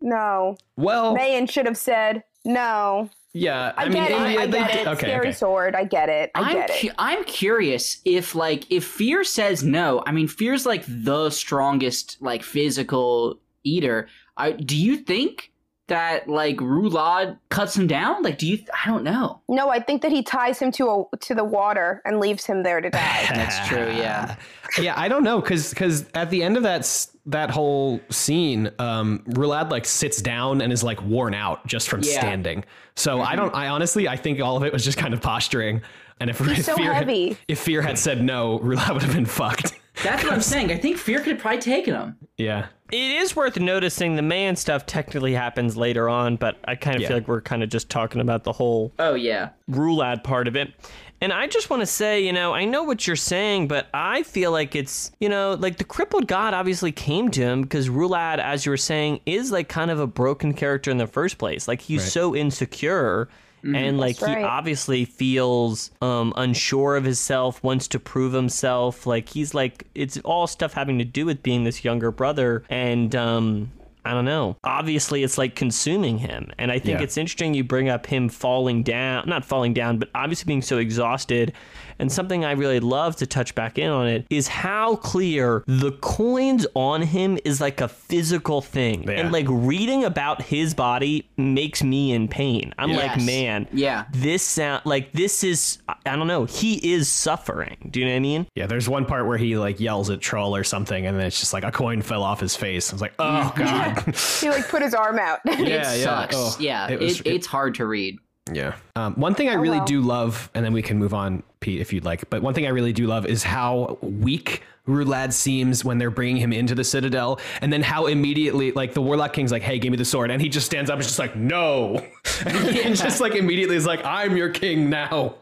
no. 0.00 0.56
Well, 0.76 1.14
Mayen 1.14 1.46
should 1.46 1.66
have 1.66 1.76
said 1.78 2.22
no. 2.44 3.08
Yeah. 3.38 3.72
I, 3.76 3.84
I, 3.84 3.88
mean, 3.88 3.92
get 3.94 4.10
it. 4.10 4.14
India, 4.20 4.40
I 4.40 4.46
they 4.46 4.58
get 4.58 4.72
did- 4.72 4.80
it. 4.80 4.86
okay. 4.88 5.06
Scary 5.06 5.28
okay. 5.28 5.32
sword. 5.32 5.74
I 5.74 5.84
get 5.84 6.08
it. 6.08 6.30
I 6.34 6.40
I'm 6.40 6.52
get 6.56 6.70
it. 6.70 6.80
cu- 6.80 6.94
I'm 6.98 7.24
curious 7.24 7.98
if 8.04 8.34
like 8.34 8.70
if 8.70 8.84
fear 8.84 9.24
says 9.24 9.62
no. 9.62 10.02
I 10.06 10.12
mean, 10.12 10.28
fear's 10.28 10.66
like 10.66 10.84
the 10.86 11.30
strongest 11.30 12.16
like 12.20 12.42
physical 12.42 13.40
Edur. 13.66 14.06
I 14.36 14.52
do 14.52 14.76
you 14.76 14.96
think 14.98 15.52
that 15.88 16.28
like 16.28 16.56
Rulad 16.56 17.38
cuts 17.48 17.76
him 17.76 17.86
down? 17.86 18.22
Like, 18.22 18.38
do 18.38 18.46
you? 18.46 18.58
I 18.84 18.88
don't 18.88 19.02
know. 19.04 19.40
No, 19.48 19.68
I 19.68 19.80
think 19.80 20.02
that 20.02 20.12
he 20.12 20.22
ties 20.22 20.58
him 20.58 20.70
to 20.72 20.88
a 21.12 21.16
to 21.18 21.34
the 21.34 21.44
water 21.44 22.00
and 22.04 22.20
leaves 22.20 22.46
him 22.46 22.62
there 22.62 22.80
to 22.80 22.88
die. 22.88 23.26
That's 23.34 23.66
true. 23.68 23.86
Yeah. 23.86 24.36
yeah, 24.80 24.94
I 24.96 25.08
don't 25.08 25.24
know 25.24 25.40
because 25.40 25.70
because 25.70 26.06
at 26.14 26.30
the 26.30 26.42
end 26.42 26.56
of 26.56 26.62
that 26.62 27.06
that 27.26 27.50
whole 27.50 28.00
scene, 28.10 28.70
um, 28.78 29.22
Rulad 29.30 29.70
like 29.70 29.84
sits 29.84 30.22
down 30.22 30.62
and 30.62 30.72
is 30.72 30.82
like 30.82 31.02
worn 31.02 31.34
out 31.34 31.66
just 31.66 31.88
from 31.88 32.00
Yeah. 32.02 32.12
Mm-hmm. 32.12 32.20
standing. 32.20 32.64
So 32.96 33.20
I 33.20 33.36
don't. 33.36 33.54
I 33.54 33.68
honestly, 33.68 34.08
I 34.08 34.16
think 34.16 34.40
all 34.40 34.56
of 34.56 34.64
it 34.64 34.72
was 34.72 34.84
just 34.84 34.98
kind 34.98 35.14
of 35.14 35.20
posturing. 35.20 35.82
And 36.20 36.30
if, 36.30 36.40
if 36.46 36.64
so 36.64 36.74
fear 36.74 36.92
heavy. 36.92 37.28
Had, 37.28 37.38
if 37.48 37.58
fear 37.60 37.82
had 37.82 37.98
said 37.98 38.22
no, 38.22 38.58
Rulad 38.58 38.92
would 38.92 39.02
have 39.02 39.14
been 39.14 39.26
fucked. 39.26 39.74
That's 40.02 40.22
what 40.24 40.32
I'm 40.32 40.40
saying. 40.40 40.70
I 40.70 40.76
think 40.76 40.96
fear 40.96 41.18
could 41.18 41.32
have 41.32 41.38
probably 41.40 41.60
taken 41.60 41.94
him. 41.94 42.16
yeah. 42.36 42.66
It 42.90 42.96
is 43.20 43.36
worth 43.36 43.58
noticing 43.58 44.16
the 44.16 44.22
man 44.22 44.56
stuff 44.56 44.86
technically 44.86 45.34
happens 45.34 45.76
later 45.76 46.08
on, 46.08 46.36
but 46.36 46.56
I 46.64 46.74
kind 46.74 46.96
of 46.96 47.02
Yeah. 47.02 47.08
feel 47.08 47.16
like 47.18 47.28
we're 47.28 47.42
kind 47.42 47.62
of 47.62 47.68
just 47.68 47.90
talking 47.90 48.22
about 48.22 48.44
the 48.44 48.52
whole 48.52 48.94
Oh 48.98 49.12
yeah. 49.12 49.50
Rulad 49.70 50.24
part 50.24 50.48
of 50.48 50.56
it. 50.56 50.72
And 51.20 51.30
I 51.30 51.48
just 51.48 51.68
want 51.68 51.82
to 51.82 51.86
say, 51.86 52.24
you 52.24 52.32
know, 52.32 52.54
I 52.54 52.64
know 52.64 52.84
what 52.84 53.06
you're 53.06 53.14
saying, 53.16 53.68
but 53.68 53.88
I 53.92 54.22
feel 54.22 54.52
like 54.52 54.74
it's, 54.74 55.10
you 55.20 55.28
know, 55.28 55.52
like 55.60 55.76
the 55.76 55.84
crippled 55.84 56.28
god 56.28 56.54
obviously 56.54 56.90
came 56.90 57.30
to 57.32 57.42
him 57.42 57.60
because 57.60 57.90
Rulad, 57.90 58.38
as 58.38 58.64
you 58.64 58.70
were 58.70 58.78
saying, 58.78 59.20
is 59.26 59.52
like 59.52 59.68
kind 59.68 59.90
of 59.90 60.00
a 60.00 60.06
broken 60.06 60.54
character 60.54 60.90
in 60.90 60.96
the 60.96 61.06
first 61.08 61.36
place. 61.36 61.68
Like 61.68 61.82
he's 61.82 62.10
so 62.10 62.34
insecure. 62.34 63.28
And 63.62 63.98
like 63.98 64.18
That's 64.18 64.38
he 64.38 64.42
obviously 64.44 65.04
feels 65.04 65.90
um, 66.00 66.32
unsure 66.36 66.96
of 66.96 67.04
himself, 67.04 67.62
wants 67.62 67.88
to 67.88 67.98
prove 67.98 68.32
himself. 68.32 69.06
Like 69.06 69.28
he's 69.28 69.54
like 69.54 69.86
it's 69.94 70.18
all 70.18 70.46
stuff 70.46 70.72
having 70.72 70.98
to 70.98 71.04
do 71.04 71.26
with 71.26 71.42
being 71.42 71.64
this 71.64 71.84
younger 71.84 72.10
brother, 72.10 72.64
and 72.70 73.14
um, 73.16 73.70
I 74.04 74.12
don't 74.12 74.24
know. 74.24 74.56
Obviously, 74.64 75.22
it's 75.22 75.36
like 75.36 75.54
consuming 75.54 76.18
him. 76.18 76.50
And 76.58 76.70
I 76.72 76.78
think 76.78 76.98
Yeah. 76.98 77.04
it's 77.04 77.18
interesting 77.18 77.52
you 77.52 77.64
bring 77.64 77.88
up 77.88 78.06
him 78.06 78.28
falling 78.28 78.82
down, 78.82 79.28
not 79.28 79.44
falling 79.44 79.74
down, 79.74 79.98
but 79.98 80.08
obviously 80.14 80.46
being 80.46 80.62
so 80.62 80.78
exhausted. 80.78 81.52
And 81.98 82.10
something 82.12 82.44
I 82.44 82.52
really 82.52 82.80
love 82.80 83.16
to 83.16 83.26
touch 83.26 83.54
back 83.54 83.78
in 83.78 83.90
on 83.90 84.06
it 84.06 84.26
is 84.30 84.48
how 84.48 84.96
clear 84.96 85.64
the 85.66 85.92
coins 86.00 86.66
on 86.74 87.02
him 87.02 87.38
is 87.44 87.60
like 87.60 87.80
a 87.80 87.88
physical 87.88 88.60
thing. 88.60 89.02
Yeah. 89.04 89.12
And 89.20 89.32
like 89.32 89.46
reading 89.48 90.04
about 90.04 90.42
his 90.42 90.74
body 90.74 91.28
makes 91.36 91.82
me 91.82 92.12
in 92.12 92.28
pain. 92.28 92.74
I'm 92.78 92.92
like, 92.92 93.20
man, 93.20 93.66
Yeah. 93.72 94.04
this 94.12 94.42
sound 94.42 94.82
like 94.84 95.12
this 95.12 95.42
is, 95.44 95.78
I 95.88 96.16
don't 96.16 96.26
know, 96.28 96.44
he 96.44 96.92
is 96.94 97.08
suffering. 97.08 97.88
Do 97.90 98.00
you 98.00 98.06
know 98.06 98.12
what 98.12 98.16
I 98.16 98.20
mean? 98.20 98.46
Yeah, 98.54 98.66
there's 98.66 98.88
one 98.88 99.04
part 99.04 99.26
where 99.26 99.38
he 99.38 99.56
like 99.56 99.80
yells 99.80 100.10
at 100.10 100.20
Trull 100.20 100.54
or 100.54 100.64
something, 100.64 101.06
and 101.06 101.18
then 101.18 101.26
it's 101.26 101.40
just 101.40 101.52
like 101.52 101.64
a 101.64 101.72
coin 101.72 102.02
fell 102.02 102.22
off 102.22 102.40
his 102.40 102.54
face. 102.56 102.92
I 102.92 102.94
was 102.94 103.00
like, 103.02 103.14
oh 103.18 103.52
god. 103.56 104.14
he 104.40 104.48
like 104.50 104.68
put 104.68 104.82
his 104.82 104.94
arm 104.94 105.18
out. 105.18 105.40
yeah, 105.46 105.54
it 105.60 105.68
yeah. 105.68 105.92
sucks. 106.04 106.34
Oh, 106.36 106.56
yeah. 106.60 106.86
it 106.88 106.92
It 106.94 107.00
was- 107.00 107.20
it's 107.24 107.46
hard 107.46 107.74
to 107.76 107.86
read. 107.86 108.18
Yeah. 108.52 108.74
Um, 108.96 109.14
one 109.14 109.34
thing 109.34 109.48
I 109.48 109.54
really 109.54 109.78
well. 109.78 109.86
do 109.86 110.00
love, 110.00 110.50
and 110.54 110.64
then 110.64 110.72
we 110.72 110.82
can 110.82 110.98
move 110.98 111.14
on, 111.14 111.42
Pete, 111.60 111.80
if 111.80 111.92
you'd 111.92 112.04
like. 112.04 112.28
But 112.30 112.42
one 112.42 112.54
thing 112.54 112.66
I 112.66 112.70
really 112.70 112.92
do 112.92 113.06
love 113.06 113.26
is 113.26 113.42
how 113.42 113.98
weak 114.02 114.62
Rulad 114.86 115.32
seems 115.32 115.84
when 115.84 115.98
they're 115.98 116.10
bringing 116.10 116.36
him 116.36 116.52
into 116.52 116.74
the 116.74 116.84
Citadel, 116.84 117.40
and 117.60 117.72
then 117.72 117.82
how 117.82 118.06
immediately, 118.06 118.72
like 118.72 118.94
the 118.94 119.02
Warlock 119.02 119.32
King's 119.32 119.52
like, 119.52 119.62
"Hey, 119.62 119.78
give 119.78 119.90
me 119.90 119.96
the 119.96 120.04
sword," 120.04 120.30
and 120.30 120.40
he 120.40 120.48
just 120.48 120.66
stands 120.66 120.88
up 120.90 120.94
and 120.94 121.02
just 121.02 121.18
like, 121.18 121.36
"No," 121.36 121.96
and 122.46 122.96
just 122.96 123.20
like 123.20 123.34
immediately 123.34 123.76
is 123.76 123.86
like, 123.86 124.04
"I'm 124.04 124.36
your 124.36 124.48
king 124.50 124.88
now." 124.88 125.34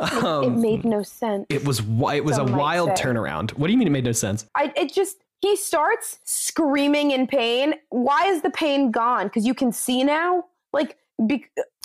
it 0.00 0.52
made 0.52 0.84
no 0.84 1.02
sense. 1.02 1.46
It 1.48 1.64
was 1.64 1.78
wi- 1.78 2.16
it 2.16 2.24
was 2.24 2.34
a 2.36 2.40
Some 2.40 2.52
might 2.52 2.58
wild 2.58 2.96
say. 2.98 3.04
turnaround. 3.04 3.52
What 3.52 3.66
do 3.68 3.72
you 3.72 3.78
mean 3.78 3.88
it 3.88 3.92
made 3.92 4.04
no 4.04 4.12
sense? 4.12 4.46
I 4.54 4.72
it 4.76 4.92
just 4.92 5.16
he 5.40 5.56
starts 5.56 6.18
screaming 6.24 7.10
in 7.10 7.26
pain. 7.26 7.74
Why 7.88 8.26
is 8.26 8.42
the 8.42 8.50
pain 8.50 8.90
gone? 8.90 9.26
Because 9.26 9.46
you 9.46 9.54
can 9.54 9.72
see 9.72 10.04
now. 10.04 10.44
Like, 10.72 10.96
be, 11.26 11.44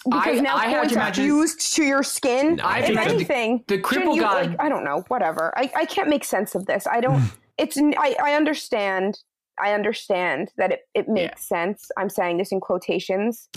because 0.09 0.37
I- 0.39 0.41
now 0.41 0.55
I 0.55 0.67
have 0.67 0.79
points 0.81 0.93
to 0.93 0.99
are 0.99 1.01
imagine- 1.03 1.25
fused 1.25 1.75
to 1.75 1.83
your 1.83 2.03
skin. 2.03 2.59
I 2.61 2.79
if 2.79 2.85
think 2.85 2.97
that 2.97 3.07
the- 3.07 3.13
anything, 3.15 3.63
the 3.67 3.79
cripple 3.79 4.15
you, 4.15 4.21
god- 4.21 4.47
Like, 4.51 4.59
I 4.61 4.69
don't 4.69 4.83
know. 4.83 5.03
Whatever. 5.07 5.53
I, 5.57 5.71
I 5.75 5.85
can't 5.85 6.09
make 6.09 6.23
sense 6.23 6.55
of 6.55 6.65
this. 6.65 6.87
I 6.87 6.99
don't. 7.01 7.21
it's. 7.57 7.77
I, 7.77 8.15
I 8.23 8.33
understand. 8.33 9.19
I 9.59 9.73
understand 9.73 10.51
that 10.57 10.71
it, 10.71 10.81
it 10.93 11.09
makes 11.09 11.47
sense. 11.47 11.89
I'm 11.97 12.09
saying 12.09 12.37
this 12.37 12.51
in 12.51 12.59
quotations, 12.59 13.49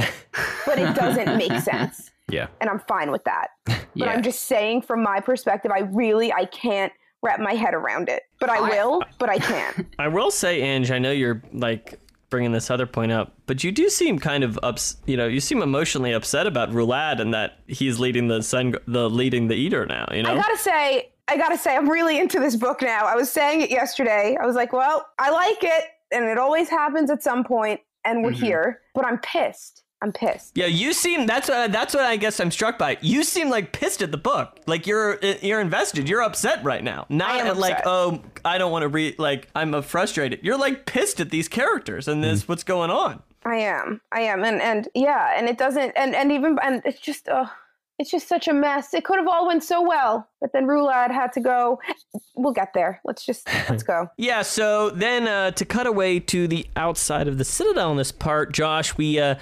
but 0.64 0.78
it 0.78 0.94
doesn't 0.94 1.36
make 1.46 1.60
sense, 1.60 2.10
Yeah. 2.30 2.46
and 2.62 2.70
I'm 2.70 2.78
fine 2.88 3.10
with 3.10 3.24
that. 3.24 3.48
But 3.66 4.06
Yeah. 4.06 4.06
I'm 4.12 4.22
just 4.22 4.42
saying, 4.44 4.82
from 4.82 5.02
my 5.02 5.20
perspective, 5.20 5.70
I 5.74 5.80
really 5.80 6.32
I 6.32 6.44
can't 6.46 6.92
wrap 7.22 7.38
my 7.40 7.52
head 7.54 7.74
around 7.74 8.08
it. 8.08 8.22
But 8.38 8.48
I, 8.48 8.56
I- 8.58 8.60
will. 8.70 9.02
But 9.18 9.28
I 9.28 9.38
can't. 9.38 9.86
I 9.98 10.08
will 10.08 10.30
say, 10.30 10.62
Ange, 10.62 10.90
I 10.90 10.98
know 10.98 11.10
you're 11.10 11.42
like 11.52 12.00
bringing 12.30 12.52
this 12.52 12.70
other 12.70 12.86
point 12.86 13.12
up, 13.12 13.34
but 13.46 13.62
you 13.64 13.72
do 13.72 13.88
seem 13.90 14.18
kind 14.18 14.42
of 14.44 14.58
ups. 14.62 14.96
You 15.06 15.16
know, 15.16 15.26
you 15.26 15.40
seem 15.40 15.60
emotionally 15.62 16.12
upset 16.12 16.46
about 16.46 16.70
Rulad 16.70 17.20
and 17.20 17.34
that 17.34 17.58
he's 17.66 17.98
leading 17.98 18.28
the 18.28 18.42
sun, 18.42 18.74
the 18.86 19.10
leading 19.10 19.48
the 19.48 19.68
Edur 19.68 19.86
now. 19.86 20.08
You 20.12 20.22
know, 20.22 20.32
I 20.32 20.36
gotta 20.36 20.56
say, 20.56 21.10
I 21.28 21.36
gotta 21.36 21.58
say, 21.58 21.76
I'm 21.76 21.88
really 21.90 22.18
into 22.18 22.40
this 22.40 22.56
book 22.56 22.80
now. 22.82 23.04
I 23.04 23.16
was 23.16 23.30
saying 23.30 23.60
it 23.62 23.70
yesterday. 23.70 24.36
I 24.40 24.46
was 24.46 24.56
like, 24.56 24.72
well, 24.72 25.06
I 25.18 25.30
like 25.30 25.58
it, 25.62 25.84
and 26.12 26.24
it 26.24 26.38
always 26.38 26.68
happens 26.68 27.10
at 27.10 27.22
some 27.22 27.44
point, 27.44 27.80
and 28.04 28.22
we're 28.22 28.30
Mhm. 28.30 28.34
here. 28.42 28.80
But 28.94 29.04
I'm 29.04 29.18
pissed. 29.18 29.82
I'm 30.02 30.12
pissed. 30.12 30.56
yeah, 30.56 30.66
you 30.66 30.92
seem. 30.92 31.26
That's 31.26 31.48
what. 31.48 31.72
That's 31.72 31.94
what 31.94 32.04
I 32.04 32.16
guess 32.16 32.40
I'm 32.40 32.50
struck 32.50 32.78
by. 32.78 32.96
You 33.02 33.22
seem 33.22 33.50
like 33.50 33.72
pissed 33.72 34.00
at 34.00 34.10
the 34.10 34.16
book. 34.16 34.58
Like 34.66 34.86
you're 34.86 35.18
you're 35.42 35.60
invested. 35.60 36.08
You're 36.08 36.22
upset 36.22 36.64
right 36.64 36.82
now. 36.82 37.06
Not 37.08 37.40
am 37.40 37.58
like 37.58 37.72
upset. 37.72 37.86
oh, 37.86 38.22
I 38.44 38.58
don't 38.58 38.72
want 38.72 38.82
to 38.82 38.88
read. 38.88 39.18
Like 39.18 39.48
I'm 39.54 39.74
uh, 39.74 39.82
frustrated. 39.82 40.40
You're 40.42 40.58
like 40.58 40.86
pissed 40.86 41.20
at 41.20 41.30
these 41.30 41.48
characters 41.48 42.08
and 42.08 42.24
this 42.24 42.48
what's 42.48 42.64
going 42.64 42.90
on. 42.90 43.22
I 43.44 43.56
am. 43.56 44.00
I 44.12 44.20
am. 44.22 44.44
And 44.44 44.60
and 44.62 44.88
yeah, 44.94 45.34
and 45.36 45.48
it 45.48 45.58
doesn't. 45.58 45.92
And 45.96 46.14
and 46.14 46.32
even 46.32 46.58
and 46.62 46.80
it's 46.84 47.00
just. 47.00 47.28
Uh, 47.28 47.46
it's 47.98 48.10
just 48.10 48.28
such 48.28 48.48
a 48.48 48.54
mess. 48.54 48.94
It 48.94 49.04
could 49.04 49.18
have 49.18 49.28
all 49.28 49.46
went 49.46 49.62
so 49.62 49.86
well, 49.86 50.26
but 50.40 50.54
then 50.54 50.64
Rulad 50.64 51.10
had 51.10 51.34
to 51.34 51.40
go. 51.40 51.78
We'll 52.34 52.54
get 52.54 52.72
there. 52.72 52.98
Let's 53.04 53.26
just 53.26 53.46
let's 53.68 53.82
go. 53.82 54.08
Yeah, 54.16 54.40
so 54.40 54.88
then 54.88 55.28
uh, 55.28 55.50
to 55.50 55.66
cut 55.66 55.86
away 55.86 56.18
to 56.20 56.48
the 56.48 56.66
outside 56.76 57.28
of 57.28 57.36
the 57.36 57.44
Citadel 57.44 57.90
in 57.90 57.98
this 57.98 58.10
part, 58.10 58.54
Josh, 58.54 58.96
we 58.96 59.18
uh, 59.18 59.34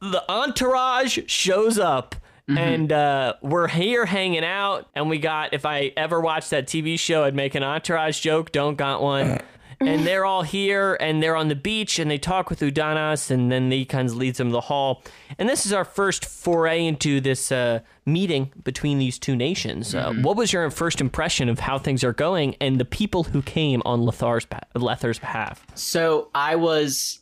the 0.00 0.24
entourage 0.30 1.18
shows 1.26 1.78
up. 1.78 2.14
And 2.48 2.90
uh, 2.92 3.34
we're 3.42 3.68
here 3.68 4.06
hanging 4.06 4.42
out, 4.42 4.88
and 4.94 5.10
we 5.10 5.18
got. 5.18 5.52
If 5.52 5.66
I 5.66 5.92
ever 5.98 6.18
watched 6.18 6.48
that 6.48 6.66
TV 6.66 6.98
show, 6.98 7.24
I'd 7.24 7.34
make 7.34 7.54
an 7.54 7.62
entourage 7.62 8.20
joke. 8.20 8.52
Don't 8.52 8.76
got 8.76 9.02
one. 9.02 9.38
and 9.80 10.06
they're 10.06 10.24
all 10.24 10.42
here, 10.42 10.96
and 11.00 11.22
they're 11.22 11.36
on 11.36 11.48
the 11.48 11.54
beach, 11.54 11.98
and 11.98 12.10
they 12.10 12.18
talk 12.18 12.50
with 12.50 12.60
Udinaas, 12.60 13.30
and 13.30 13.52
then 13.52 13.70
he 13.70 13.84
kind 13.84 14.08
of 14.08 14.16
leads 14.16 14.38
them 14.38 14.48
to 14.48 14.52
the 14.52 14.60
hall. 14.62 15.02
And 15.38 15.48
this 15.48 15.66
is 15.66 15.72
our 15.72 15.84
first 15.84 16.24
foray 16.24 16.84
into 16.84 17.20
this 17.20 17.52
uh, 17.52 17.80
meeting 18.06 18.52
between 18.64 18.98
these 18.98 19.18
two 19.18 19.36
nations. 19.36 19.94
Uh, 19.94 20.12
what 20.14 20.36
was 20.36 20.52
your 20.52 20.70
first 20.70 21.00
impression 21.00 21.48
of 21.48 21.60
how 21.60 21.78
things 21.78 22.02
are 22.02 22.12
going 22.12 22.56
and 22.60 22.80
the 22.80 22.84
people 22.84 23.24
who 23.24 23.42
came 23.42 23.82
on 23.84 24.02
Lether's, 24.02 24.46
Lether's 24.74 25.18
behalf? 25.18 25.66
So 25.74 26.30
I 26.34 26.56
was, 26.56 27.20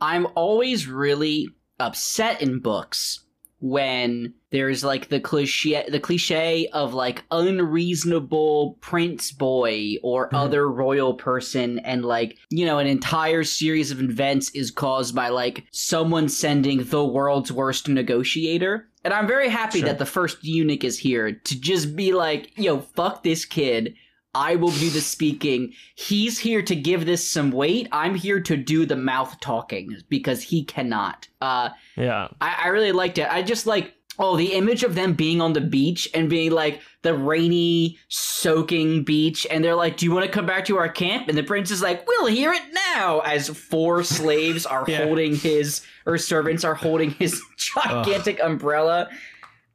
I'm 0.00 0.26
always 0.36 0.86
really 0.86 1.48
upset 1.80 2.40
in 2.42 2.60
books 2.60 3.20
when 3.60 4.32
there's 4.50 4.82
like 4.82 5.08
the 5.08 5.20
cliche, 5.20 5.84
the 5.88 6.00
cliche 6.00 6.66
of 6.72 6.94
like 6.94 7.24
unreasonable 7.30 8.78
prince 8.80 9.30
boy 9.30 9.96
or 10.02 10.26
mm-hmm. 10.26 10.36
other 10.36 10.68
royal 10.68 11.14
person, 11.14 11.78
and 11.80 12.04
like 12.04 12.36
you 12.48 12.64
know 12.64 12.78
an 12.78 12.86
entire 12.86 13.44
series 13.44 13.90
of 13.90 14.00
events 14.00 14.50
is 14.50 14.70
caused 14.70 15.14
by 15.14 15.28
like 15.28 15.64
someone 15.70 16.28
sending 16.28 16.84
the 16.84 17.04
world's 17.04 17.52
worst 17.52 17.88
negotiator. 17.88 18.88
And 19.04 19.14
I'm 19.14 19.26
very 19.26 19.48
happy 19.48 19.80
that 19.82 19.98
the 19.98 20.06
first 20.06 20.44
eunuch 20.44 20.84
is 20.84 20.98
here 20.98 21.32
to 21.32 21.60
just 21.60 21.96
be 21.96 22.12
like, 22.12 22.52
yo, 22.58 22.80
fuck 22.80 23.22
this 23.22 23.46
kid. 23.46 23.94
I 24.34 24.54
will 24.56 24.70
do 24.70 24.90
the 24.90 25.00
speaking. 25.00 25.72
He's 25.96 26.38
here 26.38 26.62
to 26.62 26.76
give 26.76 27.04
this 27.06 27.28
some 27.28 27.50
weight. 27.50 27.88
I'm 27.90 28.14
here 28.14 28.40
to 28.40 28.56
do 28.56 28.86
the 28.86 28.96
mouth 28.96 29.38
talking 29.40 29.96
because 30.08 30.42
he 30.42 30.62
cannot. 30.64 31.26
Uh, 31.40 31.70
Yeah. 31.96 32.28
I, 32.40 32.60
I 32.64 32.68
really 32.68 32.92
liked 32.92 33.18
it. 33.18 33.28
I 33.30 33.42
just 33.42 33.66
like 33.66 33.94
oh 34.18 34.36
the 34.36 34.52
image 34.52 34.82
of 34.84 34.94
them 34.94 35.14
being 35.14 35.40
on 35.40 35.54
the 35.54 35.60
beach 35.60 36.06
and 36.14 36.28
being 36.28 36.50
like 36.52 36.80
the 37.02 37.14
rainy, 37.14 37.98
soaking 38.08 39.02
beach, 39.04 39.46
and 39.50 39.64
they're 39.64 39.74
like, 39.74 39.96
"Do 39.96 40.04
you 40.06 40.12
want 40.12 40.26
to 40.26 40.30
come 40.32 40.46
back 40.46 40.64
to 40.66 40.76
our 40.78 40.88
camp?" 40.88 41.28
And 41.28 41.36
the 41.38 41.42
prince 41.42 41.70
is 41.70 41.80
like, 41.82 42.06
"We'll 42.06 42.26
hear 42.26 42.52
it 42.52 42.62
now." 42.94 43.20
As 43.20 43.48
four 43.48 44.02
slaves 44.18 44.64
are 44.66 44.84
Yeah. 44.86 45.04
holding 45.04 45.34
his 45.34 45.82
or 46.06 46.18
servants 46.18 46.64
are 46.64 46.74
holding 46.74 47.10
his 47.12 47.40
gigantic 47.56 48.38
umbrella. 48.42 49.08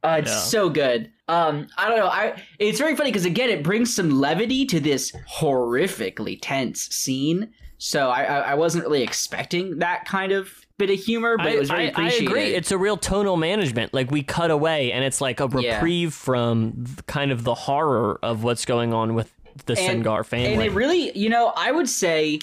Uh, 0.02 0.16
it's 0.20 0.30
Yeah. 0.30 0.38
so 0.38 0.68
good. 0.70 1.10
Um, 1.28 1.66
I 1.76 1.88
don't 1.88 1.98
know. 1.98 2.06
I 2.06 2.40
it's 2.58 2.78
very 2.78 2.94
funny 2.96 3.10
because 3.10 3.24
again, 3.24 3.50
it 3.50 3.62
brings 3.62 3.94
some 3.94 4.10
levity 4.20 4.64
to 4.66 4.78
this 4.80 5.12
horrifically 5.38 6.38
tense 6.40 6.82
scene. 6.94 7.50
So 7.78 8.08
I, 8.08 8.22
I 8.24 8.38
I 8.38 8.54
wasn't 8.54 8.84
really 8.84 9.02
expecting 9.02 9.78
that 9.78 10.04
kind 10.04 10.32
of 10.32 10.52
bit 10.78 10.90
of 10.90 10.98
humor, 10.98 11.36
but 11.36 11.46
I, 11.46 11.50
it 11.50 11.58
was 11.58 11.70
very 11.70 11.92
I- 11.94 12.06
I 12.06 12.10
agree. 12.12 12.54
It's 12.54 12.70
a 12.70 12.78
real 12.78 12.96
tonal 12.96 13.36
management. 13.36 13.92
Like 13.94 14.10
we 14.10 14.22
cut 14.22 14.50
away, 14.50 14.92
and 14.92 15.04
it's 15.04 15.20
like 15.20 15.40
a 15.40 15.48
Yeah. 15.58 15.76
reprieve 15.76 16.14
from 16.14 16.86
kind 17.06 17.32
of 17.32 17.44
the 17.44 17.54
horror 17.54 18.18
of 18.22 18.44
what's 18.44 18.64
going 18.64 18.92
on 18.94 19.14
with 19.14 19.32
the 19.66 19.78
And- 19.78 20.04
Sengar 20.04 20.24
family. 20.24 20.52
And 20.52 20.62
it 20.62 20.72
really, 20.72 21.16
you 21.18 21.28
know, 21.28 21.52
I 21.56 21.72
would 21.72 21.88
say 21.88 22.38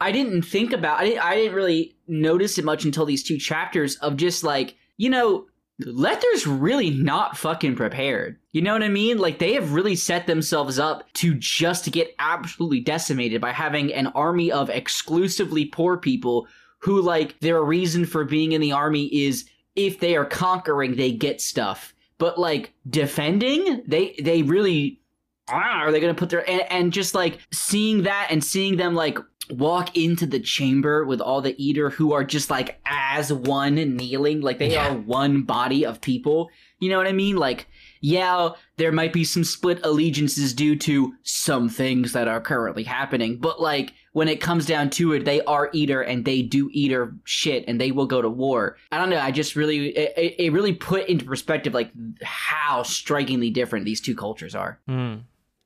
I 0.00 0.12
didn't 0.12 0.42
think 0.42 0.72
about 0.72 1.00
I 1.00 1.04
didn't, 1.06 1.24
I 1.24 1.34
didn't 1.34 1.54
really 1.54 1.94
notice 2.06 2.58
it 2.58 2.64
much 2.64 2.84
until 2.84 3.04
these 3.06 3.22
two 3.24 3.38
chapters 3.38 3.96
of 3.96 4.16
just 4.16 4.44
like, 4.44 4.76
you 4.98 5.10
know, 5.10 5.46
Lether's 5.80 6.46
really 6.46 6.90
not 6.90 7.36
fucking 7.36 7.76
prepared. 7.76 8.38
You 8.52 8.62
know 8.62 8.72
what 8.72 8.82
I 8.82 8.88
mean? 8.88 9.18
Like 9.18 9.38
they 9.38 9.54
have 9.54 9.72
really 9.72 9.94
set 9.94 10.26
themselves 10.26 10.78
up 10.78 11.12
to 11.14 11.34
just 11.34 11.90
get 11.92 12.14
absolutely 12.18 12.80
decimated 12.80 13.40
by 13.40 13.52
having 13.52 13.92
an 13.94 14.08
army 14.08 14.50
of 14.50 14.70
exclusively 14.70 15.66
poor 15.66 15.96
people 15.96 16.48
who 16.80 17.00
like 17.00 17.38
their 17.40 17.62
reason 17.62 18.06
for 18.06 18.24
being 18.24 18.52
in 18.52 18.60
the 18.60 18.72
army 18.72 19.06
is 19.06 19.48
if 19.76 20.00
they 20.00 20.16
are 20.16 20.24
conquering 20.24 20.96
they 20.96 21.12
get 21.12 21.40
stuff. 21.40 21.94
But 22.18 22.38
like 22.38 22.72
defending, 22.88 23.82
they 23.86 24.16
they 24.20 24.42
really 24.42 25.00
ah, 25.48 25.82
are 25.82 25.92
they 25.92 26.00
going 26.00 26.14
to 26.14 26.18
put 26.18 26.30
their 26.30 26.48
and, 26.50 26.62
and 26.70 26.92
just 26.92 27.14
like 27.14 27.38
seeing 27.52 28.02
that 28.02 28.28
and 28.30 28.42
seeing 28.42 28.76
them 28.76 28.94
like 28.94 29.18
walk 29.50 29.96
into 29.96 30.26
the 30.26 30.40
chamber 30.40 31.04
with 31.04 31.20
all 31.20 31.40
the 31.40 31.54
Edur 31.54 31.90
who 31.92 32.12
are 32.12 32.24
just 32.24 32.50
like 32.50 32.80
as 32.84 33.32
one 33.32 33.74
kneeling 33.74 34.40
like 34.40 34.58
they 34.58 34.76
are 34.76 34.94
one 34.94 35.42
body 35.42 35.84
of 35.86 36.00
people 36.00 36.50
you 36.78 36.88
know 36.90 36.96
what 36.98 37.06
i 37.06 37.12
mean 37.12 37.36
like 37.36 37.66
yeah 38.00 38.50
there 38.76 38.92
might 38.92 39.12
be 39.12 39.24
some 39.24 39.42
split 39.44 39.80
allegiances 39.84 40.52
due 40.52 40.76
to 40.76 41.14
some 41.22 41.68
things 41.68 42.12
that 42.12 42.28
are 42.28 42.40
currently 42.40 42.84
happening 42.84 43.36
but 43.38 43.60
like 43.60 43.92
when 44.12 44.28
it 44.28 44.40
comes 44.40 44.66
down 44.66 44.90
to 44.90 45.12
it 45.12 45.24
they 45.24 45.40
are 45.42 45.70
Edur 45.70 46.06
and 46.06 46.24
they 46.24 46.42
do 46.42 46.70
Edur 46.70 47.16
shit 47.24 47.64
and 47.66 47.80
they 47.80 47.90
will 47.90 48.06
go 48.06 48.20
to 48.22 48.28
war 48.28 48.76
i 48.92 48.98
don't 48.98 49.10
know 49.10 49.18
i 49.18 49.30
just 49.30 49.56
really 49.56 49.88
it, 49.88 50.34
it- 50.38 50.52
really 50.52 50.72
put 50.74 51.08
into 51.08 51.24
perspective 51.24 51.74
like 51.74 51.90
how 52.22 52.82
strikingly 52.82 53.50
different 53.50 53.84
these 53.84 54.00
two 54.00 54.14
cultures 54.14 54.54
are 54.54 54.78
Hmm. 54.86 55.14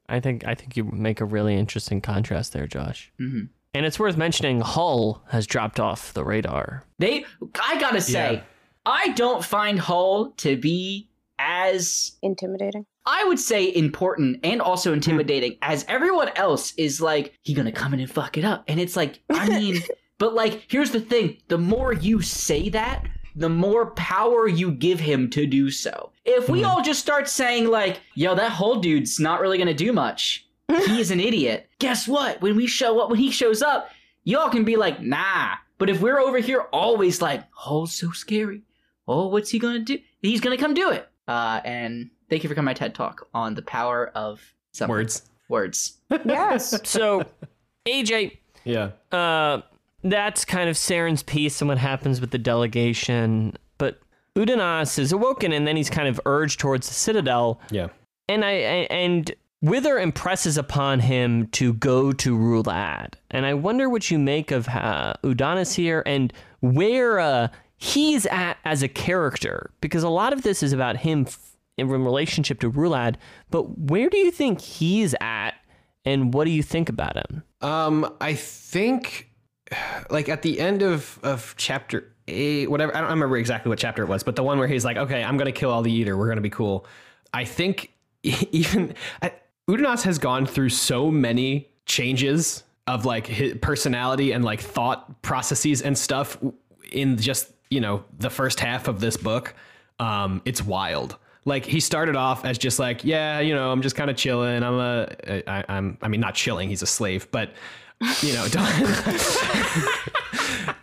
I 0.09 0.21
think 0.21 0.47
I 0.47 0.55
think 0.55 0.77
you 0.77 0.85
make 0.85 1.21
a 1.23 1.25
really 1.25 1.55
interesting 1.55 2.03
contrast 2.03 2.53
there, 2.53 2.67
Josh. 2.67 3.11
Mhm. 3.19 3.49
And 3.75 3.87
it's 3.87 3.99
worth 3.99 4.19
mentioning 4.19 4.61
Hull 4.61 5.23
has 5.29 5.47
dropped 5.47 5.81
off 5.81 6.13
the 6.13 6.25
radar. 6.25 6.85
They, 6.99 7.25
I 7.63 7.81
gotta 7.81 8.01
say, 8.03 8.35
Yeah. 8.35 8.43
I 8.85 9.09
don't 9.11 9.45
find 9.45 9.79
Hull 9.79 10.33
to 10.39 10.57
be 10.57 11.09
as, 11.39 12.13
Intimidating. 12.23 12.85
I 13.07 13.25
would 13.25 13.39
say, 13.39 13.75
important 13.75 14.41
and 14.45 14.61
also 14.61 14.91
hmm. 14.91 14.95
intimidating 14.95 15.57
as 15.63 15.85
everyone 15.89 16.29
else 16.37 16.75
is 16.75 17.01
like, 17.01 17.39
he 17.43 17.55
gonna 17.55 17.73
come 17.73 17.95
in 17.95 18.01
and 18.01 18.11
fuck 18.11 18.37
it 18.37 18.45
up. 18.45 18.65
And 18.69 18.79
it's 18.79 18.97
like, 18.97 19.21
I 19.31 19.49
mean, 19.59 19.83
but 20.19 20.35
like, 20.35 20.67
here's 20.69 20.91
the 20.91 21.01
thing 21.01 21.39
the 21.49 21.59
more 21.59 21.95
you 21.95 22.21
say 22.21 22.69
that, 22.71 23.07
the 23.35 23.49
more 23.49 23.93
power 23.93 24.47
you 24.47 24.71
give 24.71 25.01
him 25.01 25.31
to 25.31 25.47
do 25.47 25.71
so. 25.71 26.13
If 26.27 26.51
we 26.51 26.61
hmm. 26.61 26.67
all 26.67 26.83
just 26.83 27.01
start 27.01 27.27
saying, 27.27 27.69
like, 27.69 28.01
yo, 28.15 28.35
that 28.35 28.53
Hull 28.53 28.81
dude's 28.81 29.19
not 29.19 29.41
really 29.41 29.57
gonna 29.57 29.73
do 29.73 29.95
much, 29.95 30.47
he's 30.87 31.11
an 31.11 31.21
idiot, 31.21 31.69
guess 31.79 32.07
what? 32.09 32.41
When 32.43 32.57
we 32.57 32.67
show 32.67 33.01
up, 33.01 33.11
when 33.11 33.19
he 33.19 33.31
shows 33.31 33.63
up, 33.63 33.91
y'all 34.25 34.51
can 34.51 34.65
be 34.65 34.77
like, 34.77 35.01
nah. 35.01 35.55
But 35.79 35.91
if 35.91 36.01
we're 36.01 36.21
over 36.21 36.39
here 36.39 36.63
always 36.73 37.21
like, 37.21 37.43
oh, 37.67 37.87
so 37.87 38.11
scary. 38.13 38.63
Oh, 39.09 39.29
what's 39.29 39.51
he 39.51 39.59
gonna 39.59 39.81
do? 39.81 39.99
He's 40.21 40.41
gonna 40.41 40.57
come 40.57 40.75
do 40.75 40.91
it. 40.91 41.09
Uh, 41.27 41.61
and 41.65 42.11
thank 42.31 42.43
you 42.43 42.49
for 42.49 42.55
coming 42.55 42.75
to 42.75 42.81
my 42.83 42.87
TED 42.87 42.95
talk 42.95 43.29
on 43.35 43.55
the 43.55 43.63
power 43.63 44.09
of 44.15 44.41
something. 44.73 44.91
Words. 44.93 45.23
Words. 45.49 45.99
Yes. 46.25 46.79
So, 46.89 47.25
AJ, 47.87 48.39
Yeah. 48.65 48.91
uh, 49.11 49.63
that's 50.05 50.45
kind 50.45 50.69
of 50.71 50.77
Seren's 50.77 51.23
piece 51.23 51.61
and 51.61 51.69
what 51.69 51.79
happens 51.79 52.21
with 52.21 52.31
the 52.31 52.39
delegation. 52.39 53.57
But 53.79 54.01
Udinaas 54.37 54.99
is 54.99 55.13
awoken, 55.13 55.53
and 55.53 55.67
then 55.67 55.77
he's 55.77 55.91
kind 55.91 56.09
of 56.09 56.21
urged 56.27 56.59
towards 56.61 56.89
the 56.89 56.95
Citadel. 56.95 57.61
Yeah. 57.71 57.89
and 58.29 58.45
I 58.45 58.51
and 58.89 59.31
Wither 59.63 59.97
impresses 59.97 60.59
upon 60.59 60.99
him 60.99 61.47
to 61.53 61.73
go 61.75 62.11
to 62.13 62.37
Rulad, 62.37 63.15
and 63.31 63.47
I 63.47 63.55
wonder 63.55 63.89
what 63.89 64.11
you 64.11 64.19
make 64.19 64.51
of 64.51 64.69
uh, 64.69 65.15
Udinaas 65.23 65.75
here 65.75 66.03
and 66.05 66.33
where 66.61 67.21
uh, 67.21 67.47
he's 67.77 68.27
at 68.27 68.59
as 68.65 68.83
a 68.83 68.89
character 68.89 69.71
because 69.81 70.03
a 70.03 70.09
lot 70.09 70.33
of 70.33 70.43
this 70.43 70.65
is 70.65 70.73
about 70.73 70.97
him 70.97 71.27
f- 71.29 71.57
in 71.79 71.89
relationship 71.89 72.59
to 72.61 72.71
Rulad. 72.73 73.15
But 73.51 73.79
where 73.79 74.11
do 74.11 74.17
you 74.17 74.33
think 74.33 74.61
he's 74.61 75.15
at, 75.21 75.53
and 76.05 76.35
what 76.35 76.45
do 76.47 76.51
you 76.51 76.65
think 76.65 76.89
about 76.89 77.17
him? 77.17 77.45
Um, 77.61 78.13
I 78.21 78.35
think, 78.35 79.31
like 80.11 80.29
at 80.29 80.43
the 80.43 80.59
end 80.59 80.83
of 80.83 81.21
of 81.23 81.55
chapter 81.57 82.13
eight, 82.27 82.69
whatever. 82.69 82.97
I 82.97 83.01
don't 83.01 83.11
remember 83.11 83.37
exactly 83.37 83.69
what 83.69 83.79
chapter 83.79 84.03
it 84.03 84.09
was, 84.09 84.25
but 84.25 84.35
the 84.35 84.43
one 84.43 84.59
where 84.59 84.67
he's 84.67 84.85
like, 84.85 84.97
"Okay, 84.97 85.23
I'm 85.23 85.37
gonna 85.37 85.53
kill 85.53 85.71
all 85.71 85.83
the 85.83 86.05
Edur. 86.05 86.19
We're 86.19 86.29
gonna 86.29 86.41
be 86.41 86.51
cool." 86.51 86.85
I 87.33 87.45
think 87.45 87.93
even 88.23 88.95
Udinaas 89.69 90.03
has 90.03 90.19
gone 90.19 90.47
through 90.47 90.71
so 90.71 91.11
many 91.11 91.69
changes 91.87 92.65
of 92.87 93.05
like 93.05 93.27
his 93.27 93.55
personality 93.61 94.33
and 94.33 94.45
like 94.45 94.61
thought 94.61 95.23
processes 95.23 95.83
and 95.83 95.97
stuff 95.97 96.37
in 96.91 97.17
just 97.17 97.53
you 97.71 97.81
know 97.81 98.05
the 98.19 98.31
first 98.31 98.61
half 98.61 98.89
of 98.89 99.01
this 99.01 99.17
book. 99.17 99.55
Um, 99.99 100.43
it's 100.45 100.63
wild 100.63 101.17
like 101.45 101.65
he 101.67 101.81
started 101.81 102.17
off 102.17 102.45
as 102.45 102.59
just 102.59 102.79
like 102.79 103.05
yeah 103.05 103.41
you 103.41 103.55
know 103.55 103.71
i'm 103.73 103.83
just 103.83 103.97
kind 103.97 104.11
of 104.11 104.17
chilling 104.17 104.63
i'm 104.63 104.79
a 104.79 105.09
I, 105.47 105.65
i'm 105.69 105.99
i 106.03 106.09
mean 106.09 106.21
not 106.21 106.35
chilling 106.35 106.69
he's 106.69 106.83
a 106.83 106.87
slave 106.87 107.29
but 107.31 107.53
you 108.21 108.33
know 108.33 108.47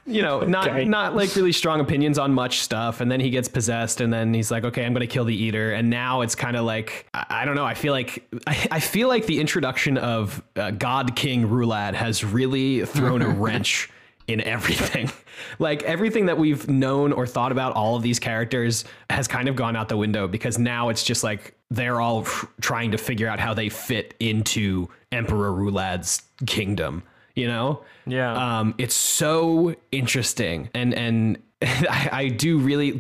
you 0.10 0.22
know 0.22 0.42
not 0.42 0.68
Okay. 0.68 0.86
not 0.86 1.16
like 1.16 1.36
really 1.36 1.52
strong 1.52 1.80
opinions 1.80 2.18
on 2.18 2.34
much 2.34 2.60
stuff 2.60 3.00
and 3.00 3.12
then 3.12 3.20
he 3.20 3.30
gets 3.30 3.48
possessed 3.48 4.02
and 4.02 4.12
then 4.12 4.34
he's 4.34 4.50
like 4.52 4.64
okay 4.64 4.86
i'm 4.86 4.94
gonna 4.94 5.08
kill 5.08 5.26
the 5.26 5.52
Edur 5.52 5.78
and 5.78 5.90
now 5.90 6.22
it's 6.22 6.36
kind 6.36 6.58
of 6.58 6.66
like 6.66 7.06
I, 7.14 7.26
I 7.30 7.46
don't 7.46 7.56
know 7.56 7.66
i 7.66 7.74
feel 7.76 7.94
like 7.94 8.28
I, 8.48 8.68
I 8.72 8.80
feel 8.80 9.08
like 9.08 9.26
the 9.28 9.40
introduction 9.40 9.98
of 9.98 10.42
uh, 10.56 10.72
god 10.72 11.16
king 11.16 11.48
rulad 11.48 11.94
has 11.94 12.24
really 12.24 12.86
thrown 12.86 13.22
a 13.22 13.30
wrench 13.44 13.90
in 14.28 14.42
everything. 14.42 15.10
Like 15.58 15.84
everything 15.84 16.26
that 16.26 16.38
we've 16.38 16.68
known 16.70 17.14
or 17.14 17.26
thought 17.26 17.54
about 17.54 17.74
all 17.74 17.96
of 17.96 18.04
these 18.04 18.20
characters 18.20 18.84
has 19.10 19.26
kind 19.26 19.48
of 19.48 19.56
gone 19.56 19.78
out 19.78 19.88
the 19.88 19.96
window 19.96 20.28
because 20.28 20.60
now 20.60 20.90
it's 20.90 21.02
just 21.02 21.24
like 21.24 21.54
they're 21.72 22.02
all 22.02 22.24
tr- 22.24 22.46
trying 22.60 22.92
to 22.92 22.98
figure 22.98 23.26
out 23.30 23.40
how 23.40 23.54
they 23.54 23.70
fit 23.70 24.16
into 24.20 24.90
Emperor 25.14 25.50
Rulad's 25.52 26.22
kingdom, 26.46 27.04
you 27.40 27.48
know? 27.48 27.84
Yeah. 28.06 28.60
Um, 28.60 28.76
it's 28.78 28.96
so 28.96 29.76
interesting. 29.92 30.70
And, 30.74 30.94
and 30.94 31.38
I, 31.62 32.10
I 32.12 32.28
do 32.30 32.60
really, 32.60 32.92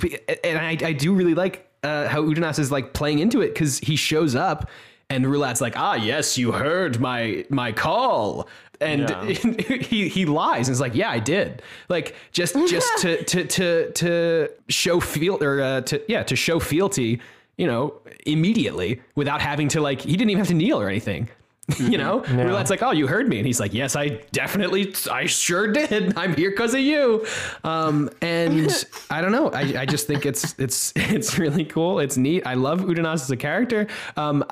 and 0.43 0.57
I, 0.57 0.77
I 0.83 0.93
do 0.93 1.13
really 1.13 1.35
like 1.35 1.67
uh, 1.83 2.07
how 2.07 2.21
Udinaas 2.23 2.59
is 2.59 2.71
like 2.71 2.93
playing 2.93 3.19
into 3.19 3.41
it 3.41 3.49
because 3.53 3.79
he 3.79 3.95
shows 3.95 4.35
up 4.35 4.69
and 5.09 5.25
Rulad's 5.25 5.61
like, 5.61 5.77
ah, 5.77 5.95
yes, 5.95 6.37
you 6.37 6.51
heard 6.51 6.99
my, 6.99 7.45
my 7.49 7.71
call 7.71 8.47
and 8.81 9.09
Yeah. 9.09 9.25
he 9.81 10.07
he 10.07 10.25
lies 10.25 10.67
and 10.67 10.73
is 10.73 10.79
like, 10.79 10.95
yeah, 10.95 11.09
I 11.09 11.19
did. 11.19 11.61
Like 11.89 12.15
just 12.31 12.55
just 12.69 13.01
to 13.01 13.23
to 13.31 13.45
to 13.45 13.91
to 13.91 14.49
show 14.69 14.99
feel 14.99 15.43
or 15.43 15.61
uh, 15.61 15.81
to 15.81 16.01
yeah 16.07 16.23
to 16.23 16.35
show 16.35 16.59
fealty, 16.59 17.19
you 17.57 17.67
know, 17.67 17.95
immediately 18.25 19.01
without 19.15 19.41
having 19.41 19.67
to 19.69 19.81
like 19.81 20.01
he 20.01 20.13
didn't 20.13 20.29
even 20.29 20.39
have 20.39 20.47
to 20.47 20.53
kneel 20.53 20.79
or 20.79 20.87
anything. 20.87 21.29
You 21.77 21.97
know, 21.97 22.21
Rulad's 22.21 22.69
like, 22.69 22.81
"Oh, 22.81 22.91
you 22.91 23.07
heard 23.07 23.27
me," 23.27 23.37
and 23.37 23.45
he's 23.45 23.59
like, 23.59 23.73
"Yes, 23.73 23.95
I 23.95 24.21
definitely, 24.31 24.93
I 25.11 25.25
sure 25.25 25.71
did. 25.71 26.13
I'm 26.17 26.35
here 26.35 26.51
because 26.51 26.73
of 26.73 26.79
you." 26.81 27.25
Um, 27.63 28.09
and 28.21 28.85
I 29.09 29.21
don't 29.21 29.31
know. 29.31 29.49
I, 29.51 29.81
I 29.81 29.85
just 29.85 30.07
think 30.07 30.25
it's 30.25 30.55
it's 30.57 30.93
it's 30.95 31.37
really 31.37 31.65
cool. 31.65 31.99
It's 31.99 32.17
neat. 32.17 32.45
I 32.45 32.55
love 32.55 32.81
Udinaas 32.81 33.15
as 33.15 33.31
a 33.31 33.37
character. 33.37 33.87
Um, 34.17 34.43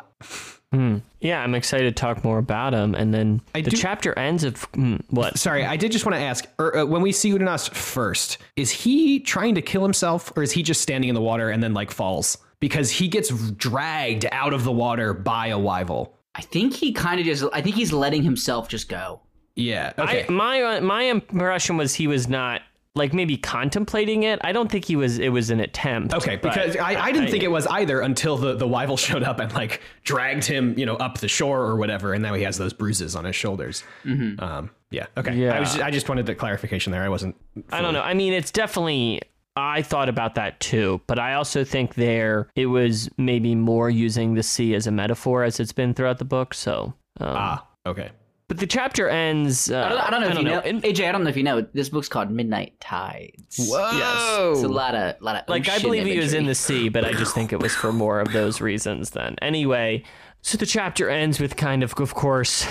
yeah, 1.19 1.41
I'm 1.41 1.55
excited 1.55 1.95
to 1.95 1.99
talk 1.99 2.23
more 2.23 2.37
about 2.37 2.73
him. 2.73 2.93
And 2.93 3.13
then 3.13 3.41
I 3.55 3.61
the 3.61 3.71
do- 3.71 3.77
chapter 3.77 4.17
ends 4.17 4.43
of 4.43 4.71
mm, 4.73 5.01
what? 5.09 5.37
Sorry, 5.37 5.65
I 5.65 5.77
did 5.77 5.91
just 5.91 6.05
want 6.05 6.15
to 6.15 6.21
ask. 6.21 6.45
Er, 6.59 6.79
uh, 6.79 6.85
when 6.85 7.01
we 7.01 7.11
see 7.11 7.31
Udinaas 7.31 7.69
first, 7.73 8.37
is 8.55 8.71
he 8.71 9.19
trying 9.19 9.55
to 9.55 9.61
kill 9.61 9.83
himself, 9.83 10.31
or 10.35 10.43
is 10.43 10.51
he 10.51 10.63
just 10.63 10.81
standing 10.81 11.09
in 11.09 11.15
the 11.15 11.21
water 11.21 11.49
and 11.49 11.63
then 11.63 11.73
like 11.73 11.91
falls 11.91 12.37
because 12.59 12.91
he 12.91 13.07
gets 13.07 13.29
dragged 13.51 14.25
out 14.31 14.53
of 14.53 14.63
the 14.63 14.71
water 14.71 15.13
by 15.13 15.47
a 15.47 15.57
wyval? 15.59 16.16
I 16.37 16.41
think 16.41 16.73
he 16.75 16.93
kind 16.93 17.19
of 17.19 17.25
just. 17.25 17.43
I 17.51 17.61
think 17.61 17.75
he's 17.75 17.91
letting 17.91 18.23
himself 18.23 18.69
just 18.69 18.87
go. 18.89 19.21
Yeah. 19.55 19.93
Okay. 19.97 20.25
I, 20.27 20.31
my 20.31 20.61
uh, 20.61 20.81
my 20.81 21.03
impression 21.03 21.77
was 21.77 21.95
he 21.95 22.07
was 22.07 22.27
not 22.27 22.61
like 22.93 23.13
maybe 23.13 23.37
contemplating 23.37 24.23
it. 24.23 24.39
I 24.43 24.51
don't 24.51 24.71
think 24.71 24.85
he 24.85 24.95
was. 24.95 25.17
It 25.17 25.29
was 25.29 25.49
an 25.49 25.59
attempt. 25.59 26.13
Okay, 26.13 26.35
because 26.35 26.75
I, 26.77 26.95
I 26.95 27.11
didn't 27.11 27.29
think 27.31 27.43
it 27.43 27.51
was 27.51 27.65
either 27.67 28.01
until 28.01 28.37
the, 28.37 28.55
the 28.55 28.67
wyval 28.67 28.97
showed 28.97 29.23
up 29.23 29.39
and 29.39 29.51
like 29.53 29.81
dragged 30.03 30.45
him, 30.45 30.77
you 30.77 30.85
know, 30.85 30.95
up 30.95 31.17
the 31.19 31.27
shore 31.27 31.61
or 31.61 31.75
whatever, 31.75 32.13
and 32.13 32.21
now 32.21 32.33
he 32.35 32.43
has 32.43 32.57
those 32.57 32.73
bruises 32.73 33.15
on 33.15 33.25
his 33.25 33.35
shoulders. 33.35 33.83
Um, 34.05 34.69
yeah. 34.91 35.07
Okay. 35.17 35.35
Yeah. 35.35 35.55
I 35.55 35.59
was 35.59 35.79
I 35.79 35.89
just 35.91 36.07
wanted 36.07 36.27
the 36.27 36.35
clarification 36.35 36.91
there. 36.91 37.03
I 37.03 37.09
wasn't. 37.09 37.35
I 37.71 37.81
don't 37.81 37.93
know. 37.93 38.01
I 38.01 38.13
mean, 38.13 38.33
it's 38.33 38.51
definitely. 38.51 39.21
I 39.57 39.81
thought 39.81 40.07
about 40.09 40.35
that 40.35 40.59
too, 40.59 41.01
but 41.07 41.17
I 41.19 41.33
also 41.33 41.63
think 41.63 41.95
there 41.95 42.47
it 42.55 42.67
was 42.67 43.09
maybe 43.17 43.55
more 43.55 43.89
using 43.89 44.35
the 44.35 44.43
sea 44.43 44.75
as 44.75 44.85
a 44.87 44.91
metaphor 44.91 45.43
as 45.43 45.59
it's 45.59 45.73
been 45.73 45.93
throughout 45.93 46.19
the 46.19 46.25
book. 46.25 46.53
So, 46.53 46.93
um, 47.19 47.27
Ah. 47.35 47.67
Okay. 47.85 48.09
but 48.47 48.57
the 48.59 48.67
chapter 48.67 49.09
ends. 49.09 49.71
Uh, 49.71 49.83
I 49.83 49.89
don't, 49.89 49.99
I 49.99 50.09
don't 50.09 50.21
know 50.21 50.27
if 50.29 50.37
you 50.37 50.43
know. 50.43 50.59
In- 50.59 50.81
AJ, 50.81 51.07
I 51.07 51.11
don't 51.11 51.23
know 51.23 51.29
if 51.29 51.37
you 51.37 51.43
know. 51.43 51.61
This 51.73 51.89
book's 51.89 52.07
called 52.07 52.29
Midnight 52.31 52.79
Tides. 52.79 53.67
Whoa. 53.69 54.51
It's 54.53 54.63
a 54.63 54.67
lot 54.67 54.93
of, 54.95 55.15
a 55.19 55.23
lot 55.23 55.35
of. 55.37 55.49
like 55.49 55.67
I 55.67 55.75
ocean 55.75 55.83
believe 55.83 56.05
he 56.05 56.17
was 56.19 56.33
in 56.33 56.45
the 56.45 56.55
sea, 56.55 56.89
but 56.89 57.03
I 57.03 57.13
just 57.13 57.33
think 57.33 57.51
it 57.51 57.59
was 57.59 57.73
for 57.73 57.91
more 57.91 58.19
of 58.19 58.31
those 58.33 58.61
reasons. 58.61 59.09
Then 59.11 59.35
anyway, 59.41 60.03
so 60.41 60.57
the 60.57 60.65
chapter 60.65 61.09
ends 61.09 61.39
with 61.39 61.55
kind 61.55 61.81
of, 61.83 61.93
of 61.97 62.13
course, 62.13 62.65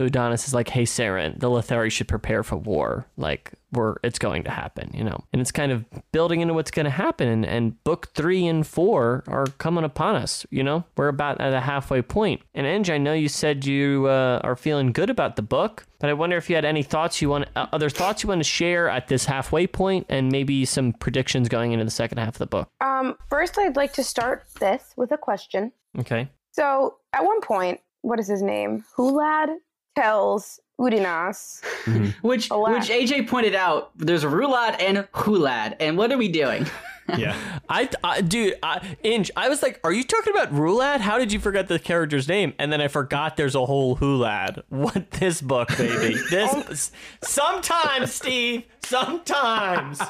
Udinaas 0.00 0.46
is 0.46 0.52
like, 0.52 0.68
"Hey, 0.68 0.82
Seren, 0.82 1.38
the 1.40 1.48
Letheri 1.48 1.90
should 1.90 2.08
prepare 2.08 2.42
for 2.42 2.56
war. 2.56 3.06
Like, 3.16 3.52
we're 3.72 3.96
it's 4.04 4.18
going 4.18 4.42
to 4.44 4.50
happen, 4.50 4.90
you 4.92 5.02
know." 5.02 5.24
And 5.32 5.40
it's 5.40 5.50
kind 5.50 5.72
of 5.72 5.86
building 6.12 6.40
into 6.40 6.52
what's 6.52 6.70
going 6.70 6.84
to 6.84 6.90
happen. 6.90 7.28
And, 7.28 7.46
and 7.46 7.82
book 7.82 8.08
three 8.14 8.46
and 8.46 8.66
four 8.66 9.24
are 9.26 9.46
coming 9.58 9.84
upon 9.84 10.16
us. 10.16 10.44
You 10.50 10.62
know, 10.62 10.84
we're 10.96 11.08
about 11.08 11.40
at 11.40 11.54
a 11.54 11.60
halfway 11.60 12.02
point. 12.02 12.42
And 12.54 12.66
Ange, 12.66 12.90
I 12.90 12.98
know 12.98 13.14
you 13.14 13.28
said 13.28 13.64
you 13.64 14.06
uh, 14.06 14.40
are 14.44 14.56
feeling 14.56 14.92
good 14.92 15.08
about 15.08 15.36
the 15.36 15.42
book, 15.42 15.86
but 15.98 16.10
I 16.10 16.12
wonder 16.12 16.36
if 16.36 16.50
you 16.50 16.56
had 16.56 16.66
any 16.66 16.82
thoughts 16.82 17.22
you 17.22 17.30
want, 17.30 17.48
uh, 17.56 17.66
other 17.72 17.88
thoughts 17.88 18.22
you 18.22 18.28
want 18.28 18.40
to 18.40 18.44
share 18.48 18.90
at 18.90 19.08
this 19.08 19.24
halfway 19.24 19.66
point, 19.66 20.06
and 20.10 20.30
maybe 20.30 20.66
some 20.66 20.92
predictions 20.92 21.48
going 21.48 21.72
into 21.72 21.84
the 21.86 21.90
second 21.90 22.18
half 22.18 22.34
of 22.34 22.38
the 22.38 22.46
book. 22.46 22.68
Um, 22.82 23.16
first, 23.30 23.58
I'd 23.58 23.76
like 23.76 23.94
to 23.94 24.04
start 24.04 24.44
this 24.60 24.92
with 24.96 25.12
a 25.12 25.18
question. 25.18 25.72
Okay. 25.98 26.28
So, 26.52 26.96
at 27.14 27.24
one 27.24 27.40
point, 27.40 27.80
what 28.02 28.20
is 28.20 28.28
his 28.28 28.42
name? 28.42 28.84
Hulad 28.96 29.56
tells 29.96 30.60
Udinaas. 30.80 31.62
Mm-hmm. 31.84 32.06
Which, 32.26 32.50
Alas. 32.50 32.88
which 32.88 33.10
AJ 33.10 33.28
pointed 33.28 33.54
out. 33.54 33.96
There's 33.96 34.24
Rulad 34.24 34.76
and 34.80 34.98
Hulad, 35.12 35.76
and 35.80 35.96
what 35.96 36.12
are 36.12 36.18
we 36.18 36.28
doing? 36.28 36.66
Yeah. 37.16 37.36
I, 37.68 37.88
I 38.02 38.20
dude, 38.20 38.58
I, 38.64 38.80
Inge, 39.04 39.30
I 39.36 39.48
was 39.48 39.62
like, 39.62 39.78
are 39.84 39.92
you 39.92 40.02
talking 40.02 40.32
about 40.32 40.52
Rulad? 40.52 40.98
How 40.98 41.18
did 41.18 41.32
you 41.32 41.38
forget 41.38 41.68
the 41.68 41.78
character's 41.78 42.26
name? 42.26 42.52
And 42.58 42.72
then 42.72 42.80
I 42.80 42.88
forgot 42.88 43.36
there's 43.36 43.54
a 43.54 43.64
whole 43.64 43.96
Hulad. 43.96 44.64
What 44.70 45.12
this 45.12 45.40
book, 45.40 45.68
baby? 45.78 46.18
This 46.30 46.90
sometimes, 47.22 48.12
Steve. 48.12 48.64
Sometimes. 48.82 50.00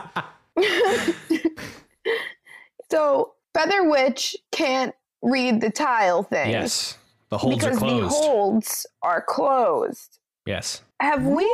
So, 2.91 3.35
Feather 3.53 3.91
Witch 3.91 4.35
can't 4.53 4.95
read 5.23 5.61
the 5.61 5.71
tile 5.71 6.23
thing. 6.23 6.51
Yes. 6.51 6.97
The 7.29 7.39
holds 7.39 7.65
because 7.65 7.77
are 7.77 7.79
closed. 7.81 8.05
the 8.05 8.09
holds 8.09 8.87
are 9.03 9.23
closed. 9.27 10.19
yes. 10.47 10.83
Have 11.01 11.25
we 11.27 11.47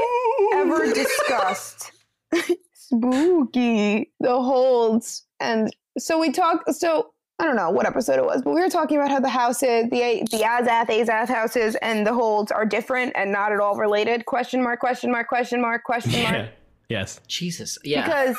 ever 0.55 0.93
discussed 0.93 1.91
spooky 2.75 4.13
the 4.21 4.31
holds? 4.43 5.25
And 5.41 5.75
so 5.99 6.19
we 6.19 6.31
talk. 6.31 6.63
So 6.71 7.13
I 7.39 7.45
don't 7.45 7.57
know 7.57 7.71
what 7.71 7.87
episode 7.87 8.19
it 8.19 8.25
was, 8.25 8.43
but 8.43 8.55
we 8.55 8.61
were 8.61 8.69
talking 8.69 8.99
about 8.99 9.11
how 9.11 9.21
the 9.21 9.29
houses, 9.29 9.89
the 9.91 10.27
the 10.31 10.45
Azath 10.45 10.87
Azath 10.89 11.29
houses, 11.29 11.75
and 11.77 12.07
the 12.07 12.13
holds 12.15 12.53
are 12.53 12.65
different 12.65 13.13
and 13.17 13.33
not 13.33 13.53
at 13.53 13.61
all 13.61 13.77
related. 13.77 14.27
Question 14.27 14.63
mark? 14.63 14.81
Question 14.81 15.11
mark? 15.11 15.27
Question 15.29 15.61
mark? 15.61 15.83
Question 15.85 16.23
mark? 16.23 16.35
Yeah. 16.35 16.49
Yes. 16.89 17.21
Jesus, 17.27 17.79
yeah. 17.85 18.05
Because 18.05 18.37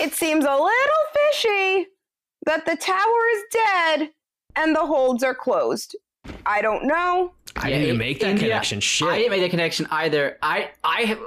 it 0.00 0.12
seems 0.14 0.44
a 0.44 0.52
little 0.52 1.04
fishy 1.32 1.86
that 2.46 2.66
the 2.66 2.76
tower 2.76 3.20
is 3.36 3.42
dead 3.52 4.10
and 4.54 4.76
the 4.76 4.84
holds 4.86 5.22
are 5.24 5.34
closed. 5.34 5.96
I 6.46 6.62
don't 6.62 6.84
know. 6.86 7.32
I 7.56 7.68
Yeah, 7.68 7.74
didn't 7.76 7.84
even 7.86 7.98
make 7.98 8.20
that 8.20 8.30
India- 8.30 8.48
connection. 8.48 8.80
Shit. 8.80 9.08
I 9.08 9.18
didn't 9.18 9.30
make 9.32 9.40
that 9.42 9.50
connection 9.50 9.86
either. 9.90 10.38
I, 10.42 10.70
I 10.84 11.02
have, 11.02 11.18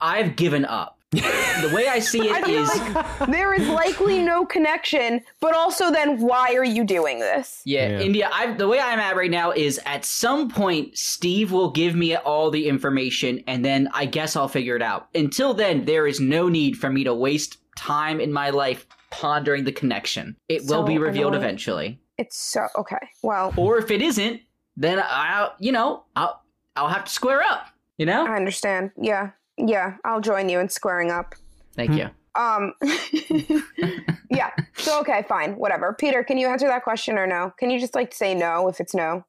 I've 0.00 0.36
given 0.36 0.64
up. 0.64 0.94
the 1.12 1.70
way 1.72 1.86
I 1.88 1.98
see 2.00 2.28
I 2.30 2.38
it 2.40 2.44
feel 2.44 2.62
is, 2.62 2.76
like 2.94 3.26
there 3.30 3.54
is 3.54 3.66
likely 3.68 4.20
no 4.22 4.44
connection, 4.44 5.20
but 5.40 5.54
also 5.54 5.90
then 5.90 6.20
why 6.20 6.54
are 6.54 6.64
you 6.64 6.84
doing 6.84 7.20
this? 7.20 7.62
yeah, 7.64 7.88
Yeah. 7.90 8.00
India. 8.00 8.30
I, 8.32 8.52
the 8.52 8.68
way 8.68 8.80
I'm 8.80 8.98
at 8.98 9.16
right 9.16 9.30
now 9.30 9.50
is, 9.52 9.80
at 9.86 10.04
some 10.04 10.50
point, 10.50 10.98
Steve 10.98 11.52
will 11.52 11.70
give 11.70 11.94
me 11.94 12.16
all 12.16 12.50
the 12.50 12.68
information, 12.68 13.42
and 13.46 13.64
then 13.64 13.88
I 13.94 14.04
guess 14.06 14.36
I'll 14.36 14.48
figure 14.48 14.76
it 14.76 14.82
out. 14.82 15.08
Until 15.14 15.54
then, 15.54 15.84
there 15.84 16.06
is 16.06 16.20
no 16.20 16.48
need 16.48 16.76
for 16.76 16.90
me 16.90 17.04
to 17.04 17.14
waste 17.14 17.58
time 17.76 18.20
in 18.20 18.32
my 18.32 18.50
life 18.50 18.86
pondering 19.10 19.64
the 19.64 19.72
connection. 19.72 20.36
It 20.48 20.64
will 20.66 20.82
be 20.82 20.98
revealed 20.98 21.34
annoying. 21.34 21.44
eventually. 21.44 22.00
It's 22.18 22.38
so 22.38 22.66
okay. 22.76 23.10
Well, 23.22 23.52
Or 23.56 23.78
if 23.78 23.90
it 23.90 24.02
isn't, 24.02 24.40
then 24.76 25.02
I'll, 25.04 25.54
you 25.58 25.72
know, 25.72 26.04
I'll, 26.14 26.42
I'll 26.74 26.88
have 26.88 27.04
to 27.04 27.12
square 27.12 27.42
up. 27.42 27.68
You 27.98 28.06
know? 28.06 28.26
I 28.26 28.36
understand. 28.36 28.90
Yeah. 29.00 29.30
Yeah, 29.58 29.96
I'll 30.04 30.20
join 30.20 30.48
you 30.48 30.60
in 30.60 30.68
squaring 30.68 31.10
up. 31.10 31.34
Thank 31.74 31.92
you. 31.92 32.10
Um, 32.34 32.74
yeah. 34.30 34.50
So 34.76 35.00
okay, 35.00 35.24
fine, 35.28 35.56
whatever. 35.56 35.94
Peter, 35.98 36.22
can 36.22 36.36
you 36.36 36.48
answer 36.48 36.66
that 36.68 36.84
question 36.84 37.16
or 37.16 37.26
no? 37.26 37.52
Can 37.58 37.70
you 37.70 37.80
just 37.80 37.94
like 37.94 38.12
say 38.12 38.34
no 38.34 38.68
if 38.68 38.80
it's 38.80 38.94
no? 38.94 39.24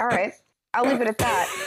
All 0.00 0.08
right, 0.08 0.32
I'll 0.74 0.84
leave 0.84 1.00
it 1.00 1.08
at 1.08 1.18
that. 1.18 1.48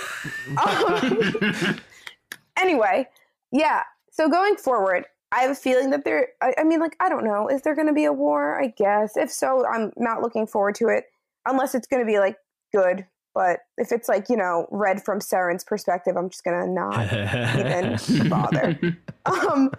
Um, 0.63 1.79
anyway, 2.57 3.07
yeah. 3.51 3.81
So 4.11 4.29
going 4.29 4.55
forward, 4.55 5.05
I 5.31 5.41
have 5.41 5.51
a 5.51 5.55
feeling 5.55 5.89
that 5.91 6.03
there. 6.03 6.29
I, 6.41 6.53
I 6.57 6.63
mean, 6.63 6.79
like, 6.79 6.95
I 6.99 7.09
don't 7.09 7.23
know. 7.23 7.47
Is 7.47 7.61
there 7.61 7.75
going 7.75 7.87
to 7.87 7.93
be 7.93 8.05
a 8.05 8.13
war? 8.13 8.61
I 8.61 8.67
guess. 8.67 9.15
If 9.17 9.31
so, 9.31 9.65
I'm 9.65 9.91
not 9.97 10.21
looking 10.21 10.45
forward 10.47 10.75
to 10.75 10.87
it, 10.89 11.05
unless 11.45 11.73
it's 11.75 11.87
going 11.87 12.01
to 12.01 12.05
be 12.05 12.19
like 12.19 12.37
good. 12.73 13.05
But 13.33 13.59
if 13.77 13.91
it's 13.91 14.09
like 14.09 14.29
you 14.29 14.35
know, 14.35 14.67
read 14.71 15.03
from 15.03 15.19
Seren's 15.19 15.63
perspective, 15.63 16.17
I'm 16.17 16.29
just 16.29 16.43
gonna 16.43 16.67
not 16.67 17.11
even 17.57 18.29
bother. 18.29 18.79
Um, 19.25 19.71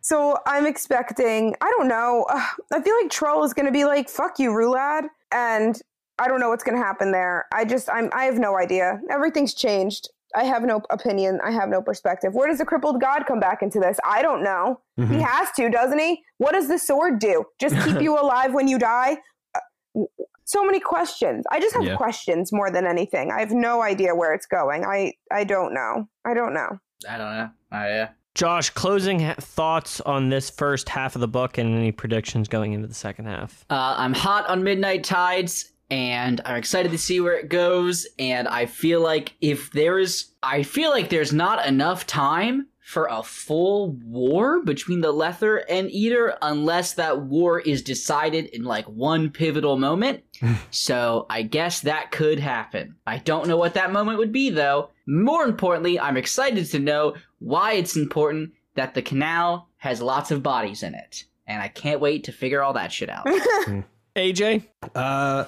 so 0.00 0.38
I'm 0.46 0.66
expecting. 0.66 1.54
I 1.60 1.72
don't 1.76 1.86
know. 1.86 2.24
uh, 2.28 2.44
I 2.72 2.80
feel 2.80 2.96
like 3.00 3.10
Trull 3.10 3.44
is 3.44 3.54
gonna 3.54 3.70
be 3.70 3.84
like, 3.84 4.08
"Fuck 4.08 4.38
you, 4.38 4.50
Rulad," 4.50 5.04
and 5.30 5.80
I 6.18 6.28
don't 6.28 6.40
know 6.40 6.48
what's 6.48 6.64
gonna 6.64 6.78
happen 6.78 7.12
there. 7.12 7.46
I 7.52 7.64
just, 7.64 7.88
I'm, 7.90 8.10
I 8.12 8.24
have 8.24 8.38
no 8.38 8.56
idea. 8.58 9.00
Everything's 9.10 9.54
changed. 9.54 10.08
I 10.34 10.44
have 10.44 10.62
no 10.62 10.80
opinion. 10.90 11.40
I 11.44 11.50
have 11.50 11.68
no 11.68 11.82
perspective. 11.82 12.34
Where 12.34 12.48
does 12.48 12.58
the 12.58 12.64
crippled 12.64 13.00
god 13.00 13.24
come 13.26 13.40
back 13.40 13.62
into 13.62 13.78
this? 13.80 13.98
I 14.04 14.22
don't 14.22 14.42
know. 14.42 14.80
He 14.96 15.20
has 15.20 15.48
to, 15.56 15.68
doesn't 15.70 15.98
he? 15.98 16.22
What 16.38 16.52
does 16.52 16.68
the 16.68 16.78
sword 16.78 17.18
do? 17.18 17.44
Just 17.60 17.74
keep 17.84 18.00
you 18.06 18.18
alive 18.18 18.52
when 18.54 18.68
you 18.68 18.78
die? 18.78 19.16
Uh, 19.54 20.04
So 20.44 20.64
many 20.64 20.80
questions. 20.80 21.44
I 21.50 21.60
just 21.60 21.74
have 21.74 21.84
Yeah. 21.84 21.96
questions 21.96 22.52
more 22.52 22.70
than 22.70 22.86
anything. 22.86 23.30
I 23.30 23.40
have 23.40 23.52
no 23.52 23.80
idea 23.82 24.14
where 24.14 24.34
it's 24.34 24.46
going. 24.46 24.84
I 24.84 25.12
I 25.30 25.44
don't 25.44 25.72
know. 25.74 26.08
I 26.24 26.34
don't 26.34 26.52
know. 26.54 26.78
I 27.08 27.16
don't 27.18 27.36
know. 27.36 27.50
Oh, 27.72 27.84
yeah. 27.86 28.08
Josh, 28.34 28.70
closing 28.70 29.20
ha- 29.20 29.34
thoughts 29.38 30.00
on 30.00 30.30
this 30.30 30.48
first 30.50 30.88
half 30.88 31.14
of 31.14 31.20
the 31.20 31.28
book 31.28 31.58
and 31.58 31.76
any 31.76 31.92
predictions 31.92 32.48
going 32.48 32.72
into 32.72 32.86
the 32.88 32.94
second 32.94 33.26
half. 33.26 33.64
Uh, 33.68 33.94
I'm 33.98 34.14
hot 34.14 34.46
on 34.48 34.62
Midnight 34.62 35.04
Tides, 35.04 35.71
and 35.92 36.40
I'm 36.46 36.56
excited 36.56 36.90
to 36.92 36.98
see 36.98 37.20
where 37.20 37.34
it 37.34 37.50
goes. 37.50 38.06
And 38.18 38.48
I 38.48 38.64
feel 38.64 39.02
like 39.02 39.34
if 39.42 39.70
there 39.72 39.98
is, 39.98 40.30
I 40.42 40.62
feel 40.62 40.88
like 40.88 41.10
there's 41.10 41.34
not 41.34 41.66
enough 41.66 42.06
time 42.06 42.68
for 42.80 43.08
a 43.10 43.22
full 43.22 43.90
war 44.06 44.62
between 44.62 45.02
the 45.02 45.12
Lether 45.12 45.58
and 45.68 45.90
Edur 45.90 46.38
unless 46.40 46.94
that 46.94 47.20
war 47.20 47.60
is 47.60 47.82
decided 47.82 48.46
in 48.46 48.64
like 48.64 48.86
one 48.86 49.28
pivotal 49.28 49.76
moment. 49.76 50.22
so 50.70 51.26
I 51.28 51.42
guess 51.42 51.80
that 51.80 52.10
could 52.10 52.38
happen. 52.40 52.96
I 53.06 53.18
don't 53.18 53.46
know 53.46 53.58
what 53.58 53.74
that 53.74 53.92
moment 53.92 54.16
would 54.16 54.32
be 54.32 54.48
though. 54.48 54.88
More 55.06 55.44
importantly, 55.44 56.00
I'm 56.00 56.16
excited 56.16 56.64
to 56.70 56.78
know 56.78 57.16
why 57.38 57.74
it's 57.74 57.96
important 57.96 58.52
that 58.76 58.94
the 58.94 59.02
canal 59.02 59.68
has 59.76 60.00
lots 60.00 60.30
of 60.30 60.42
bodies 60.42 60.82
in 60.82 60.94
it. 60.94 61.24
And 61.46 61.60
I 61.60 61.68
can't 61.68 62.00
wait 62.00 62.24
to 62.24 62.32
figure 62.32 62.62
all 62.62 62.72
that 62.72 62.92
shit 62.92 63.10
out. 63.10 63.26
AJ? 64.16 64.64
Uh, 64.94 65.44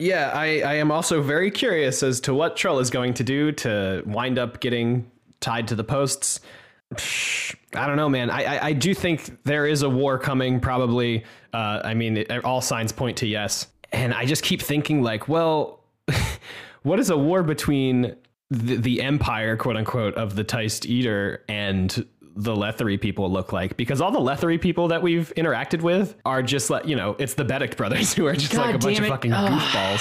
yeah, 0.00 0.30
I, 0.34 0.60
I 0.62 0.74
am 0.74 0.90
also 0.90 1.20
very 1.20 1.50
curious 1.50 2.02
as 2.02 2.20
to 2.22 2.34
what 2.34 2.56
Trull 2.56 2.78
is 2.78 2.88
going 2.90 3.14
to 3.14 3.24
do 3.24 3.52
to 3.52 4.02
wind 4.06 4.38
up 4.38 4.60
getting 4.60 5.10
tied 5.40 5.68
to 5.68 5.74
the 5.74 5.84
posts. 5.84 6.40
I 7.74 7.86
don't 7.86 7.96
know, 7.96 8.08
man. 8.08 8.30
I, 8.30 8.44
I, 8.44 8.66
I 8.68 8.72
do 8.72 8.94
think 8.94 9.44
there 9.44 9.66
is 9.66 9.82
a 9.82 9.90
war 9.90 10.18
coming, 10.18 10.58
probably. 10.58 11.24
Uh, 11.52 11.82
I 11.84 11.94
mean, 11.94 12.16
it, 12.16 12.44
all 12.44 12.60
signs 12.62 12.92
point 12.92 13.18
to 13.18 13.26
yes. 13.26 13.66
And 13.92 14.14
I 14.14 14.24
just 14.24 14.42
keep 14.42 14.62
thinking, 14.62 15.02
like, 15.02 15.28
well, 15.28 15.84
what 16.82 16.98
is 16.98 17.10
a 17.10 17.16
war 17.16 17.42
between 17.42 18.16
the, 18.50 18.76
the 18.76 19.02
empire, 19.02 19.56
quote 19.56 19.76
unquote, 19.76 20.14
of 20.14 20.34
the 20.34 20.44
Tiste 20.44 20.84
Edur 20.84 21.38
and 21.48 22.06
the 22.36 22.54
Letheri 22.54 23.00
people 23.00 23.30
look 23.30 23.52
like? 23.52 23.76
Because 23.76 24.00
all 24.00 24.10
the 24.10 24.18
Letheri 24.20 24.60
people 24.60 24.88
that 24.88 25.02
we've 25.02 25.32
interacted 25.36 25.82
with 25.82 26.16
are 26.24 26.42
just 26.42 26.70
like, 26.70 26.86
you 26.86 26.96
know, 26.96 27.16
it's 27.18 27.34
the 27.34 27.44
Beddict 27.44 27.76
brothers 27.76 28.12
who 28.14 28.26
are 28.26 28.34
just 28.34 28.54
like 28.54 28.74
a 28.74 28.78
bunch 28.78 28.96
damn 28.96 29.04
of 29.04 29.10
fucking 29.10 29.32
Ugh. 29.32 29.60
goofballs. 29.60 30.00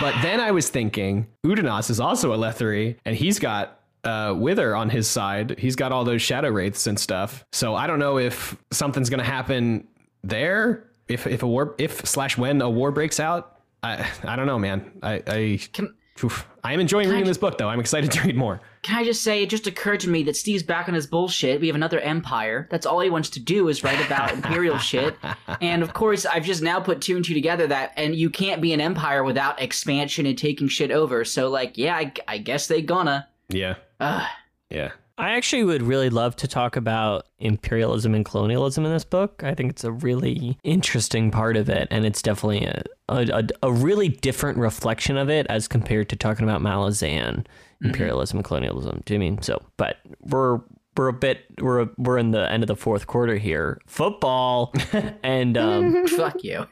But 0.00 0.14
then 0.22 0.40
I 0.40 0.50
was 0.52 0.68
thinking, 0.68 1.26
Udinaas 1.44 1.90
is 1.90 2.00
also 2.00 2.32
a 2.32 2.36
Letheri, 2.38 2.96
and 3.04 3.14
he's 3.14 3.38
got 3.38 3.80
uh, 4.04 4.34
Wither 4.36 4.74
on 4.74 4.90
his 4.90 5.06
side. 5.06 5.58
He's 5.58 5.76
got 5.76 5.92
all 5.92 6.04
those 6.04 6.22
shadow 6.22 6.50
wraiths 6.50 6.86
and 6.86 6.98
stuff. 6.98 7.44
So 7.52 7.74
I 7.74 7.86
don't 7.86 7.98
know 7.98 8.18
if 8.18 8.56
something's 8.72 9.10
gonna 9.10 9.22
happen 9.22 9.86
there. 10.24 10.88
If 11.08 11.26
if 11.26 11.42
a 11.42 11.46
war 11.46 11.74
if 11.78 12.06
slash 12.06 12.38
when 12.38 12.62
a 12.62 12.70
war 12.70 12.90
breaks 12.90 13.20
out, 13.20 13.60
I 13.82 14.08
I 14.24 14.36
don't 14.36 14.46
know, 14.46 14.58
man. 14.58 14.90
I 15.02 15.22
I 15.26 15.60
Can- 15.72 15.94
oof. 16.24 16.46
I 16.64 16.72
am 16.72 16.80
enjoying 16.80 17.08
reading 17.10 17.26
this 17.26 17.38
book 17.38 17.58
though. 17.58 17.68
I'm 17.68 17.80
excited 17.80 18.10
to 18.12 18.22
read 18.22 18.36
more. 18.36 18.60
Can 18.82 18.98
I 18.98 19.04
just 19.04 19.22
say, 19.22 19.44
it 19.44 19.48
just 19.48 19.68
occurred 19.68 20.00
to 20.00 20.08
me 20.08 20.24
that 20.24 20.36
Steve's 20.36 20.64
back 20.64 20.88
on 20.88 20.94
his 20.94 21.06
bullshit. 21.06 21.60
We 21.60 21.68
have 21.68 21.76
another 21.76 22.00
empire. 22.00 22.66
That's 22.68 22.84
all 22.84 22.98
he 22.98 23.10
wants 23.10 23.30
to 23.30 23.40
do 23.40 23.68
is 23.68 23.84
write 23.84 24.04
about 24.04 24.32
imperial 24.34 24.78
shit. 24.78 25.16
And 25.60 25.84
of 25.84 25.92
course, 25.92 26.26
I've 26.26 26.44
just 26.44 26.62
now 26.62 26.80
put 26.80 27.00
two 27.00 27.14
and 27.14 27.24
two 27.24 27.34
together 27.34 27.68
that, 27.68 27.92
and 27.96 28.16
you 28.16 28.28
can't 28.28 28.60
be 28.60 28.72
an 28.72 28.80
empire 28.80 29.22
without 29.22 29.62
expansion 29.62 30.26
and 30.26 30.36
taking 30.36 30.66
shit 30.66 30.90
over. 30.90 31.24
So, 31.24 31.48
like, 31.48 31.78
yeah, 31.78 31.94
I, 31.94 32.12
I 32.26 32.38
guess 32.38 32.66
they 32.66 32.82
gonna. 32.82 33.28
Yeah, 33.48 33.76
Ugh. 34.00 34.28
yeah. 34.68 34.90
I 35.18 35.32
actually 35.32 35.62
would 35.62 35.82
really 35.82 36.10
love 36.10 36.34
to 36.36 36.48
talk 36.48 36.74
about 36.74 37.26
imperialism 37.38 38.14
and 38.14 38.24
colonialism 38.24 38.84
in 38.84 38.92
this 38.92 39.04
book. 39.04 39.42
I 39.44 39.54
think 39.54 39.70
it's 39.70 39.84
a 39.84 39.92
really 39.92 40.58
interesting 40.64 41.30
part 41.30 41.56
of 41.56 41.68
it, 41.68 41.86
and 41.90 42.04
it's 42.04 42.22
definitely 42.22 42.64
a, 42.64 42.82
a, 43.08 43.46
a 43.62 43.72
really 43.72 44.08
different 44.08 44.58
reflection 44.58 45.16
of 45.16 45.28
it 45.28 45.46
as 45.48 45.68
compared 45.68 46.08
to 46.08 46.16
talking 46.16 46.42
about 46.42 46.62
Malazan 46.62 47.44
imperialism 47.82 48.38
and 48.38 48.44
colonialism. 48.44 49.02
Do 49.04 49.14
you 49.14 49.20
mean 49.20 49.40
so? 49.42 49.60
But 49.76 49.96
we're 50.20 50.60
we're 50.96 51.08
a 51.08 51.12
bit 51.12 51.44
we're 51.60 51.88
we're 51.96 52.18
in 52.18 52.30
the 52.32 52.50
end 52.50 52.62
of 52.62 52.66
the 52.66 52.76
fourth 52.76 53.06
quarter 53.06 53.36
here. 53.36 53.80
Football, 53.86 54.72
and 55.22 55.56
um, 55.56 56.06
Fuck 56.16 56.44
you. 56.44 56.66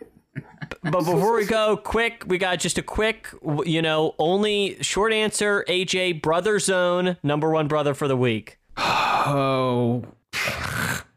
but 0.82 1.00
before 1.04 1.34
we 1.34 1.44
go, 1.46 1.76
quick, 1.76 2.24
we 2.26 2.38
got 2.38 2.58
just 2.60 2.78
a 2.78 2.82
quick, 2.82 3.28
you 3.64 3.82
know, 3.82 4.14
only 4.18 4.76
short 4.82 5.12
answer. 5.12 5.64
AJ, 5.68 6.22
brother 6.22 6.58
zone, 6.58 7.16
number 7.22 7.50
one 7.50 7.66
brother 7.68 7.94
for 7.94 8.08
the 8.08 8.16
week. 8.16 8.58
Oh, 9.22 10.02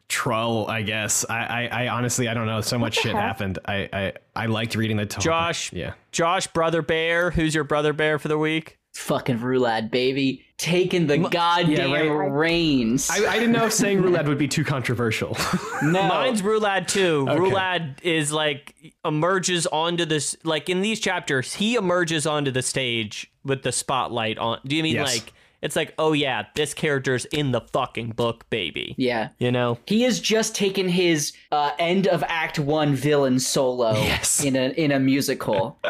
Trull. 0.09 0.67
I 0.67 0.83
guess. 0.83 1.25
I, 1.29 1.45
I 1.69 1.83
I 1.85 1.87
honestly 1.87 2.27
I 2.27 2.33
don't 2.33 2.45
know. 2.45 2.61
So 2.61 2.77
much 2.77 2.95
shit 2.95 3.13
heck? 3.13 3.21
happened. 3.21 3.59
I 3.65 3.89
I 3.91 4.13
I 4.35 4.45
liked 4.45 4.75
reading 4.75 4.97
the 4.97 5.05
topic. 5.05 5.23
Josh, 5.23 5.73
Yeah. 5.73 5.93
Josh, 6.11 6.47
brother 6.47 6.81
bear. 6.81 7.31
Who's 7.31 7.55
your 7.55 7.63
brother 7.63 7.93
bear 7.93 8.19
for 8.19 8.27
the 8.27 8.37
week? 8.37 8.77
Fucking 8.93 9.39
Rulad, 9.39 9.89
baby. 9.91 10.45
Taking 10.57 11.07
the 11.07 11.17
goddamn 11.17 11.91
right. 11.91 12.27
reins. 12.31 13.09
I, 13.09 13.25
I 13.25 13.33
didn't 13.39 13.51
know 13.51 13.65
if 13.65 13.73
saying 13.73 14.01
roulette 14.01 14.27
would 14.27 14.37
be 14.37 14.47
too 14.47 14.63
controversial. 14.63 15.35
no. 15.83 16.03
Mine's 16.07 16.41
Rulad 16.41 16.87
too. 16.87 17.25
Okay. 17.27 17.39
Rulad 17.39 17.95
is 18.03 18.31
like 18.31 18.93
emerges 19.03 19.65
onto 19.67 20.05
this 20.05 20.37
like 20.43 20.69
in 20.69 20.81
these 20.81 20.99
chapters, 20.99 21.53
he 21.53 21.75
emerges 21.75 22.25
onto 22.27 22.51
the 22.51 22.61
stage 22.61 23.31
with 23.43 23.63
the 23.63 23.71
spotlight 23.71 24.37
on. 24.37 24.59
Do 24.65 24.75
you 24.75 24.83
mean 24.83 24.93
Yes. 24.95 25.13
like 25.15 25.33
it's 25.63 25.75
like, 25.75 25.93
oh 25.97 26.13
yeah, 26.13 26.45
this 26.55 26.73
character's 26.73 27.25
in 27.25 27.51
the 27.51 27.61
fucking 27.61 28.11
book, 28.11 28.49
baby. 28.49 28.95
yeah. 28.97 29.29
You 29.39 29.51
know? 29.51 29.79
He 29.87 30.03
has 30.03 30.19
just 30.19 30.55
taken 30.55 30.87
his 30.87 31.33
uh, 31.51 31.71
end 31.79 32.05
of 32.07 32.21
Act 32.27 32.59
One 32.59 32.95
villain 32.95 33.39
solo 33.39 33.93
Yes. 33.93 34.43
in 34.43 34.55
a 34.55 34.69
in 34.69 34.91
a 34.91 34.99
musical. 34.99 35.79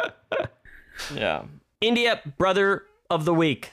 Yeah. 1.13 1.43
India, 1.81 2.21
brother 2.37 2.83
of 3.09 3.25
the 3.25 3.33
week. 3.33 3.71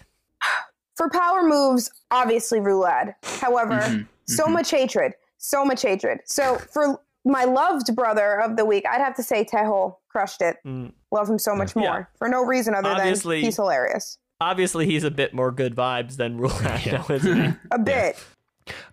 For 0.96 1.08
power 1.08 1.42
moves, 1.42 1.90
obviously 2.10 2.60
Rulad. 2.60 3.14
However, 3.22 3.78
Mm-hmm. 3.80 4.02
so 4.26 4.46
much 4.46 4.70
hatred. 4.70 5.12
So 5.38 5.64
much 5.64 5.82
hatred. 5.82 6.20
So 6.26 6.58
for 6.58 7.00
my 7.24 7.44
loved 7.44 7.94
brother 7.96 8.40
of 8.40 8.56
the 8.56 8.64
week, 8.64 8.84
I'd 8.90 9.00
have 9.00 9.14
to 9.16 9.22
say 9.22 9.44
Tehol 9.44 9.96
crushed 10.08 10.42
it. 10.42 10.56
Mm. 10.66 10.92
Love 11.10 11.28
him 11.30 11.38
so 11.38 11.54
much 11.54 11.74
more. 11.74 11.84
Yeah. 11.84 12.04
For 12.18 12.28
no 12.28 12.44
reason 12.44 12.74
other 12.74 12.90
Obviously- 12.90 13.36
than 13.38 13.44
he's 13.46 13.56
hilarious. 13.56 14.18
Obviously, 14.42 14.86
he's 14.86 15.04
a 15.04 15.10
bit 15.10 15.34
more 15.34 15.52
good 15.52 15.74
vibes 15.76 16.16
than 16.16 16.38
Rulad, 16.38 17.06
though, 17.08 17.14
isn't 17.14 17.44
he? 17.44 17.52
A 17.72 17.78
bit. 17.78 18.18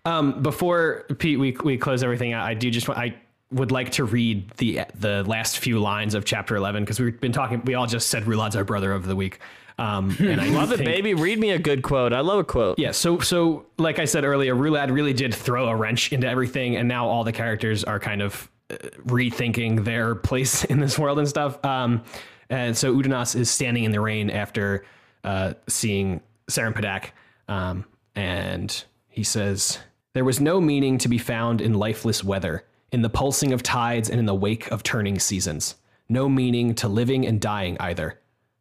Um, 0.04 0.42
before 0.42 1.04
Pete, 1.18 1.38
we 1.38 1.52
we 1.64 1.78
close 1.78 2.02
everything 2.02 2.32
out. 2.34 2.44
I 2.46 2.52
do 2.54 2.70
just 2.70 2.86
want 2.88 3.00
I 3.00 3.14
would 3.50 3.70
like 3.70 3.90
to 3.92 4.04
read 4.04 4.50
the 4.58 4.80
the 4.94 5.24
last 5.24 5.58
few 5.58 5.78
lines 5.80 6.14
of 6.14 6.26
chapter 6.26 6.54
eleven 6.56 6.82
because 6.84 7.00
we've 7.00 7.18
been 7.20 7.32
talking. 7.32 7.62
We 7.64 7.74
all 7.74 7.86
just 7.86 8.08
said 8.08 8.24
Rulad's 8.24 8.56
our 8.56 8.64
brother 8.64 8.92
of 8.92 9.06
the 9.06 9.16
week. 9.16 9.38
Um, 9.78 10.16
and 10.20 10.40
I 10.40 10.48
Love 10.48 10.72
it, 10.72 10.78
think- 10.78 10.88
baby. 10.88 11.14
Read 11.14 11.38
me 11.38 11.50
a 11.50 11.58
good 11.58 11.82
quote. 11.82 12.12
I 12.12 12.20
love 12.20 12.40
a 12.40 12.44
quote. 12.44 12.78
Yeah, 12.78 12.90
so 12.90 13.20
so 13.20 13.66
like 13.78 13.98
I 13.98 14.04
said 14.06 14.24
earlier, 14.24 14.54
Rulad 14.54 14.90
really 14.92 15.12
did 15.12 15.34
throw 15.34 15.68
a 15.68 15.76
wrench 15.76 16.12
into 16.12 16.28
everything, 16.28 16.76
and 16.76 16.88
now 16.88 17.06
all 17.08 17.22
the 17.24 17.32
characters 17.32 17.84
are 17.84 18.00
kind 18.00 18.20
of 18.22 18.50
uh, 18.70 18.74
rethinking 19.06 19.84
their 19.84 20.14
place 20.28 20.64
in 20.64 20.80
this 20.80 20.98
world 20.98 21.18
and 21.18 21.28
stuff. 21.28 21.64
Um, 21.64 22.02
and 22.50 22.76
so 22.76 22.94
Udinaas 22.94 23.36
is 23.36 23.50
standing 23.50 23.84
in 23.84 23.92
the 23.92 24.00
rain 24.00 24.30
after 24.30 24.84
uh, 25.22 25.54
seeing 25.68 26.20
Seren 26.50 26.72
Pedac, 26.74 27.10
um, 27.46 27.84
and 28.16 28.84
he 29.08 29.22
says, 29.22 29.78
"There 30.14 30.24
was 30.24 30.40
no 30.40 30.60
meaning 30.60 30.98
to 30.98 31.08
be 31.08 31.18
found 31.18 31.60
in 31.60 31.74
lifeless 31.74 32.24
weather, 32.24 32.64
in 32.90 33.02
the 33.02 33.10
pulsing 33.10 33.52
of 33.52 33.62
tides, 33.62 34.10
and 34.10 34.18
in 34.18 34.26
the 34.26 34.34
wake 34.34 34.70
of 34.72 34.82
turning 34.82 35.18
seasons. 35.18 35.76
No 36.08 36.28
meaning 36.28 36.74
to 36.76 36.88
living 36.88 37.26
and 37.26 37.40
dying 37.40 37.76
either." 37.78 38.18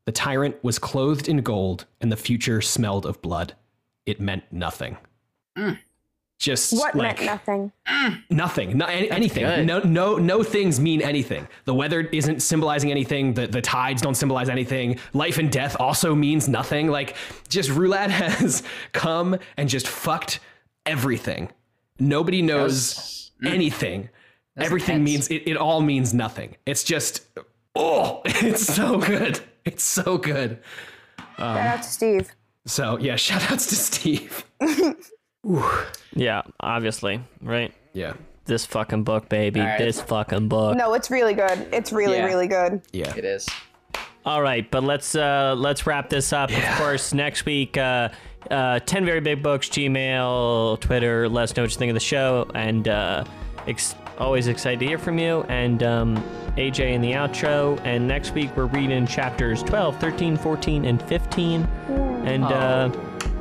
The 0.07 0.13
tyrant 0.13 0.55
was 0.63 0.79
clothed 0.79 1.27
in 1.27 1.41
gold, 1.41 1.85
and 1.99 2.09
the 2.09 2.15
future 2.15 2.61
smelled 2.61 3.05
of 3.05 3.21
blood. 3.21 3.55
It 4.05 4.21
meant 4.21 4.45
nothing. 4.53 4.95
Mm. 5.57 5.79
just 6.39 6.71
What 6.71 6.95
like 6.95 7.17
meant 7.17 7.25
nothing? 7.25 7.73
Mm. 7.89 8.23
nothing, 8.29 8.77
no, 8.77 8.85
any, 8.85 9.11
anything. 9.11 9.43
good. 9.43 9.65
No, 9.65 9.79
no, 9.79 10.15
no 10.15 10.43
things 10.43 10.79
mean 10.79 11.01
anything. 11.01 11.45
The 11.65 11.73
weather 11.73 11.99
isn't 11.99 12.41
symbolizing 12.41 12.89
anything. 12.89 13.33
The 13.33 13.47
the 13.47 13.59
tides 13.59 14.01
don't 14.01 14.15
symbolize 14.15 14.47
anything. 14.47 14.97
Life 15.11 15.39
and 15.39 15.51
death 15.51 15.75
also 15.77 16.15
means 16.15 16.47
nothing. 16.47 16.87
Like 16.87 17.17
just 17.49 17.69
Rulad 17.71 18.09
has 18.21 18.63
come 18.93 19.37
and 19.57 19.67
just 19.67 19.89
fucked 19.89 20.39
everything. 20.85 21.51
Nobody 21.99 22.41
knows 22.41 23.31
mm. 23.43 23.51
anything. 23.51 24.07
Everything 24.55 25.01
intense. 25.01 25.29
means 25.29 25.41
it, 25.41 25.49
it. 25.49 25.57
all 25.57 25.81
means 25.81 26.13
nothing. 26.13 26.55
It's 26.65 26.85
just 26.85 27.27
oh, 27.75 28.21
it's 28.25 28.63
so 28.63 28.99
good. 28.99 29.41
It's 29.67 29.83
so 29.83 30.17
good. 30.17 30.59
Shout 31.37 31.57
out 31.57 31.83
to 31.83 31.89
Steve. 31.89 32.35
So 32.65 32.97
yeah, 32.97 33.15
shout 33.27 33.51
outs 33.51 33.67
to 33.67 33.75
Steve. 33.75 34.45
Yeah, 36.13 36.41
obviously, 36.59 37.21
right? 37.41 37.73
Yeah, 37.93 38.13
This 38.45 38.65
fucking 38.65 39.03
book, 39.03 39.29
baby. 39.29 39.59
right. 39.61 39.77
This 39.77 40.01
fucking 40.01 40.49
book. 40.49 40.75
No, 40.75 40.93
it's 40.93 41.09
really 41.11 41.33
good. 41.33 41.67
It's 41.71 41.91
really, 41.93 42.17
Yeah. 42.17 42.25
really 42.25 42.47
good. 42.47 42.81
yeah. 42.91 43.13
It 43.15 43.23
is. 43.23 43.47
All 44.25 44.41
right, 44.41 44.69
but 44.69 44.83
let's 44.83 45.15
uh 45.15 45.53
let's 45.57 45.85
wrap 45.87 46.09
this 46.09 46.33
up. 46.33 46.49
Of 46.51 46.63
course, 46.77 47.13
next 47.13 47.45
week, 47.45 47.77
uh, 47.77 48.09
uh, 48.51 48.79
ten 48.79 49.05
very 49.05 49.21
big 49.21 49.41
books, 49.41 49.69
Gmail, 49.69 50.81
Twitter. 50.81 51.29
Let 51.29 51.43
us 51.43 51.55
know 51.55 51.63
what 51.63 51.71
you 51.71 51.77
think 51.77 51.91
of 51.91 51.93
the 51.93 51.99
show, 52.01 52.49
and 52.53 52.87
uh, 52.89 53.23
ex- 53.67 53.95
always 54.17 54.47
excited 54.47 54.79
to 54.79 54.85
hear 54.85 54.97
from 54.97 55.17
you. 55.19 55.43
And 55.49 55.83
um, 55.83 56.23
AJ 56.57 56.93
in 56.93 57.01
the 57.01 57.11
outro. 57.11 57.79
And 57.85 58.07
next 58.07 58.31
week 58.31 58.55
we're 58.55 58.65
reading 58.65 59.05
chapters 59.05 59.63
12, 59.63 59.97
13, 59.99 60.37
14, 60.37 60.85
and 60.85 61.01
15. 61.03 61.61
And 62.25 62.43
uh, 62.43 62.89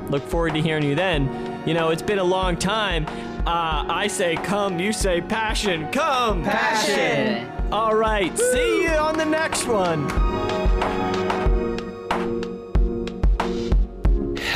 look 0.08 0.22
forward 0.22 0.54
to 0.54 0.60
hearing 0.60 0.84
you 0.84 0.94
then. 0.94 1.62
You 1.66 1.74
know, 1.74 1.90
it's 1.90 2.02
been 2.02 2.18
a 2.18 2.24
long 2.24 2.56
time. 2.56 3.06
Uh, 3.46 3.84
I 3.88 4.06
say 4.08 4.36
come, 4.36 4.78
you 4.78 4.92
say 4.92 5.20
passion. 5.20 5.90
Come, 5.92 6.44
Passion. 6.44 7.50
All 7.72 7.96
right, 7.96 8.36
see 8.38 8.82
you 8.82 8.90
on 8.90 9.16
the 9.16 9.24
next 9.24 9.66
one. 9.66 10.65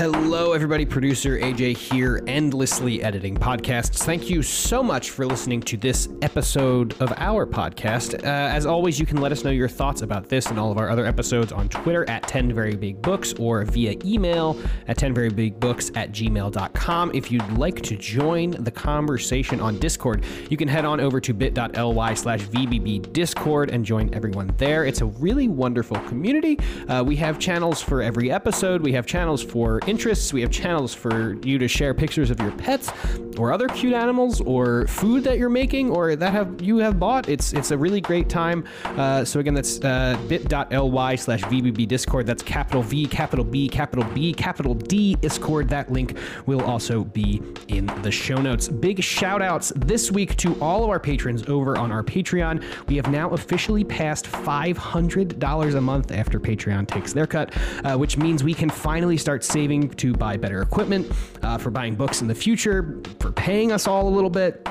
Hello, 0.00 0.54
everybody. 0.54 0.86
Producer 0.86 1.38
AJ 1.38 1.76
here, 1.76 2.24
endlessly 2.26 3.02
editing 3.02 3.36
podcasts. 3.36 4.02
Thank 4.02 4.30
you 4.30 4.42
so 4.42 4.82
much 4.82 5.10
for 5.10 5.26
listening 5.26 5.60
to 5.64 5.76
this 5.76 6.08
episode 6.22 6.98
of 7.02 7.12
our 7.18 7.46
podcast. 7.46 8.14
Uh, 8.14 8.26
as 8.26 8.64
always, 8.64 8.98
you 8.98 9.04
can 9.04 9.18
let 9.18 9.30
us 9.30 9.44
know 9.44 9.50
your 9.50 9.68
thoughts 9.68 10.00
about 10.00 10.26
this 10.26 10.46
and 10.46 10.58
all 10.58 10.72
of 10.72 10.78
our 10.78 10.88
other 10.88 11.04
episodes 11.04 11.52
on 11.52 11.68
Twitter 11.68 12.08
at 12.08 12.22
10 12.22 12.54
Very 12.54 12.76
Big 12.76 13.02
Books 13.02 13.34
or 13.34 13.62
via 13.66 13.94
email 14.02 14.58
at 14.88 14.96
10verybigbooks 14.96 15.94
at 15.94 16.12
gmail.com. 16.12 17.10
If 17.12 17.30
you'd 17.30 17.52
like 17.58 17.82
to 17.82 17.94
join 17.94 18.52
the 18.52 18.70
conversation 18.70 19.60
on 19.60 19.78
Discord, 19.80 20.24
you 20.48 20.56
can 20.56 20.66
head 20.66 20.86
on 20.86 21.00
over 21.00 21.20
to 21.20 21.34
bit.ly 21.34 22.14
slash 22.14 22.40
VBB 22.40 23.12
Discord 23.12 23.68
and 23.68 23.84
join 23.84 24.08
everyone 24.14 24.50
there. 24.56 24.86
It's 24.86 25.02
a 25.02 25.06
really 25.06 25.48
wonderful 25.48 25.98
community. 26.08 26.58
Uh, 26.88 27.04
we 27.06 27.16
have 27.16 27.38
channels 27.38 27.82
for 27.82 28.00
every 28.00 28.30
episode, 28.30 28.80
we 28.80 28.94
have 28.94 29.04
channels 29.04 29.42
for 29.42 29.78
interests, 29.90 30.32
we 30.32 30.40
have 30.40 30.50
channels 30.50 30.94
for 30.94 31.34
you 31.44 31.58
to 31.58 31.66
share 31.66 31.92
pictures 31.92 32.30
of 32.30 32.38
your 32.40 32.52
pets 32.52 32.90
or 33.38 33.52
other 33.52 33.66
cute 33.68 33.92
animals 33.92 34.40
or 34.42 34.86
food 34.86 35.24
that 35.24 35.36
you're 35.38 35.48
making 35.48 35.90
or 35.90 36.14
that 36.14 36.32
have 36.32 36.60
you 36.62 36.78
have 36.78 36.98
bought. 36.98 37.28
It's 37.28 37.52
it's 37.52 37.72
a 37.72 37.78
really 37.78 38.00
great 38.00 38.28
time. 38.28 38.64
Uh, 38.84 39.24
so 39.24 39.40
again, 39.40 39.54
that's 39.54 39.82
uh, 39.82 40.18
bit.ly 40.28 41.16
slash 41.16 41.42
VBB 41.42 41.88
Discord. 41.88 42.26
That's 42.26 42.42
capital 42.42 42.82
V, 42.82 43.06
capital 43.06 43.44
B, 43.44 43.68
capital 43.68 44.04
B, 44.12 44.32
capital 44.32 44.74
D 44.74 45.16
Discord. 45.16 45.68
That 45.68 45.90
link 45.90 46.16
will 46.46 46.62
also 46.62 47.04
be 47.04 47.42
in 47.68 47.86
the 48.02 48.10
show 48.10 48.36
notes. 48.36 48.68
Big 48.68 49.02
shout 49.02 49.42
outs 49.42 49.72
this 49.74 50.12
week 50.12 50.36
to 50.36 50.60
all 50.60 50.84
of 50.84 50.90
our 50.90 51.00
patrons 51.00 51.48
over 51.48 51.76
on 51.76 51.90
our 51.90 52.04
Patreon. 52.04 52.62
We 52.88 52.96
have 52.96 53.10
now 53.10 53.30
officially 53.30 53.82
passed 53.82 54.26
$500 54.26 55.74
a 55.74 55.80
month 55.80 56.12
after 56.12 56.38
Patreon 56.38 56.86
takes 56.86 57.12
their 57.12 57.26
cut, 57.26 57.56
uh, 57.84 57.96
which 57.96 58.16
means 58.16 58.44
we 58.44 58.54
can 58.54 58.70
finally 58.70 59.16
start 59.16 59.42
saving 59.42 59.79
to 59.88 60.12
buy 60.12 60.36
better 60.36 60.60
equipment, 60.62 61.10
uh, 61.42 61.58
for 61.58 61.70
buying 61.70 61.94
books 61.94 62.20
in 62.20 62.28
the 62.28 62.34
future, 62.34 63.00
for 63.18 63.32
paying 63.32 63.72
us 63.72 63.86
all 63.86 64.08
a 64.08 64.12
little 64.14 64.30
bit. 64.30 64.66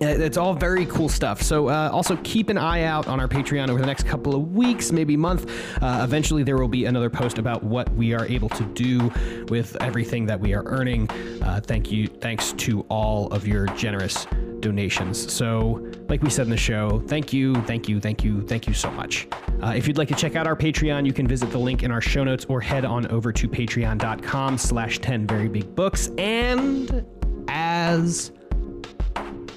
Uh, 0.00 0.06
It's 0.06 0.36
all 0.36 0.54
very 0.54 0.86
cool 0.86 1.08
stuff. 1.08 1.42
So 1.42 1.68
uh, 1.68 1.90
also 1.92 2.16
keep 2.24 2.48
an 2.48 2.58
eye 2.58 2.82
out 2.82 3.06
on 3.06 3.20
our 3.20 3.28
Patreon 3.28 3.68
over 3.68 3.78
the 3.80 3.86
next 3.86 4.06
couple 4.06 4.34
of 4.34 4.54
weeks, 4.54 4.90
maybe 4.90 5.16
month. 5.16 5.50
Uh, 5.80 6.00
eventually, 6.02 6.42
there 6.42 6.56
will 6.56 6.68
be 6.68 6.86
another 6.86 7.10
post 7.10 7.38
about 7.38 7.62
what 7.62 7.88
we 7.94 8.12
are 8.14 8.26
able 8.26 8.48
to 8.50 8.64
do 8.74 9.12
with 9.48 9.76
everything 9.80 10.26
that 10.26 10.40
we 10.40 10.54
are 10.54 10.64
earning. 10.66 11.08
Uh, 11.42 11.60
thank 11.62 11.92
you, 11.92 12.06
thanks 12.08 12.52
to 12.54 12.80
all 12.88 13.28
of 13.32 13.46
your 13.46 13.66
generous 13.76 14.26
donations. 14.60 15.32
So, 15.32 15.84
like 16.08 16.22
we 16.22 16.30
said 16.30 16.46
in 16.46 16.50
the 16.50 16.56
show, 16.56 17.00
thank 17.06 17.32
you, 17.32 17.54
thank 17.62 17.88
you, 17.88 18.00
thank 18.00 18.24
you, 18.24 18.42
thank 18.46 18.66
you 18.66 18.74
so 18.74 18.90
much. 18.92 19.26
Uh, 19.62 19.72
if 19.76 19.86
you'd 19.86 19.98
like 19.98 20.08
to 20.08 20.14
check 20.14 20.36
out 20.36 20.46
our 20.46 20.56
Patreon, 20.56 21.04
you 21.04 21.12
can 21.12 21.26
visit 21.26 21.50
the 21.50 21.58
link 21.58 21.82
in 21.82 21.90
our 21.90 22.00
show 22.00 22.24
notes 22.24 22.44
or 22.48 22.60
head 22.60 22.84
on 22.84 23.06
over 23.08 23.32
to 23.32 23.48
patreon.com 23.48 24.51
slash 24.58 24.98
10 24.98 25.26
very 25.26 25.48
big 25.48 25.74
books. 25.74 26.10
And 26.18 27.04
as 27.48 28.32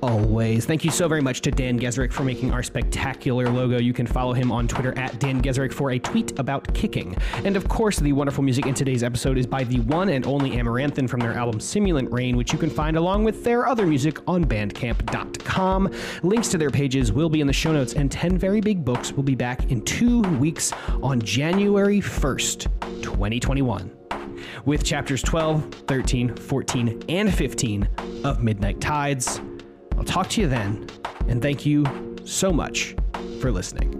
always. 0.05 0.65
Thank 0.65 0.85
you 0.85 0.91
so 0.91 1.07
very 1.07 1.21
much 1.21 1.41
to 1.41 1.51
Dan 1.51 1.79
Gesrick 1.79 2.11
for 2.11 2.23
making 2.23 2.51
our 2.53 2.61
spectacular 2.61 3.49
logo. 3.49 3.79
You 3.79 3.93
can 3.93 4.05
follow 4.05 4.33
him 4.33 4.51
on 4.51 4.67
Twitter 4.67 4.97
at 4.97 5.19
Dan 5.19 5.41
Gesrick 5.41 5.73
for 5.73 5.91
a 5.91 5.99
tweet 5.99 6.37
about 6.39 6.71
kicking. 6.73 7.15
And 7.43 7.57
of 7.57 7.67
course, 7.67 7.97
the 7.97 8.13
wonderful 8.13 8.43
music 8.43 8.65
in 8.67 8.73
today's 8.73 9.03
episode 9.03 9.37
is 9.37 9.47
by 9.47 9.63
the 9.63 9.79
one 9.81 10.09
and 10.09 10.25
only 10.27 10.51
Amaranthin 10.51 11.09
from 11.09 11.19
their 11.19 11.33
album 11.33 11.59
Simulant 11.59 12.11
Rain, 12.11 12.37
which 12.37 12.53
you 12.53 12.59
can 12.59 12.69
find 12.69 12.97
along 12.97 13.23
with 13.23 13.43
their 13.43 13.67
other 13.67 13.85
music 13.87 14.19
on 14.27 14.45
bandcamp.com. 14.45 15.91
Links 16.23 16.49
to 16.49 16.57
their 16.57 16.69
pages 16.71 17.11
will 17.11 17.29
be 17.29 17.41
in 17.41 17.47
the 17.47 17.53
show 17.53 17.71
notes, 17.71 17.93
and 17.93 18.11
10 18.11 18.37
Very 18.37 18.61
Big 18.61 18.85
Books 18.85 19.11
will 19.11 19.23
be 19.23 19.35
back 19.35 19.71
in 19.71 19.81
two 19.81 20.21
weeks 20.21 20.71
on 21.01 21.19
January 21.21 21.99
1st, 21.99 23.01
2021 23.01 24.04
with 24.65 24.83
chapters 24.83 25.21
12, 25.21 25.73
13, 25.87 26.35
14, 26.35 27.03
and 27.09 27.33
15 27.33 27.87
of 28.23 28.41
Midnight 28.41 28.81
Tides. 28.81 29.41
I'll 29.97 30.03
talk 30.03 30.29
to 30.31 30.41
you 30.41 30.47
then, 30.47 30.87
and 31.27 31.41
thank 31.41 31.65
you 31.65 31.85
so 32.25 32.51
much 32.51 32.95
for 33.39 33.51
listening. 33.51 33.91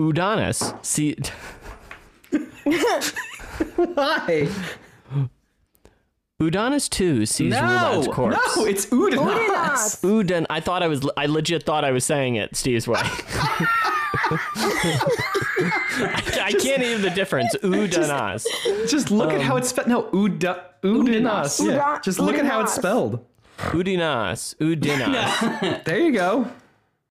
Udonis. 0.00 0.84
See, 0.84 1.16
Why? 3.76 4.48
Udonis 6.40 6.88
too 6.88 7.26
sees 7.26 7.52
Rulad's 7.60 8.08
corpse. 8.08 8.56
No, 8.56 8.64
it's 8.64 8.86
Udanas. 8.86 10.00
Udanas. 10.00 10.00
Udon. 10.24 10.46
I 10.48 10.60
thought 10.60 10.82
I 10.82 10.86
was. 10.88 11.06
I 11.16 11.26
legit 11.26 11.64
thought 11.64 11.84
I 11.84 11.90
was 11.92 12.04
saying 12.04 12.36
it 12.36 12.56
Steve's 12.56 12.88
way. 12.88 12.98
I, 13.02 13.12
I 16.44 16.52
can't 16.52 16.82
even 16.82 17.02
the 17.02 17.10
difference. 17.10 17.54
Udanas. 17.62 18.46
Just 18.88 19.10
look 19.10 19.32
at 19.32 19.42
how 19.42 19.56
it's 19.56 19.68
spelled. 19.68 19.88
No, 19.88 20.04
Uda, 20.04 20.62
Udanas. 20.82 21.60
Yeah. 21.64 21.98
Uda- 21.98 22.02
Just 22.02 22.18
look 22.18 22.36
at 22.36 22.46
how 22.46 22.62
it's 22.62 22.72
spelled. 22.74 23.24
Udinas. 23.58 24.54
Udinas. 24.56 25.84
There 25.84 25.98
you 25.98 26.12
go. 26.12 26.50